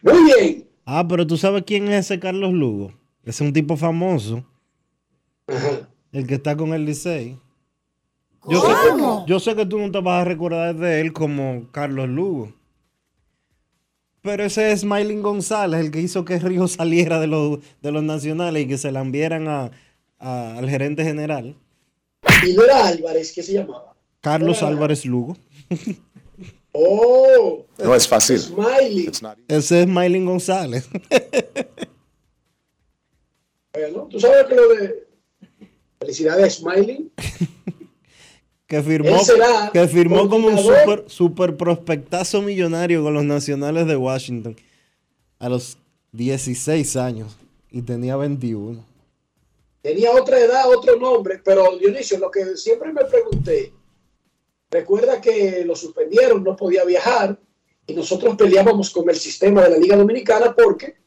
Muy 0.04 0.24
bien. 0.24 0.70
Ah, 0.86 1.06
pero 1.08 1.26
tú 1.26 1.38
sabes 1.38 1.64
quién 1.66 1.88
es 1.90 2.06
ese 2.06 2.20
Carlos 2.20 2.54
Lugo. 2.54 2.92
Ese 3.24 3.32
es 3.32 3.42
un 3.42 3.54
tipo 3.54 3.76
famoso. 3.76 4.44
El 6.12 6.28
que 6.28 6.36
está 6.36 6.56
con 6.56 6.74
el 6.74 6.86
Licey. 6.86 7.38
Yo 8.48 8.62
sé, 8.62 8.68
que, 8.68 9.02
yo 9.28 9.40
sé 9.40 9.56
que 9.56 9.66
tú 9.66 9.80
no 9.80 9.90
te 9.92 10.00
vas 10.02 10.22
a 10.22 10.26
recordar 10.26 10.76
de 10.76 11.02
él 11.02 11.12
como 11.14 11.68
Carlos 11.72 12.08
Lugo. 12.08 12.54
Pero 14.22 14.44
ese 14.44 14.72
es 14.72 14.82
Smiling 14.82 15.22
González, 15.24 15.80
el 15.80 15.92
que 15.92 16.02
hizo 16.02 16.24
que 16.26 16.38
Río 16.40 16.68
saliera 16.68 17.20
de 17.20 17.28
los, 17.28 17.60
de 17.82 17.92
los 17.92 18.04
nacionales 18.04 18.64
y 18.64 18.68
que 18.68 18.78
se 18.78 18.92
la 18.92 19.02
enviaran 19.02 19.48
a, 19.48 19.72
a- 20.20 20.58
al 20.58 20.70
gerente 20.70 21.04
general. 21.04 21.56
Y 22.48 22.54
no 22.54 22.64
era 22.64 22.88
Álvarez, 22.88 23.32
¿qué 23.34 23.42
se 23.44 23.54
llamaba? 23.54 23.96
Carlos 24.22 24.60
Era- 24.60 24.68
Álvarez 24.68 25.06
Lugo. 25.06 25.36
Oh, 26.78 27.66
No 27.78 27.96
es 27.96 28.08
fácil. 28.08 28.38
Smiley. 28.40 29.10
Ese 29.48 29.82
es 29.82 29.86
Smiling 29.86 30.26
González. 30.26 30.90
Bueno, 33.74 34.08
tú 34.10 34.20
sabes 34.20 34.46
que 34.46 34.56
lo 34.56 34.68
de 34.70 35.08
felicidades 36.00 36.56
Smiley. 36.56 37.12
Que 38.68 38.82
firmó, 38.82 39.20
será 39.20 39.70
que 39.72 39.88
firmó 39.88 40.28
como 40.28 40.48
un 40.48 40.58
super, 40.58 41.04
super 41.06 41.56
prospectazo 41.56 42.42
millonario 42.42 43.04
con 43.04 43.14
los 43.14 43.24
nacionales 43.24 43.86
de 43.86 43.96
Washington 43.96 44.56
a 45.38 45.50
los 45.50 45.78
16 46.14 46.96
años 46.96 47.38
y 47.70 47.84
tenía 47.84 48.16
21. 48.16 48.84
Tenía 49.84 50.10
otra 50.14 50.40
edad, 50.40 50.64
otro 50.76 50.96
nombre, 50.96 51.40
pero 51.46 51.78
Dionisio, 51.78 52.18
lo 52.18 52.32
que 52.32 52.58
siempre 52.58 52.92
me 52.92 53.06
pregunté, 53.06 53.72
recuerda 54.76 55.22
que 55.22 55.64
lo 55.66 55.76
suspendieron, 55.76 56.44
no 56.44 56.56
podía 56.56 56.84
viajar 56.84 57.38
y 57.88 57.94
nosotros 57.94 58.36
peleábamos 58.36 58.90
con 58.90 59.10
el 59.10 59.16
sistema 59.16 59.64
de 59.64 59.70
la 59.70 59.78
Liga 59.78 59.96
Dominicana 59.96 60.54
porque 60.54 60.98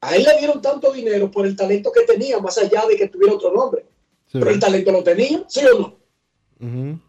a 0.00 0.14
él 0.14 0.22
le 0.22 0.38
dieron 0.38 0.62
tanto 0.62 0.92
dinero 0.92 1.30
por 1.30 1.46
el 1.46 1.56
talento 1.56 1.90
que 1.90 2.02
tenía, 2.02 2.38
más 2.38 2.56
allá 2.58 2.86
de 2.86 2.96
que 2.96 3.08
tuviera 3.08 3.34
otro 3.34 3.52
nombre. 3.52 3.84
Pero 4.30 4.50
el 4.50 4.60
talento 4.60 4.92
lo 4.92 5.02
tenía, 5.02 5.44
¿sí 5.48 5.62
o 5.66 5.78
no? 5.80 7.00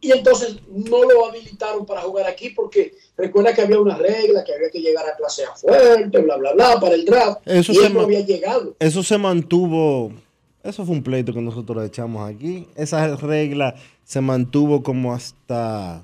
Y 0.00 0.12
entonces 0.12 0.58
no 0.68 1.02
lo 1.02 1.26
habilitaron 1.26 1.84
para 1.84 2.02
jugar 2.02 2.28
aquí 2.28 2.50
porque 2.50 2.94
recuerda 3.16 3.52
que 3.54 3.62
había 3.62 3.80
una 3.80 3.96
regla, 3.96 4.44
que 4.44 4.54
había 4.54 4.70
que 4.70 4.80
llegar 4.80 5.08
a 5.08 5.16
clase 5.16 5.44
A 5.44 5.56
fuerte, 5.56 6.18
bla, 6.18 6.36
bla, 6.36 6.52
bla, 6.52 6.78
para 6.78 6.94
el 6.94 7.04
draft. 7.04 7.40
Eso 7.44 7.72
y 7.72 7.76
se 7.76 7.86
él 7.86 7.94
no 7.94 8.02
había 8.02 8.20
llegado. 8.20 8.76
Eso 8.78 9.02
se 9.02 9.18
mantuvo, 9.18 10.12
eso 10.68 10.84
fue 10.84 10.94
un 10.96 11.02
pleito 11.02 11.32
que 11.32 11.40
nosotros 11.40 11.84
echamos 11.84 12.28
aquí. 12.28 12.66
Esa 12.76 13.16
regla 13.16 13.74
se 14.04 14.20
mantuvo 14.20 14.82
como 14.82 15.12
hasta, 15.14 16.02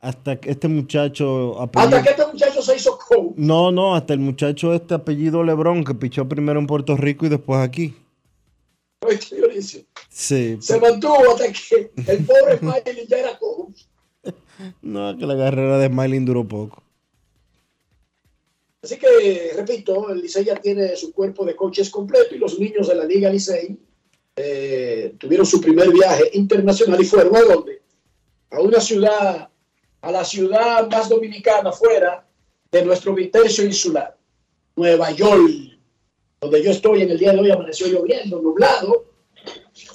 hasta 0.00 0.36
que 0.36 0.50
este 0.50 0.68
muchacho 0.68 1.60
apellido- 1.60 1.96
Hasta 1.98 2.02
que 2.02 2.10
este 2.10 2.26
muchacho 2.32 2.62
se 2.62 2.76
hizo 2.76 2.98
coach. 2.98 3.32
No, 3.36 3.70
no, 3.72 3.94
hasta 3.94 4.12
el 4.14 4.20
muchacho 4.20 4.72
este 4.74 4.94
apellido 4.94 5.42
Lebrón 5.44 5.84
que 5.84 5.94
pichó 5.94 6.28
primero 6.28 6.58
en 6.60 6.66
Puerto 6.66 6.96
Rico 6.96 7.26
y 7.26 7.28
después 7.28 7.60
aquí. 7.60 7.94
Sí. 10.08 10.56
Se 10.60 10.80
mantuvo 10.80 11.16
hasta 11.32 11.44
que 11.52 11.92
el 12.10 12.24
pobre 12.24 12.58
Smiley 12.58 13.06
ya 13.08 13.18
era 13.18 13.38
coach. 13.38 13.82
No, 14.82 15.16
que 15.16 15.26
la 15.26 15.36
carrera 15.36 15.78
de 15.78 15.88
Smiling 15.88 16.24
duró 16.24 16.44
poco. 16.48 16.82
Así 18.86 18.98
que, 18.98 19.50
repito, 19.56 20.10
el 20.10 20.20
Licey 20.20 20.44
ya 20.44 20.54
tiene 20.54 20.94
su 20.94 21.12
cuerpo 21.12 21.44
de 21.44 21.56
coaches 21.56 21.90
completo 21.90 22.36
y 22.36 22.38
los 22.38 22.56
niños 22.56 22.86
de 22.86 22.94
la 22.94 23.04
Liga 23.04 23.28
Licey 23.28 23.76
eh, 24.36 25.12
tuvieron 25.18 25.44
su 25.44 25.60
primer 25.60 25.90
viaje 25.90 26.30
internacional 26.34 27.00
y 27.00 27.04
fueron 27.04 27.34
a 27.34 27.40
dónde? 27.40 27.82
A 28.48 28.60
una 28.60 28.80
ciudad, 28.80 29.48
a 30.02 30.12
la 30.12 30.24
ciudad 30.24 30.88
más 30.88 31.08
dominicana 31.08 31.72
fuera 31.72 32.24
de 32.70 32.84
nuestro 32.84 33.12
tercio 33.32 33.64
insular. 33.64 34.16
Nueva 34.76 35.10
York, 35.10 35.50
donde 36.40 36.62
yo 36.62 36.70
estoy 36.70 37.02
en 37.02 37.10
el 37.10 37.18
día 37.18 37.32
de 37.32 37.40
hoy, 37.40 37.50
amaneció 37.50 37.88
lloviendo, 37.88 38.40
nublado, 38.40 39.06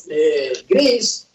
eh, 0.10 0.52
gris, 0.68 1.30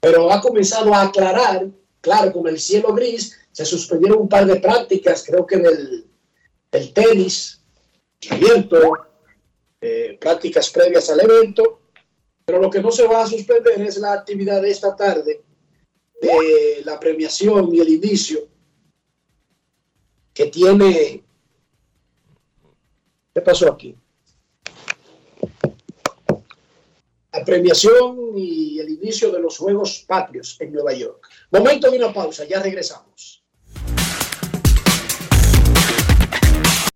pero 0.00 0.30
ha 0.30 0.38
comenzado 0.42 0.92
a 0.92 1.04
aclarar, 1.04 1.66
claro, 2.02 2.30
con 2.30 2.46
el 2.46 2.60
cielo 2.60 2.92
gris, 2.92 3.38
se 3.52 3.64
suspendieron 3.64 4.20
un 4.20 4.28
par 4.28 4.44
de 4.44 4.56
prácticas, 4.56 5.24
creo 5.26 5.46
que 5.46 5.56
del, 5.56 6.09
del 6.70 6.92
tenis, 6.92 7.62
abierto, 8.30 8.92
eh, 9.80 10.18
prácticas 10.20 10.70
previas 10.70 11.08
al 11.10 11.20
evento, 11.20 11.80
pero 12.44 12.60
lo 12.60 12.70
que 12.70 12.80
no 12.80 12.90
se 12.90 13.06
va 13.06 13.22
a 13.22 13.26
suspender 13.26 13.80
es 13.80 13.96
la 13.98 14.12
actividad 14.12 14.60
de 14.62 14.70
esta 14.70 14.94
tarde 14.94 15.42
de 16.20 16.82
la 16.84 17.00
premiación 17.00 17.74
y 17.74 17.80
el 17.80 17.88
inicio 17.88 18.48
que 20.34 20.46
tiene... 20.46 21.24
¿Qué 23.32 23.40
pasó 23.40 23.72
aquí? 23.72 23.96
La 27.32 27.44
premiación 27.44 28.36
y 28.36 28.80
el 28.80 28.90
inicio 28.90 29.30
de 29.30 29.38
los 29.38 29.56
Juegos 29.56 30.04
Patrios 30.06 30.56
en 30.60 30.72
Nueva 30.72 30.92
York. 30.92 31.26
Momento 31.52 31.90
de 31.90 31.98
una 31.98 32.12
pausa, 32.12 32.44
ya 32.44 32.60
regresamos. 32.60 33.39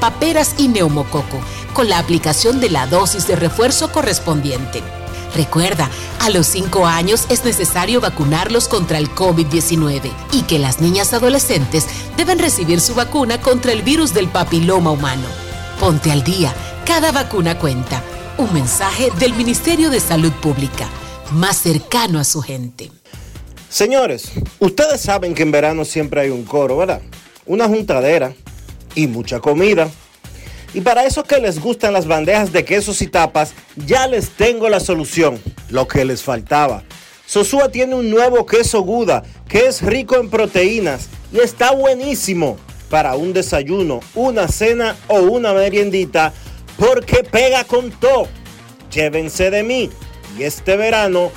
paperas 0.00 0.54
y 0.58 0.68
neumococo, 0.68 1.40
con 1.74 1.88
la 1.88 1.98
aplicación 1.98 2.60
de 2.60 2.70
la 2.70 2.86
dosis 2.86 3.26
de 3.26 3.36
refuerzo 3.36 3.92
correspondiente. 3.92 4.82
Recuerda, 5.34 5.90
a 6.20 6.30
los 6.30 6.46
5 6.46 6.86
años 6.86 7.26
es 7.28 7.44
necesario 7.44 8.00
vacunarlos 8.00 8.68
contra 8.68 8.98
el 8.98 9.10
COVID-19 9.10 10.10
y 10.32 10.42
que 10.42 10.58
las 10.58 10.80
niñas 10.80 11.12
adolescentes 11.12 11.86
deben 12.16 12.38
recibir 12.38 12.80
su 12.80 12.94
vacuna 12.94 13.40
contra 13.40 13.72
el 13.72 13.82
virus 13.82 14.14
del 14.14 14.28
papiloma 14.28 14.90
humano. 14.90 15.26
Ponte 15.80 16.12
al 16.12 16.22
día, 16.22 16.52
cada 16.84 17.10
vacuna 17.12 17.58
cuenta. 17.58 18.02
Un 18.38 18.52
mensaje 18.52 19.10
del 19.18 19.34
Ministerio 19.34 19.90
de 19.90 20.00
Salud 20.00 20.32
Pública, 20.32 20.88
más 21.32 21.58
cercano 21.58 22.18
a 22.18 22.24
su 22.24 22.40
gente. 22.42 22.90
Señores, 23.68 24.32
ustedes 24.60 25.00
saben 25.00 25.34
que 25.34 25.42
en 25.42 25.52
verano 25.52 25.84
siempre 25.84 26.20
hay 26.20 26.30
un 26.30 26.44
coro, 26.44 26.76
¿verdad? 26.76 27.00
Una 27.46 27.66
juntadera 27.66 28.34
y 28.94 29.06
mucha 29.06 29.40
comida. 29.40 29.90
Y 30.74 30.80
para 30.80 31.04
esos 31.04 31.24
que 31.24 31.38
les 31.38 31.60
gustan 31.60 31.92
las 31.92 32.06
bandejas 32.06 32.52
de 32.52 32.64
quesos 32.64 33.00
y 33.00 33.06
tapas, 33.06 33.54
ya 33.76 34.08
les 34.08 34.30
tengo 34.30 34.68
la 34.68 34.80
solución, 34.80 35.40
lo 35.68 35.86
que 35.86 36.04
les 36.04 36.22
faltaba. 36.22 36.82
Sosúa 37.26 37.70
tiene 37.70 37.94
un 37.94 38.10
nuevo 38.10 38.44
queso 38.44 38.82
Guda 38.82 39.22
que 39.48 39.66
es 39.66 39.82
rico 39.82 40.16
en 40.16 40.28
proteínas 40.28 41.08
y 41.32 41.38
está 41.38 41.72
buenísimo 41.72 42.58
para 42.90 43.14
un 43.14 43.32
desayuno, 43.32 44.00
una 44.14 44.48
cena 44.48 44.96
o 45.08 45.20
una 45.20 45.52
meriendita 45.52 46.32
porque 46.78 47.24
pega 47.24 47.64
con 47.64 47.90
todo. 47.92 48.28
Llévense 48.92 49.50
de 49.50 49.62
mí 49.62 49.90
y 50.38 50.42
este 50.42 50.76
verano 50.76 51.30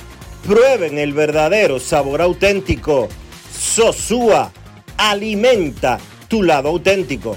prueben 0.46 0.98
el 0.98 1.12
verdadero 1.12 1.78
sabor 1.80 2.22
auténtico. 2.22 3.08
Sosúa 3.56 4.52
alimenta 4.96 5.98
tu 6.28 6.42
lado 6.42 6.68
auténtico. 6.68 7.36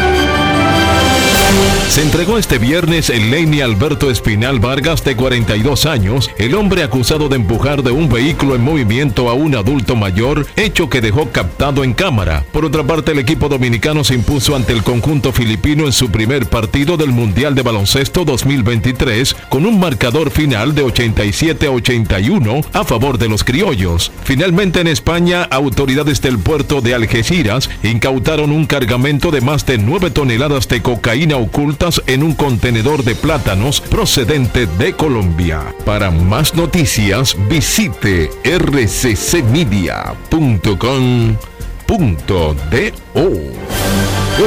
Se 1.91 2.01
entregó 2.01 2.37
este 2.37 2.57
viernes 2.57 3.09
el 3.09 3.31
Lenny 3.31 3.59
Alberto 3.59 4.09
Espinal 4.09 4.61
Vargas, 4.61 5.03
de 5.03 5.17
42 5.17 5.85
años, 5.85 6.31
el 6.37 6.55
hombre 6.55 6.83
acusado 6.83 7.27
de 7.27 7.35
empujar 7.35 7.83
de 7.83 7.91
un 7.91 8.07
vehículo 8.07 8.55
en 8.55 8.63
movimiento 8.63 9.29
a 9.29 9.33
un 9.33 9.55
adulto 9.55 9.97
mayor, 9.97 10.47
hecho 10.55 10.89
que 10.89 11.01
dejó 11.01 11.31
captado 11.31 11.83
en 11.83 11.93
cámara. 11.93 12.45
Por 12.53 12.63
otra 12.63 12.85
parte, 12.85 13.11
el 13.11 13.19
equipo 13.19 13.49
dominicano 13.49 14.05
se 14.05 14.15
impuso 14.15 14.55
ante 14.55 14.71
el 14.71 14.83
conjunto 14.83 15.33
filipino 15.33 15.85
en 15.85 15.91
su 15.91 16.09
primer 16.09 16.45
partido 16.45 16.95
del 16.95 17.09
Mundial 17.09 17.55
de 17.55 17.61
Baloncesto 17.61 18.23
2023, 18.23 19.35
con 19.49 19.65
un 19.65 19.77
marcador 19.77 20.31
final 20.31 20.73
de 20.73 20.83
87 20.83 21.67
a 21.67 21.71
81 21.71 22.61
a 22.71 22.85
favor 22.85 23.17
de 23.17 23.27
los 23.27 23.43
criollos. 23.43 24.13
Finalmente, 24.23 24.79
en 24.79 24.87
España, 24.87 25.43
autoridades 25.43 26.21
del 26.21 26.39
puerto 26.39 26.79
de 26.79 26.95
Algeciras 26.95 27.69
incautaron 27.83 28.53
un 28.53 28.65
cargamento 28.65 29.29
de 29.29 29.41
más 29.41 29.65
de 29.65 29.77
9 29.77 30.11
toneladas 30.11 30.69
de 30.69 30.81
cocaína 30.81 31.35
ocultas 31.51 32.01
en 32.07 32.23
un 32.23 32.33
contenedor 32.33 33.03
de 33.03 33.13
plátanos 33.13 33.81
procedente 33.81 34.67
de 34.67 34.93
Colombia. 34.93 35.75
Para 35.85 36.09
más 36.09 36.55
noticias 36.55 37.35
visite 37.49 38.29
rccmedia.com.do. 38.45 39.35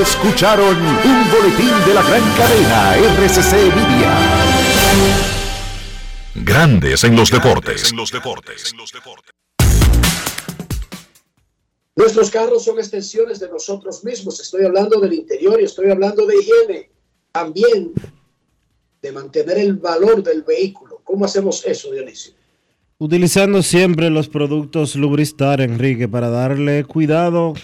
Escucharon 0.00 0.76
un 0.78 1.30
boletín 1.30 1.74
de 1.86 1.92
la 1.92 2.02
gran 2.02 2.22
cadena 2.38 2.96
RCC 2.96 3.52
Media. 3.76 4.18
Grandes 6.36 7.04
en 7.04 7.16
los 7.16 7.30
deportes. 7.30 7.92
Nuestros 11.96 12.30
carros 12.30 12.64
son 12.64 12.78
extensiones 12.78 13.40
de 13.40 13.50
nosotros 13.50 14.02
mismos. 14.04 14.40
Estoy 14.40 14.64
hablando 14.64 14.98
del 15.00 15.12
interior 15.12 15.60
y 15.60 15.64
estoy 15.64 15.90
hablando 15.90 16.24
de 16.26 16.36
higiene. 16.38 16.93
También 17.34 17.92
de 19.02 19.10
mantener 19.10 19.58
el 19.58 19.74
valor 19.74 20.22
del 20.22 20.44
vehículo. 20.44 21.00
¿Cómo 21.02 21.24
hacemos 21.24 21.66
eso, 21.66 21.90
Dionisio? 21.90 22.32
Utilizando 22.96 23.60
siempre 23.64 24.08
los 24.08 24.28
productos 24.28 24.94
Lubristar, 24.94 25.60
Enrique, 25.60 26.06
para 26.06 26.30
darle 26.30 26.84
cuidado, 26.84 27.54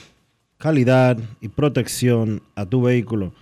calidad 0.59 1.19
y 1.41 1.47
protección 1.47 2.43
a 2.57 2.67
tu 2.67 2.83
vehículo 2.83 3.33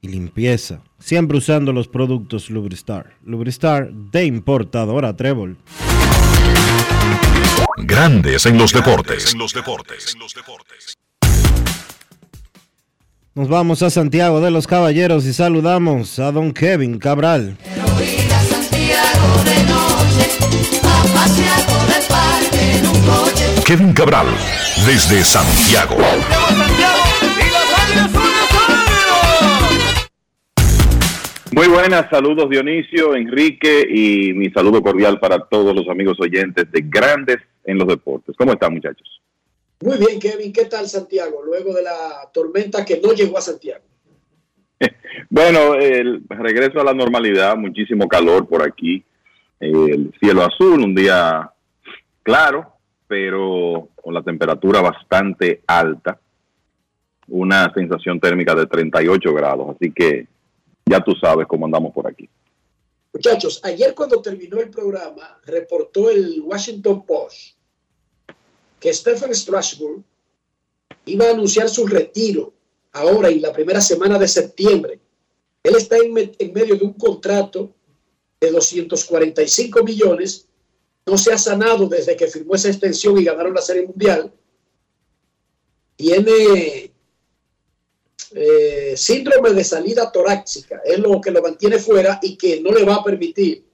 y 0.00 0.08
limpieza. 0.08 0.80
Siempre 1.00 1.38
usando 1.38 1.72
los 1.72 1.88
productos 1.88 2.48
Lubristar. 2.48 3.16
Lubristar 3.24 3.92
de 3.92 4.24
importadora 4.24 5.16
Trébol. 5.16 5.56
Grandes 7.78 8.46
en 8.46 8.58
los 8.58 8.72
deportes. 8.72 9.34
Nos 13.34 13.48
vamos 13.48 13.82
a 13.82 13.88
Santiago 13.88 14.42
de 14.42 14.50
los 14.50 14.66
Caballeros 14.66 15.24
y 15.24 15.32
saludamos 15.32 16.18
a 16.18 16.30
don 16.32 16.52
Kevin 16.52 16.98
Cabral. 16.98 17.56
Kevin 23.64 23.94
Cabral, 23.94 24.26
desde 24.84 25.24
Santiago. 25.24 25.96
Muy 31.52 31.68
buenas, 31.68 32.10
saludos 32.10 32.50
Dionisio, 32.50 33.16
Enrique 33.16 33.86
y 33.88 34.34
mi 34.34 34.50
saludo 34.50 34.82
cordial 34.82 35.18
para 35.18 35.38
todos 35.38 35.74
los 35.74 35.88
amigos 35.88 36.20
oyentes 36.20 36.70
de 36.70 36.82
Grandes 36.84 37.38
en 37.64 37.78
los 37.78 37.88
Deportes. 37.88 38.36
¿Cómo 38.36 38.52
están 38.52 38.74
muchachos? 38.74 39.22
Muy 39.82 39.98
bien, 39.98 40.20
Kevin. 40.20 40.52
¿Qué 40.52 40.66
tal 40.66 40.88
Santiago? 40.88 41.42
Luego 41.42 41.74
de 41.74 41.82
la 41.82 42.30
tormenta 42.32 42.84
que 42.84 43.00
no 43.00 43.12
llegó 43.12 43.38
a 43.38 43.42
Santiago. 43.42 43.84
Bueno, 45.28 45.74
el 45.76 46.22
regreso 46.28 46.78
a 46.78 46.84
la 46.84 46.92
normalidad, 46.92 47.56
muchísimo 47.56 48.06
calor 48.06 48.46
por 48.46 48.62
aquí, 48.62 49.02
el 49.60 50.12
cielo 50.20 50.42
azul, 50.42 50.82
un 50.82 50.94
día 50.94 51.50
claro, 52.22 52.74
pero 53.06 53.88
con 53.94 54.12
la 54.12 54.22
temperatura 54.22 54.82
bastante 54.82 55.62
alta, 55.66 56.18
una 57.28 57.72
sensación 57.72 58.20
térmica 58.20 58.54
de 58.54 58.66
38 58.66 59.32
grados, 59.32 59.74
así 59.76 59.90
que 59.90 60.26
ya 60.84 61.00
tú 61.00 61.14
sabes 61.14 61.46
cómo 61.46 61.64
andamos 61.64 61.94
por 61.94 62.06
aquí. 62.06 62.28
Muchachos, 63.14 63.60
ayer 63.64 63.94
cuando 63.94 64.20
terminó 64.20 64.60
el 64.60 64.68
programa, 64.68 65.38
reportó 65.46 66.10
el 66.10 66.42
Washington 66.44 67.06
Post 67.06 67.56
que 68.82 68.92
Stephen 68.92 69.32
Strasburg 69.32 70.02
iba 71.06 71.26
a 71.26 71.30
anunciar 71.30 71.68
su 71.68 71.86
retiro 71.86 72.52
ahora 72.90 73.28
en 73.28 73.40
la 73.40 73.52
primera 73.52 73.80
semana 73.80 74.18
de 74.18 74.26
septiembre. 74.26 74.98
Él 75.62 75.76
está 75.76 75.96
en, 75.98 76.34
en 76.36 76.52
medio 76.52 76.74
de 76.74 76.84
un 76.84 76.94
contrato 76.94 77.72
de 78.40 78.50
245 78.50 79.84
millones, 79.84 80.48
no 81.06 81.16
se 81.16 81.32
ha 81.32 81.38
sanado 81.38 81.88
desde 81.88 82.16
que 82.16 82.26
firmó 82.26 82.56
esa 82.56 82.70
extensión 82.70 83.16
y 83.18 83.24
ganaron 83.24 83.54
la 83.54 83.62
Serie 83.62 83.86
Mundial. 83.86 84.32
Tiene 85.94 86.92
eh, 88.34 88.94
síndrome 88.96 89.50
de 89.50 89.62
salida 89.62 90.10
torácica, 90.10 90.82
es 90.84 90.98
lo 90.98 91.20
que 91.20 91.30
lo 91.30 91.40
mantiene 91.40 91.78
fuera 91.78 92.18
y 92.20 92.36
que 92.36 92.60
no 92.60 92.72
le 92.72 92.84
va 92.84 92.96
a 92.96 93.04
permitir 93.04 93.64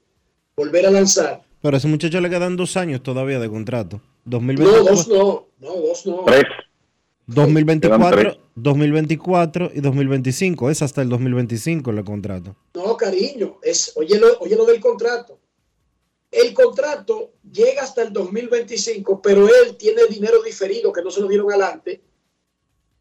volver 0.55 0.87
a 0.87 0.91
lanzar. 0.91 1.43
Pero 1.63 1.75
a 1.75 1.79
ese 1.79 1.89
muchacho 1.89 2.21
le 2.21 2.29
quedan 2.29 2.57
dos 2.57 2.77
años 2.77 3.03
todavía 3.03 3.39
de 3.39 3.49
contrato. 3.49 4.03
2024. 4.29 4.85
No, 4.85 4.91
dos 4.91 5.09
no, 5.09 5.49
no, 5.59 5.81
dos 5.81 6.07
no. 6.07 6.25
2024, 7.27 8.39
2024 8.55 9.71
y 9.75 9.81
2025. 9.81 10.71
Es 10.71 10.83
hasta 10.83 11.03
el 11.03 11.09
2025 11.11 11.91
el 11.91 12.05
contrato. 12.05 12.57
No, 12.75 12.97
cariño, 12.97 13.59
es, 13.63 13.93
oye, 13.97 14.19
lo, 14.19 14.39
oye 14.41 14.57
lo 14.57 14.65
del 14.65 14.81
contrato. 14.81 15.39
El 16.31 16.53
contrato 16.53 17.33
llega 17.51 17.83
hasta 17.83 18.03
el 18.03 18.13
2025, 18.13 19.23
pero 19.23 19.47
él 19.47 19.77
tiene 19.77 20.07
dinero 20.07 20.43
diferido 20.43 20.93
que 20.93 21.03
no 21.03 21.11
se 21.11 21.21
lo 21.21 21.29
dieron 21.29 21.51
adelante 21.51 22.03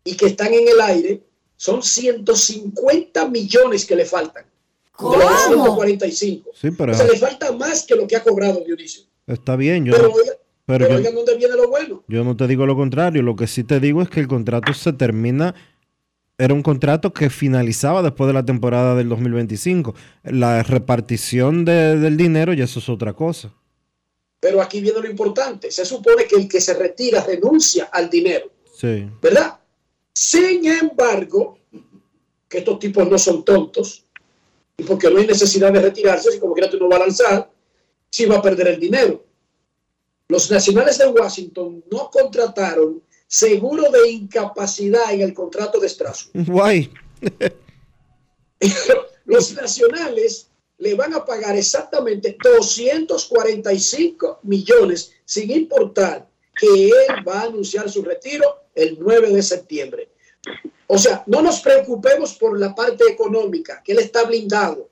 y 0.04 0.16
que 0.16 0.28
están 0.28 0.54
en 0.54 0.68
el 0.68 0.80
aire. 0.82 1.24
Son 1.56 1.82
150 1.82 3.28
millones 3.30 3.86
que 3.86 3.96
le 3.96 4.06
faltan. 4.06 4.46
¿Cómo? 4.92 5.18
De 5.18 5.26
los 5.26 5.46
145. 5.48 6.52
Sí, 6.54 6.72
pero... 6.72 6.94
O 6.94 6.96
sea, 6.96 7.08
le 7.08 7.18
falta 7.18 7.52
más 7.52 7.84
que 7.86 7.96
lo 7.96 8.08
que 8.08 8.16
ha 8.16 8.24
cobrado 8.24 8.64
Dionisio. 8.66 9.04
Está 9.26 9.56
bien, 9.56 9.86
yo. 9.86 9.94
Pero, 9.94 10.12
oiga, 10.12 10.34
pero, 10.68 10.88
pero 10.88 11.00
yo, 11.00 11.12
dónde 11.12 11.36
viene 11.38 11.56
lo 11.56 11.68
bueno. 11.70 12.04
yo 12.08 12.24
no 12.24 12.38
te 12.38 12.46
digo 12.46 12.66
lo 12.68 12.76
contrario. 12.76 13.24
Lo 13.24 13.36
que 13.36 13.48
sí 13.48 13.64
te 13.64 13.80
digo 13.80 14.04
es 14.04 14.10
que 14.10 14.20
el 14.20 14.28
contrato 14.28 14.74
se 14.74 14.94
termina. 14.94 15.56
Era 16.38 16.54
un 16.54 16.62
contrato 16.62 17.12
que 17.14 17.32
finalizaba 17.32 18.04
después 18.04 18.28
de 18.28 18.34
la 18.34 18.46
temporada 18.46 18.94
del 18.94 19.10
2025. 19.10 19.96
La 20.24 20.62
repartición 20.62 21.66
de- 21.66 21.98
del 21.98 22.16
dinero 22.16 22.54
ya 22.54 22.66
eso 22.66 22.78
es 22.78 22.90
otra 22.90 23.14
cosa. 23.14 23.52
Pero 24.40 24.62
aquí 24.62 24.80
viene 24.82 25.00
lo 25.02 25.10
importante. 25.10 25.72
Se 25.72 25.84
supone 25.84 26.26
que 26.26 26.36
el 26.36 26.48
que 26.48 26.62
se 26.62 26.76
retira 26.76 27.24
renuncia 27.24 27.86
al 27.92 28.08
dinero, 28.08 28.52
Sí. 28.80 29.08
¿verdad? 29.20 29.58
Sin 30.14 30.64
embargo, 30.68 31.58
que 32.48 32.60
estos 32.60 32.78
tipos 32.78 33.10
no 33.10 33.18
son 33.18 33.44
tontos 33.44 34.06
y 34.78 34.84
porque 34.84 35.10
no 35.10 35.18
hay 35.20 35.26
necesidad 35.28 35.72
de 35.74 35.82
retirarse, 35.82 36.32
si 36.32 36.40
como 36.40 36.54
quiera 36.54 36.70
tú 36.70 36.78
no 36.78 36.88
vas 36.88 37.00
a 37.02 37.04
lanzar, 37.06 37.52
si 38.12 38.26
va 38.26 38.38
a 38.38 38.42
perder 38.44 38.68
el 38.68 38.80
dinero. 38.80 39.26
Los 40.30 40.52
nacionales 40.52 40.98
de 40.98 41.08
Washington 41.08 41.86
no 41.90 42.12
contrataron 42.12 43.02
seguro 43.28 43.90
de 43.92 44.10
incapacidad 44.10 45.14
en 45.14 45.22
el 45.22 45.34
contrato 45.34 45.80
de 45.80 45.88
Strasbourg. 45.88 46.46
Guay. 46.48 46.92
Los 49.26 49.54
nacionales 49.54 50.50
le 50.78 50.96
van 50.96 51.14
a 51.14 51.26
pagar 51.26 51.56
exactamente 51.56 52.38
245 52.42 54.40
millones, 54.44 55.14
sin 55.26 55.52
importar 55.52 56.28
que 56.56 56.90
él 56.90 57.28
va 57.28 57.42
a 57.42 57.46
anunciar 57.46 57.90
su 57.90 58.04
retiro 58.04 58.64
el 58.76 58.98
9 59.00 59.32
de 59.32 59.44
septiembre. 59.44 60.10
O 60.88 60.98
sea, 60.98 61.24
no 61.28 61.42
nos 61.42 61.62
preocupemos 61.62 62.34
por 62.36 62.60
la 62.60 62.74
parte 62.74 63.04
económica, 63.10 63.82
que 63.84 63.94
él 63.94 64.00
está 64.00 64.24
blindado 64.24 64.90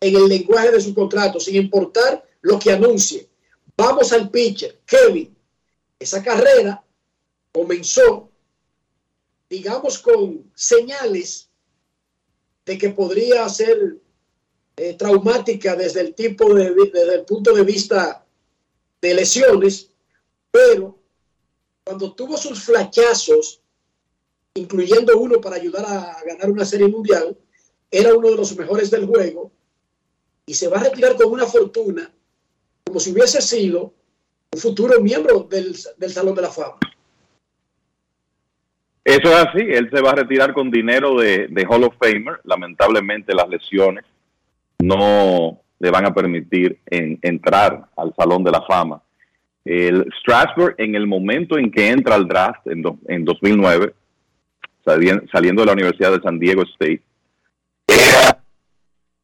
en 0.00 0.16
el 0.16 0.28
lenguaje 0.28 0.72
de 0.72 0.80
su 0.80 0.94
contrato, 0.94 1.38
sin 1.38 1.56
importar 1.56 2.24
lo 2.40 2.58
que 2.58 2.72
anuncie. 2.72 3.27
Vamos 3.78 4.12
al 4.12 4.28
pitcher, 4.28 4.80
Kevin. 4.84 5.36
Esa 6.00 6.20
carrera 6.20 6.84
comenzó, 7.52 8.28
digamos, 9.48 10.00
con 10.00 10.50
señales 10.52 11.48
de 12.66 12.76
que 12.76 12.90
podría 12.90 13.48
ser 13.48 13.98
eh, 14.76 14.94
traumática 14.94 15.76
desde 15.76 16.00
el 16.00 16.14
tipo 16.16 16.52
de, 16.54 16.74
desde 16.92 17.14
el 17.14 17.24
punto 17.24 17.54
de 17.54 17.62
vista 17.62 18.26
de 19.00 19.14
lesiones, 19.14 19.90
pero 20.50 20.98
cuando 21.84 22.12
tuvo 22.14 22.36
sus 22.36 22.64
flachazos, 22.64 23.62
incluyendo 24.54 25.16
uno 25.16 25.40
para 25.40 25.54
ayudar 25.54 25.86
a 25.86 26.20
ganar 26.26 26.50
una 26.50 26.64
serie 26.64 26.88
mundial, 26.88 27.38
era 27.92 28.12
uno 28.12 28.30
de 28.30 28.36
los 28.36 28.56
mejores 28.56 28.90
del 28.90 29.06
juego 29.06 29.52
y 30.46 30.54
se 30.54 30.66
va 30.66 30.78
a 30.78 30.84
retirar 30.84 31.14
con 31.14 31.30
una 31.30 31.46
fortuna 31.46 32.12
como 32.88 33.00
si 33.00 33.12
hubiese 33.12 33.40
sido 33.40 33.92
un 34.52 34.60
futuro 34.60 35.00
miembro 35.00 35.40
del, 35.50 35.74
del 35.96 36.10
Salón 36.10 36.34
de 36.34 36.42
la 36.42 36.48
Fama. 36.50 36.78
Eso 39.04 39.28
es 39.28 39.34
así, 39.34 39.60
él 39.60 39.88
se 39.92 40.02
va 40.02 40.10
a 40.10 40.14
retirar 40.16 40.52
con 40.52 40.70
dinero 40.70 41.14
de, 41.18 41.48
de 41.48 41.66
Hall 41.66 41.84
of 41.84 41.94
Famer. 41.98 42.40
Lamentablemente 42.44 43.34
las 43.34 43.48
lesiones 43.48 44.04
no 44.80 45.60
le 45.78 45.90
van 45.90 46.04
a 46.06 46.12
permitir 46.14 46.78
en- 46.86 47.18
entrar 47.22 47.86
al 47.96 48.14
Salón 48.16 48.44
de 48.44 48.50
la 48.50 48.62
Fama. 48.62 49.02
El 49.64 50.06
Strasburg 50.20 50.74
en 50.78 50.94
el 50.94 51.06
momento 51.06 51.56
en 51.58 51.70
que 51.70 51.88
entra 51.88 52.14
al 52.16 52.26
draft 52.28 52.66
en, 52.66 52.82
do- 52.82 52.98
en 53.06 53.24
2009, 53.24 53.94
salien- 54.84 55.26
saliendo 55.32 55.62
de 55.62 55.66
la 55.66 55.72
Universidad 55.72 56.12
de 56.12 56.20
San 56.22 56.38
Diego 56.38 56.62
State, 56.62 57.02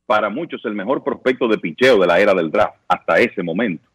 para 0.06 0.28
muchos 0.28 0.64
el 0.64 0.74
mejor 0.74 1.02
prospecto 1.02 1.48
de 1.48 1.58
picheo 1.58 1.98
de 1.98 2.06
la 2.06 2.20
era 2.20 2.34
del 2.34 2.50
draft 2.50 2.76
hasta 2.88 3.18
ese 3.18 3.42
momento. 3.42 3.88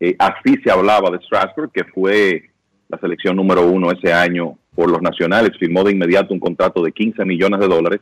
Eh, 0.00 0.14
así 0.18 0.56
se 0.62 0.70
hablaba 0.70 1.10
de 1.10 1.24
Strasburg, 1.24 1.70
que 1.72 1.84
fue 1.84 2.50
la 2.88 2.98
selección 2.98 3.36
número 3.36 3.66
uno 3.66 3.90
ese 3.90 4.12
año 4.12 4.58
por 4.74 4.90
los 4.90 5.00
nacionales, 5.00 5.56
firmó 5.58 5.84
de 5.84 5.92
inmediato 5.92 6.34
un 6.34 6.40
contrato 6.40 6.82
de 6.82 6.92
15 6.92 7.24
millones 7.24 7.60
de 7.60 7.68
dólares. 7.68 8.00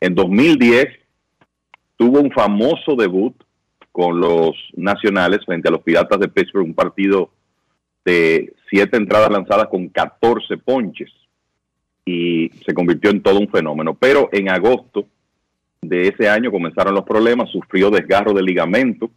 En 0.00 0.14
2010 0.14 0.86
tuvo 1.96 2.20
un 2.20 2.30
famoso 2.32 2.96
debut 2.96 3.34
con 3.92 4.20
los 4.20 4.56
nacionales 4.74 5.44
frente 5.46 5.68
a 5.68 5.70
los 5.70 5.82
Piratas 5.82 6.18
de 6.18 6.28
Pittsburgh, 6.28 6.66
un 6.66 6.74
partido 6.74 7.30
de 8.04 8.52
siete 8.68 8.96
entradas 8.96 9.30
lanzadas 9.30 9.68
con 9.68 9.88
14 9.88 10.58
ponches 10.58 11.10
y 12.04 12.50
se 12.66 12.74
convirtió 12.74 13.10
en 13.10 13.22
todo 13.22 13.38
un 13.38 13.48
fenómeno. 13.48 13.94
Pero 13.94 14.28
en 14.32 14.50
agosto 14.50 15.06
de 15.88 16.08
ese 16.08 16.28
año 16.28 16.50
comenzaron 16.50 16.94
los 16.94 17.04
problemas, 17.04 17.50
sufrió 17.50 17.90
desgarro 17.90 18.32
de 18.32 18.42
ligamento 18.42 19.10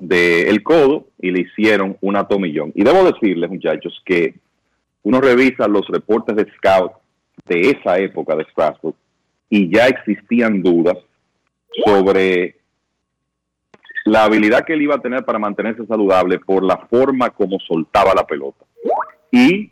del 0.00 0.62
codo 0.62 1.08
y 1.20 1.30
le 1.30 1.42
hicieron 1.42 1.96
una 2.00 2.26
tomillón. 2.26 2.72
Y 2.74 2.84
debo 2.84 3.04
decirles, 3.04 3.50
muchachos, 3.50 4.00
que 4.04 4.34
uno 5.02 5.20
revisa 5.20 5.68
los 5.68 5.86
reportes 5.88 6.36
de 6.36 6.46
scout 6.56 6.92
de 7.46 7.70
esa 7.70 7.98
época 7.98 8.34
de 8.36 8.44
Strasbourg 8.44 8.96
y 9.50 9.72
ya 9.72 9.86
existían 9.86 10.62
dudas 10.62 10.96
sobre 11.84 12.56
la 14.04 14.24
habilidad 14.24 14.64
que 14.64 14.74
él 14.74 14.82
iba 14.82 14.96
a 14.96 15.00
tener 15.00 15.24
para 15.24 15.38
mantenerse 15.38 15.86
saludable 15.86 16.38
por 16.38 16.62
la 16.62 16.76
forma 16.88 17.30
como 17.30 17.58
soltaba 17.60 18.12
la 18.14 18.26
pelota. 18.26 18.64
Y 19.30 19.70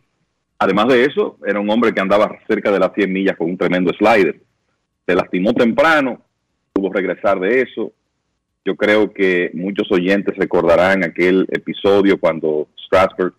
además 0.58 0.88
de 0.88 1.04
eso, 1.04 1.38
era 1.46 1.60
un 1.60 1.70
hombre 1.70 1.92
que 1.92 2.00
andaba 2.00 2.38
cerca 2.46 2.70
de 2.70 2.78
las 2.78 2.92
100 2.94 3.12
millas 3.12 3.36
con 3.36 3.50
un 3.50 3.58
tremendo 3.58 3.92
slider. 3.92 4.40
Se 5.06 5.14
lastimó 5.14 5.52
temprano, 5.52 6.22
tuvo 6.72 6.92
regresar 6.92 7.40
de 7.40 7.62
eso. 7.62 7.92
Yo 8.64 8.76
creo 8.76 9.12
que 9.12 9.50
muchos 9.54 9.90
oyentes 9.90 10.36
recordarán 10.36 11.04
aquel 11.04 11.46
episodio 11.50 12.18
cuando 12.18 12.68
Strasburg 12.86 13.34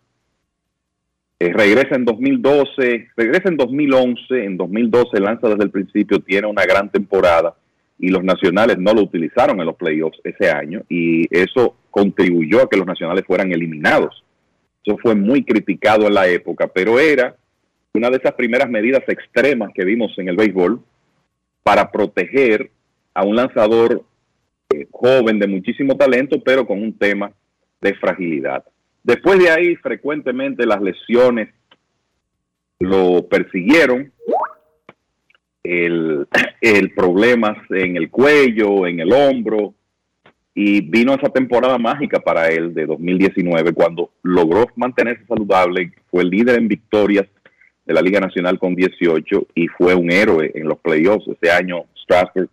Eh, 1.40 1.52
regresa 1.52 1.96
en 1.96 2.06
2012, 2.06 3.10
regresa 3.18 3.50
en 3.50 3.58
2011, 3.58 4.46
en 4.46 4.56
2012 4.56 5.20
lanza 5.20 5.50
desde 5.50 5.66
el 5.66 5.72
principio, 5.72 6.20
tiene 6.22 6.48
una 6.48 6.64
gran 6.64 6.90
temporada 6.90 7.54
y 8.00 8.08
los 8.10 8.24
nacionales 8.24 8.78
no 8.78 8.94
lo 8.94 9.02
utilizaron 9.02 9.60
en 9.60 9.66
los 9.66 9.76
playoffs 9.76 10.20
ese 10.24 10.50
año 10.50 10.84
y 10.88 11.28
eso 11.36 11.76
contribuyó 11.92 12.62
a 12.62 12.70
que 12.70 12.78
los 12.78 12.88
nacionales 12.88 13.26
fueran 13.26 13.52
eliminados. 13.52 14.24
Eso 14.86 14.98
fue 15.00 15.16
muy 15.16 15.44
criticado 15.44 16.08
en 16.08 16.14
la 16.14 16.28
época, 16.28 16.68
pero 16.68 16.98
era 16.98 17.36
una 17.94 18.10
de 18.10 18.18
esas 18.18 18.34
primeras 18.34 18.70
medidas 18.70 19.04
extremas 19.08 19.72
que 19.74 19.84
vimos 19.84 20.18
en 20.18 20.30
el 20.30 20.38
béisbol 20.38 20.82
para 21.64 21.90
proteger 21.90 22.70
a 23.14 23.24
un 23.24 23.36
lanzador 23.36 24.04
eh, 24.70 24.88
joven 24.92 25.40
de 25.40 25.48
muchísimo 25.48 25.96
talento, 25.96 26.42
pero 26.44 26.68
con 26.68 26.82
un 26.82 26.98
tema 26.98 27.32
de 27.82 27.94
fragilidad. 27.96 28.64
Después 29.04 29.40
de 29.40 29.50
ahí, 29.50 29.76
frecuentemente 29.78 30.66
las 30.66 30.82
lesiones 30.82 31.50
lo 32.80 33.28
persiguieron. 33.28 34.12
El, 35.64 36.28
el 36.62 36.94
problemas 36.94 37.58
en 37.70 37.96
el 37.96 38.10
cuello, 38.10 38.86
en 38.86 39.00
el 39.00 39.12
hombro, 39.12 39.74
y 40.56 40.82
vino 40.82 41.14
esa 41.14 41.30
temporada 41.30 41.78
mágica 41.78 42.20
para 42.20 42.50
él 42.50 42.74
de 42.74 42.86
2019 42.86 43.74
cuando 43.74 44.12
logró 44.22 44.68
mantenerse 44.76 45.26
saludable, 45.26 45.92
fue 46.12 46.24
el 46.24 46.30
líder 46.30 46.60
en 46.60 46.68
victorias 46.68 47.28
de 47.86 47.94
la 47.94 48.02
Liga 48.02 48.20
Nacional 48.20 48.60
con 48.60 48.76
18 48.76 49.48
y 49.56 49.68
fue 49.68 49.96
un 49.96 50.12
héroe 50.12 50.52
en 50.56 50.68
los 50.68 50.80
playoffs. 50.80 51.28
Ese 51.28 51.52
año 51.52 51.86
Strasburg 52.04 52.50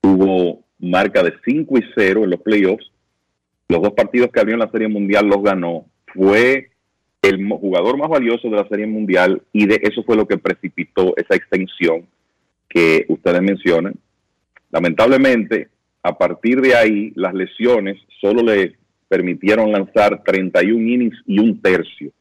tuvo 0.00 0.60
marca 0.78 1.22
de 1.22 1.34
5 1.44 1.78
y 1.78 1.84
0 1.94 2.24
en 2.24 2.30
los 2.30 2.40
playoffs. 2.40 2.90
Los 3.68 3.82
dos 3.82 3.92
partidos 3.92 4.30
que 4.30 4.40
abrió 4.40 4.54
en 4.54 4.60
la 4.60 4.70
Serie 4.70 4.88
Mundial 4.88 5.26
los 5.26 5.42
ganó. 5.42 5.86
Fue 6.14 6.70
el 7.22 7.48
jugador 7.48 7.96
más 7.96 8.08
valioso 8.08 8.48
de 8.48 8.56
la 8.56 8.68
Serie 8.68 8.86
Mundial 8.86 9.42
y 9.52 9.66
de 9.66 9.80
eso 9.82 10.02
fue 10.04 10.16
lo 10.16 10.26
que 10.26 10.38
precipitó 10.38 11.14
esa 11.16 11.34
extensión 11.34 12.06
que 12.68 13.06
ustedes 13.08 13.42
mencionan. 13.42 13.94
Lamentablemente, 14.70 15.68
a 16.02 16.16
partir 16.16 16.60
de 16.60 16.74
ahí, 16.74 17.12
las 17.16 17.34
lesiones 17.34 17.96
solo 18.20 18.42
le 18.42 18.76
permitieron 19.08 19.72
lanzar 19.72 20.22
31 20.24 20.80
innings 20.80 21.16
y 21.26 21.38
un 21.38 21.60
tercio. 21.60 22.12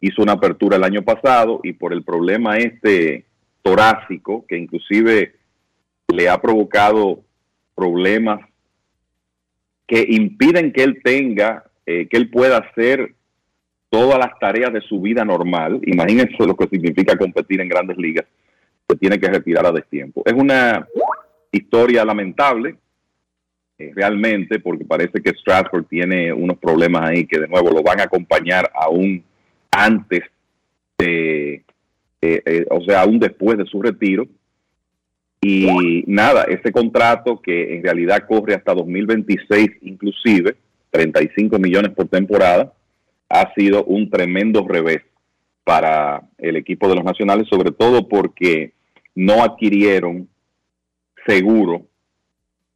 Hizo 0.00 0.22
una 0.22 0.32
apertura 0.32 0.76
el 0.76 0.84
año 0.84 1.02
pasado 1.02 1.60
y 1.62 1.72
por 1.72 1.92
el 1.92 2.02
problema 2.02 2.56
este 2.56 3.26
torácico, 3.62 4.46
que 4.46 4.56
inclusive 4.56 5.34
le 6.08 6.28
ha 6.28 6.40
provocado 6.40 7.22
problemas 7.74 8.40
que 9.86 10.06
impiden 10.08 10.72
que 10.72 10.84
él 10.84 11.00
tenga, 11.02 11.64
eh, 11.84 12.06
que 12.08 12.16
él 12.16 12.30
pueda 12.30 12.58
hacer 12.58 13.14
todas 13.90 14.18
las 14.18 14.38
tareas 14.38 14.72
de 14.72 14.80
su 14.82 15.00
vida 15.00 15.24
normal. 15.24 15.80
Imagínense 15.84 16.46
lo 16.46 16.56
que 16.56 16.68
significa 16.68 17.18
competir 17.18 17.60
en 17.60 17.68
grandes 17.68 17.98
ligas. 17.98 18.24
Se 18.88 18.96
tiene 18.96 19.18
que 19.18 19.28
retirar 19.28 19.66
a 19.66 19.72
destiempo. 19.72 20.22
Es 20.24 20.32
una 20.32 20.86
historia 21.50 22.04
lamentable, 22.04 22.76
eh, 23.78 23.92
realmente, 23.94 24.60
porque 24.60 24.84
parece 24.84 25.20
que 25.20 25.30
Stratford 25.30 25.86
tiene 25.86 26.32
unos 26.32 26.58
problemas 26.58 27.10
ahí 27.10 27.26
que 27.26 27.40
de 27.40 27.48
nuevo 27.48 27.70
lo 27.70 27.82
van 27.82 28.00
a 28.00 28.04
acompañar 28.04 28.70
aún 28.74 29.24
antes 29.70 30.22
de, 30.98 31.54
eh, 32.20 32.42
eh, 32.44 32.66
o 32.70 32.82
sea, 32.82 33.02
aún 33.02 33.18
después 33.18 33.58
de 33.58 33.66
su 33.66 33.80
retiro. 33.80 34.26
Y 35.42 36.04
nada, 36.06 36.44
ese 36.44 36.70
contrato 36.70 37.40
que 37.40 37.74
en 37.74 37.82
realidad 37.82 38.26
corre 38.28 38.54
hasta 38.54 38.74
2026 38.74 39.70
inclusive, 39.82 40.56
35 40.90 41.58
millones 41.58 41.92
por 41.94 42.08
temporada, 42.08 42.74
ha 43.28 43.54
sido 43.54 43.84
un 43.84 44.10
tremendo 44.10 44.66
revés 44.68 45.00
para 45.64 46.22
el 46.36 46.56
equipo 46.56 46.88
de 46.88 46.96
los 46.96 47.04
nacionales, 47.04 47.46
sobre 47.48 47.70
todo 47.70 48.06
porque 48.06 48.72
no 49.14 49.42
adquirieron 49.42 50.28
seguro 51.26 51.86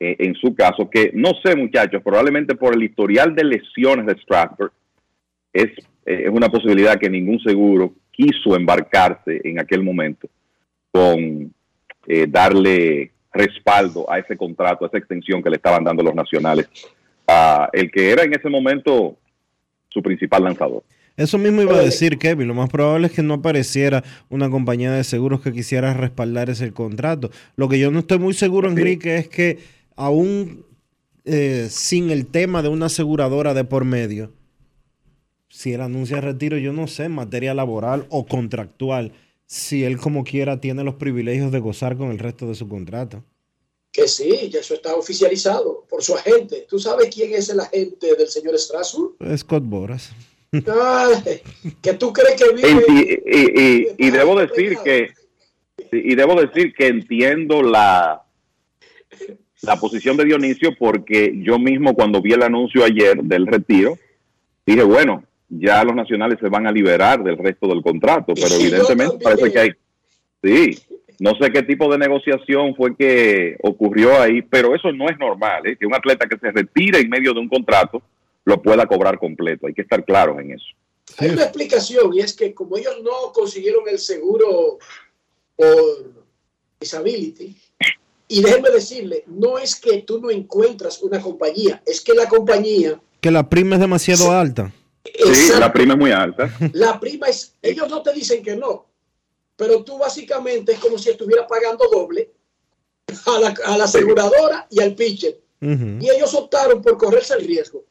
eh, 0.01 0.17
en 0.19 0.35
su 0.35 0.55
caso, 0.55 0.91
que 0.91 1.13
no 1.15 1.31
sé 1.43 1.57
muchachos, 1.57 2.03
probablemente 2.03 2.55
por 2.55 2.75
el 2.75 2.83
historial 2.83 3.35
de 3.35 3.45
lesiones 3.45 4.07
de 4.07 4.21
Stratford, 4.21 4.73
es, 5.53 5.71
eh, 6.07 6.25
es 6.25 6.31
una 6.31 6.49
posibilidad 6.49 6.99
que 6.99 7.11
ningún 7.11 7.41
seguro 7.41 7.95
quiso 8.11 8.57
embarcarse 8.57 9.41
en 9.45 9.59
aquel 9.59 9.83
momento 9.83 10.29
con 10.91 11.53
eh, 12.07 12.27
darle 12.29 13.11
respaldo 13.33 14.11
a 14.11 14.19
ese 14.19 14.37
contrato, 14.37 14.85
a 14.85 14.89
esa 14.89 14.99
extensión 14.99 15.43
que 15.43 15.51
le 15.51 15.57
estaban 15.57 15.83
dando 15.83 16.03
los 16.03 16.15
nacionales, 16.15 16.69
a 17.27 17.69
el 17.73 17.91
que 17.91 18.11
era 18.11 18.23
en 18.23 18.33
ese 18.33 18.49
momento 18.49 19.17
su 19.89 20.03
principal 20.03 20.45
lanzador. 20.45 20.83
Eso 21.17 21.39
mismo 21.39 21.63
iba 21.63 21.77
a 21.77 21.83
decir 21.83 22.19
Kevin. 22.19 22.49
Lo 22.49 22.55
más 22.55 22.69
probable 22.71 23.07
es 23.07 23.13
que 23.13 23.23
no 23.23 23.35
apareciera 23.35 24.03
una 24.29 24.51
compañía 24.51 24.91
de 24.91 25.05
seguros 25.05 25.41
que 25.41 25.53
quisiera 25.53 25.95
respaldar 25.95 26.51
ese 26.51 26.73
contrato. 26.73 27.31
Lo 27.57 27.69
que 27.69 27.79
yo 27.79 27.91
no 27.93 28.01
estoy 28.01 28.19
muy 28.19 28.35
seguro, 28.35 28.69
Enrique, 28.69 29.17
es 29.17 29.29
que 29.29 29.59
aún 29.95 30.65
eh, 31.25 31.69
sin 31.71 32.11
el 32.11 32.27
tema 32.27 32.63
de 32.63 32.69
una 32.69 32.87
aseguradora 32.87 33.55
de 33.55 33.65
por 33.65 33.85
medio, 33.85 34.33
si 35.55 35.73
él 35.73 35.83
anuncia 35.83 36.21
retiro, 36.21 36.59
yo 36.59 36.73
no 36.73 36.89
sé, 36.89 37.05
en 37.05 37.13
materia 37.13 37.55
laboral 37.55 38.07
o 38.11 38.27
contractual, 38.27 39.13
si 39.47 39.85
él 39.85 39.99
como 39.99 40.25
quiera 40.25 40.61
tiene 40.61 40.83
los 40.83 40.97
privilegios 40.97 41.53
de 41.53 41.61
gozar 41.61 41.97
con 41.97 42.11
el 42.11 42.19
resto 42.19 42.49
de 42.49 42.57
su 42.57 42.69
contrato. 42.69 43.23
Que 43.93 44.09
sí, 44.09 44.51
ya 44.51 44.59
eso 44.59 44.75
está 44.75 44.97
oficializado 44.97 45.87
por 45.89 46.03
su 46.03 46.17
agente. 46.17 46.67
¿Tú 46.69 46.81
sabes 46.81 47.09
quién 47.15 47.33
es 47.35 47.51
el 47.51 47.61
agente 47.61 48.17
del 48.17 48.27
señor 48.27 48.59
Strasbourg? 48.59 49.15
Scott 49.39 49.63
Boras. 49.65 50.11
que 50.51 51.95
tú 51.95 52.13
crees 52.13 52.35
que 52.35 52.53
vive. 52.53 53.95
Y, 53.97 54.11
debo 54.11 54.37
decir 54.41 54.77
que 54.85 55.11
y 55.93 56.17
debo 56.17 56.35
decir 56.35 56.75
que 56.75 56.89
entiendo 56.89 57.63
la 57.63 58.25
la 59.63 59.77
posición 59.79 60.17
de 60.17 60.25
Dionisio 60.25 60.77
porque 60.77 61.33
yo 61.45 61.61
mismo 61.61 61.95
cuando 61.95 62.21
vi 62.21 62.33
el 62.33 62.43
anuncio 62.43 62.85
ayer 62.85 63.23
del 63.23 63.47
retiro 63.47 63.97
dije 64.67 64.83
bueno 64.83 65.25
ya 65.59 65.85
los 65.85 65.95
nacionales 65.95 66.39
se 66.41 66.49
van 66.49 66.67
a 66.67 66.73
liberar 66.73 67.23
del 67.23 67.39
resto 67.39 67.67
del 67.67 67.83
contrato 67.83 68.33
pero 68.35 68.55
evidentemente 68.55 69.19
parece 69.23 69.53
que 69.53 69.59
hay 69.59 69.71
sí 70.43 70.79
no 71.21 71.33
sé 71.41 71.51
qué 71.53 71.63
tipo 71.63 71.91
de 71.91 71.99
negociación 71.99 72.75
fue 72.75 72.97
que 72.97 73.57
ocurrió 73.63 74.21
ahí 74.21 74.43
pero 74.43 74.75
eso 74.75 74.93
no 74.93 75.09
es 75.09 75.19
normal 75.19 75.67
¿eh? 75.67 75.77
que 75.79 75.87
un 75.87 75.95
atleta 75.95 76.27
que 76.27 76.39
se 76.39 76.51
retire 76.51 77.01
en 77.01 77.09
medio 77.09 77.33
de 77.33 77.41
un 77.41 77.49
contrato 77.49 78.03
lo 78.45 78.61
pueda 78.63 78.87
cobrar 78.87 79.19
completo. 79.19 79.67
Hay 79.67 79.75
que 79.75 79.83
estar 79.83 80.05
claros 80.05 80.39
en 80.39 80.53
eso. 80.53 80.67
Hay 81.19 81.31
una 81.31 81.45
explicación 81.45 82.13
y 82.15 82.21
es 82.21 82.35
que 82.35 82.55
como 82.55 82.77
ellos 82.77 82.97
no 83.03 83.33
consiguieron 83.33 83.85
el 83.89 83.99
seguro 83.99 84.79
por 85.57 86.13
disability, 86.81 87.57
y 88.27 88.43
déjenme 88.43 88.71
decirle, 88.71 89.23
no 89.27 89.59
es 89.59 89.77
que 89.77 90.03
tú 90.03 90.21
no 90.21 90.31
encuentras 90.31 91.03
una 91.03 91.21
compañía, 91.21 91.83
es 91.87 92.01
que 92.01 92.15
la 92.15 92.27
compañía... 92.27 92.99
Que 93.21 93.31
la 93.31 93.49
prima 93.49 93.77
es 93.77 93.81
demasiado 93.81 94.33
alta. 94.33 94.73
Sí, 95.05 95.53
la 95.59 95.73
prima 95.73 95.95
es 95.95 96.01
muy 96.01 96.13
alta. 96.13 96.51
La 96.73 96.99
prima 96.99 97.29
es, 97.29 97.55
ellos 97.61 97.89
no 97.89 98.03
te 98.03 98.13
dicen 98.13 98.43
que 98.43 98.57
no, 98.57 98.87
pero 99.57 99.85
tú 99.85 99.99
básicamente 99.99 100.73
es 100.73 100.79
como 100.79 100.99
si 100.99 101.11
estuvieras 101.11 101.47
pagando 101.49 101.89
doble 101.91 102.33
a 103.27 103.39
la, 103.39 103.55
a 103.67 103.79
la 103.79 103.85
aseguradora 103.85 104.67
y 104.71 104.81
al 104.81 104.95
pitcher. 104.95 105.41
Y 105.61 106.11
ellos 106.11 106.35
optaron 106.35 106.83
por 106.83 106.99
correrse 106.99 107.35
el 107.35 107.47
riesgo. 107.47 107.87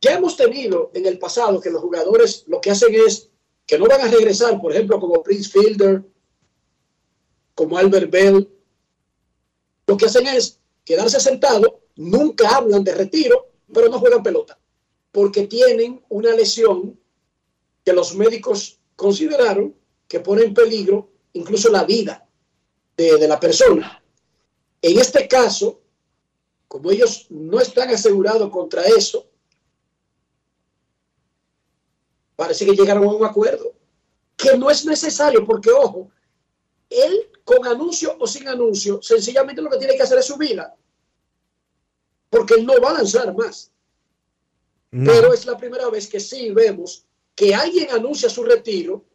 Ya 0.00 0.14
hemos 0.14 0.34
tenido 0.36 0.90
en 0.94 1.04
el 1.04 1.18
pasado 1.18 1.60
que 1.60 1.70
los 1.70 1.82
jugadores 1.82 2.44
lo 2.46 2.58
que 2.60 2.70
hacen 2.70 2.94
es 2.94 3.28
que 3.66 3.78
no 3.78 3.86
van 3.86 4.00
a 4.00 4.08
regresar, 4.08 4.60
por 4.60 4.72
ejemplo, 4.72 4.98
como 4.98 5.22
Prince 5.22 5.50
Fielder, 5.50 6.02
como 7.54 7.76
Albert 7.76 8.10
Bell. 8.10 8.48
Lo 9.86 9.96
que 9.96 10.06
hacen 10.06 10.26
es 10.26 10.58
quedarse 10.84 11.20
sentados, 11.20 11.68
nunca 11.96 12.56
hablan 12.56 12.82
de 12.82 12.94
retiro, 12.94 13.50
pero 13.72 13.88
no 13.88 13.98
juegan 13.98 14.22
pelota, 14.22 14.58
porque 15.12 15.46
tienen 15.46 16.02
una 16.08 16.32
lesión 16.32 16.98
que 17.84 17.92
los 17.92 18.14
médicos 18.14 18.80
consideraron 18.96 19.74
que 20.08 20.20
pone 20.20 20.42
en 20.42 20.54
peligro 20.54 21.10
incluso 21.34 21.70
la 21.70 21.84
vida 21.84 22.26
de, 22.96 23.26
la 23.28 23.38
persona. 23.38 24.02
En 24.80 24.98
este 24.98 25.28
caso, 25.28 25.80
como 26.68 26.90
ellos 26.90 27.26
no 27.30 27.60
están 27.60 27.90
asegurados 27.90 28.50
contra 28.50 28.82
eso, 28.84 29.26
parece 32.36 32.64
que 32.64 32.72
llegaron 32.74 33.04
a 33.04 33.12
un 33.12 33.24
acuerdo 33.24 33.72
que 34.36 34.56
no 34.56 34.70
es 34.70 34.84
necesario 34.84 35.44
porque, 35.44 35.70
ojo, 35.70 36.10
él 36.88 37.30
con 37.44 37.66
anuncio 37.66 38.16
o 38.18 38.26
sin 38.26 38.48
anuncio, 38.48 39.00
sencillamente 39.02 39.62
lo 39.62 39.70
que 39.70 39.78
tiene 39.78 39.96
que 39.96 40.02
hacer 40.02 40.18
es 40.18 40.26
subirla, 40.26 40.74
porque 42.30 42.54
él 42.54 42.66
no 42.66 42.80
va 42.80 42.90
a 42.90 42.94
lanzar 42.94 43.34
más. 43.34 43.71
Pero 44.92 45.32
es 45.32 45.46
la 45.46 45.56
primera 45.56 45.88
vez 45.88 46.06
que 46.06 46.20
sí 46.20 46.50
vemos 46.50 47.06
que 47.34 47.54
alguien 47.54 47.90
anuncia 47.90 48.28
su 48.28 48.44
retiro 48.44 49.06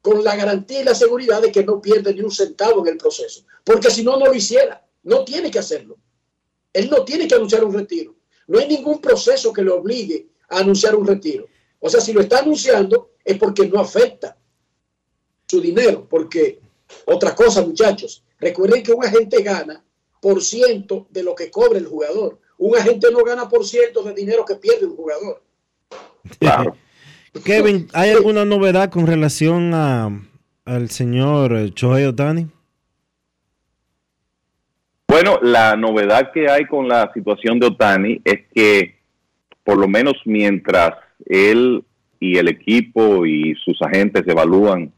con 0.00 0.22
la 0.22 0.36
garantía 0.36 0.82
y 0.82 0.84
la 0.84 0.94
seguridad 0.94 1.42
de 1.42 1.50
que 1.50 1.64
no 1.64 1.82
pierde 1.82 2.14
ni 2.14 2.20
un 2.20 2.30
centavo 2.30 2.86
en 2.86 2.92
el 2.92 2.96
proceso, 2.96 3.44
porque 3.64 3.90
si 3.90 4.04
no, 4.04 4.16
no 4.16 4.26
lo 4.26 4.34
hiciera, 4.34 4.86
no 5.02 5.24
tiene 5.24 5.50
que 5.50 5.58
hacerlo. 5.58 5.98
Él 6.72 6.88
no 6.88 7.04
tiene 7.04 7.26
que 7.26 7.34
anunciar 7.34 7.64
un 7.64 7.74
retiro. 7.74 8.14
No 8.46 8.60
hay 8.60 8.68
ningún 8.68 9.00
proceso 9.00 9.52
que 9.52 9.62
le 9.62 9.70
obligue 9.70 10.28
a 10.48 10.58
anunciar 10.60 10.94
un 10.94 11.06
retiro. 11.06 11.46
O 11.80 11.88
sea, 11.90 12.00
si 12.00 12.12
lo 12.12 12.20
está 12.20 12.38
anunciando, 12.38 13.10
es 13.24 13.36
porque 13.36 13.66
no 13.66 13.80
afecta 13.80 14.36
su 15.46 15.60
dinero. 15.60 16.06
Porque 16.08 16.60
otra 17.06 17.34
cosa, 17.34 17.62
muchachos, 17.62 18.22
recuerden 18.38 18.82
que 18.82 18.92
un 18.92 19.04
agente 19.04 19.42
gana 19.42 19.84
por 20.20 20.42
ciento 20.42 21.06
de 21.10 21.22
lo 21.22 21.34
que 21.34 21.50
cobra 21.50 21.78
el 21.78 21.86
jugador. 21.86 22.40
Un 22.58 22.76
agente 22.76 23.08
no 23.12 23.24
gana 23.24 23.48
por 23.48 23.64
ciento 23.64 24.02
de 24.02 24.14
dinero 24.14 24.44
que 24.44 24.56
pierde 24.56 24.86
un 24.86 24.96
jugador. 24.96 25.42
Claro. 26.38 26.76
Kevin, 27.44 27.88
¿hay 27.92 28.10
alguna 28.10 28.44
novedad 28.44 28.90
con 28.90 29.06
relación 29.06 29.72
a, 29.74 30.10
al 30.64 30.90
señor 30.90 31.72
Chohei 31.74 32.04
Otani? 32.04 32.48
Bueno, 35.06 35.38
la 35.40 35.76
novedad 35.76 36.32
que 36.32 36.50
hay 36.50 36.66
con 36.66 36.88
la 36.88 37.10
situación 37.14 37.58
de 37.58 37.66
Otani 37.66 38.20
es 38.24 38.40
que 38.54 38.98
por 39.64 39.78
lo 39.78 39.88
menos 39.88 40.14
mientras 40.24 40.94
él 41.26 41.84
y 42.20 42.38
el 42.38 42.48
equipo 42.48 43.24
y 43.26 43.54
sus 43.64 43.80
agentes 43.82 44.24
evalúan 44.26 44.92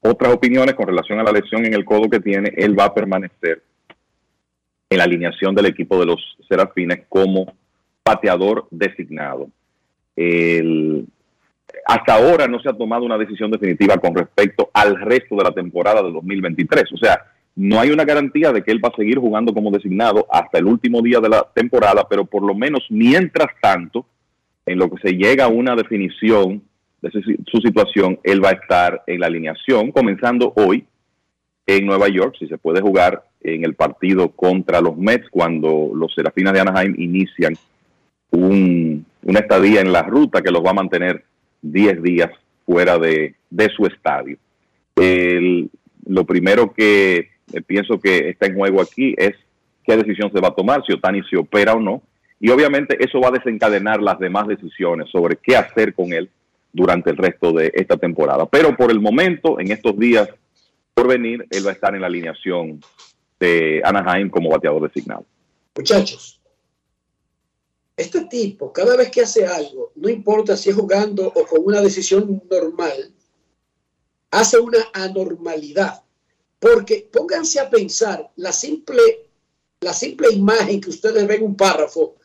otras 0.00 0.34
opiniones 0.34 0.74
con 0.74 0.86
relación 0.86 1.18
a 1.18 1.22
la 1.22 1.32
lesión 1.32 1.64
en 1.64 1.74
el 1.74 1.84
codo 1.84 2.10
que 2.10 2.20
tiene, 2.20 2.52
él 2.56 2.78
va 2.78 2.86
a 2.86 2.94
permanecer 2.94 3.62
en 4.92 4.98
la 4.98 5.04
alineación 5.04 5.54
del 5.54 5.66
equipo 5.66 5.98
de 5.98 6.04
los 6.04 6.36
Serafines 6.46 7.00
como 7.08 7.54
pateador 8.02 8.66
designado. 8.70 9.48
hasta 11.86 12.14
ahora 12.14 12.46
no 12.46 12.60
se 12.60 12.68
ha 12.68 12.74
tomado 12.74 13.04
una 13.04 13.16
decisión 13.16 13.50
definitiva 13.50 13.96
con 13.96 14.14
respecto 14.14 14.68
al 14.74 15.00
resto 15.00 15.34
de 15.36 15.44
la 15.44 15.52
temporada 15.52 16.02
de 16.02 16.12
2023. 16.12 16.92
O 16.92 16.98
sea, 16.98 17.24
no 17.56 17.80
hay 17.80 17.90
una 17.90 18.04
garantía 18.04 18.52
de 18.52 18.62
que 18.62 18.70
él 18.70 18.84
va 18.84 18.90
a 18.90 18.96
seguir 18.96 19.18
jugando 19.18 19.54
como 19.54 19.70
designado 19.70 20.26
hasta 20.30 20.58
el 20.58 20.66
último 20.66 21.00
día 21.00 21.20
de 21.20 21.30
la 21.30 21.46
temporada, 21.54 22.06
pero 22.08 22.26
por 22.26 22.42
lo 22.42 22.54
menos 22.54 22.84
mientras 22.90 23.48
tanto, 23.62 24.04
en 24.66 24.78
lo 24.78 24.90
que 24.90 25.08
se 25.08 25.16
llega 25.16 25.46
a 25.46 25.48
una 25.48 25.74
definición 25.74 26.62
de 27.00 27.10
su 27.10 27.60
situación, 27.60 28.18
él 28.24 28.44
va 28.44 28.50
a 28.50 28.60
estar 28.60 29.02
en 29.06 29.20
la 29.20 29.26
alineación, 29.26 29.90
comenzando 29.90 30.52
hoy 30.54 30.84
en 31.66 31.86
Nueva 31.86 32.08
York, 32.08 32.36
si 32.38 32.46
se 32.48 32.58
puede 32.58 32.80
jugar 32.80 33.24
en 33.40 33.64
el 33.64 33.74
partido 33.74 34.30
contra 34.30 34.80
los 34.80 34.96
Mets, 34.96 35.28
cuando 35.30 35.90
los 35.94 36.14
Serafinas 36.14 36.52
de 36.52 36.60
Anaheim 36.60 36.94
inician 36.98 37.54
una 38.30 39.38
estadía 39.38 39.80
en 39.80 39.92
la 39.92 40.02
ruta 40.02 40.42
que 40.42 40.50
los 40.50 40.64
va 40.64 40.70
a 40.70 40.74
mantener 40.74 41.24
10 41.62 42.02
días 42.02 42.30
fuera 42.64 42.98
de, 42.98 43.34
su 43.76 43.86
estadio. 43.86 44.38
lo 46.06 46.24
primero 46.24 46.72
que 46.72 47.30
eh, 47.52 47.60
pienso 47.64 48.00
que 48.00 48.30
está 48.30 48.46
en 48.46 48.56
juego 48.56 48.80
aquí 48.80 49.14
es 49.16 49.34
qué 49.84 49.96
decisión 49.96 50.32
se 50.32 50.40
va 50.40 50.48
a 50.48 50.54
tomar, 50.54 50.82
si 50.84 50.92
Otani 50.92 51.22
se 51.28 51.36
opera 51.36 51.74
o 51.74 51.80
no. 51.80 52.02
Y 52.40 52.50
obviamente 52.50 52.96
eso 53.04 53.20
va 53.20 53.28
a 53.28 53.32
desencadenar 53.32 54.02
las 54.02 54.18
demás 54.18 54.48
decisiones 54.48 55.08
sobre 55.10 55.36
qué 55.36 55.56
hacer 55.56 55.94
con 55.94 56.12
él 56.12 56.28
durante 56.72 57.10
el 57.10 57.16
resto 57.16 57.52
de 57.52 57.70
esta 57.74 57.96
temporada. 57.96 58.46
Pero 58.46 58.76
por 58.76 58.90
el 58.90 59.00
momento, 59.00 59.60
en 59.60 59.70
estos 59.70 59.96
días 59.96 60.28
por 60.94 61.08
venir, 61.08 61.46
él 61.50 61.66
va 61.66 61.70
a 61.70 61.74
estar 61.74 61.94
en 61.94 62.00
la 62.00 62.06
alineación 62.06 62.80
de 63.40 63.80
Anaheim 63.84 64.30
como 64.30 64.50
bateador 64.50 64.82
designado. 64.82 65.24
Muchachos, 65.74 66.40
este 67.96 68.24
tipo, 68.26 68.72
cada 68.72 68.96
vez 68.96 69.10
que 69.10 69.22
hace 69.22 69.46
algo, 69.46 69.92
no 69.96 70.08
importa 70.08 70.56
si 70.56 70.70
es 70.70 70.76
jugando 70.76 71.28
o 71.28 71.46
con 71.46 71.60
una 71.64 71.80
decisión 71.80 72.42
normal, 72.50 73.12
hace 74.30 74.58
una 74.58 74.78
anormalidad. 74.92 76.02
Porque 76.58 77.08
pónganse 77.12 77.58
a 77.58 77.68
pensar 77.68 78.30
la 78.36 78.52
simple, 78.52 79.28
la 79.80 79.92
simple 79.92 80.32
imagen 80.32 80.80
que 80.80 80.90
ustedes 80.90 81.26
ven 81.26 81.42
un 81.42 81.56
párrafo. 81.56 82.16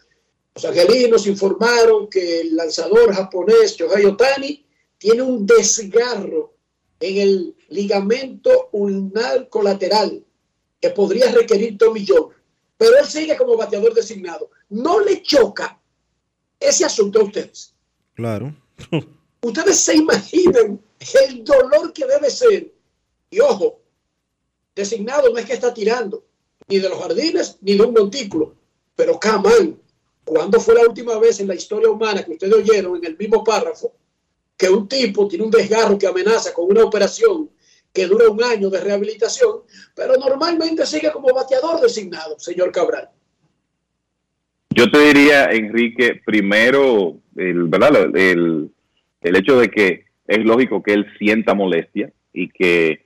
Los 0.55 0.65
angelinos 0.65 1.25
informaron 1.25 2.07
que 2.07 2.41
el 2.41 2.55
lanzador 2.55 3.13
japonés 3.13 3.75
Shohei 3.75 4.05
Otani 4.05 4.65
tiene 4.97 5.21
un 5.23 5.45
desgarro 5.45 6.56
en 6.99 7.17
el 7.17 7.55
ligamento 7.69 8.69
ulnar 8.71 9.49
colateral 9.49 10.23
que 10.81 10.89
podría 10.89 11.31
requerir 11.31 11.77
tomillón. 11.77 12.29
Pero 12.77 12.97
él 12.97 13.05
sigue 13.05 13.35
como 13.35 13.57
bateador 13.57 13.93
designado. 13.93 14.49
No 14.69 14.99
le 14.99 15.21
choca 15.21 15.79
ese 16.59 16.85
asunto 16.85 17.21
a 17.21 17.23
ustedes. 17.23 17.73
Claro. 18.13 18.55
ustedes 19.41 19.79
se 19.79 19.95
imaginan 19.95 20.79
el 21.29 21.43
dolor 21.43 21.93
que 21.93 22.05
debe 22.05 22.29
ser. 22.29 22.71
Y 23.29 23.39
ojo, 23.39 23.79
designado 24.75 25.29
no 25.29 25.37
es 25.37 25.45
que 25.45 25.53
está 25.53 25.73
tirando 25.73 26.23
ni 26.67 26.79
de 26.79 26.89
los 26.89 26.99
jardines 26.99 27.57
ni 27.61 27.75
de 27.75 27.83
un 27.83 27.93
montículo, 27.93 28.55
pero 28.95 29.19
Kaman, 29.19 29.79
¿cuándo 30.25 30.59
fue 30.59 30.75
la 30.75 30.81
última 30.81 31.17
vez 31.17 31.39
en 31.39 31.47
la 31.47 31.55
historia 31.55 31.89
humana 31.89 32.23
que 32.23 32.33
ustedes 32.33 32.53
oyeron 32.53 32.97
en 32.97 33.05
el 33.05 33.17
mismo 33.17 33.43
párrafo 33.43 33.93
que 34.57 34.69
un 34.69 34.87
tipo 34.87 35.27
tiene 35.27 35.45
un 35.45 35.51
desgarro 35.51 35.97
que 35.97 36.07
amenaza 36.07 36.53
con 36.53 36.65
una 36.65 36.83
operación 36.83 37.49
que 37.93 38.07
dura 38.07 38.29
un 38.29 38.43
año 38.43 38.69
de 38.69 38.81
rehabilitación, 38.81 39.61
pero 39.95 40.17
normalmente 40.17 40.85
sigue 40.85 41.11
como 41.11 41.33
bateador 41.33 41.79
designado, 41.81 42.37
señor 42.39 42.71
Cabral? 42.71 43.09
Yo 44.69 44.91
te 44.91 44.99
diría, 44.99 45.45
Enrique, 45.45 46.21
primero, 46.23 47.17
el, 47.35 47.63
¿verdad? 47.63 48.15
El, 48.15 48.69
el 49.21 49.35
hecho 49.35 49.59
de 49.59 49.69
que 49.69 50.05
es 50.27 50.45
lógico 50.45 50.83
que 50.83 50.93
él 50.93 51.07
sienta 51.17 51.53
molestia 51.53 52.11
y 52.33 52.49
que 52.49 53.05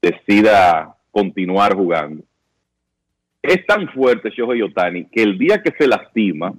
decida 0.00 0.96
continuar 1.10 1.74
jugando. 1.74 2.22
Es 3.42 3.66
tan 3.66 3.88
fuerte 3.88 4.30
Shohei 4.30 4.62
Otani 4.62 5.06
que 5.06 5.22
el 5.22 5.36
día 5.38 5.62
que 5.62 5.72
se 5.76 5.88
lastima 5.88 6.54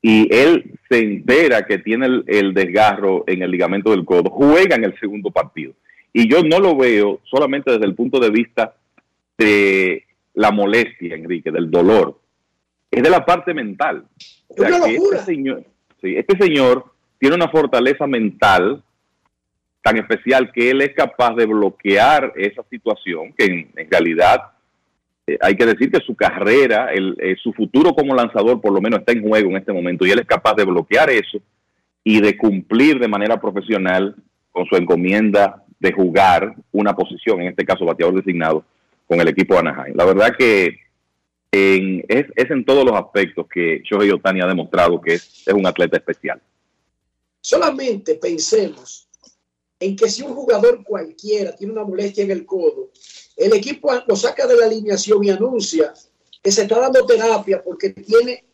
y 0.00 0.32
él 0.34 0.78
se 0.88 0.98
entera 0.98 1.66
que 1.66 1.78
tiene 1.78 2.22
el, 2.26 2.54
desgarro 2.54 3.24
en 3.26 3.42
el 3.42 3.50
ligamento 3.50 3.90
del 3.90 4.04
codo, 4.04 4.30
juega 4.30 4.76
en 4.76 4.84
el 4.84 4.98
segundo 5.00 5.30
partido. 5.30 5.72
Y 6.12 6.30
yo 6.30 6.42
no 6.42 6.60
lo 6.60 6.76
veo 6.76 7.20
solamente 7.24 7.72
desde 7.72 7.86
el 7.86 7.94
punto 7.94 8.18
de 8.20 8.30
vista 8.30 8.74
de 9.36 10.04
la 10.34 10.50
molestia, 10.50 11.14
Enrique, 11.14 11.50
del 11.50 11.70
dolor. 11.70 12.18
Es 12.90 13.02
de 13.02 13.10
la 13.10 13.24
parte 13.24 13.52
mental. 13.52 14.04
este 14.48 15.18
señor, 15.24 15.64
este 16.00 16.38
señor 16.38 16.86
tiene 17.18 17.36
una 17.36 17.48
fortaleza 17.48 18.06
mental 18.06 18.82
tan 19.82 19.96
especial 19.96 20.52
que 20.52 20.70
él 20.70 20.82
es 20.82 20.94
capaz 20.94 21.34
de 21.34 21.46
bloquear 21.46 22.32
esa 22.36 22.62
situación, 22.64 23.32
que 23.32 23.44
en, 23.44 23.90
realidad 23.90 24.52
eh, 25.28 25.38
hay 25.42 25.56
que 25.56 25.66
decir 25.66 25.90
que 25.90 26.00
su 26.00 26.16
carrera, 26.16 26.88
eh, 26.94 27.36
su 27.42 27.52
futuro 27.52 27.92
como 27.92 28.14
lanzador 28.14 28.60
por 28.62 28.72
lo 28.72 28.80
menos 28.80 29.00
está 29.00 29.12
en 29.12 29.22
juego 29.22 29.50
en 29.50 29.58
este 29.58 29.72
momento 29.72 30.06
y 30.06 30.10
él 30.10 30.20
es 30.20 30.26
capaz 30.26 30.54
de 30.54 30.64
bloquear 30.64 31.10
eso 31.10 31.38
y 32.02 32.20
de 32.20 32.36
cumplir 32.38 32.98
de 32.98 33.08
manera 33.08 33.38
profesional 33.38 34.16
con 34.50 34.64
su 34.66 34.76
encomienda 34.76 35.62
de 35.78 35.92
jugar 35.92 36.54
una 36.72 36.96
posición, 36.96 37.42
en 37.42 37.48
este 37.48 37.66
caso 37.66 37.84
bateador 37.84 38.16
designado, 38.16 38.64
con 39.06 39.20
el 39.20 39.28
equipo 39.28 39.54
de 39.54 39.60
Anaheim. 39.60 39.94
La 39.94 40.06
verdad 40.06 40.34
que 40.36 40.78
es, 41.52 42.26
es, 42.34 42.50
en 42.50 42.64
todos 42.64 42.84
los 42.84 42.94
aspectos 42.94 43.46
que 43.48 43.82
Shohei 43.84 44.10
Otani 44.10 44.40
ha 44.40 44.46
demostrado 44.46 45.00
que 45.00 45.14
es 45.14 45.46
un 45.54 45.66
atleta 45.66 45.98
especial. 45.98 46.40
Solamente 47.40 48.14
pensemos 48.14 49.07
en 49.80 49.96
que 49.96 50.08
si 50.08 50.22
un 50.22 50.34
jugador 50.34 50.82
cualquiera 50.84 51.54
tiene 51.54 51.72
una 51.72 51.84
molestia 51.84 52.24
en 52.24 52.30
el 52.30 52.44
codo, 52.44 52.90
el 53.36 53.52
equipo 53.52 53.90
lo 54.06 54.16
saca 54.16 54.46
de 54.46 54.56
la 54.56 54.66
alineación 54.66 55.22
y 55.22 55.30
anuncia 55.30 55.94
que 56.42 56.50
se 56.50 56.62
está 56.62 56.80
dando 56.80 57.06
terapia 57.06 57.62
porque 57.62 57.90
tiene 57.90 58.44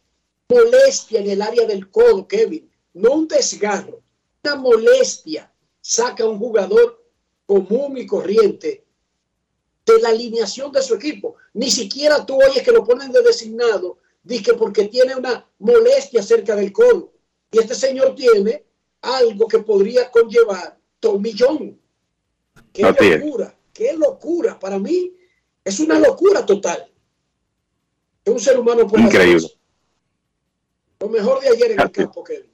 molestia 0.49 1.21
en 1.21 1.31
el 1.31 1.43
área 1.43 1.67
del 1.67 1.91
codo, 1.91 2.27
Kevin, 2.29 2.71
no 2.95 3.13
un 3.13 3.29
desgarro, 3.29 4.03
una 4.43 4.57
molestia. 4.57 5.51
Saca 5.81 6.27
un 6.27 6.39
jugador 6.39 7.05
común 7.45 7.99
y 7.99 8.07
corriente 8.07 8.85
de 9.85 10.01
la 10.01 10.11
alineación 10.11 10.73
de 10.73 10.83
su 10.83 10.95
equipo. 10.95 11.37
Ni 11.53 11.71
siquiera 11.71 12.25
tú 12.25 12.37
oyes 12.37 12.63
que 12.63 12.73
lo 12.73 12.85
ponen 12.85 13.13
de 13.13 13.23
designado, 13.23 13.99
dice 14.23 14.55
porque 14.55 14.89
tiene 14.89 15.15
una 15.15 15.47
molestia 15.59 16.23
cerca 16.23 16.57
del 16.57 16.73
codo. 16.73 17.13
Y 17.51 17.59
este 17.59 17.75
señor 17.75 18.15
tiene 18.15 18.65
algo 19.03 19.47
que 19.47 19.59
podría 19.59 20.11
conllevar 20.11 20.79
un 21.13 21.23
millón. 21.23 21.79
Qué 22.73 22.83
locura, 22.83 23.55
qué 23.73 23.97
locura. 23.97 24.59
Para 24.59 24.79
mí 24.79 25.13
es 25.65 25.81
una 25.81 25.99
locura 25.99 26.45
total. 26.45 26.87
Que 28.25 28.31
un 28.31 28.41
ser 28.41 28.59
humano 28.59 28.87
pueda 28.87 29.05
Increíble. 29.05 29.49
Lo 31.01 31.09
mejor 31.09 31.41
de 31.41 31.49
ayer 31.49 31.73
en 31.73 31.81
el 31.81 31.91
campo, 31.91 32.25
que 32.25 32.47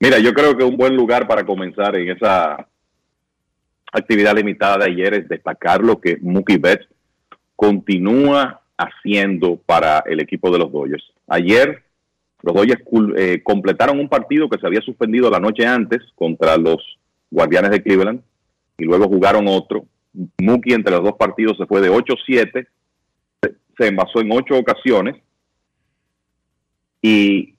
Mira, 0.00 0.18
yo 0.18 0.34
creo 0.34 0.56
que 0.56 0.64
un 0.64 0.76
buen 0.76 0.96
lugar 0.96 1.28
para 1.28 1.46
comenzar 1.46 1.94
en 1.94 2.10
esa 2.10 2.68
actividad 3.92 4.34
limitada 4.34 4.78
de 4.78 4.90
ayer 4.90 5.14
es 5.14 5.28
destacar 5.28 5.80
lo 5.80 6.00
que 6.00 6.16
Mookie 6.20 6.56
Betts 6.56 6.88
continúa 7.54 8.62
haciendo 8.76 9.56
para 9.56 10.00
el 10.00 10.18
equipo 10.18 10.50
de 10.50 10.58
los 10.58 10.72
Dodgers. 10.72 11.04
Ayer 11.28 11.84
los 12.42 12.54
Dodgers 12.54 12.82
eh, 13.16 13.40
completaron 13.42 14.00
un 14.00 14.08
partido 14.08 14.48
que 14.48 14.58
se 14.58 14.66
había 14.66 14.80
suspendido 14.80 15.30
la 15.30 15.40
noche 15.40 15.64
antes 15.64 16.00
contra 16.14 16.56
los 16.56 16.98
Guardianes 17.30 17.70
de 17.70 17.82
Cleveland 17.82 18.20
y 18.78 18.84
luego 18.84 19.06
jugaron 19.06 19.46
otro. 19.48 19.86
Mookie 20.38 20.74
entre 20.74 20.92
los 20.92 21.04
dos 21.04 21.14
partidos 21.14 21.56
se 21.56 21.66
fue 21.66 21.80
de 21.80 21.90
8-7, 21.90 22.66
se 23.78 23.86
envasó 23.86 24.20
en 24.20 24.32
ocho 24.32 24.58
ocasiones 24.58 25.16
y 27.00 27.54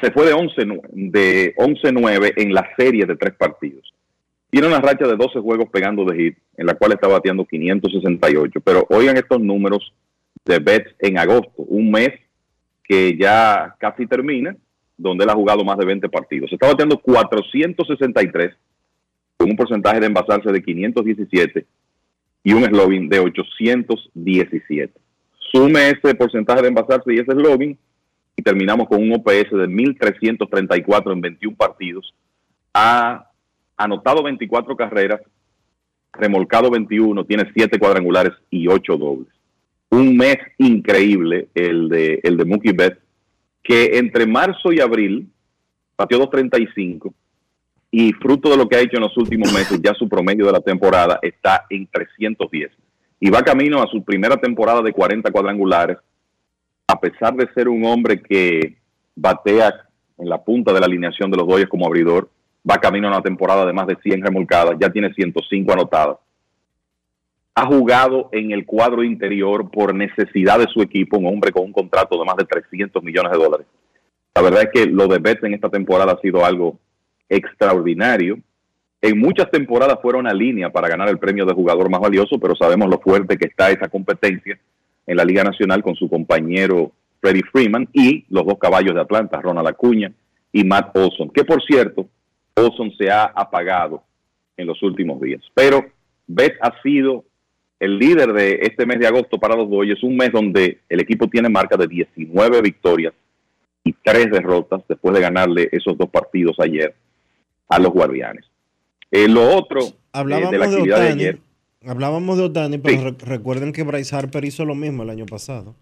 se 0.00 0.10
fue 0.12 0.26
de 0.26 0.34
11-9 0.34 0.80
de 0.92 1.54
11-9 1.56 2.34
en 2.36 2.52
la 2.52 2.68
serie 2.76 3.06
de 3.06 3.16
tres 3.16 3.34
partidos. 3.34 3.92
Tiene 4.50 4.68
una 4.68 4.80
racha 4.80 5.06
de 5.06 5.16
12 5.16 5.40
juegos 5.40 5.68
pegando 5.72 6.04
de 6.04 6.16
hit, 6.16 6.38
en 6.56 6.66
la 6.66 6.74
cual 6.74 6.92
está 6.92 7.08
bateando 7.08 7.44
568. 7.44 8.60
Pero 8.60 8.86
oigan 8.90 9.16
estos 9.16 9.40
números 9.40 9.92
de 10.44 10.58
Betts 10.60 10.94
en 11.00 11.18
agosto, 11.18 11.62
un 11.62 11.90
mes 11.90 12.10
que 12.84 13.16
ya 13.16 13.74
casi 13.78 14.06
termina, 14.06 14.56
donde 14.96 15.24
él 15.24 15.30
ha 15.30 15.34
jugado 15.34 15.64
más 15.64 15.78
de 15.78 15.86
20 15.86 16.08
partidos. 16.08 16.52
Está 16.52 16.68
bateando 16.68 16.98
463, 16.98 18.54
con 19.36 19.50
un 19.50 19.56
porcentaje 19.56 20.00
de 20.00 20.06
envasarse 20.06 20.52
de 20.52 20.62
517 20.62 21.66
y 22.44 22.52
un 22.52 22.64
slogan 22.64 23.08
de 23.08 23.18
817. 23.18 24.92
Sume 25.50 25.90
ese 25.90 26.14
porcentaje 26.14 26.62
de 26.62 26.68
envasarse 26.68 27.12
y 27.12 27.18
ese 27.18 27.32
slogan 27.32 27.76
y 28.36 28.42
terminamos 28.42 28.88
con 28.88 29.02
un 29.02 29.14
OPS 29.14 29.50
de 29.50 29.68
1.334 29.68 31.12
en 31.12 31.20
21 31.20 31.56
partidos. 31.56 32.14
Ha 32.74 33.30
anotado 33.76 34.22
24 34.22 34.76
carreras, 34.76 35.20
remolcado 36.12 36.70
21, 36.70 37.24
tiene 37.24 37.50
7 37.54 37.78
cuadrangulares 37.78 38.32
y 38.50 38.68
8 38.68 38.96
dobles. 38.96 39.28
Un 39.94 40.16
mes 40.16 40.38
increíble 40.58 41.46
el 41.54 41.88
de, 41.88 42.18
el 42.24 42.36
de 42.36 42.44
Mookie 42.44 42.72
Betts, 42.72 42.98
que 43.62 43.96
entre 43.96 44.26
marzo 44.26 44.72
y 44.72 44.80
abril 44.80 45.28
batió 45.96 46.18
235 46.18 47.14
y 47.92 48.12
fruto 48.14 48.50
de 48.50 48.56
lo 48.56 48.68
que 48.68 48.74
ha 48.74 48.80
hecho 48.80 48.96
en 48.96 49.04
los 49.04 49.16
últimos 49.16 49.52
meses, 49.52 49.78
ya 49.80 49.94
su 49.94 50.08
promedio 50.08 50.46
de 50.46 50.50
la 50.50 50.60
temporada 50.60 51.20
está 51.22 51.66
en 51.70 51.86
310. 51.86 52.72
Y 53.20 53.30
va 53.30 53.42
camino 53.42 53.80
a 53.80 53.86
su 53.86 54.02
primera 54.02 54.36
temporada 54.36 54.82
de 54.82 54.92
40 54.92 55.30
cuadrangulares, 55.30 55.98
a 56.88 56.98
pesar 56.98 57.36
de 57.36 57.48
ser 57.54 57.68
un 57.68 57.84
hombre 57.84 58.20
que 58.20 58.76
batea 59.14 59.86
en 60.18 60.28
la 60.28 60.42
punta 60.42 60.72
de 60.72 60.80
la 60.80 60.86
alineación 60.86 61.30
de 61.30 61.36
los 61.36 61.46
Dodgers 61.46 61.70
como 61.70 61.86
abridor, 61.86 62.28
va 62.68 62.78
camino 62.78 63.06
a 63.06 63.12
una 63.12 63.22
temporada 63.22 63.64
de 63.64 63.72
más 63.72 63.86
de 63.86 63.94
100 64.02 64.22
remolcadas, 64.22 64.74
ya 64.80 64.90
tiene 64.90 65.14
105 65.14 65.72
anotadas. 65.72 66.16
Ha 67.56 67.66
jugado 67.66 68.30
en 68.32 68.50
el 68.50 68.66
cuadro 68.66 69.04
interior 69.04 69.70
por 69.70 69.94
necesidad 69.94 70.58
de 70.58 70.66
su 70.66 70.82
equipo, 70.82 71.18
un 71.18 71.26
hombre 71.26 71.52
con 71.52 71.64
un 71.64 71.72
contrato 71.72 72.18
de 72.18 72.24
más 72.24 72.36
de 72.36 72.44
300 72.44 73.02
millones 73.02 73.30
de 73.30 73.38
dólares. 73.38 73.66
La 74.34 74.42
verdad 74.42 74.62
es 74.62 74.70
que 74.72 74.86
lo 74.86 75.06
de 75.06 75.18
Betts 75.18 75.44
en 75.44 75.54
esta 75.54 75.68
temporada 75.68 76.12
ha 76.12 76.20
sido 76.20 76.44
algo 76.44 76.78
extraordinario. 77.28 78.38
En 79.00 79.18
muchas 79.18 79.50
temporadas 79.50 79.98
fueron 80.02 80.26
a 80.26 80.34
línea 80.34 80.70
para 80.70 80.88
ganar 80.88 81.08
el 81.08 81.18
premio 81.18 81.46
de 81.46 81.54
jugador 81.54 81.88
más 81.88 82.00
valioso, 82.00 82.40
pero 82.40 82.56
sabemos 82.56 82.88
lo 82.88 82.98
fuerte 82.98 83.36
que 83.36 83.46
está 83.46 83.70
esa 83.70 83.88
competencia 83.88 84.58
en 85.06 85.16
la 85.16 85.24
Liga 85.24 85.44
Nacional 85.44 85.82
con 85.82 85.94
su 85.94 86.08
compañero 86.08 86.90
Freddie 87.20 87.44
Freeman 87.52 87.88
y 87.92 88.24
los 88.30 88.44
dos 88.44 88.58
caballos 88.58 88.94
de 88.94 89.00
Atlanta, 89.00 89.40
Ronald 89.40 89.68
Acuña 89.68 90.12
y 90.52 90.64
Matt 90.64 90.96
Olson, 90.96 91.30
que 91.30 91.44
por 91.44 91.62
cierto, 91.62 92.08
Olson 92.54 92.92
se 92.96 93.10
ha 93.10 93.24
apagado 93.24 94.02
en 94.56 94.66
los 94.66 94.82
últimos 94.82 95.20
días. 95.20 95.42
Pero 95.54 95.84
Betts 96.26 96.58
ha 96.60 96.80
sido 96.82 97.24
el 97.84 97.98
líder 97.98 98.32
de 98.32 98.58
este 98.62 98.86
mes 98.86 98.98
de 98.98 99.06
agosto 99.06 99.38
para 99.38 99.56
los 99.56 99.68
Dodgers, 99.70 100.02
un 100.02 100.16
mes 100.16 100.32
donde 100.32 100.78
el 100.88 101.00
equipo 101.00 101.28
tiene 101.28 101.48
marca 101.48 101.76
de 101.76 101.86
19 101.86 102.60
victorias 102.62 103.12
y 103.84 103.92
3 103.92 104.30
derrotas 104.30 104.82
después 104.88 105.14
de 105.14 105.20
ganarle 105.20 105.68
esos 105.72 105.96
dos 105.98 106.08
partidos 106.08 106.56
ayer 106.60 106.94
a 107.68 107.78
los 107.78 107.92
Guardianes. 107.92 108.44
Eh, 109.10 109.28
lo 109.28 109.56
otro 109.56 109.80
Hablábamos 110.12 110.50
de 110.50 110.58
la 110.58 110.66
de 110.66 110.72
actividad 110.74 110.96
de, 111.00 111.04
Otani. 111.06 111.22
ayer, 111.22 111.38
Hablábamos 111.86 112.38
de 112.38 112.44
Otani, 112.44 112.78
pero 112.78 113.02
re- 113.10 113.16
recuerden 113.20 113.72
que 113.72 113.82
Bryce 113.82 114.16
Harper 114.16 114.44
hizo 114.44 114.64
lo 114.64 114.74
mismo 114.74 115.02
el 115.02 115.10
año 115.10 115.26
pasado. 115.26 115.74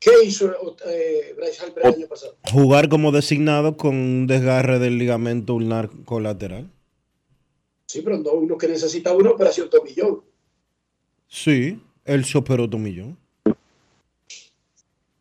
¿Qué 0.00 0.12
hizo 0.24 0.52
eh, 0.86 1.34
Bryce 1.36 1.64
Harper 1.64 1.86
el 1.86 1.94
año 1.94 2.06
pasado? 2.06 2.36
Jugar 2.52 2.88
como 2.88 3.10
designado 3.10 3.76
con 3.76 3.96
un 3.96 4.26
desgarre 4.28 4.78
del 4.78 4.96
ligamento 4.96 5.54
ulnar 5.54 5.90
colateral. 6.04 6.70
Sí, 7.88 8.02
pero 8.02 8.18
no 8.18 8.32
uno 8.32 8.58
que 8.58 8.68
necesita 8.68 9.14
una 9.14 9.30
operación 9.30 9.70
tomillón. 9.70 10.20
Sí, 11.26 11.80
él 12.04 12.24
se 12.26 12.36
operó 12.36 12.68
tomillón. 12.68 13.16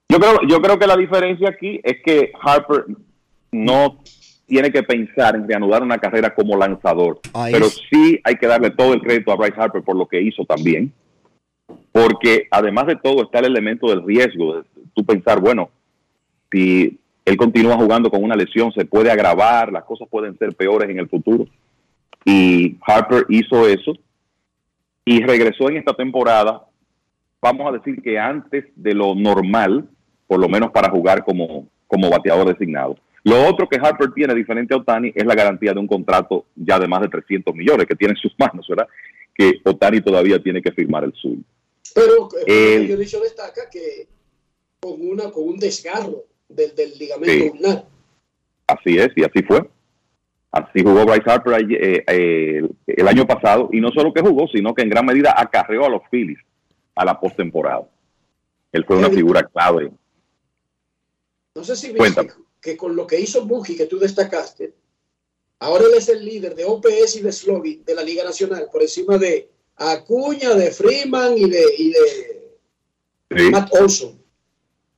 Yo 0.09 0.19
creo, 0.19 0.39
yo 0.49 0.61
creo 0.61 0.77
que 0.77 0.85
la 0.87 0.97
diferencia 0.97 1.47
aquí 1.49 1.79
es 1.81 1.97
que 2.03 2.31
Harper 2.41 2.85
no 3.53 3.99
tiene 4.47 4.69
que 4.71 4.83
pensar 4.83 5.35
en 5.35 5.47
reanudar 5.47 5.81
una 5.81 5.97
carrera 5.97 6.35
como 6.35 6.57
lanzador, 6.57 7.19
Ahí 7.33 7.53
pero 7.53 7.67
es. 7.67 7.81
sí 7.89 8.19
hay 8.23 8.35
que 8.35 8.47
darle 8.47 8.71
todo 8.71 8.93
el 8.93 9.01
crédito 9.01 9.31
a 9.31 9.35
Bryce 9.35 9.55
Harper 9.59 9.83
por 9.83 9.95
lo 9.95 10.05
que 10.05 10.21
hizo 10.21 10.43
también, 10.43 10.91
porque 11.93 12.47
además 12.51 12.87
de 12.87 12.95
todo 12.97 13.23
está 13.23 13.39
el 13.39 13.45
elemento 13.45 13.87
del 13.87 14.03
riesgo, 14.05 14.57
de 14.57 14.63
tú 14.93 15.05
pensar, 15.05 15.39
bueno, 15.39 15.69
si 16.51 16.99
él 17.25 17.37
continúa 17.37 17.77
jugando 17.77 18.09
con 18.09 18.23
una 18.23 18.35
lesión 18.35 18.71
se 18.73 18.85
puede 18.85 19.09
agravar, 19.11 19.71
las 19.71 19.83
cosas 19.85 20.07
pueden 20.09 20.37
ser 20.37 20.53
peores 20.55 20.89
en 20.89 20.99
el 20.99 21.09
futuro, 21.09 21.45
y 22.29 22.77
Harper 22.85 23.25
hizo 23.29 23.65
eso 23.67 23.93
y 25.05 25.21
regresó 25.23 25.69
en 25.69 25.77
esta 25.77 25.93
temporada 25.93 26.65
vamos 27.41 27.67
a 27.69 27.77
decir 27.77 28.01
que 28.01 28.19
antes 28.19 28.65
de 28.75 28.93
lo 28.93 29.15
normal, 29.15 29.87
por 30.27 30.37
lo 30.39 30.49
menos 30.49 30.71
para 30.71 30.89
jugar 30.89 31.23
como, 31.23 31.69
como 31.87 32.09
bateador 32.09 32.47
designado. 32.49 32.97
Lo 33.23 33.45
otro 33.47 33.69
que 33.69 33.77
Harper 33.81 34.11
tiene, 34.13 34.33
diferente 34.35 34.73
a 34.73 34.77
Otani, 34.77 35.11
es 35.15 35.25
la 35.25 35.35
garantía 35.35 35.71
de 35.73 35.79
un 35.79 35.87
contrato 35.87 36.45
ya 36.55 36.77
de 36.79 36.87
más 36.87 37.01
de 37.01 37.07
300 37.09 37.55
millones 37.55 37.85
que 37.85 37.95
tiene 37.95 38.13
en 38.13 38.17
sus 38.17 38.33
manos, 38.37 38.65
¿verdad? 38.67 38.87
Que 39.33 39.53
Otani 39.63 40.01
todavía 40.01 40.41
tiene 40.43 40.61
que 40.61 40.71
firmar 40.71 41.03
el 41.05 41.13
suyo. 41.13 41.41
Pero 41.95 42.27
eh, 42.45 42.75
El- 42.75 42.87
Dionisio 42.87 43.21
destaca 43.21 43.69
que 43.71 44.07
con, 44.81 44.99
una, 45.07 45.31
con 45.31 45.47
un 45.47 45.57
desgarro 45.59 46.25
del, 46.49 46.75
del 46.75 46.97
ligamento 46.97 47.31
Sí. 47.31 47.49
ulnar. 47.53 47.85
Así 48.67 48.97
es, 48.97 49.09
y 49.15 49.23
así 49.23 49.41
fue. 49.47 49.69
Así 50.57 50.81
jugó 50.83 51.05
Bryce 51.05 51.29
Harper 51.29 51.61
eh, 51.69 52.03
eh, 52.07 52.61
el, 52.87 53.07
año 53.07 53.27
pasado, 53.27 53.69
y 53.71 53.79
no 53.79 53.91
solo 53.91 54.11
que 54.11 54.21
jugó, 54.21 54.47
sino 54.47 54.73
que 54.73 54.81
en 54.81 54.89
gran 54.89 55.05
medida 55.05 55.35
acarreó 55.37 55.85
a 55.85 55.89
los 55.89 56.01
Phillies 56.09 56.39
a 56.95 57.05
la 57.05 57.19
postemporada. 57.19 57.87
Él 58.71 58.83
fue 58.85 58.97
una 58.97 59.09
figura 59.09 59.43
clave. 59.43 59.91
No 61.53 61.63
sé 61.63 61.75
si 61.75 61.91
viste 61.91 62.27
que 62.59 62.75
con 62.75 62.95
lo 62.95 63.05
que 63.05 63.19
hizo 63.19 63.45
Buki, 63.45 63.77
que 63.77 63.85
tú 63.85 63.99
destacaste, 63.99 64.73
ahora 65.59 65.85
él 65.85 65.91
es 65.95 66.09
el 66.09 66.25
líder 66.25 66.55
de 66.55 66.65
OPS 66.65 67.17
y 67.17 67.21
de 67.21 67.31
slogan 67.31 67.83
de 67.85 67.95
la 67.95 68.01
Liga 68.01 68.23
Nacional, 68.23 68.67
por 68.71 68.81
encima 68.81 69.17
de 69.19 69.49
Acuña, 69.75 70.55
de 70.55 70.71
Freeman 70.71 71.37
y 71.37 71.49
de, 71.49 71.63
y 71.77 71.91
de 71.91 72.37
Sí. 73.29 73.51
Matt 73.51 73.69
Olson. 73.73 74.17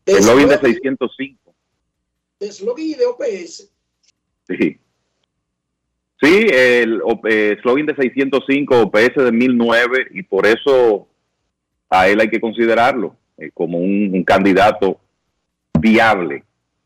De 0.06 0.14
lobby 0.22 0.46
de 0.46 0.56
slogan- 0.56 0.62
605. 0.62 1.56
de 2.40 2.52
slogan 2.52 2.86
y 2.86 2.94
de 2.94 3.06
OPS. 3.06 3.72
Sí. 4.48 4.80
Sí, 6.22 6.48
el 6.52 7.02
eh, 7.30 7.58
slogan 7.62 7.86
de 7.86 7.96
605, 7.96 8.82
OPS 8.82 9.16
de 9.16 9.32
1009, 9.32 10.08
y 10.12 10.24
por 10.24 10.46
eso 10.46 11.08
a 11.90 12.08
él 12.10 12.20
hay 12.20 12.30
que 12.30 12.42
considerarlo 12.42 13.16
eh, 13.38 13.52
como 13.54 13.78
un, 13.78 14.12
un 14.14 14.24
candidato 14.24 15.00
viable 15.80 16.44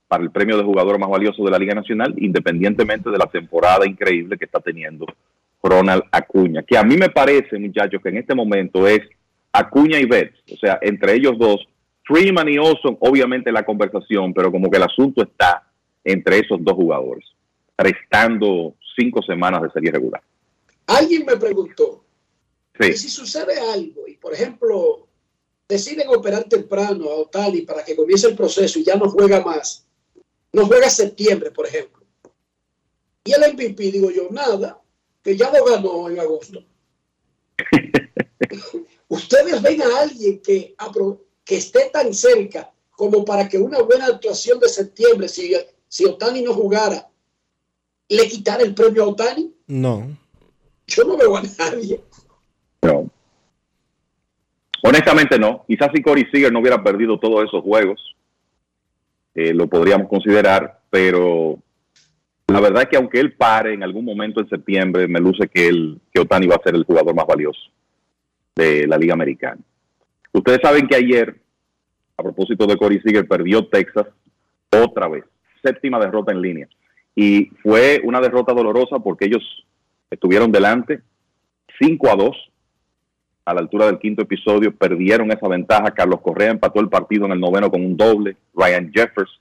para 0.08 0.24
el 0.24 0.30
premio 0.30 0.58
de 0.58 0.64
jugador 0.64 1.00
más 1.00 1.10
valioso 1.10 1.44
de 1.44 1.50
la 1.50 1.58
Liga 1.58 1.74
Nacional, 1.74 2.14
independientemente 2.18 3.10
de 3.10 3.18
la 3.18 3.26
temporada 3.26 3.88
increíble 3.88 4.38
que 4.38 4.46
está 4.46 4.60
teniendo 4.60 5.08
Ronald 5.64 6.04
Acuña. 6.12 6.62
Que 6.62 6.78
a 6.78 6.84
mí 6.84 6.98
me 6.98 7.10
parece, 7.10 7.58
muchachos, 7.58 8.02
que 8.04 8.10
en 8.10 8.18
este 8.18 8.36
momento 8.36 8.88
es 8.88 9.02
Acuña 9.52 10.00
y 10.00 10.06
Betts, 10.06 10.38
o 10.54 10.58
sea, 10.58 10.78
entre 10.82 11.16
ellos 11.16 11.38
dos, 11.40 11.68
Freeman 12.04 12.50
y 12.50 12.58
Olson, 12.58 12.98
obviamente 13.00 13.52
la 13.52 13.64
conversación, 13.64 14.34
pero 14.34 14.52
como 14.52 14.70
que 14.70 14.78
el 14.78 14.84
asunto 14.84 15.24
está 15.24 15.64
entre 16.04 16.40
esos 16.40 16.64
dos 16.64 16.74
jugadores, 16.74 17.26
restando 17.78 18.76
cinco 18.96 19.22
semanas 19.22 19.62
de 19.64 19.72
serie 19.72 19.92
regular. 19.92 20.22
Alguien 20.88 21.26
me 21.26 21.38
preguntó 21.38 22.04
Sí. 22.80 22.88
que 22.88 22.98
si 22.98 23.10
sucede 23.10 23.60
algo 23.60 24.08
y, 24.08 24.16
por 24.18 24.34
ejemplo, 24.34 25.08
deciden 25.70 26.08
operar 26.10 26.46
temprano 26.46 27.10
a 27.10 27.16
Otani 27.16 27.62
para 27.62 27.84
que 27.86 27.96
comience 27.96 28.28
el 28.28 28.36
proceso 28.36 28.80
y 28.80 28.84
ya 28.84 28.96
no 28.96 29.10
juega 29.10 29.42
más, 29.42 29.86
no 30.52 30.66
juega 30.66 30.90
septiembre, 30.90 31.52
por 31.52 31.68
ejemplo. 31.68 32.04
Y 33.24 33.32
el 33.32 33.54
MVP, 33.54 33.92
digo 33.92 34.10
yo, 34.10 34.28
nada, 34.32 34.82
que 35.22 35.38
ya 35.38 35.52
lo 35.52 35.64
ganó 35.64 36.10
en 36.10 36.20
agosto. 36.20 36.64
Ustedes 39.08 39.62
ven 39.62 39.82
a 39.84 40.02
alguien 40.02 40.42
que 40.42 40.76
esté 41.48 41.90
tan 41.94 42.14
cerca 42.14 42.72
como 42.92 43.24
para 43.24 43.48
que 43.48 43.58
una 43.58 43.82
buena 43.82 44.08
actuación 44.08 44.60
de 44.60 44.70
septiembre, 44.70 45.30
si, 45.30 45.56
si 45.88 46.06
Otani 46.06 46.42
no 46.42 46.54
jugara, 46.54 47.08
le 48.10 48.28
quitara 48.28 48.64
el 48.64 48.74
premio 48.74 49.04
a 49.04 49.08
Otani. 49.08 49.54
No. 49.68 50.08
Yo 50.88 51.04
no 51.04 51.18
veo 51.18 51.38
a 51.38 51.42
nadie. 51.42 52.02
No. 52.82 53.10
Honestamente 54.84 55.40
no. 55.40 55.64
Quizás 55.68 55.90
si 55.94 56.02
Corey 56.02 56.26
Seager 56.32 56.52
no 56.52 56.60
hubiera 56.60 56.84
perdido 56.84 57.20
todos 57.20 57.46
esos 57.46 57.62
juegos, 57.64 58.16
eh, 59.36 59.54
lo 59.54 59.68
podríamos 59.68 60.08
considerar, 60.10 60.82
pero 60.90 61.58
la 62.48 62.60
verdad 62.60 62.84
es 62.84 62.90
que 62.90 62.98
aunque 62.98 63.20
él 63.20 63.34
pare 63.34 63.74
en 63.74 63.84
algún 63.84 64.06
momento 64.06 64.42
en 64.42 64.50
septiembre, 64.50 65.08
me 65.08 65.20
luce 65.20 65.48
que, 65.48 65.68
él, 65.68 66.00
que 66.14 66.22
Otani 66.22 66.48
va 66.48 66.56
a 66.56 66.64
ser 66.64 66.76
el 66.76 66.84
jugador 66.84 67.16
más 67.16 67.26
valioso 67.26 67.62
de 68.56 68.86
la 68.86 68.98
Liga 68.98 69.14
Americana. 69.14 69.62
Ustedes 70.34 70.60
saben 70.62 70.88
que 70.88 70.96
ayer 70.96 71.44
a 72.18 72.24
propósito 72.24 72.66
de 72.68 72.78
Corey 72.78 73.00
Seager, 73.00 73.28
perdió 73.28 73.68
Texas 73.68 74.08
otra 74.72 75.08
vez. 75.08 75.24
Séptima 75.64 76.00
derrota 76.00 76.32
en 76.32 76.42
línea. 76.42 76.68
Y 77.16 77.52
fue 77.62 78.02
una 78.04 78.20
derrota 78.20 78.54
dolorosa 78.54 79.00
porque 79.00 79.26
ellos 79.26 79.44
estuvieron 80.10 80.52
delante 80.52 81.02
5 81.80 82.10
a 82.12 82.16
2 82.16 82.52
a 83.46 83.54
la 83.54 83.60
altura 83.60 83.88
del 83.88 84.00
quinto 84.00 84.22
episodio, 84.22 84.74
perdieron 84.74 85.32
esa 85.32 85.48
ventaja. 85.48 85.92
Carlos 85.92 86.22
Correa 86.22 86.52
empató 86.52 86.80
el 86.80 86.90
partido 86.90 87.26
en 87.26 87.34
el 87.34 87.40
noveno 87.40 87.70
con 87.70 87.84
un 87.84 87.98
doble. 87.98 88.38
Ryan 88.56 88.92
Jeffers 88.94 89.32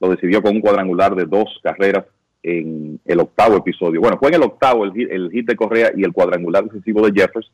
lo 0.00 0.08
decidió 0.08 0.42
con 0.42 0.56
un 0.56 0.60
cuadrangular 0.60 1.14
de 1.14 1.24
dos 1.24 1.60
carreras 1.62 2.06
en 2.42 3.00
el 3.04 3.20
octavo 3.20 3.56
episodio. 3.56 4.00
Bueno, 4.00 4.18
fue 4.18 4.28
en 4.28 4.34
el 4.34 4.42
octavo 4.42 4.84
el 4.84 4.92
hit, 4.92 5.10
el 5.10 5.30
hit 5.30 5.46
de 5.46 5.56
Correa 5.56 5.92
y 5.94 6.04
el 6.04 6.12
cuadrangular 6.12 6.64
decisivo 6.64 7.06
de 7.06 7.20
Jeffers. 7.20 7.50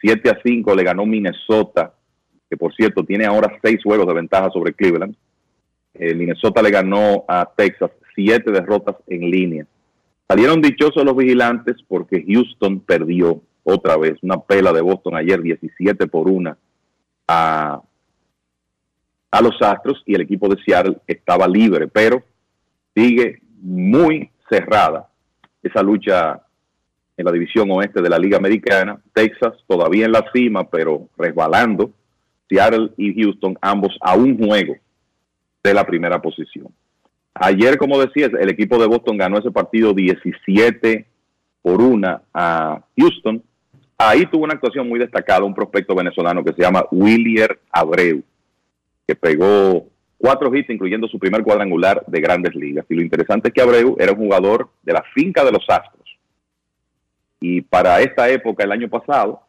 7 0.00 0.30
a 0.30 0.38
5 0.42 0.74
le 0.74 0.84
ganó 0.84 1.04
Minnesota, 1.06 1.92
que 2.48 2.56
por 2.56 2.74
cierto 2.74 3.04
tiene 3.04 3.26
ahora 3.26 3.58
seis 3.62 3.82
juegos 3.82 4.06
de 4.06 4.14
ventaja 4.14 4.50
sobre 4.50 4.72
Cleveland. 4.72 5.14
Eh, 5.94 6.14
Minnesota 6.14 6.62
le 6.62 6.70
ganó 6.70 7.24
a 7.26 7.48
Texas 7.56 7.90
siete 8.18 8.50
derrotas 8.50 8.96
en 9.06 9.30
línea. 9.30 9.66
Salieron 10.26 10.60
dichosos 10.60 11.04
los 11.04 11.16
vigilantes 11.16 11.76
porque 11.86 12.24
Houston 12.26 12.80
perdió 12.80 13.40
otra 13.62 13.96
vez 13.96 14.18
una 14.22 14.40
pela 14.40 14.72
de 14.72 14.80
Boston 14.80 15.14
ayer 15.14 15.40
17 15.40 16.08
por 16.08 16.28
una 16.28 16.58
a, 17.28 17.80
a 19.30 19.40
los 19.40 19.62
Astros 19.62 20.02
y 20.04 20.16
el 20.16 20.22
equipo 20.22 20.48
de 20.48 20.60
Seattle 20.64 20.98
estaba 21.06 21.46
libre, 21.46 21.86
pero 21.86 22.24
sigue 22.92 23.40
muy 23.60 24.30
cerrada 24.50 25.08
esa 25.62 25.80
lucha 25.82 26.42
en 27.16 27.24
la 27.24 27.32
división 27.32 27.70
oeste 27.70 28.02
de 28.02 28.08
la 28.08 28.18
Liga 28.18 28.38
Americana. 28.38 29.00
Texas 29.12 29.54
todavía 29.68 30.06
en 30.06 30.12
la 30.12 30.24
cima, 30.32 30.68
pero 30.68 31.08
resbalando. 31.16 31.92
Seattle 32.48 32.90
y 32.96 33.22
Houston, 33.22 33.56
ambos 33.60 33.96
a 34.00 34.16
un 34.16 34.36
juego 34.38 34.74
de 35.62 35.74
la 35.74 35.86
primera 35.86 36.20
posición. 36.20 36.68
Ayer, 37.40 37.78
como 37.78 38.00
decías, 38.00 38.30
el 38.38 38.50
equipo 38.50 38.78
de 38.78 38.86
Boston 38.86 39.16
ganó 39.16 39.38
ese 39.38 39.50
partido 39.50 39.94
17 39.94 41.06
por 41.62 41.80
una 41.80 42.22
a 42.34 42.82
Houston. 42.96 43.42
Ahí 43.96 44.26
tuvo 44.26 44.44
una 44.44 44.54
actuación 44.54 44.88
muy 44.88 44.98
destacada 44.98 45.44
un 45.44 45.54
prospecto 45.54 45.94
venezolano 45.94 46.44
que 46.44 46.52
se 46.52 46.62
llama 46.62 46.84
Willier 46.90 47.60
Abreu, 47.70 48.22
que 49.06 49.14
pegó 49.14 49.86
cuatro 50.16 50.54
hits, 50.54 50.70
incluyendo 50.70 51.08
su 51.08 51.18
primer 51.18 51.42
cuadrangular 51.42 52.04
de 52.06 52.20
grandes 52.20 52.54
ligas. 52.54 52.84
Y 52.88 52.94
lo 52.94 53.02
interesante 53.02 53.48
es 53.48 53.54
que 53.54 53.62
Abreu 53.62 53.96
era 53.98 54.12
un 54.12 54.18
jugador 54.18 54.68
de 54.82 54.92
la 54.92 55.04
finca 55.14 55.44
de 55.44 55.52
los 55.52 55.64
Astros. 55.68 56.18
Y 57.40 57.60
para 57.60 58.00
esta 58.00 58.28
época, 58.28 58.64
el 58.64 58.72
año 58.72 58.88
pasado, 58.88 59.42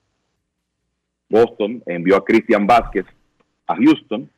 Boston 1.27 1.81
envió 1.85 2.17
a 2.17 2.23
Christian 2.23 2.67
Vázquez 2.67 3.05
a 3.67 3.75
Houston 3.75 4.29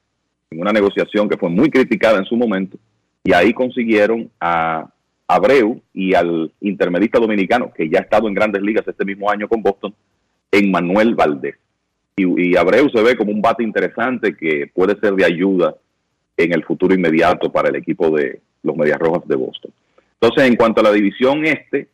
en 0.49 0.61
una 0.61 0.71
negociación 0.71 1.29
que 1.29 1.37
fue 1.37 1.49
muy 1.49 1.69
criticada 1.69 2.17
en 2.17 2.25
su 2.25 2.35
momento, 2.35 2.77
y 3.23 3.33
ahí 3.33 3.53
consiguieron 3.53 4.29
a 4.39 4.89
Abreu 5.27 5.81
y 5.93 6.13
al 6.13 6.51
intermedista 6.59 7.19
dominicano, 7.19 7.71
que 7.73 7.89
ya 7.89 7.99
ha 7.99 8.03
estado 8.03 8.27
en 8.27 8.33
grandes 8.33 8.61
ligas 8.61 8.87
este 8.87 9.05
mismo 9.05 9.29
año 9.29 9.47
con 9.47 9.61
Boston, 9.61 9.93
en 10.51 10.71
Manuel 10.71 11.15
Valdés. 11.15 11.55
Y, 12.17 12.55
Abreu 12.55 12.89
se 12.89 13.01
ve 13.01 13.15
como 13.15 13.31
un 13.31 13.41
bate 13.41 13.63
interesante 13.63 14.35
que 14.35 14.69
puede 14.73 14.99
ser 14.99 15.13
de 15.13 15.25
ayuda 15.25 15.75
en 16.37 16.53
el 16.53 16.63
futuro 16.63 16.93
inmediato 16.93 17.51
para 17.51 17.69
el 17.69 17.75
equipo 17.75 18.09
de 18.11 18.41
los 18.63 18.75
Medias 18.75 18.99
Rojas 18.99 19.27
de 19.27 19.35
Boston. 19.35 19.71
Entonces, 20.19 20.47
en 20.47 20.55
cuanto 20.55 20.81
a 20.81 20.83
la 20.83 20.91
división 20.91 21.45
este, 21.45 21.87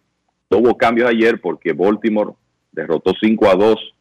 hubo 0.49 0.75
cambios 0.75 1.09
ayer 1.09 1.39
porque 1.39 1.73
Baltimore 1.73 2.31
derrotó 2.71 3.13
5 3.19 3.47
a 3.47 3.55
2 3.55 3.93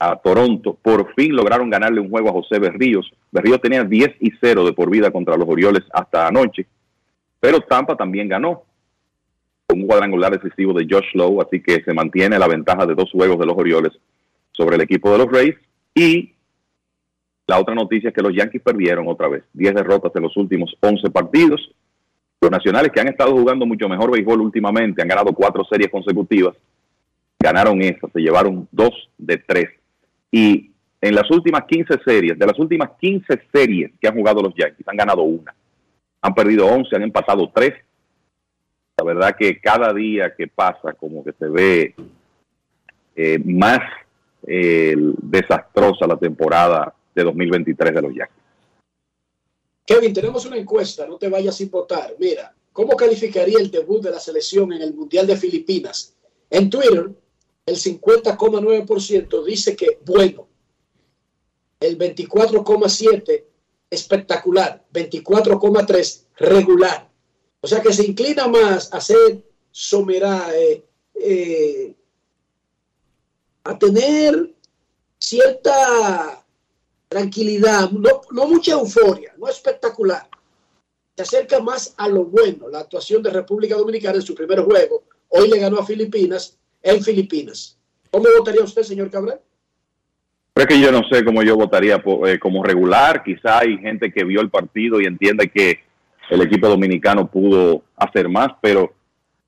a 0.00 0.16
Toronto. 0.16 0.76
Por 0.82 1.14
fin 1.14 1.36
lograron 1.36 1.68
ganarle 1.68 2.00
un 2.00 2.08
juego 2.08 2.30
a 2.30 2.32
José 2.32 2.58
Berríos. 2.58 3.12
Berríos 3.30 3.60
tenía 3.60 3.84
10 3.84 4.16
y 4.20 4.32
0 4.40 4.64
de 4.64 4.72
por 4.72 4.90
vida 4.90 5.10
contra 5.10 5.36
los 5.36 5.46
Orioles 5.46 5.84
hasta 5.92 6.26
anoche. 6.26 6.66
Pero 7.38 7.60
Tampa 7.60 7.96
también 7.96 8.28
ganó 8.28 8.64
un 9.68 9.86
cuadrangular 9.86 10.32
decisivo 10.32 10.72
de 10.72 10.86
Josh 10.90 11.14
Lowe, 11.14 11.42
así 11.42 11.62
que 11.62 11.84
se 11.84 11.92
mantiene 11.92 12.38
la 12.38 12.48
ventaja 12.48 12.86
de 12.86 12.94
dos 12.94 13.10
juegos 13.12 13.38
de 13.38 13.46
los 13.46 13.56
Orioles 13.56 13.92
sobre 14.52 14.76
el 14.76 14.82
equipo 14.82 15.12
de 15.12 15.18
los 15.18 15.30
Rays. 15.30 15.54
Y 15.94 16.32
la 17.46 17.60
otra 17.60 17.74
noticia 17.74 18.08
es 18.08 18.14
que 18.14 18.22
los 18.22 18.34
Yankees 18.34 18.62
perdieron 18.62 19.06
otra 19.06 19.28
vez, 19.28 19.44
10 19.52 19.74
derrotas 19.74 20.12
en 20.14 20.22
los 20.22 20.36
últimos 20.36 20.74
11 20.80 21.10
partidos. 21.10 21.60
Los 22.40 22.50
nacionales 22.50 22.90
que 22.90 23.00
han 23.00 23.08
estado 23.08 23.32
jugando 23.32 23.66
mucho 23.66 23.86
mejor 23.86 24.10
béisbol 24.10 24.40
últimamente, 24.40 25.02
han 25.02 25.08
ganado 25.08 25.32
cuatro 25.34 25.62
series 25.64 25.90
consecutivas, 25.90 26.56
ganaron 27.38 27.82
esas, 27.82 28.10
se 28.12 28.20
llevaron 28.20 28.66
dos 28.72 29.10
de 29.18 29.36
tres. 29.36 29.79
Y 30.30 30.70
en 31.00 31.14
las 31.14 31.30
últimas 31.30 31.64
15 31.64 31.94
series, 32.04 32.38
de 32.38 32.46
las 32.46 32.58
últimas 32.58 32.90
15 32.98 33.40
series 33.52 33.92
que 34.00 34.08
han 34.08 34.14
jugado 34.14 34.42
los 34.42 34.54
Yankees, 34.54 34.86
han 34.86 34.96
ganado 34.96 35.22
una. 35.22 35.54
Han 36.22 36.34
perdido 36.34 36.66
11, 36.66 36.96
han 36.96 37.02
empatado 37.02 37.50
tres. 37.54 37.74
La 38.98 39.04
verdad 39.04 39.34
que 39.38 39.58
cada 39.60 39.92
día 39.94 40.34
que 40.36 40.46
pasa 40.46 40.92
como 40.92 41.24
que 41.24 41.32
se 41.32 41.46
ve 41.46 41.94
eh, 43.16 43.38
más 43.44 43.80
eh, 44.46 44.94
desastrosa 44.96 46.06
la 46.06 46.16
temporada 46.16 46.94
de 47.14 47.24
2023 47.24 47.94
de 47.94 48.02
los 48.02 48.14
Yankees. 48.14 48.36
Kevin, 49.86 50.12
tenemos 50.12 50.46
una 50.46 50.56
encuesta, 50.56 51.06
no 51.06 51.16
te 51.16 51.28
vayas 51.28 51.56
sin 51.56 51.70
votar. 51.70 52.14
Mira, 52.18 52.54
¿cómo 52.72 52.96
calificaría 52.96 53.58
el 53.58 53.70
debut 53.70 54.02
de 54.02 54.10
la 54.10 54.20
selección 54.20 54.72
en 54.72 54.82
el 54.82 54.94
Mundial 54.94 55.26
de 55.26 55.36
Filipinas? 55.36 56.14
En 56.48 56.70
Twitter, 56.70 57.10
el 57.70 57.76
50,9% 57.76 59.44
dice 59.44 59.76
que 59.76 60.00
bueno, 60.04 60.48
el 61.78 61.96
24,7% 61.96 63.44
espectacular, 63.88 64.84
24,3% 64.92 66.26
regular. 66.36 67.08
O 67.60 67.68
sea 67.68 67.80
que 67.80 67.92
se 67.92 68.06
inclina 68.06 68.48
más 68.48 68.92
a 68.92 69.00
ser 69.00 69.44
somera, 69.70 70.48
eh, 70.52 70.84
eh, 71.14 71.94
a 73.62 73.78
tener 73.78 74.52
cierta 75.20 76.44
tranquilidad, 77.08 77.90
no, 77.90 78.22
no 78.32 78.46
mucha 78.46 78.72
euforia, 78.72 79.32
no 79.38 79.46
espectacular. 79.46 80.28
Se 81.16 81.22
acerca 81.22 81.60
más 81.60 81.94
a 81.96 82.08
lo 82.08 82.24
bueno 82.24 82.68
la 82.68 82.80
actuación 82.80 83.22
de 83.22 83.30
República 83.30 83.76
Dominicana 83.76 84.16
en 84.16 84.22
su 84.22 84.34
primer 84.34 84.60
juego. 84.60 85.04
Hoy 85.28 85.48
le 85.48 85.58
ganó 85.58 85.78
a 85.78 85.86
Filipinas 85.86 86.59
en 86.82 87.02
Filipinas. 87.02 87.76
¿Cómo 88.10 88.26
votaría 88.38 88.64
usted, 88.64 88.82
señor 88.82 89.10
Cabral? 89.10 89.40
Es 90.54 90.66
que 90.66 90.80
yo 90.80 90.92
no 90.92 91.02
sé 91.10 91.24
cómo 91.24 91.42
yo 91.42 91.56
votaría 91.56 92.02
eh, 92.26 92.38
como 92.38 92.62
regular. 92.62 93.22
Quizá 93.22 93.60
hay 93.60 93.78
gente 93.78 94.12
que 94.12 94.24
vio 94.24 94.40
el 94.40 94.50
partido 94.50 95.00
y 95.00 95.06
entiende 95.06 95.48
que 95.50 95.78
el 96.28 96.42
equipo 96.42 96.68
dominicano 96.68 97.30
pudo 97.30 97.82
hacer 97.96 98.28
más, 98.28 98.48
pero 98.60 98.92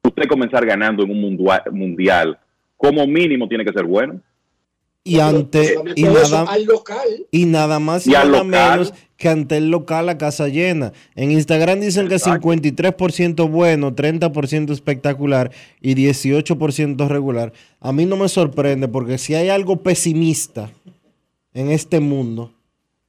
usted 0.02 0.28
comenzar 0.28 0.64
ganando 0.64 1.04
en 1.04 1.10
un 1.10 1.38
mundial, 1.72 2.38
como 2.76 3.06
mínimo 3.06 3.48
tiene 3.48 3.64
que 3.64 3.72
ser 3.72 3.84
bueno. 3.84 4.20
Y 5.04 5.18
ante 5.18 5.76
y 5.96 6.04
nada, 6.04 6.42
al 6.44 6.64
local. 6.64 7.26
y 7.32 7.44
nada 7.44 7.80
más 7.80 8.06
y, 8.06 8.12
Y 8.12 8.14
al 8.14 8.30
nada 8.30 8.44
local. 8.44 8.70
menos 8.70 8.94
que 9.22 9.28
ante 9.28 9.56
el 9.56 9.70
local 9.70 10.08
a 10.08 10.18
casa 10.18 10.48
llena. 10.48 10.92
En 11.14 11.30
Instagram 11.30 11.78
dicen 11.78 12.08
que 12.08 12.16
53% 12.16 13.48
bueno, 13.48 13.94
30% 13.94 14.72
espectacular 14.72 15.52
y 15.80 15.94
18% 15.94 17.06
regular. 17.06 17.52
A 17.78 17.92
mí 17.92 18.04
no 18.04 18.16
me 18.16 18.28
sorprende 18.28 18.88
porque 18.88 19.18
si 19.18 19.36
hay 19.36 19.48
algo 19.48 19.76
pesimista 19.76 20.70
en 21.54 21.70
este 21.70 22.00
mundo 22.00 22.50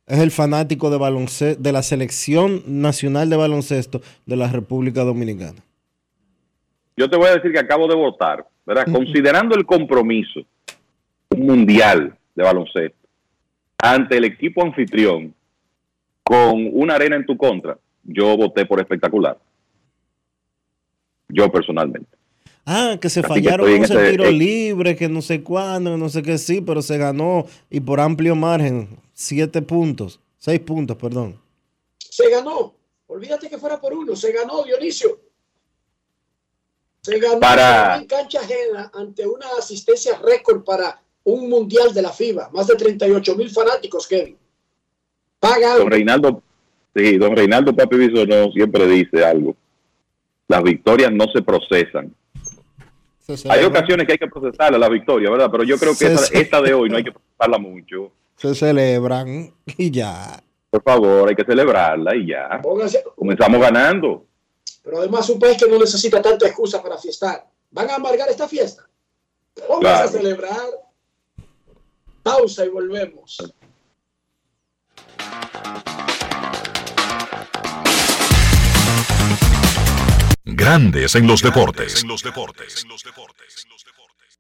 es 0.06 0.20
el 0.20 0.30
fanático 0.30 0.92
de 0.92 1.00
baloncesto 1.00 1.60
de 1.60 1.72
la 1.72 1.82
selección 1.82 2.62
nacional 2.68 3.28
de 3.32 3.38
baloncesto 3.38 4.00
de 4.28 4.36
la 4.36 4.52
República 4.52 5.04
Dominicana. 5.04 5.64
Yo 6.96 7.10
te 7.10 7.18
voy 7.18 7.30
a 7.30 7.34
decir 7.34 7.52
que 7.52 7.60
acabo 7.60 7.88
de 7.88 7.96
votar, 7.96 8.46
¿verdad? 8.68 8.86
Considerando 8.92 9.56
el 9.56 9.66
compromiso 9.66 10.42
un 11.32 11.48
mundial 11.48 12.16
de 12.36 12.44
baloncesto 12.44 13.08
ante 13.80 14.18
el 14.18 14.26
equipo 14.26 14.64
anfitrión 14.64 15.34
con 16.24 16.70
una 16.74 16.96
arena 16.96 17.16
en 17.16 17.26
tu 17.26 17.36
contra, 17.38 17.78
yo 18.04 18.36
voté 18.38 18.66
por 18.66 18.80
espectacular. 18.80 19.38
Yo 21.30 21.52
personalmente. 21.52 22.10
Ah, 22.66 22.98
que 23.02 23.10
se 23.10 23.20
Así 23.20 23.28
que 23.28 23.34
fallaron 23.34 23.68
estoy 23.68 23.76
en 23.78 23.84
ese 23.84 23.94
ese- 23.94 24.12
tiro 24.12 24.26
eh, 24.26 24.32
libre, 24.32 24.96
que 24.96 25.10
no 25.10 25.22
sé 25.22 25.44
cuándo, 25.44 25.92
que 25.92 25.98
no 25.98 26.08
sé 26.10 26.22
qué 26.24 26.38
sí, 26.38 26.62
pero 26.62 26.82
se 26.82 26.98
ganó 26.98 27.46
y 27.70 27.82
por 27.82 28.00
amplio 28.00 28.36
margen, 28.36 28.88
siete 29.14 29.62
puntos, 29.62 30.20
seis 30.38 30.60
puntos, 30.62 30.96
perdón. 30.96 31.38
Se 32.00 32.30
ganó. 32.30 32.74
Olvídate 33.08 33.50
que 33.50 33.58
fuera 33.58 33.80
por 33.82 33.94
uno. 33.94 34.16
Se 34.16 34.32
ganó, 34.32 34.64
Dionisio. 34.64 35.20
Se 37.02 37.20
ganó 37.20 37.40
Para- 37.42 37.98
en 37.98 38.06
cancha 38.08 38.40
ajena 38.40 38.90
ante 38.94 39.28
una 39.28 39.46
asistencia 39.60 40.18
récord 40.20 40.64
para 40.64 41.02
un 41.26 41.50
mundial 41.50 41.94
de 41.94 42.02
la 42.02 42.14
FIBA. 42.14 42.50
Más 42.54 42.68
de 42.68 42.76
38 42.76 43.36
mil 43.36 43.50
fanáticos, 43.50 44.08
Kevin. 44.08 44.38
Paga 45.44 45.76
Don 45.76 45.92
Reinaldo, 45.92 46.42
sí, 46.96 47.18
don 47.18 47.36
Reinaldo 47.36 47.76
Papi 47.76 47.98
Bisonó 47.98 48.50
siempre 48.54 48.88
dice 48.88 49.26
algo. 49.26 49.58
Las 50.48 50.64
victorias 50.64 51.12
no 51.12 51.26
se 51.34 51.42
procesan. 51.42 52.16
Hay 53.50 53.66
ocasiones 53.66 54.08
que 54.08 54.14
hay 54.14 54.18
que 54.18 54.28
procesarla, 54.28 54.78
la 54.78 54.88
victoria, 54.88 55.30
¿verdad? 55.30 55.50
Pero 55.52 55.66
yo 55.66 55.78
creo 55.78 55.98
que 55.98 56.06
esta, 56.40 56.62
de 56.62 56.74
hoy 56.74 56.90
no 56.90 56.96
hay 56.96 57.04
que 57.04 57.12
procesarla 57.38 57.58
mucho. 57.58 58.14
Se 58.38 58.56
celebran 58.56 59.54
y 59.66 59.92
ya. 59.92 60.42
Por 60.70 60.82
favor, 60.82 61.28
hay 61.28 61.36
que 61.36 61.44
celebrarla 61.44 62.16
y 62.16 62.28
ya. 62.28 62.62
Comenzamos 63.14 63.60
ganando. 63.60 64.26
Pero 64.82 65.00
además 65.00 65.30
un 65.30 65.40
país 65.40 65.58
que 65.58 65.70
no 65.70 65.78
necesita 65.78 66.22
tanta 66.22 66.48
excusa 66.48 66.82
para 66.82 66.98
fiestar. 66.98 67.46
¿Van 67.70 67.90
a 67.90 67.96
amargar 67.96 68.30
esta 68.30 68.48
fiesta? 68.48 68.88
Vamos 69.68 69.86
a 69.86 70.08
celebrar. 70.08 70.70
Pausa 72.24 72.66
y 72.66 72.70
volvemos. 72.70 73.54
Grandes 80.56 81.16
en 81.16 81.28
los 81.28 81.42
deportes. 81.42 82.06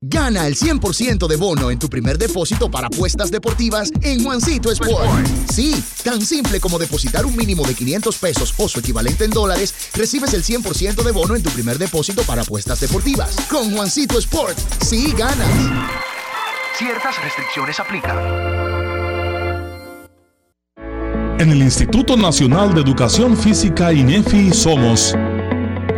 Gana 0.06 0.48
el 0.48 0.58
100% 0.58 1.28
de 1.28 1.36
bono 1.38 1.72
en 1.72 1.80
tu 1.80 1.90
primer 1.90 2.18
depósito 2.18 2.70
para 2.70 2.88
apuestas 2.88 3.32
deportivas 3.32 3.90
en 4.02 4.22
Juancito 4.22 4.70
Sport. 4.70 5.26
Sí, 5.50 5.82
tan 6.04 6.22
simple 6.22 6.60
como 6.60 6.78
depositar 6.78 7.26
un 7.26 7.38
mínimo 7.38 7.66
de 7.66 7.74
500 7.74 8.18
pesos 8.18 8.54
o 8.58 8.68
su 8.68 8.82
equivalente 8.82 9.24
en 9.24 9.32
dólares, 9.32 9.74
recibes 9.94 10.34
el 10.34 10.44
100% 10.44 11.04
de 11.04 11.12
bono 11.14 11.38
en 11.38 11.44
tu 11.44 11.50
primer 11.52 11.78
depósito 11.78 12.24
para 12.24 12.42
apuestas 12.42 12.82
deportivas. 12.82 13.34
Con 13.50 13.72
Juancito 13.72 14.20
Sport, 14.20 14.58
sí 14.82 15.14
ganas. 15.18 15.48
Ciertas 16.78 17.24
restricciones 17.24 17.80
aplican. 17.80 18.74
En 21.40 21.50
el 21.50 21.62
Instituto 21.62 22.16
Nacional 22.16 22.74
de 22.74 22.82
Educación 22.82 23.36
Física 23.38 23.92
INEFI 23.92 24.52
somos 24.54 25.16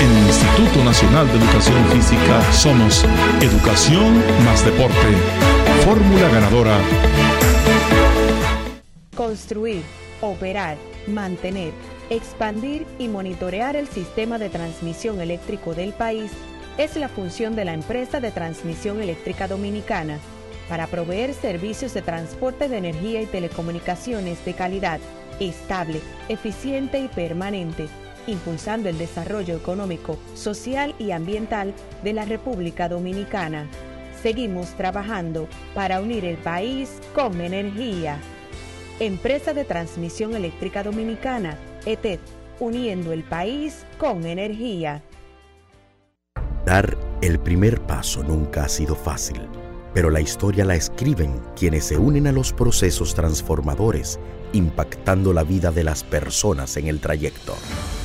En 0.00 0.16
el 0.16 0.26
Instituto 0.28 0.84
Nacional 0.84 1.26
de 1.26 1.38
Educación 1.38 1.84
Física 1.86 2.52
somos 2.52 3.04
Educación 3.40 4.22
más 4.44 4.64
Deporte. 4.64 4.94
Fórmula 5.84 6.28
ganadora. 6.28 6.78
Construir, 9.16 9.82
operar, 10.20 10.76
mantener, 11.08 11.72
expandir 12.10 12.86
y 13.00 13.08
monitorear 13.08 13.74
el 13.74 13.88
sistema 13.88 14.38
de 14.38 14.50
transmisión 14.50 15.20
eléctrico 15.20 15.74
del 15.74 15.92
país 15.92 16.30
es 16.76 16.94
la 16.94 17.08
función 17.08 17.56
de 17.56 17.64
la 17.64 17.74
empresa 17.74 18.20
de 18.20 18.30
transmisión 18.30 19.02
eléctrica 19.02 19.48
dominicana 19.48 20.20
para 20.68 20.86
proveer 20.86 21.34
servicios 21.34 21.92
de 21.92 22.02
transporte 22.02 22.68
de 22.68 22.78
energía 22.78 23.20
y 23.20 23.26
telecomunicaciones 23.26 24.44
de 24.44 24.54
calidad, 24.54 25.00
estable, 25.40 26.00
eficiente 26.28 27.00
y 27.00 27.08
permanente 27.08 27.88
impulsando 28.28 28.88
el 28.88 28.98
desarrollo 28.98 29.56
económico, 29.56 30.18
social 30.34 30.94
y 30.98 31.10
ambiental 31.10 31.74
de 32.04 32.12
la 32.12 32.24
República 32.24 32.88
Dominicana. 32.88 33.66
Seguimos 34.22 34.68
trabajando 34.76 35.48
para 35.74 36.00
unir 36.00 36.24
el 36.24 36.36
país 36.36 37.00
con 37.14 37.40
energía. 37.40 38.18
Empresa 39.00 39.54
de 39.54 39.64
Transmisión 39.64 40.34
Eléctrica 40.34 40.82
Dominicana, 40.82 41.56
ETED, 41.86 42.18
uniendo 42.60 43.12
el 43.12 43.22
país 43.22 43.86
con 43.98 44.26
energía. 44.26 45.02
Dar 46.66 46.98
el 47.22 47.38
primer 47.38 47.80
paso 47.80 48.22
nunca 48.22 48.64
ha 48.64 48.68
sido 48.68 48.94
fácil, 48.94 49.40
pero 49.94 50.10
la 50.10 50.20
historia 50.20 50.64
la 50.64 50.74
escriben 50.74 51.40
quienes 51.56 51.84
se 51.84 51.96
unen 51.96 52.26
a 52.26 52.32
los 52.32 52.52
procesos 52.52 53.14
transformadores, 53.14 54.18
impactando 54.52 55.32
la 55.32 55.44
vida 55.44 55.70
de 55.70 55.84
las 55.84 56.02
personas 56.04 56.76
en 56.76 56.88
el 56.88 57.00
trayecto. 57.00 57.54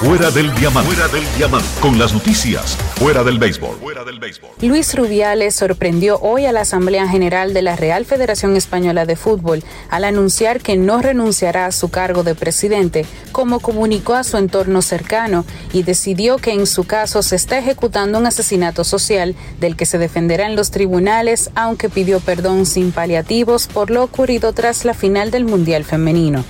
Fuera 0.00 0.30
del 0.30 0.54
diamante. 0.54 0.94
Fuera 0.94 1.12
del 1.12 1.24
diamante. 1.36 1.68
Con 1.78 1.98
las 1.98 2.14
noticias. 2.14 2.74
Fuera 2.94 3.22
del 3.22 3.38
béisbol. 3.38 3.76
Fuera 3.76 4.02
del 4.02 4.18
béisbol. 4.18 4.48
Luis 4.62 4.94
Rubiales 4.94 5.54
sorprendió 5.54 6.18
hoy 6.20 6.46
a 6.46 6.52
la 6.52 6.62
Asamblea 6.62 7.06
General 7.06 7.52
de 7.52 7.60
la 7.60 7.76
Real 7.76 8.06
Federación 8.06 8.56
Española 8.56 9.04
de 9.04 9.16
Fútbol 9.16 9.62
al 9.90 10.04
anunciar 10.04 10.62
que 10.62 10.78
no 10.78 11.02
renunciará 11.02 11.66
a 11.66 11.72
su 11.72 11.90
cargo 11.90 12.22
de 12.22 12.34
presidente, 12.34 13.04
como 13.30 13.60
comunicó 13.60 14.14
a 14.14 14.24
su 14.24 14.38
entorno 14.38 14.80
cercano, 14.80 15.44
y 15.74 15.82
decidió 15.82 16.38
que 16.38 16.54
en 16.54 16.66
su 16.66 16.84
caso 16.84 17.22
se 17.22 17.36
está 17.36 17.58
ejecutando 17.58 18.18
un 18.18 18.26
asesinato 18.26 18.84
social 18.84 19.36
del 19.60 19.76
que 19.76 19.84
se 19.84 19.98
defenderá 19.98 20.46
en 20.46 20.56
los 20.56 20.70
tribunales, 20.70 21.50
aunque 21.54 21.90
pidió 21.90 22.20
perdón 22.20 22.64
sin 22.64 22.90
paliativos 22.90 23.66
por 23.66 23.90
lo 23.90 24.02
ocurrido 24.02 24.54
tras 24.54 24.86
la 24.86 24.94
final 24.94 25.30
del 25.30 25.44
Mundial 25.44 25.84
Femenino. 25.84 26.42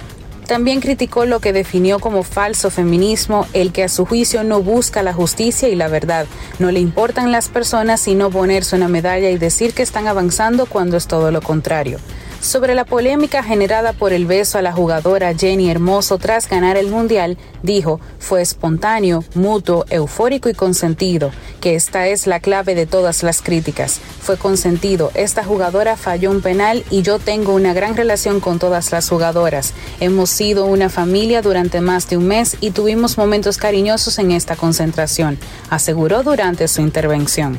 También 0.50 0.80
criticó 0.80 1.26
lo 1.26 1.38
que 1.38 1.52
definió 1.52 2.00
como 2.00 2.24
falso 2.24 2.70
feminismo, 2.70 3.46
el 3.52 3.70
que 3.70 3.84
a 3.84 3.88
su 3.88 4.04
juicio 4.04 4.42
no 4.42 4.64
busca 4.64 5.04
la 5.04 5.12
justicia 5.12 5.68
y 5.68 5.76
la 5.76 5.86
verdad. 5.86 6.26
No 6.58 6.72
le 6.72 6.80
importan 6.80 7.30
las 7.30 7.48
personas 7.48 8.00
sino 8.00 8.30
ponerse 8.30 8.74
una 8.74 8.88
medalla 8.88 9.30
y 9.30 9.38
decir 9.38 9.74
que 9.74 9.84
están 9.84 10.08
avanzando 10.08 10.66
cuando 10.66 10.96
es 10.96 11.06
todo 11.06 11.30
lo 11.30 11.40
contrario 11.40 12.00
sobre 12.40 12.74
la 12.74 12.84
polémica 12.84 13.42
generada 13.42 13.92
por 13.92 14.12
el 14.12 14.26
beso 14.26 14.58
a 14.58 14.62
la 14.62 14.72
jugadora 14.72 15.34
Jenny 15.34 15.70
Hermoso 15.70 16.18
tras 16.18 16.48
ganar 16.48 16.76
el 16.76 16.90
Mundial, 16.90 17.36
dijo, 17.62 18.00
fue 18.18 18.42
espontáneo, 18.42 19.24
mutuo, 19.34 19.84
eufórico 19.90 20.48
y 20.48 20.54
consentido, 20.54 21.30
que 21.60 21.74
esta 21.74 22.06
es 22.08 22.26
la 22.26 22.40
clave 22.40 22.74
de 22.74 22.86
todas 22.86 23.22
las 23.22 23.42
críticas. 23.42 24.00
Fue 24.20 24.36
consentido, 24.36 25.10
esta 25.14 25.44
jugadora 25.44 25.96
falló 25.96 26.30
un 26.30 26.40
penal 26.40 26.84
y 26.90 27.02
yo 27.02 27.18
tengo 27.18 27.54
una 27.54 27.72
gran 27.72 27.96
relación 27.96 28.40
con 28.40 28.58
todas 28.58 28.92
las 28.92 29.08
jugadoras. 29.08 29.74
Hemos 30.00 30.30
sido 30.30 30.66
una 30.66 30.88
familia 30.88 31.42
durante 31.42 31.80
más 31.80 32.08
de 32.08 32.16
un 32.16 32.26
mes 32.26 32.56
y 32.60 32.70
tuvimos 32.70 33.18
momentos 33.18 33.58
cariñosos 33.58 34.18
en 34.18 34.30
esta 34.30 34.56
concentración, 34.56 35.38
aseguró 35.68 36.22
durante 36.22 36.68
su 36.68 36.80
intervención. 36.80 37.58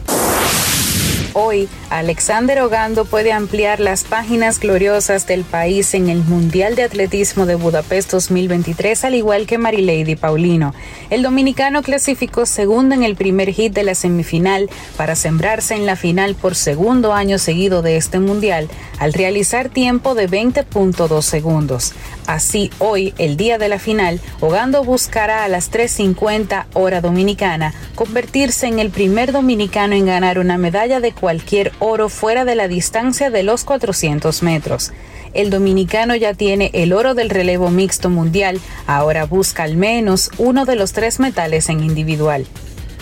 Hoy, 1.33 1.69
Alexander 1.89 2.59
Ogando 2.61 3.05
puede 3.05 3.31
ampliar 3.31 3.79
las 3.79 4.03
páginas 4.03 4.59
gloriosas 4.59 5.27
del 5.27 5.45
país 5.45 5.93
en 5.93 6.09
el 6.09 6.25
Mundial 6.25 6.75
de 6.75 6.83
Atletismo 6.83 7.45
de 7.45 7.55
Budapest 7.55 8.11
2023, 8.11 9.05
al 9.05 9.15
igual 9.15 9.47
que 9.47 9.57
Marilady 9.57 10.17
Paulino. 10.17 10.73
El 11.09 11.23
dominicano 11.23 11.83
clasificó 11.83 12.45
segundo 12.45 12.95
en 12.95 13.03
el 13.03 13.15
primer 13.15 13.53
hit 13.53 13.71
de 13.73 13.83
la 13.83 13.95
semifinal 13.95 14.69
para 14.97 15.15
sembrarse 15.15 15.73
en 15.73 15.85
la 15.85 15.95
final 15.95 16.35
por 16.35 16.55
segundo 16.55 17.13
año 17.13 17.39
seguido 17.39 17.81
de 17.81 17.95
este 17.95 18.19
Mundial, 18.19 18.67
al 18.99 19.13
realizar 19.13 19.69
tiempo 19.69 20.15
de 20.15 20.29
20.2 20.29 21.21
segundos. 21.21 21.93
Así, 22.27 22.71
hoy, 22.79 23.13
el 23.17 23.37
día 23.37 23.57
de 23.57 23.69
la 23.69 23.79
final, 23.79 24.19
Ogando 24.41 24.83
buscará 24.83 25.45
a 25.45 25.47
las 25.47 25.71
3.50 25.71 26.65
hora 26.73 26.99
dominicana 26.99 27.73
convertirse 27.95 28.67
en 28.67 28.79
el 28.79 28.89
primer 28.89 29.31
dominicano 29.31 29.95
en 29.95 30.05
ganar 30.05 30.37
una 30.37 30.57
medalla 30.57 30.99
de 30.99 31.13
cualquier 31.21 31.71
oro 31.79 32.09
fuera 32.09 32.43
de 32.43 32.55
la 32.55 32.67
distancia 32.67 33.29
de 33.29 33.43
los 33.43 33.63
400 33.63 34.41
metros. 34.41 34.91
El 35.33 35.51
dominicano 35.51 36.15
ya 36.15 36.33
tiene 36.33 36.71
el 36.73 36.91
oro 36.91 37.13
del 37.13 37.29
relevo 37.29 37.69
mixto 37.69 38.09
mundial, 38.09 38.59
ahora 38.87 39.25
busca 39.25 39.63
al 39.63 39.77
menos 39.77 40.31
uno 40.39 40.65
de 40.65 40.75
los 40.75 40.91
tres 40.91 41.19
metales 41.19 41.69
en 41.69 41.83
individual. 41.83 42.45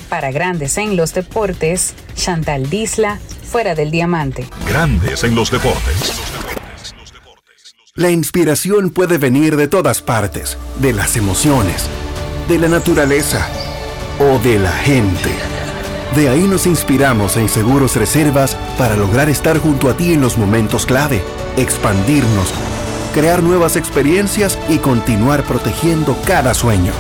Para 0.10 0.32
grandes 0.32 0.78
en 0.78 0.98
los 0.98 1.14
deportes, 1.14 1.94
Chantal 2.16 2.70
Disla, 2.70 3.20
fuera 3.50 3.74
del 3.74 3.90
diamante. 3.90 4.46
Grandes 4.68 5.24
en 5.24 5.34
los 5.34 5.50
deportes. 5.50 6.14
La 7.96 8.12
inspiración 8.12 8.91
puede 8.91 9.18
venir 9.18 9.56
de 9.56 9.68
todas 9.68 10.02
partes, 10.02 10.58
de 10.80 10.94
las 10.94 11.16
emociones, 11.16 11.86
de 12.48 12.60
la 12.60 12.68
naturaleza 12.68 13.48
o 14.20 14.40
de 14.40 14.60
la 14.60 14.72
gente. 14.72 15.59
De 16.15 16.27
ahí 16.27 16.48
nos 16.48 16.65
inspiramos 16.65 17.38
en 17.38 17.48
Seguros 17.48 17.95
Reservas 17.95 18.57
para 18.80 18.95
lograr 18.95 19.30
estar 19.30 19.60
junto 19.60 19.90
a 19.90 19.95
ti 19.95 20.14
en 20.14 20.22
los 20.22 20.40
momentos 20.40 20.88
clave, 20.88 21.22
expandirnos, 21.56 22.52
crear 23.14 23.44
nuevas 23.44 23.76
experiencias 23.76 24.57
y 24.69 24.80
continuar 24.80 25.44
protegiendo 25.44 26.18
cada 26.26 26.56
sueño. 26.56 26.94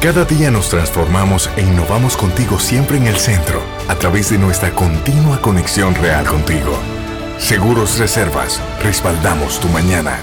Cada 0.00 0.24
día 0.24 0.50
nos 0.50 0.70
transformamos 0.70 1.48
e 1.56 1.62
innovamos 1.62 2.16
contigo 2.16 2.58
siempre 2.58 2.96
en 2.96 3.06
el 3.06 3.16
centro, 3.16 3.62
a 3.88 3.94
través 3.94 4.30
de 4.30 4.38
nuestra 4.38 4.72
continua 4.72 5.40
conexión 5.40 5.94
real 5.94 6.26
contigo. 6.26 6.72
Seguros 7.38 7.98
Reservas, 7.98 8.60
respaldamos 8.82 9.60
tu 9.60 9.68
mañana. 9.68 10.18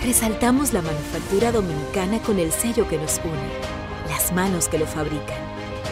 Resaltamos 0.00 0.72
la 0.72 0.82
manufactura 0.82 1.50
dominicana 1.50 2.20
con 2.20 2.38
el 2.38 2.52
sello 2.52 2.88
que 2.88 2.98
nos 2.98 3.20
une, 3.24 4.08
las 4.08 4.32
manos 4.32 4.68
que 4.68 4.78
lo 4.78 4.86
fabrican 4.86 5.51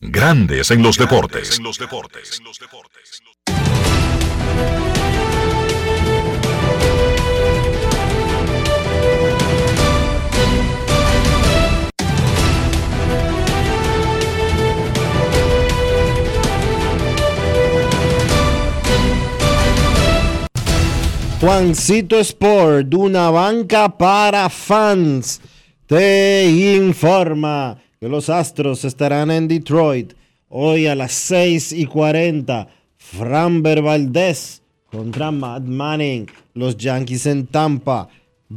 Grandes 0.00 0.70
en 0.70 0.80
los 0.80 0.96
deportes. 0.96 1.60
Juancito 21.40 22.20
Sport, 22.20 22.94
una 22.94 23.30
banca 23.30 23.98
para 23.98 24.48
fans, 24.48 25.40
te 25.86 26.48
informa 26.48 27.76
que 28.00 28.08
los 28.08 28.30
Astros 28.30 28.84
estarán 28.84 29.30
en 29.30 29.48
Detroit 29.48 30.12
hoy 30.48 30.86
a 30.86 30.94
las 30.94 31.12
6 31.12 31.72
y 31.72 31.86
40. 31.86 32.68
Framber 32.96 33.82
Valdez 33.82 34.62
contra 34.90 35.30
Matt 35.30 35.64
Manning. 35.64 36.26
Los 36.54 36.76
Yankees 36.76 37.26
en 37.26 37.46
Tampa. 37.46 38.08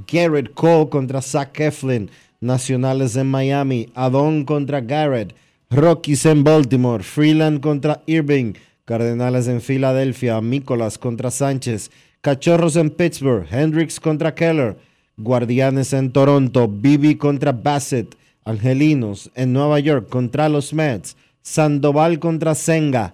Garrett 0.07 0.53
Cole 0.53 0.89
contra 0.89 1.21
Zach 1.21 1.59
Eflin. 1.59 2.09
Nacionales 2.39 3.15
en 3.15 3.27
Miami. 3.27 3.87
Adon 3.95 4.45
contra 4.45 4.81
Garrett. 4.81 5.35
Rockies 5.69 6.25
en 6.25 6.43
Baltimore. 6.43 7.03
Freeland 7.03 7.61
contra 7.61 8.01
Irving. 8.05 8.53
Cardenales 8.85 9.47
en 9.47 9.61
Filadelfia. 9.61 10.39
Nicolas 10.41 10.97
contra 10.97 11.31
Sánchez. 11.31 11.91
Cachorros 12.21 12.75
en 12.75 12.89
Pittsburgh. 12.91 13.47
Hendricks 13.51 13.99
contra 13.99 14.35
Keller. 14.35 14.77
Guardianes 15.17 15.93
en 15.93 16.11
Toronto. 16.11 16.67
Bibi 16.67 17.15
contra 17.15 17.51
Bassett. 17.51 18.15
Angelinos 18.43 19.31
en 19.35 19.53
Nueva 19.53 19.79
York 19.79 20.09
contra 20.09 20.49
los 20.49 20.73
Mets. 20.73 21.15
Sandoval 21.41 22.19
contra 22.19 22.55
Senga. 22.55 23.13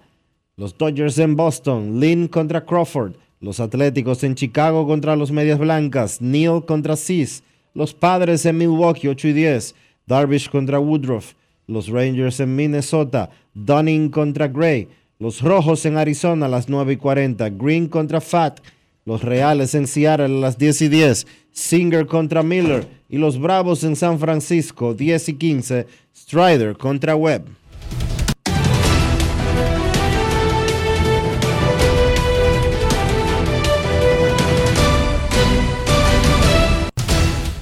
Los 0.55 0.77
Dodgers 0.77 1.17
en 1.19 1.35
Boston. 1.35 1.99
Lynn 1.99 2.27
contra 2.27 2.65
Crawford. 2.65 3.13
Los 3.39 3.59
Atléticos 3.59 4.23
en 4.23 4.35
Chicago 4.35 4.87
contra 4.87 5.15
los 5.15 5.31
Medias 5.31 5.59
Blancas. 5.59 6.21
Neal 6.21 6.65
contra 6.65 6.95
Cis. 6.95 7.43
Los 7.73 7.93
Padres 7.93 8.45
en 8.45 8.57
Milwaukee 8.57 9.07
8 9.07 9.27
y 9.27 9.33
10. 9.33 9.75
Darvish 10.07 10.49
contra 10.49 10.79
Woodruff. 10.79 11.33
Los 11.67 11.89
Rangers 11.89 12.39
en 12.39 12.55
Minnesota. 12.55 13.29
Dunning 13.53 14.09
contra 14.09 14.47
Gray. 14.47 14.87
Los 15.19 15.41
Rojos 15.41 15.85
en 15.85 15.97
Arizona 15.97 16.45
a 16.45 16.49
las 16.49 16.69
9 16.69 16.93
y 16.93 16.97
40. 16.97 17.49
Green 17.49 17.87
contra 17.87 18.21
Fat. 18.21 18.61
Los 19.07 19.23
Reales 19.23 19.73
en 19.73 19.87
Seattle 19.87 20.25
a 20.25 20.27
las 20.27 20.57
10 20.57 20.81
y 20.81 20.87
10. 20.89 21.27
Singer 21.53 22.07
contra 22.07 22.43
Miller. 22.43 22.85
Y 23.07 23.17
los 23.17 23.39
Bravos 23.39 23.85
en 23.85 23.95
San 23.95 24.19
Francisco 24.19 24.93
10 24.93 25.29
y 25.29 25.33
15. 25.35 25.87
Strider 26.13 26.75
contra 26.75 27.15
Webb. 27.15 27.45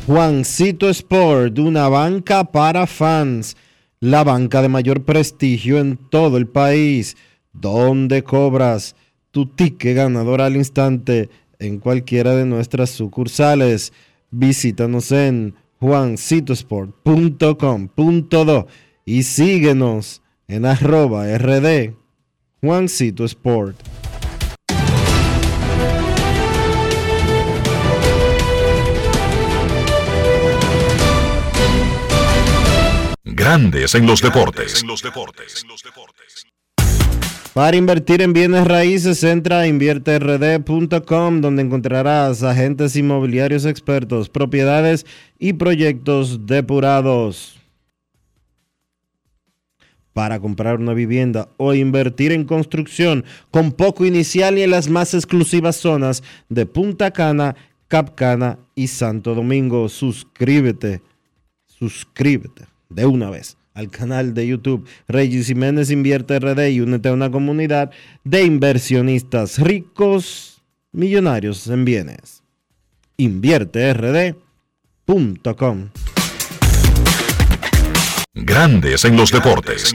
Juancito 0.08 0.90
Sport, 0.90 1.60
una 1.60 1.88
banca 1.90 2.44
para 2.52 2.88
fans, 2.88 3.56
la 4.00 4.24
banca 4.24 4.64
de 4.64 4.70
mayor 4.70 5.04
prestigio 5.04 5.78
en 5.78 5.98
todo 5.98 6.38
el 6.38 6.48
país, 6.48 7.16
donde 7.54 8.24
cobras 8.24 8.96
tu 9.36 9.46
ticket 9.48 9.98
ganador 9.98 10.40
al 10.40 10.56
instante 10.56 11.30
en 11.60 11.80
cualquiera 11.80 12.38
de 12.38 12.46
nuestras 12.46 12.92
sucursales. 12.92 13.92
Visítanos 14.32 15.12
en 15.12 15.56
juancitosport.com.do 15.82 18.68
y 19.04 19.24
síguenos 19.24 20.22
en 20.48 20.66
arroba 20.66 21.26
rd 21.38 21.96
Juancito 22.62 23.26
Sport. 23.26 23.76
Grandes 33.26 33.96
en 33.96 34.08
los 34.08 34.22
deportes. 34.22 34.82
Para 37.56 37.78
invertir 37.78 38.22
en 38.22 38.34
bienes 38.34 38.68
raíces, 38.68 39.24
entra 39.24 39.60
a 39.60 39.68
invierterd.com 39.68 41.40
donde 41.40 41.62
encontrarás 41.62 42.44
agentes 42.44 42.98
inmobiliarios 42.98 43.64
expertos, 43.64 44.28
propiedades 44.28 45.06
y 45.40 45.54
proyectos 45.54 46.48
depurados. 46.48 47.58
Para 50.12 50.42
comprar 50.42 50.82
una 50.82 50.94
vivienda 50.94 51.48
o 51.56 51.74
invertir 51.74 52.34
en 52.34 52.44
construcción 52.44 53.24
con 53.52 53.72
poco 53.72 54.06
inicial 54.06 54.58
y 54.58 54.64
en 54.64 54.72
las 54.72 54.90
más 54.90 55.14
exclusivas 55.14 55.78
zonas 55.78 56.24
de 56.50 56.66
Punta 56.66 57.12
Cana, 57.12 57.56
Capcana 57.88 58.60
y 58.76 58.88
Santo 58.88 59.34
Domingo. 59.34 59.88
Suscríbete, 59.88 61.02
suscríbete 61.68 62.66
de 62.90 63.06
una 63.06 63.30
vez 63.30 63.55
al 63.76 63.92
canal 63.92 64.34
de 64.34 64.48
YouTube 64.48 64.88
Regis 65.08 65.46
Jiménez 65.48 65.92
Invierte 65.92 66.40
RD 66.40 66.70
y 66.70 66.82
únete 66.82 67.10
a 67.10 67.14
una 67.14 67.30
comunidad 67.30 67.92
de 68.24 68.44
inversionistas 68.44 69.60
ricos, 69.60 70.64
millonarios 70.92 71.68
en 71.68 71.86
bienes. 71.86 72.42
InvierteRD.com 73.18 75.90
Grandes 78.34 79.06
en 79.06 79.16
los 79.16 79.32
deportes. 79.32 79.94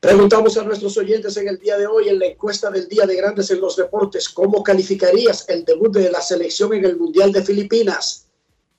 Preguntamos 0.00 0.56
a 0.58 0.64
nuestros 0.64 0.96
oyentes 0.98 1.36
en 1.38 1.48
el 1.48 1.58
día 1.58 1.78
de 1.78 1.86
hoy 1.86 2.10
en 2.10 2.18
la 2.18 2.26
encuesta 2.26 2.70
del 2.70 2.86
Día 2.88 3.06
de 3.06 3.16
Grandes 3.16 3.50
en 3.50 3.58
los 3.60 3.76
Deportes, 3.76 4.28
¿cómo 4.28 4.62
calificarías 4.62 5.48
el 5.48 5.64
debut 5.64 5.94
de 5.94 6.10
la 6.10 6.20
selección 6.20 6.74
en 6.74 6.84
el 6.84 6.98
Mundial 6.98 7.32
de 7.32 7.42
Filipinas? 7.42 8.23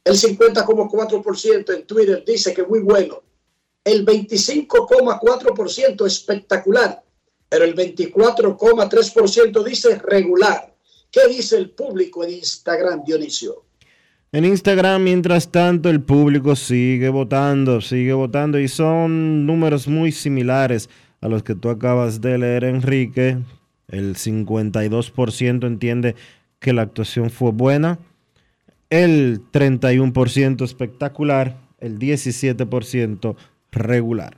El 0.06 0.14
50,4% 0.14 1.76
en 1.76 1.88
Twitter 1.88 2.24
dice 2.26 2.54
que 2.54 2.64
muy 2.64 2.80
bueno. 2.80 3.22
El 3.84 4.06
25,4% 4.06 6.06
espectacular. 6.06 7.04
Pero 7.50 7.66
el 7.66 7.76
24,3% 7.76 9.64
dice 9.64 9.98
regular. 9.98 10.74
¿Qué 11.12 11.28
dice 11.28 11.58
el 11.58 11.72
público 11.72 12.24
en 12.24 12.30
Instagram, 12.32 13.04
Dionisio? 13.04 13.66
En 14.32 14.46
Instagram, 14.46 15.04
mientras 15.04 15.52
tanto, 15.52 15.90
el 15.90 16.04
público 16.04 16.56
sigue 16.56 17.10
votando, 17.10 17.82
sigue 17.82 18.14
votando 18.14 18.60
y 18.60 18.68
son 18.68 19.48
números 19.48 19.88
muy 19.88 20.12
similares 20.12 20.88
a 21.22 21.30
los 21.30 21.42
que 21.42 21.56
tú 21.56 21.70
acabas 21.70 22.22
de 22.22 22.38
leer, 22.38 22.66
Enrique. 22.66 23.40
El 23.88 24.16
52% 24.16 25.66
entiende 25.66 26.16
que 26.60 26.74
la 26.74 26.84
actuación 26.84 27.32
fue 27.32 27.50
buena 27.52 27.98
el 28.90 29.42
31% 29.52 30.64
espectacular, 30.64 31.58
el 31.80 32.00
17% 32.00 33.36
regular. 33.72 34.38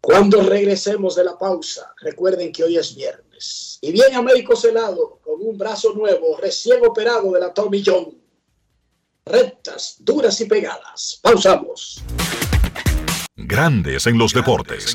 Cuando 0.00 0.40
regresemos 0.42 1.16
de 1.16 1.24
la 1.24 1.36
pausa, 1.36 1.92
recuerden 2.00 2.52
que 2.52 2.62
hoy 2.62 2.76
es 2.76 2.94
viernes. 2.94 3.78
Y 3.80 3.90
viene 3.90 4.14
Américo 4.14 4.54
Celado 4.54 5.18
con 5.22 5.40
un 5.40 5.58
brazo 5.58 5.92
nuevo, 5.94 6.38
recién 6.40 6.78
operado 6.86 7.32
de 7.32 7.40
la 7.40 7.52
Tommy 7.52 7.82
John. 7.84 8.16
Rectas, 9.24 9.96
duras 9.98 10.40
y 10.40 10.44
pegadas. 10.44 11.18
Pausamos. 11.20 12.02
Grandes 13.34 14.06
en 14.06 14.16
los 14.16 14.32
deportes. 14.32 14.94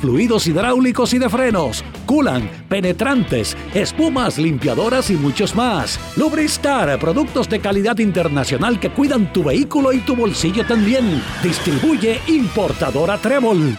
fluidos 0.00 0.46
hidráulicos 0.46 1.14
y 1.14 1.18
de 1.18 1.28
frenos, 1.28 1.84
culan, 2.06 2.48
penetrantes, 2.68 3.56
espumas, 3.74 4.38
limpiadoras 4.38 5.10
y 5.10 5.14
muchos 5.14 5.54
más. 5.54 5.98
Lubristar, 6.16 6.98
productos 6.98 7.48
de 7.48 7.60
calidad 7.60 7.98
internacional 7.98 8.80
que 8.80 8.90
cuidan 8.90 9.32
tu 9.32 9.44
vehículo 9.44 9.92
y 9.92 9.98
tu 9.98 10.16
bolsillo 10.16 10.66
también. 10.66 11.22
Distribuye 11.42 12.20
importadora 12.28 13.18
Trébol. 13.18 13.78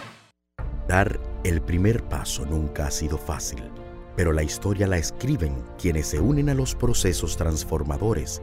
Dar 0.88 1.18
el 1.44 1.60
primer 1.62 2.02
paso 2.04 2.44
nunca 2.44 2.86
ha 2.86 2.90
sido 2.90 3.18
fácil, 3.18 3.62
pero 4.16 4.32
la 4.32 4.42
historia 4.42 4.86
la 4.86 4.98
escriben 4.98 5.54
quienes 5.80 6.08
se 6.08 6.20
unen 6.20 6.48
a 6.48 6.54
los 6.54 6.74
procesos 6.74 7.36
transformadores, 7.36 8.42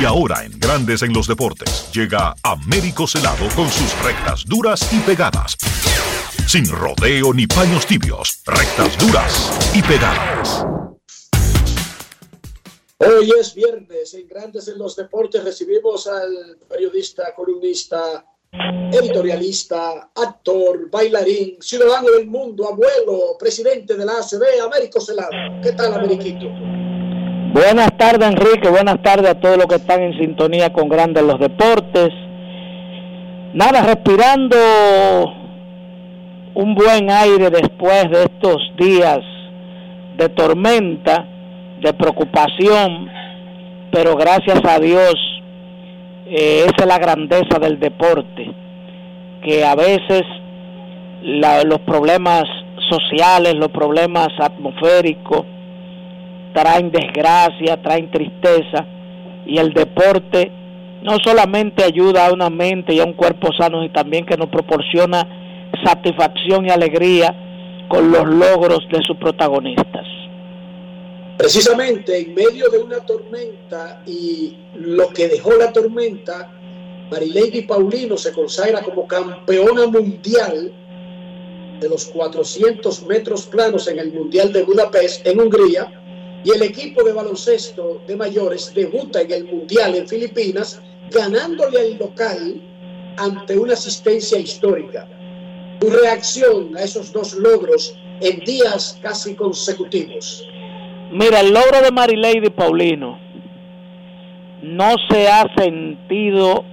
Y 0.00 0.04
ahora 0.04 0.44
en 0.44 0.58
Grandes 0.58 1.02
en 1.02 1.12
los 1.12 1.26
deportes 1.26 1.90
llega 1.92 2.34
Américo 2.42 3.06
Celado 3.06 3.48
con 3.54 3.70
sus 3.70 3.92
rectas 4.02 4.44
duras 4.46 4.92
y 4.92 4.98
pegadas 5.00 5.56
sin 6.46 6.64
rodeo 6.70 7.34
ni 7.34 7.46
paños 7.46 7.86
tibios, 7.86 8.40
rectas 8.46 8.96
duras 8.98 9.50
y 9.74 9.82
pegadas. 9.82 10.64
Hoy 12.98 13.30
es 13.38 13.54
viernes, 13.54 14.14
en 14.14 14.28
Grandes 14.28 14.68
en 14.68 14.78
los 14.78 14.94
Deportes 14.94 15.42
recibimos 15.42 16.06
al 16.06 16.56
periodista, 16.68 17.34
columnista, 17.34 18.24
editorialista, 18.92 20.10
actor, 20.14 20.88
bailarín, 20.88 21.60
ciudadano 21.60 22.10
del 22.12 22.26
mundo, 22.26 22.68
abuelo, 22.68 23.36
presidente 23.38 23.96
de 23.96 24.04
la 24.04 24.12
ACB, 24.12 24.62
Américo 24.64 25.00
Celado. 25.00 25.30
¿Qué 25.62 25.72
tal, 25.72 25.94
Ameriquito? 25.94 26.46
Buenas 27.56 27.96
tardes, 27.96 28.28
Enrique. 28.28 28.68
Buenas 28.68 29.00
tardes 29.00 29.30
a 29.30 29.40
todos 29.40 29.56
los 29.56 29.64
que 29.64 29.76
están 29.76 30.02
en 30.02 30.18
sintonía 30.18 30.74
con 30.74 30.90
Grandes 30.90 31.22
los 31.22 31.40
Deportes. 31.40 32.10
Nada, 33.54 33.80
respirando 33.80 34.56
un 36.54 36.74
buen 36.74 37.10
aire 37.10 37.48
después 37.48 38.10
de 38.10 38.24
estos 38.24 38.58
días 38.76 39.20
de 40.18 40.28
tormenta, 40.28 41.26
de 41.80 41.94
preocupación, 41.94 43.08
pero 43.90 44.16
gracias 44.16 44.60
a 44.62 44.78
Dios, 44.78 45.14
eh, 46.26 46.66
esa 46.66 46.76
es 46.80 46.86
la 46.86 46.98
grandeza 46.98 47.58
del 47.58 47.80
deporte, 47.80 48.52
que 49.42 49.64
a 49.64 49.74
veces 49.74 50.24
los 51.22 51.80
problemas 51.86 52.44
sociales, 52.90 53.54
los 53.54 53.70
problemas 53.70 54.28
atmosféricos, 54.38 55.55
traen 56.56 56.90
desgracia, 56.90 57.82
traen 57.82 58.10
tristeza, 58.10 58.86
y 59.46 59.58
el 59.58 59.74
deporte 59.74 60.50
no 61.02 61.18
solamente 61.22 61.84
ayuda 61.84 62.26
a 62.26 62.32
una 62.32 62.48
mente 62.48 62.94
y 62.94 63.00
a 63.00 63.04
un 63.04 63.12
cuerpo 63.12 63.52
sano, 63.52 63.82
sino 63.82 63.92
también 63.92 64.24
que 64.24 64.38
nos 64.38 64.48
proporciona 64.48 65.68
satisfacción 65.84 66.64
y 66.66 66.70
alegría 66.70 67.84
con 67.88 68.10
los 68.10 68.26
logros 68.26 68.80
de 68.90 69.02
sus 69.02 69.18
protagonistas. 69.18 70.06
Precisamente 71.36 72.18
en 72.18 72.34
medio 72.34 72.70
de 72.70 72.78
una 72.78 73.00
tormenta 73.00 74.02
y 74.06 74.56
lo 74.78 75.08
que 75.08 75.28
dejó 75.28 75.52
la 75.52 75.70
tormenta, 75.70 76.50
Marilady 77.10 77.62
Paulino 77.62 78.16
se 78.16 78.32
consagra 78.32 78.80
como 78.80 79.06
campeona 79.06 79.86
mundial 79.86 80.72
de 81.80 81.88
los 81.90 82.06
400 82.06 83.06
metros 83.06 83.46
planos 83.46 83.86
en 83.88 83.98
el 83.98 84.10
Mundial 84.10 84.50
de 84.54 84.64
Budapest 84.64 85.26
en 85.26 85.38
Hungría 85.38 86.02
y 86.46 86.52
el 86.52 86.62
equipo 86.62 87.02
de 87.02 87.12
baloncesto 87.12 88.00
de 88.06 88.14
mayores 88.14 88.72
debuta 88.72 89.20
en 89.20 89.32
el 89.32 89.44
Mundial 89.46 89.96
en 89.96 90.06
Filipinas 90.06 90.80
ganándole 91.10 91.80
al 91.80 91.98
local 91.98 92.62
ante 93.16 93.58
una 93.58 93.72
asistencia 93.72 94.38
histórica. 94.38 95.08
Tu 95.80 95.90
reacción 95.90 96.76
a 96.76 96.82
esos 96.82 97.12
dos 97.12 97.34
logros 97.34 97.98
en 98.20 98.38
días 98.44 98.96
casi 99.02 99.34
consecutivos. 99.34 100.46
Mira, 101.10 101.40
el 101.40 101.52
logro 101.52 101.82
de 101.82 101.90
Marilady 101.90 102.50
Paulino 102.50 103.18
no 104.62 104.94
se 105.10 105.26
ha 105.28 105.52
sentido 105.58 106.64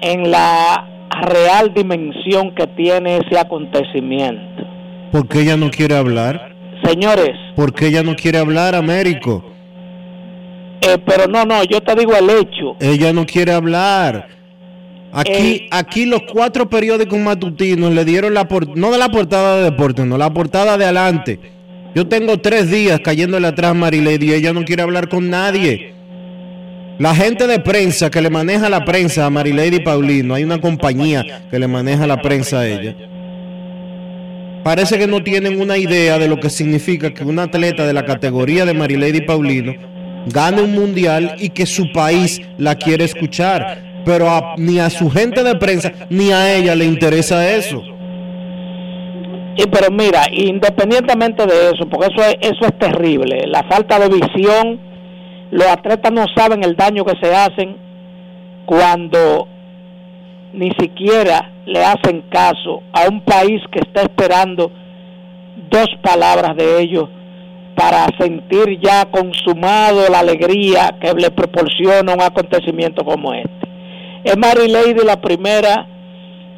en 0.00 0.30
la 0.30 1.10
real 1.26 1.74
dimensión 1.74 2.54
que 2.54 2.66
tiene 2.68 3.18
ese 3.18 3.38
acontecimiento. 3.38 4.64
¿Por 5.12 5.28
qué 5.28 5.40
ella 5.42 5.58
no 5.58 5.70
quiere 5.70 5.94
hablar? 5.94 6.47
Señores. 6.88 7.30
¿Por 7.54 7.72
qué 7.74 7.86
ella 7.88 8.02
no 8.02 8.14
quiere 8.16 8.38
hablar, 8.38 8.74
Américo? 8.74 9.44
Eh, 10.80 10.96
pero 11.04 11.26
no, 11.26 11.44
no, 11.44 11.64
yo 11.64 11.80
te 11.80 11.94
digo 11.94 12.12
el 12.16 12.30
hecho. 12.30 12.76
Ella 12.80 13.12
no 13.12 13.26
quiere 13.26 13.52
hablar. 13.52 14.28
Aquí, 15.12 15.32
Eh. 15.32 15.68
aquí 15.70 16.06
los 16.06 16.22
cuatro 16.30 16.68
periódicos 16.68 17.18
matutinos 17.18 17.92
le 17.92 18.04
dieron 18.04 18.34
la 18.34 18.46
por- 18.46 18.76
no 18.76 18.90
de 18.90 18.98
la 18.98 19.08
portada 19.08 19.56
de 19.58 19.64
deporte, 19.64 20.04
no, 20.04 20.16
la 20.18 20.32
portada 20.32 20.76
de 20.78 20.84
adelante. 20.84 21.40
Yo 21.94 22.06
tengo 22.06 22.38
tres 22.38 22.70
días 22.70 23.00
cayéndole 23.02 23.46
atrás 23.48 23.70
a 23.72 23.74
Marilady 23.74 24.30
y 24.30 24.34
ella 24.34 24.52
no 24.52 24.64
quiere 24.64 24.82
hablar 24.82 25.08
con 25.08 25.30
nadie. 25.30 25.94
La 26.98 27.14
gente 27.14 27.46
de 27.46 27.58
prensa 27.60 28.10
que 28.10 28.20
le 28.20 28.28
maneja 28.28 28.68
la 28.68 28.84
prensa 28.84 29.24
a 29.24 29.30
Marilady 29.30 29.80
Paulino, 29.80 30.34
hay 30.34 30.44
una 30.44 30.60
compañía 30.60 31.24
que 31.50 31.58
le 31.58 31.68
maneja 31.68 32.06
la 32.06 32.20
prensa 32.20 32.60
a 32.60 32.66
ella. 32.66 32.94
Parece 34.64 34.98
que 34.98 35.06
no 35.06 35.22
tienen 35.22 35.60
una 35.60 35.76
idea 35.78 36.18
de 36.18 36.28
lo 36.28 36.38
que 36.38 36.50
significa 36.50 37.12
que 37.14 37.24
un 37.24 37.38
atleta 37.38 37.86
de 37.86 37.92
la 37.92 38.04
categoría 38.04 38.64
de 38.64 38.74
Marilady 38.74 39.22
Paulino 39.22 39.72
gane 40.26 40.60
un 40.62 40.72
mundial 40.74 41.36
y 41.38 41.50
que 41.50 41.64
su 41.64 41.90
país 41.92 42.40
la 42.58 42.74
quiere 42.74 43.04
escuchar. 43.04 43.78
Pero 44.04 44.28
a- 44.30 44.54
ni 44.58 44.78
a 44.78 44.90
su 44.90 45.10
gente 45.10 45.42
de 45.42 45.54
prensa 45.56 45.92
ni 46.10 46.32
a 46.32 46.54
ella 46.54 46.74
le 46.74 46.84
interesa 46.84 47.48
eso. 47.54 47.82
Y 49.56 49.64
pero 49.72 49.90
mira, 49.90 50.22
independientemente 50.32 51.44
de 51.46 51.70
eso, 51.74 51.88
porque 51.90 52.06
eso 52.14 52.22
es, 52.28 52.36
eso 52.40 52.64
es 52.66 52.78
terrible, 52.78 53.44
la 53.48 53.64
falta 53.64 53.98
de 53.98 54.08
visión, 54.08 54.78
los 55.50 55.66
atletas 55.66 56.12
no 56.12 56.24
saben 56.36 56.62
el 56.62 56.76
daño 56.76 57.04
que 57.04 57.14
se 57.20 57.34
hacen 57.34 57.76
cuando 58.66 59.48
ni 60.52 60.70
siquiera 60.78 61.50
le 61.68 61.84
hacen 61.84 62.22
caso 62.30 62.82
a 62.92 63.08
un 63.08 63.20
país 63.20 63.60
que 63.70 63.80
está 63.80 64.00
esperando 64.02 64.72
dos 65.70 65.88
palabras 66.02 66.56
de 66.56 66.80
ellos 66.80 67.08
para 67.76 68.06
sentir 68.18 68.80
ya 68.80 69.04
consumado 69.10 70.08
la 70.10 70.20
alegría 70.20 70.96
que 70.98 71.12
le 71.12 71.30
proporciona 71.30 72.14
un 72.14 72.22
acontecimiento 72.22 73.04
como 73.04 73.34
este. 73.34 73.68
Es 74.24 74.36
Mary 74.38 74.68
Lady 74.68 75.04
la 75.04 75.20
primera 75.20 75.86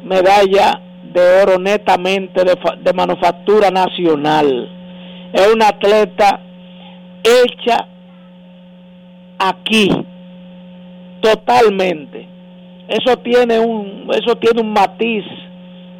medalla 0.03 0.81
de 1.13 1.41
oro 1.43 1.59
netamente 1.59 2.43
de, 2.45 2.57
de 2.81 2.93
manufactura 2.93 3.69
nacional. 3.69 4.69
Es 5.33 5.53
una 5.53 5.67
atleta 5.67 6.39
hecha 7.21 7.85
aquí 9.37 9.89
totalmente. 11.19 12.30
Eso 12.91 13.17
tiene 13.19 13.57
un 13.57 14.09
eso 14.11 14.35
tiene 14.35 14.59
un 14.59 14.73
matiz 14.73 15.23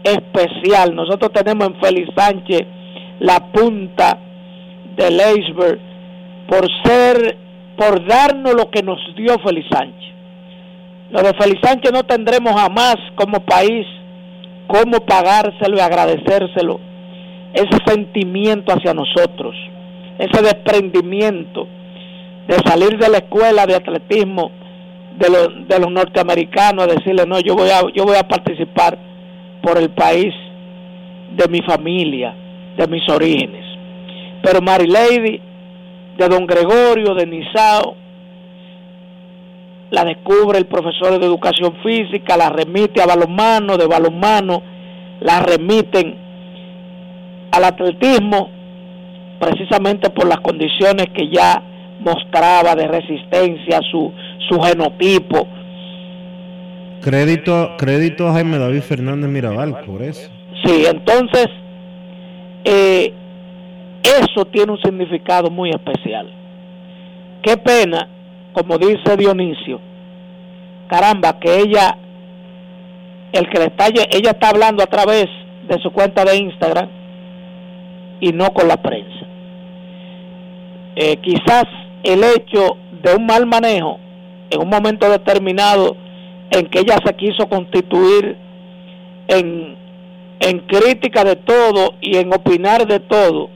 especial. 0.04 0.94
Nosotros 0.94 1.32
tenemos 1.32 1.70
en 1.70 1.80
Félix 1.80 2.10
Sánchez 2.14 2.68
la 3.20 3.40
punta 3.52 4.18
del 4.98 5.16
iceberg 5.16 5.80
por 6.50 6.68
ser 6.84 7.38
por 7.78 8.06
darnos 8.06 8.54
lo 8.56 8.70
que 8.70 8.84
nos 8.84 9.00
dio 9.16 9.40
Félix 9.40 9.70
Sánchez. 9.72 10.14
Lo 11.12 11.22
de 11.22 11.34
Félix 11.36 11.62
Sánchez 11.64 11.94
no 11.94 12.04
tendremos 12.04 12.54
jamás 12.60 12.98
como 13.16 13.40
país 13.40 13.88
cómo 14.68 15.00
pagárselo 15.06 15.78
y 15.78 15.80
agradecérselo. 15.80 16.82
Ese 17.54 17.78
sentimiento 17.86 18.74
hacia 18.74 18.94
nosotros, 18.94 19.56
ese 20.20 20.42
desprendimiento 20.42 21.68
de 22.48 22.56
salir 22.66 22.98
de 22.98 23.10
la 23.10 23.18
escuela 23.20 23.66
de 23.66 23.76
atletismo 23.76 24.52
de 25.18 25.30
los, 25.30 25.68
de 25.68 25.80
los 25.80 25.92
norteamericanos, 25.92 26.86
a 26.86 26.88
decirle, 26.88 27.26
no, 27.26 27.40
yo 27.40 27.56
voy, 27.56 27.70
a, 27.70 27.82
yo 27.94 28.06
voy 28.06 28.18
a 28.18 28.28
participar 28.28 28.98
por 29.62 29.78
el 29.78 29.90
país 29.92 30.34
de 31.36 31.48
mi 31.48 31.62
familia, 31.62 32.34
de 32.78 32.88
mis 32.88 33.08
orígenes. 33.10 33.66
Pero 34.44 34.62
Mary 34.62 34.88
Lady, 34.88 35.42
de 36.18 36.28
Don 36.28 36.46
Gregorio, 36.46 37.14
de 37.14 37.26
Nizao, 37.28 37.96
la 39.92 40.06
descubre 40.06 40.58
el 40.58 40.66
profesor 40.66 41.20
de 41.20 41.26
educación 41.26 41.76
física, 41.84 42.38
la 42.38 42.50
remite 42.50 43.02
a 43.02 43.06
balonmano, 43.06 43.78
de 43.78 43.88
balonmano, 43.88 44.64
la 45.20 45.42
remiten 45.42 46.16
al 47.52 47.64
atletismo, 47.66 48.50
precisamente 49.40 50.10
por 50.10 50.28
las 50.28 50.40
condiciones 50.40 51.08
que 51.14 51.30
ya 51.30 51.62
mostraba 52.02 52.76
de 52.76 52.88
resistencia, 52.88 53.80
su, 53.90 54.12
su 54.50 54.60
genotipo. 54.60 55.48
Crédito, 57.02 57.76
crédito 57.78 58.28
a 58.28 58.34
Jaime 58.34 58.58
David 58.58 58.82
Fernández 58.82 59.30
Mirabal 59.30 59.82
por 59.86 60.02
eso. 60.02 60.30
Sí, 60.64 60.84
entonces, 60.86 61.48
eh, 62.64 63.14
eso 64.04 64.46
tiene 64.46 64.72
un 64.74 64.82
significado 64.82 65.50
muy 65.50 65.70
especial. 65.70 66.30
Qué 67.42 67.58
pena, 67.58 68.08
como 68.54 68.78
dice 68.78 69.18
Dionisio, 69.18 69.80
caramba, 70.88 71.40
que 71.40 71.60
ella, 71.60 71.98
el 73.32 73.50
que 73.50 73.60
le 73.60 73.66
está, 73.66 73.88
ella 73.88 74.32
está 74.32 74.50
hablando 74.50 74.84
a 74.84 74.88
través 74.88 75.26
de 75.68 75.80
su 75.82 75.92
cuenta 75.92 76.24
de 76.24 76.38
Instagram 76.38 76.90
y 78.20 78.32
no 78.32 78.52
con 78.54 78.68
la 78.68 78.78
prensa. 78.78 79.26
Eh, 80.96 81.18
quizás 81.18 81.66
el 82.04 82.24
hecho 82.24 82.78
de 83.04 83.16
un 83.16 83.26
mal 83.26 83.46
manejo 83.46 84.00
en 84.50 84.62
un 84.62 84.70
momento 84.70 85.10
determinado 85.10 85.96
en 86.52 86.68
que 86.68 86.80
ella 86.80 86.98
se 87.06 87.14
quiso 87.16 87.48
constituir 87.48 88.38
en, 89.28 89.78
en 90.42 90.60
crítica 90.60 91.24
de 91.24 91.38
todo 91.38 91.94
y 92.02 92.18
en 92.18 92.34
opinar 92.34 92.86
de 92.86 93.00
todo, 93.00 93.50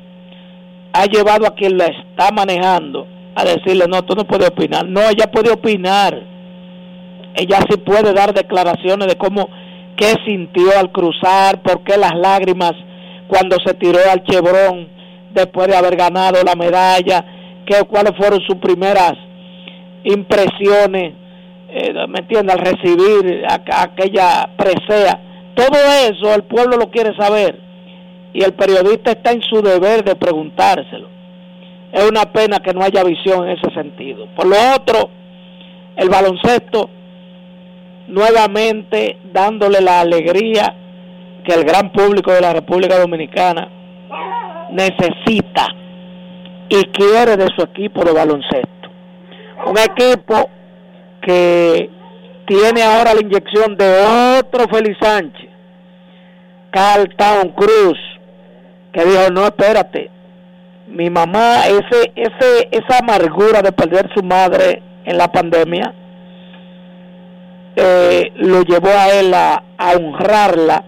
ha 0.93 1.05
llevado 1.05 1.45
a 1.45 1.55
quien 1.55 1.77
la 1.77 1.85
está 1.85 2.31
manejando 2.31 3.05
a 3.35 3.43
decirle, 3.43 3.85
no, 3.89 4.01
tú 4.03 4.15
no 4.15 4.23
puedes 4.23 4.49
opinar. 4.49 4.87
No, 4.87 5.01
ella 5.01 5.29
puede 5.29 5.51
opinar. 5.51 6.17
Ella 7.35 7.59
sí 7.69 7.77
puede 7.77 8.13
dar 8.13 8.33
declaraciones 8.33 9.07
de 9.07 9.17
cómo, 9.17 9.49
qué 9.97 10.13
sintió 10.25 10.79
al 10.79 10.93
cruzar, 10.93 11.61
por 11.61 11.83
qué 11.83 11.97
las 11.97 12.15
lágrimas 12.15 12.71
cuando 13.27 13.57
se 13.65 13.73
tiró 13.73 13.99
al 14.09 14.23
Chevron 14.23 14.87
después 15.33 15.67
de 15.67 15.75
haber 15.75 15.97
ganado 15.97 16.41
la 16.43 16.55
medalla, 16.55 17.25
qué, 17.65 17.83
cuáles 17.87 18.15
fueron 18.17 18.39
sus 18.41 18.55
primeras 18.57 19.13
impresiones, 20.03 21.13
eh, 21.69 21.93
¿me 22.07 22.19
entiendes? 22.19 22.55
Al 22.55 22.65
recibir 22.65 23.43
a- 23.47 23.83
aquella 23.83 24.49
presea. 24.55 25.19
Todo 25.55 25.77
eso 26.09 26.33
el 26.35 26.43
pueblo 26.43 26.77
lo 26.77 26.89
quiere 26.91 27.15
saber 27.15 27.59
y 28.33 28.43
el 28.43 28.53
periodista 28.53 29.11
está 29.11 29.31
en 29.31 29.41
su 29.41 29.61
deber 29.61 30.03
de 30.03 30.15
preguntárselo. 30.15 31.07
Es 31.91 32.09
una 32.09 32.23
pena 32.31 32.59
que 32.59 32.73
no 32.73 32.81
haya 32.83 33.03
visión 33.03 33.47
en 33.47 33.57
ese 33.57 33.73
sentido. 33.73 34.27
Por 34.35 34.47
lo 34.47 34.55
otro, 34.75 35.09
el 35.95 36.09
baloncesto 36.09 36.89
nuevamente 38.07 39.17
dándole 39.33 39.81
la 39.81 40.01
alegría 40.01 40.75
que 41.45 41.53
el 41.55 41.63
gran 41.63 41.91
público 41.91 42.31
de 42.31 42.41
la 42.41 42.53
República 42.53 42.99
Dominicana 42.99 43.69
necesita 44.71 45.67
y 46.69 46.83
quiere 46.85 47.37
de 47.37 47.47
su 47.55 47.61
equipo 47.61 48.03
de 48.03 48.13
baloncesto. 48.13 48.89
Un 49.65 49.77
equipo 49.77 50.49
que 51.21 51.89
tiene 52.45 52.83
ahora 52.83 53.13
la 53.13 53.21
inyección 53.21 53.75
de 53.77 54.39
otro 54.39 54.67
Félix 54.67 54.97
Sánchez, 54.99 55.49
Carl 56.71 57.07
Town 57.15 57.49
Cruz, 57.49 57.97
que 58.93 59.03
dijo, 59.03 59.29
no, 59.31 59.45
espérate, 59.45 60.11
mi 60.87 61.09
mamá, 61.09 61.65
ese, 61.67 62.11
ese, 62.15 62.69
esa 62.71 62.99
amargura 62.99 63.61
de 63.61 63.71
perder 63.71 64.09
su 64.13 64.23
madre 64.23 64.81
en 65.05 65.17
la 65.17 65.31
pandemia, 65.31 65.93
eh, 67.75 68.31
lo 68.35 68.61
llevó 68.61 68.89
a 68.89 69.09
él 69.09 69.33
a, 69.33 69.63
a 69.77 69.91
honrarla 69.97 70.83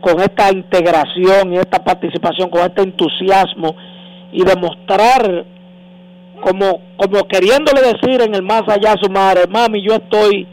con 0.00 0.20
esta 0.20 0.50
integración 0.52 1.52
y 1.52 1.58
esta 1.58 1.82
participación, 1.82 2.50
con 2.50 2.60
este 2.62 2.82
entusiasmo 2.82 3.74
y 4.32 4.44
demostrar 4.44 5.44
como, 6.40 6.80
como 6.96 7.24
queriéndole 7.28 7.80
decir 7.82 8.22
en 8.22 8.34
el 8.34 8.42
más 8.42 8.62
allá 8.68 8.92
a 8.92 9.02
su 9.02 9.10
madre, 9.10 9.42
mami, 9.48 9.82
yo 9.82 9.94
estoy 9.94 10.46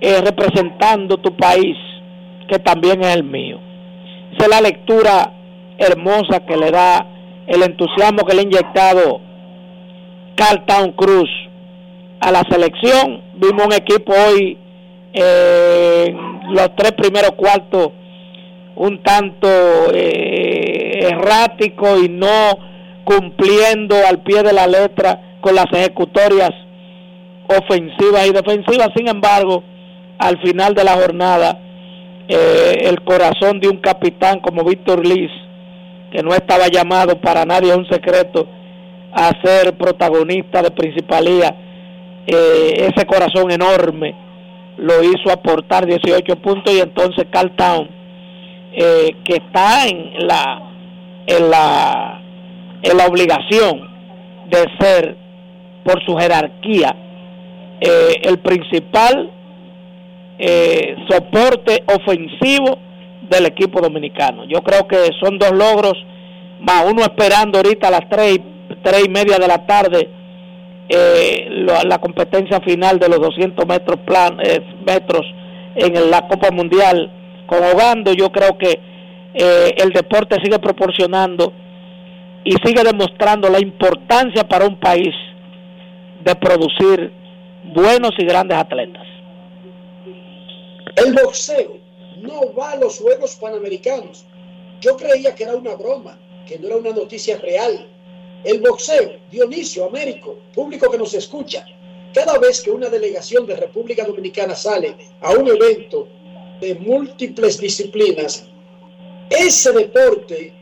eh, 0.00 0.20
representando 0.24 1.16
tu 1.16 1.36
país, 1.36 1.76
que 2.48 2.58
también 2.58 3.02
es 3.02 3.16
el 3.16 3.24
mío. 3.24 3.58
Esa 4.32 4.44
es 4.44 4.48
la 4.48 4.60
lectura 4.60 5.32
hermosa 5.78 6.40
que 6.46 6.56
le 6.56 6.70
da 6.70 7.06
el 7.46 7.62
entusiasmo 7.62 8.24
que 8.24 8.34
le 8.34 8.40
ha 8.40 8.44
inyectado 8.44 9.20
Carl 10.36 10.64
Town 10.66 10.92
Cruz 10.92 11.28
a 12.20 12.30
la 12.30 12.42
selección 12.48 13.20
vimos 13.34 13.66
un 13.66 13.72
equipo 13.72 14.12
hoy 14.12 14.56
eh, 15.12 16.14
los 16.50 16.76
tres 16.76 16.92
primeros 16.92 17.32
cuartos 17.32 17.90
un 18.76 19.02
tanto 19.02 19.48
eh, 19.92 21.08
errático 21.10 21.98
y 21.98 22.08
no 22.08 22.71
cumpliendo 23.04 23.96
al 24.08 24.22
pie 24.22 24.42
de 24.42 24.52
la 24.52 24.66
letra 24.66 25.38
con 25.40 25.54
las 25.54 25.66
ejecutorias 25.72 26.50
ofensivas 27.48 28.26
y 28.26 28.32
defensivas. 28.32 28.88
Sin 28.96 29.08
embargo, 29.08 29.62
al 30.18 30.40
final 30.40 30.74
de 30.74 30.84
la 30.84 30.94
jornada, 30.94 31.58
eh, 32.28 32.78
el 32.82 33.02
corazón 33.02 33.60
de 33.60 33.68
un 33.68 33.78
capitán 33.78 34.40
como 34.40 34.64
Víctor 34.64 35.06
Liz, 35.06 35.30
que 36.10 36.22
no 36.22 36.32
estaba 36.34 36.68
llamado 36.68 37.20
para 37.20 37.44
nadie, 37.44 37.74
un 37.74 37.88
secreto, 37.88 38.46
a 39.12 39.32
ser 39.42 39.76
protagonista 39.76 40.62
de 40.62 40.70
principalía, 40.70 41.54
eh, 42.26 42.90
ese 42.94 43.04
corazón 43.06 43.50
enorme 43.50 44.14
lo 44.78 45.02
hizo 45.02 45.30
aportar 45.30 45.86
18 45.86 46.36
puntos 46.36 46.72
y 46.72 46.80
entonces 46.80 47.26
Carl 47.30 47.54
Town, 47.56 47.88
eh, 48.72 49.16
que 49.24 49.34
está 49.34 49.86
en 49.86 50.26
la, 50.26 50.62
en 51.26 51.50
la, 51.50 52.21
en 52.82 52.96
la 52.96 53.06
obligación 53.06 53.88
de 54.48 54.64
ser 54.80 55.16
por 55.84 56.04
su 56.04 56.16
jerarquía 56.16 56.94
eh, 57.80 58.20
el 58.22 58.38
principal 58.38 59.30
eh, 60.38 60.96
soporte 61.08 61.82
ofensivo 61.86 62.78
del 63.28 63.46
equipo 63.46 63.80
dominicano. 63.80 64.44
Yo 64.44 64.62
creo 64.62 64.86
que 64.86 65.10
son 65.20 65.38
dos 65.38 65.52
logros, 65.52 65.94
más 66.60 66.84
uno 66.90 67.02
esperando 67.02 67.58
ahorita 67.58 67.88
a 67.88 67.92
las 67.92 68.08
tres, 68.08 68.38
tres 68.82 69.04
y 69.04 69.08
media 69.08 69.38
de 69.38 69.48
la 69.48 69.66
tarde 69.66 70.08
eh, 70.88 71.64
la, 71.86 71.98
competencia 71.98 72.60
final 72.60 72.98
de 72.98 73.08
los 73.08 73.20
200 73.20 73.66
metros, 73.66 74.00
plan, 74.00 74.36
metros 74.84 75.22
en 75.74 76.10
la 76.10 76.28
Copa 76.28 76.50
Mundial 76.50 77.10
con 77.46 77.58
Ogando. 77.64 78.12
Yo 78.12 78.30
creo 78.30 78.58
que 78.58 78.78
el 79.34 79.90
deporte 79.90 80.36
sigue 80.42 80.58
proporcionando 80.58 81.52
y 82.44 82.52
sigue 82.64 82.82
demostrando 82.82 83.48
la 83.48 83.60
importancia 83.60 84.46
para 84.46 84.66
un 84.66 84.78
país 84.78 85.14
de 86.24 86.34
producir 86.36 87.12
buenos 87.74 88.12
y 88.18 88.24
grandes 88.24 88.58
atletas. 88.58 89.06
El 90.96 91.14
boxeo 91.14 91.78
no 92.20 92.52
va 92.54 92.72
a 92.72 92.76
los 92.76 92.98
Juegos 92.98 93.36
Panamericanos. 93.36 94.24
Yo 94.80 94.96
creía 94.96 95.34
que 95.34 95.44
era 95.44 95.56
una 95.56 95.74
broma, 95.74 96.18
que 96.46 96.58
no 96.58 96.66
era 96.66 96.76
una 96.76 96.90
noticia 96.90 97.38
real. 97.38 97.88
El 98.44 98.60
boxeo, 98.60 99.12
Dionisio, 99.30 99.86
Américo, 99.86 100.38
público 100.54 100.90
que 100.90 100.98
nos 100.98 101.14
escucha, 101.14 101.64
cada 102.12 102.38
vez 102.38 102.60
que 102.60 102.70
una 102.70 102.88
delegación 102.88 103.46
de 103.46 103.56
República 103.56 104.04
Dominicana 104.04 104.54
sale 104.54 104.96
a 105.20 105.30
un 105.30 105.48
evento 105.48 106.08
de 106.60 106.74
múltiples 106.74 107.58
disciplinas, 107.58 108.46
ese 109.30 109.72
deporte 109.72 110.52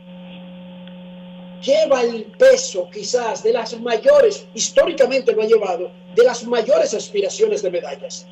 lleva 1.62 2.02
el 2.02 2.24
peso 2.38 2.88
quizás 2.92 3.42
de 3.42 3.52
las 3.52 3.78
mayores, 3.80 4.46
históricamente 4.54 5.32
lo 5.32 5.42
ha 5.42 5.46
llevado, 5.46 5.90
de 6.14 6.24
las 6.24 6.44
mayores 6.44 6.94
aspiraciones 6.94 7.62
de 7.62 7.70
medallas. 7.70 8.26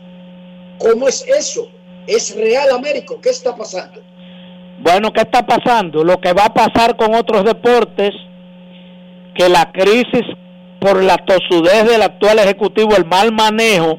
¿Cómo 0.78 1.08
es 1.08 1.26
eso? 1.26 1.68
¿Es 2.06 2.34
real, 2.34 2.70
Américo? 2.70 3.20
¿Qué 3.20 3.30
está 3.30 3.54
pasando? 3.54 4.00
Bueno, 4.80 5.12
¿qué 5.12 5.22
está 5.22 5.44
pasando? 5.44 6.04
Lo 6.04 6.20
que 6.20 6.32
va 6.32 6.46
a 6.46 6.54
pasar 6.54 6.96
con 6.96 7.14
otros 7.14 7.44
deportes, 7.44 8.14
que 9.34 9.48
la 9.48 9.70
crisis 9.72 10.22
por 10.80 11.02
la 11.02 11.16
tosudez 11.16 11.84
del 11.86 12.02
actual 12.02 12.38
ejecutivo, 12.38 12.96
el 12.96 13.04
mal 13.04 13.32
manejo 13.32 13.98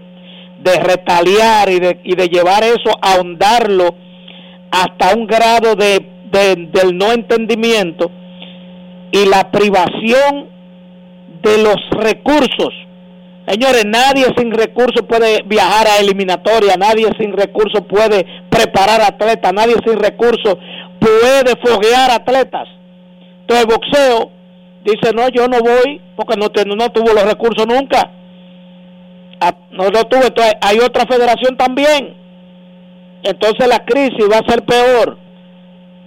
de 0.62 0.80
retaliar 0.80 1.70
y 1.70 1.80
de, 1.80 2.00
y 2.04 2.16
de 2.16 2.28
llevar 2.28 2.64
eso, 2.64 2.92
a 3.02 3.14
ahondarlo 3.14 3.96
hasta 4.72 5.16
un 5.16 5.28
grado 5.28 5.76
de, 5.76 6.06
del 6.72 6.98
no 6.98 7.12
entendimiento 7.12 8.12
y 9.12 9.26
la 9.26 9.52
privación 9.52 10.50
de 11.42 11.64
los 11.64 11.78
recursos 11.92 12.74
Señores, 13.50 13.84
nadie 13.84 14.26
sin 14.38 14.52
recursos 14.52 15.02
puede 15.08 15.42
viajar 15.42 15.88
a 15.88 15.98
eliminatoria, 15.98 16.76
nadie 16.78 17.08
sin 17.20 17.36
recursos 17.36 17.82
puede 17.90 18.24
preparar 18.48 19.02
atletas, 19.02 19.52
nadie 19.54 19.74
sin 19.84 19.98
recursos 19.98 20.56
puede 21.00 21.56
foguear 21.66 22.12
atletas. 22.12 22.68
Entonces 23.42 23.66
boxeo 23.66 24.32
dice, 24.84 25.16
no, 25.16 25.30
yo 25.30 25.48
no 25.48 25.62
voy 25.62 26.00
porque 26.16 26.36
no, 26.38 26.52
no 26.76 26.92
tuvo 26.92 27.12
los 27.12 27.24
recursos 27.24 27.66
nunca. 27.66 28.12
Ah, 29.42 29.56
no 29.72 29.86
lo 29.90 30.04
tuvo, 30.04 30.26
entonces 30.26 30.54
hay 30.62 30.78
otra 30.78 31.08
federación 31.08 31.58
también. 31.58 32.14
Entonces 33.24 33.68
la 33.68 33.84
crisis 33.84 34.28
va 34.32 34.38
a 34.46 34.48
ser 34.48 34.64
peor, 34.64 35.18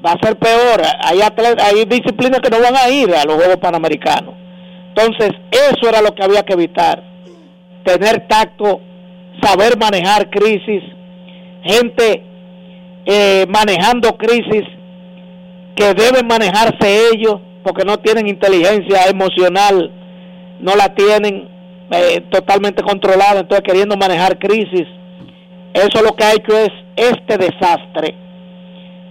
va 0.04 0.12
a 0.12 0.26
ser 0.26 0.36
peor. 0.38 0.82
Hay, 1.00 1.20
hay 1.20 1.84
disciplinas 1.84 2.40
que 2.40 2.50
no 2.50 2.60
van 2.60 2.76
a 2.76 2.88
ir 2.88 3.14
a 3.14 3.24
los 3.24 3.36
Juegos 3.36 3.56
Panamericanos. 3.56 4.34
Entonces 4.88 5.30
eso 5.50 5.88
era 5.88 6.02
lo 6.02 6.14
que 6.14 6.22
había 6.22 6.42
que 6.42 6.52
evitar 6.52 7.12
tener 7.84 8.26
tacto, 8.28 8.80
saber 9.42 9.76
manejar 9.78 10.30
crisis, 10.30 10.82
gente 11.64 12.22
eh, 13.06 13.46
manejando 13.48 14.16
crisis 14.16 14.64
que 15.74 15.94
deben 15.94 16.26
manejarse 16.26 17.08
ellos 17.12 17.40
porque 17.64 17.84
no 17.84 17.98
tienen 17.98 18.28
inteligencia 18.28 19.06
emocional, 19.08 19.90
no 20.60 20.76
la 20.76 20.94
tienen 20.94 21.48
eh, 21.90 22.20
totalmente 22.30 22.82
controlada, 22.82 23.40
entonces 23.40 23.64
queriendo 23.66 23.96
manejar 23.96 24.38
crisis. 24.38 24.86
Eso 25.72 26.02
lo 26.02 26.14
que 26.14 26.24
ha 26.24 26.32
hecho 26.32 26.56
es 26.56 26.70
este 26.96 27.38
desastre, 27.38 28.14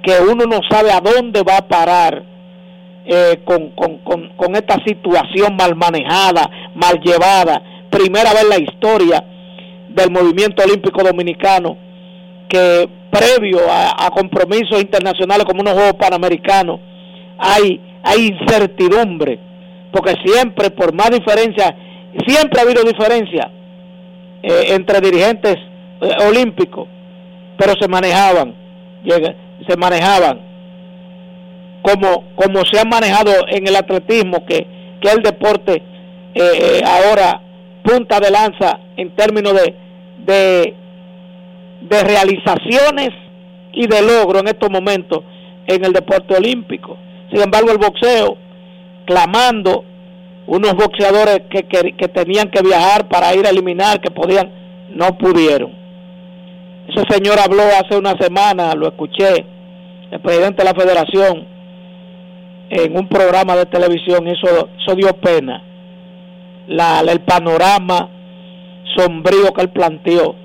que 0.03 0.13
uno 0.19 0.45
no 0.45 0.59
sabe 0.69 0.91
a 0.91 0.99
dónde 0.99 1.43
va 1.43 1.57
a 1.57 1.67
parar 1.67 2.23
eh, 3.05 3.41
con, 3.43 3.69
con, 3.71 3.97
con, 3.99 4.29
con 4.35 4.55
esta 4.55 4.75
situación 4.85 5.55
mal 5.55 5.75
manejada, 5.75 6.49
mal 6.75 6.99
llevada. 7.03 7.61
Primera 7.89 8.31
vez 8.31 8.43
en 8.43 8.49
la 8.49 8.59
historia 8.59 9.23
del 9.89 10.11
movimiento 10.11 10.63
olímpico 10.63 11.03
dominicano 11.03 11.77
que 12.47 12.89
previo 13.11 13.59
a, 13.69 14.09
compromisos 14.11 14.81
internacionales 14.81 15.45
como 15.45 15.61
unos 15.61 15.73
Juegos 15.73 15.93
Panamericanos 15.93 16.79
hay, 17.37 17.79
hay 18.03 18.27
incertidumbre, 18.27 19.39
porque 19.91 20.15
siempre, 20.23 20.69
por 20.69 20.93
más 20.93 21.09
diferencia, 21.11 21.75
siempre 22.25 22.59
ha 22.59 22.63
habido 22.63 22.83
diferencia 22.83 23.51
eh, 24.43 24.65
entre 24.69 25.01
dirigentes 25.01 25.55
eh, 26.01 26.27
olímpicos, 26.27 26.87
pero 27.57 27.73
se 27.79 27.87
manejaban, 27.87 28.53
se 29.67 29.77
manejaban 29.77 30.51
como, 31.81 32.23
como 32.35 32.63
se 32.65 32.79
ha 32.79 32.85
manejado 32.85 33.31
en 33.47 33.67
el 33.67 33.75
atletismo, 33.75 34.45
que, 34.45 34.67
que 35.01 35.09
el 35.09 35.21
deporte 35.21 35.81
eh, 36.33 36.81
ahora 36.85 37.41
punta 37.83 38.19
de 38.19 38.29
lanza 38.29 38.79
en 38.95 39.15
términos 39.15 39.53
de, 39.53 39.75
de, 40.25 40.75
de 41.81 42.03
realizaciones 42.03 43.09
y 43.73 43.87
de 43.87 44.01
logro 44.01 44.39
en 44.39 44.47
estos 44.47 44.69
momentos 44.69 45.23
en 45.65 45.83
el 45.83 45.93
deporte 45.93 46.35
olímpico. 46.35 46.97
Sin 47.31 47.41
embargo, 47.41 47.71
el 47.71 47.77
boxeo, 47.77 48.37
clamando 49.05 49.85
unos 50.47 50.73
boxeadores 50.73 51.43
que, 51.49 51.63
que, 51.63 52.07
tenían 52.09 52.49
que 52.49 52.61
viajar 52.61 53.07
para 53.07 53.33
ir 53.35 53.45
a 53.45 53.49
eliminar, 53.49 54.01
que 54.01 54.11
podían, 54.11 54.51
no 54.93 55.17
pudieron. 55.17 55.80
Ese 56.87 57.03
señor 57.09 57.39
habló 57.39 57.63
hace 57.63 57.97
una 57.97 58.17
semana, 58.17 58.73
lo 58.73 58.87
escuché, 58.87 59.45
el 60.11 60.19
presidente 60.19 60.63
de 60.63 60.69
la 60.69 60.79
federación, 60.79 61.47
en 62.69 62.97
un 62.97 63.07
programa 63.07 63.55
de 63.55 63.65
televisión, 63.65 64.27
eso, 64.27 64.69
eso 64.79 64.95
dio 64.95 65.13
pena 65.17 65.63
la, 66.67 67.01
el 67.01 67.19
panorama 67.21 68.09
sombrío 68.95 69.53
que 69.53 69.61
él 69.61 69.69
planteó. 69.69 70.35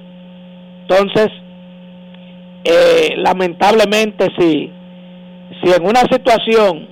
Entonces, 0.82 1.28
eh, 2.64 3.14
lamentablemente, 3.16 4.28
si, 4.38 4.72
si 5.62 5.72
en 5.72 5.84
una 5.84 6.00
situación, 6.10 6.88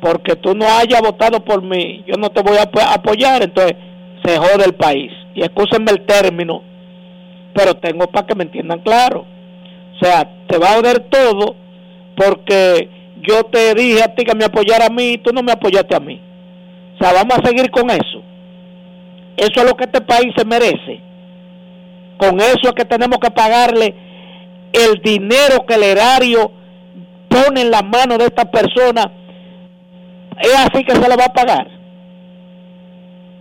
porque 0.00 0.36
tú 0.36 0.54
no 0.54 0.66
hayas 0.66 1.00
votado 1.00 1.44
por 1.44 1.62
mí, 1.62 2.04
yo 2.06 2.14
no 2.18 2.30
te 2.30 2.42
voy 2.42 2.56
a 2.56 2.94
apoyar, 2.94 3.42
entonces 3.42 3.76
se 4.24 4.36
jode 4.36 4.64
el 4.64 4.74
país. 4.74 5.12
Y 5.34 5.42
escúsenme 5.42 5.92
el 5.92 6.06
término, 6.06 6.62
pero 7.54 7.74
tengo 7.74 8.06
para 8.06 8.26
que 8.26 8.34
me 8.34 8.44
entiendan 8.44 8.80
claro. 8.80 9.26
O 9.94 10.04
sea, 10.04 10.28
te 10.46 10.58
va 10.58 10.68
a 10.68 10.74
joder 10.76 11.00
todo 11.10 11.56
porque 12.16 12.88
yo 13.22 13.44
te 13.44 13.74
dije 13.74 14.02
a 14.02 14.14
ti 14.14 14.24
que 14.24 14.34
me 14.34 14.44
apoyara 14.44 14.86
a 14.86 14.90
mí 14.90 15.12
y 15.12 15.18
tú 15.18 15.32
no 15.32 15.42
me 15.42 15.52
apoyaste 15.52 15.94
a 15.94 16.00
mí. 16.00 16.20
O 16.94 16.98
sea, 17.02 17.12
vamos 17.12 17.38
a 17.38 17.46
seguir 17.46 17.70
con 17.70 17.90
eso. 17.90 18.22
Eso 19.36 19.60
es 19.60 19.64
lo 19.64 19.76
que 19.76 19.84
este 19.84 20.00
país 20.00 20.32
se 20.36 20.44
merece. 20.44 21.00
Con 22.18 22.38
eso 22.40 22.68
es 22.68 22.72
que 22.72 22.84
tenemos 22.84 23.18
que 23.18 23.30
pagarle 23.30 23.94
el 24.72 25.00
dinero 25.02 25.64
que 25.66 25.74
el 25.74 25.82
erario 25.82 26.52
pone 27.28 27.62
en 27.62 27.70
las 27.70 27.84
manos 27.84 28.18
de 28.18 28.24
esta 28.24 28.44
persona. 28.44 29.10
Es 30.38 30.54
así 30.56 30.84
que 30.84 30.94
se 30.94 31.08
le 31.08 31.16
va 31.16 31.24
a 31.24 31.32
pagar. 31.32 31.66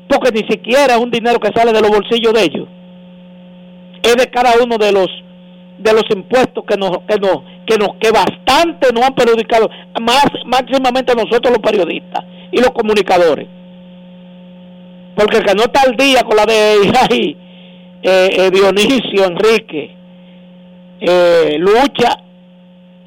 Porque 0.08 0.32
ni 0.32 0.48
siquiera 0.50 0.96
es 0.96 1.00
un 1.00 1.12
dinero 1.12 1.40
que 1.40 1.52
sale 1.54 1.72
de 1.72 1.82
los 1.82 1.90
bolsillos 1.90 2.34
de 2.34 2.44
ellos. 2.44 2.68
Es 4.02 4.16
de 4.16 4.28
cada 4.30 4.54
uno 4.64 4.78
de 4.78 4.92
los 4.92 5.08
de 5.78 5.94
los 5.94 6.04
impuestos 6.10 6.64
que 6.68 6.78
nos 6.78 6.92
que 7.08 7.18
nos 7.18 7.44
que 7.66 7.78
nos 7.78 7.96
que 8.00 8.12
bastante 8.12 8.92
nos 8.94 9.06
han 9.06 9.16
perjudicado 9.16 9.70
más 10.02 10.28
máximamente 10.46 11.12
a 11.12 11.16
nosotros 11.16 11.54
los 11.54 11.60
periodistas 11.60 12.24
y 12.52 12.60
los 12.60 12.72
comunicadores 12.72 13.48
porque 15.16 15.38
el 15.38 15.46
que 15.46 15.56
no 15.56 15.64
está 15.64 15.82
al 15.82 15.96
día 15.96 16.24
con 16.24 16.36
la 16.36 16.46
de 16.46 16.76
eh, 16.82 17.36
eh, 18.04 18.52
Dionisio 18.52 19.26
Enrique 19.26 19.96
eh, 21.02 21.56
lucha 21.58 22.18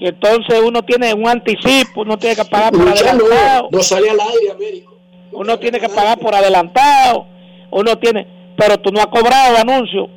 y 0.03 0.09
entonces 0.09 0.61
uno 0.61 0.83
tiene 0.83 1.15
un 1.15 1.29
anticipo, 1.29 2.01
uno 2.01 2.19
tiene 2.19 2.35
que 2.35 2.45
pagar 2.45 2.73
por 2.73 2.89
adelantado. 2.89 3.69
No, 3.71 3.83
sale 3.85 4.11
al 4.11 4.19
aire, 4.19 4.51
Américo. 4.53 4.99
uno 5.31 5.57
tiene 5.61 5.79
que 5.79 5.89
pagar 5.89 6.19
por 6.19 6.35
adelantado, 6.35 7.27
uno 7.71 7.97
tiene, 7.99 8.27
pero 8.57 8.79
tú 8.79 8.91
no 8.91 8.99
has 8.99 9.07
cobrado 9.07 9.59
anuncio. 9.59 10.09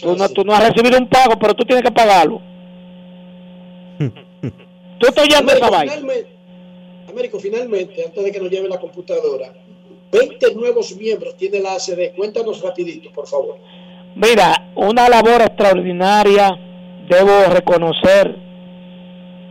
Tú 0.00 0.16
no, 0.16 0.28
tú 0.28 0.44
no 0.44 0.54
has 0.54 0.68
recibido 0.68 0.98
un 0.98 1.08
pago, 1.08 1.38
pero 1.38 1.54
tú 1.54 1.64
tienes 1.64 1.84
que 1.84 1.90
pagarlo. 1.90 2.40
tú 4.98 5.06
estás 5.06 5.24
oyendo 5.24 5.52
esa 5.52 5.70
vaina. 5.70 5.94
Américo, 7.08 7.38
finalmente, 7.38 8.04
antes 8.04 8.24
de 8.24 8.32
que 8.32 8.40
nos 8.40 8.50
lleve 8.50 8.68
la 8.68 8.78
computadora, 8.78 9.52
20 10.12 10.54
nuevos 10.54 10.94
miembros 10.96 11.36
tiene 11.36 11.60
la 11.60 11.74
ACD. 11.74 12.14
Cuéntanos 12.14 12.60
rapidito, 12.60 13.10
por 13.12 13.26
favor. 13.26 13.56
Mira, 14.14 14.70
una 14.74 15.08
labor 15.08 15.42
extraordinaria 15.42 16.58
debo 17.08 17.52
reconocer 17.52 18.36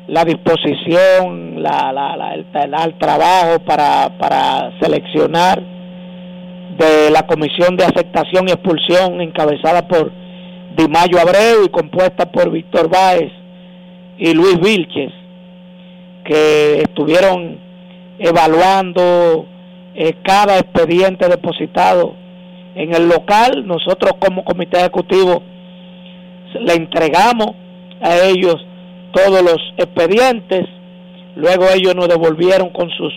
la 0.07 0.23
disposición, 0.23 1.61
la, 1.63 1.91
la, 1.91 2.33
el, 2.35 2.97
trabajo 2.97 3.59
para, 3.65 4.17
para 4.17 4.77
seleccionar 4.79 5.61
de 6.77 7.09
la 7.09 7.25
Comisión 7.25 7.75
de 7.77 7.85
Aceptación 7.85 8.47
y 8.47 8.51
Expulsión 8.51 9.21
encabezada 9.21 9.87
por 9.87 10.11
Dimayo 10.75 11.19
Abreu 11.19 11.65
y 11.65 11.69
compuesta 11.69 12.31
por 12.31 12.51
Víctor 12.51 12.89
Báez 12.89 13.31
y 14.17 14.33
Luis 14.33 14.59
Vilches, 14.59 15.11
que 16.23 16.79
estuvieron 16.81 17.59
evaluando 18.19 19.45
eh, 19.93 20.13
cada 20.23 20.59
expediente 20.59 21.27
depositado 21.27 22.15
en 22.75 22.93
el 22.93 23.07
local. 23.07 23.65
Nosotros 23.65 24.13
como 24.19 24.43
comité 24.43 24.79
ejecutivo 24.79 25.41
le 26.59 26.73
entregamos 26.73 27.51
a 28.01 28.17
ellos 28.27 28.55
todos 29.13 29.41
los 29.41 29.57
expedientes, 29.77 30.65
luego 31.35 31.65
ellos 31.73 31.95
nos 31.95 32.07
devolvieron 32.07 32.69
con 32.69 32.89
sus 32.91 33.13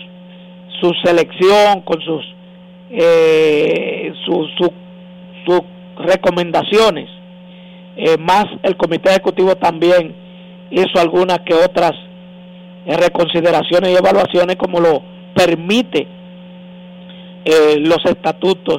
su 0.79 0.93
selección, 1.03 1.81
con 1.81 2.01
sus 2.01 2.25
eh, 2.91 4.13
sus 4.25 4.49
recomendaciones. 5.97 7.09
Eh, 8.01 8.17
más 8.17 8.45
el 8.63 8.77
comité 8.77 9.09
ejecutivo 9.09 9.55
también 9.57 10.15
hizo 10.71 10.99
algunas 10.99 11.39
que 11.39 11.53
otras 11.53 11.91
eh, 12.85 12.95
reconsideraciones 12.95 13.91
y 13.91 13.97
evaluaciones 13.97 14.55
como 14.55 14.79
lo 14.79 15.03
permite 15.35 16.07
los 17.79 18.05
estatutos 18.05 18.77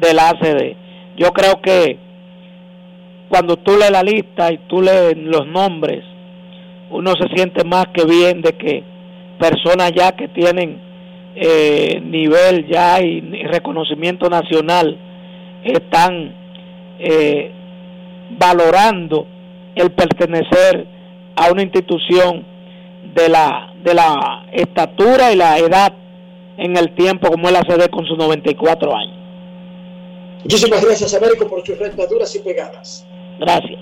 de 0.00 0.14
la 0.14 0.30
ACD. 0.30 0.74
Yo 1.18 1.32
creo 1.32 1.60
que 1.60 1.98
cuando 3.28 3.56
tú 3.56 3.76
lees 3.76 3.90
la 3.90 4.02
lista 4.02 4.52
y 4.52 4.58
tú 4.68 4.80
lees 4.80 5.16
los 5.16 5.46
nombres, 5.46 6.02
uno 6.90 7.12
se 7.20 7.28
siente 7.34 7.64
más 7.64 7.86
que 7.92 8.04
bien 8.04 8.40
de 8.40 8.52
que 8.52 8.82
personas 9.38 9.92
ya 9.92 10.12
que 10.12 10.28
tienen 10.28 10.80
eh, 11.34 12.00
nivel 12.02 12.66
ya 12.66 13.00
y, 13.02 13.20
reconocimiento 13.44 14.30
nacional 14.30 14.96
están 15.64 16.34
eh, 16.98 17.52
valorando 18.38 19.26
el 19.74 19.92
pertenecer 19.92 20.86
a 21.36 21.50
una 21.50 21.62
institución 21.62 22.44
de 23.14 23.28
la 23.28 23.72
de 23.84 23.94
la 23.94 24.48
estatura 24.52 25.32
y 25.32 25.36
la 25.36 25.58
edad 25.58 25.92
en 26.58 26.76
el 26.76 26.94
tiempo 26.96 27.30
como 27.30 27.46
es 27.46 27.52
la 27.52 27.62
CD 27.62 27.88
con 27.88 28.04
sus 28.04 28.18
94 28.18 28.94
años. 28.94 29.16
Muchísimas 30.42 30.84
gracias, 30.84 31.14
Américo, 31.14 31.48
por 31.48 31.64
sus 31.64 31.78
rentaduras 31.78 32.34
y 32.34 32.40
pegadas. 32.40 33.04
Gracias. 33.38 33.80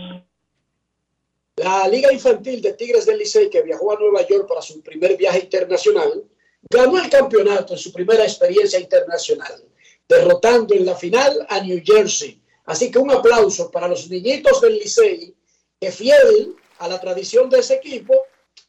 La 1.57 1.87
Liga 1.89 2.13
Infantil 2.13 2.61
de 2.61 2.73
Tigres 2.73 3.07
del 3.07 3.19
Licey, 3.19 3.49
que 3.49 3.63
viajó 3.63 3.93
a 3.93 3.99
Nueva 3.99 4.27
York 4.27 4.47
para 4.49 4.61
su 4.61 4.83
primer 4.83 5.17
viaje 5.17 5.41
internacional, 5.41 6.25
ganó 6.69 6.99
el 7.03 7.09
campeonato 7.09 7.75
en 7.75 7.79
su 7.79 7.93
primera 7.93 8.25
experiencia 8.25 8.81
internacional, 8.81 9.63
derrotando 10.09 10.75
en 10.75 10.85
la 10.85 10.97
final 10.97 11.47
a 11.49 11.61
New 11.61 11.81
Jersey. 11.85 12.41
Así 12.65 12.91
que 12.91 12.99
un 12.99 13.11
aplauso 13.11 13.71
para 13.71 13.89
los 13.89 14.09
niñitos 14.09 14.61
del 14.61 14.75
Licey, 14.79 15.35
que 15.81 15.93
fiel 15.93 16.57
a 16.79 16.89
la 16.89 17.01
tradición 17.01 17.51
de 17.51 17.59
ese 17.59 17.75
equipo, 17.75 18.15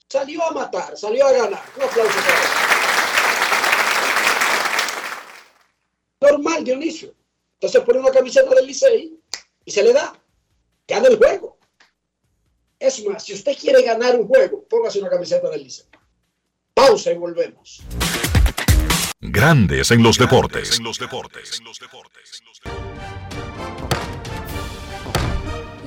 salió 0.08 0.44
a 0.44 0.52
matar, 0.52 0.98
salió 0.98 1.26
a 1.26 1.32
ganar. 1.32 1.64
Un 1.78 1.84
aplauso 1.84 2.16
para 2.16 2.40
ellos. 2.40 2.52
Normal, 6.22 6.64
Dionisio. 6.64 7.14
Entonces 7.54 7.82
pone 7.84 8.00
una 8.00 8.12
camiseta 8.12 8.54
del 8.54 8.66
Licey 8.68 9.18
y 9.64 9.72
se 9.72 9.84
le 9.84 9.94
da 9.94 10.14
gana 10.88 11.08
el 11.08 11.18
juego. 11.18 11.58
Es 12.78 13.04
más, 13.06 13.24
si 13.24 13.34
usted 13.34 13.58
quiere 13.58 13.82
ganar 13.82 14.20
un 14.20 14.28
juego, 14.28 14.64
póngase 14.70 15.00
una 15.00 15.10
camiseta 15.10 15.50
del 15.50 15.64
Liceo. 15.64 15.86
Pausa 16.74 17.12
y 17.12 17.18
volvemos. 17.18 17.82
Grandes 19.22 19.92
en 19.92 20.04
los 20.04 20.18
deportes. 20.18 20.78
En 20.78 20.84
los 20.84 21.00
deportes. 21.00 21.62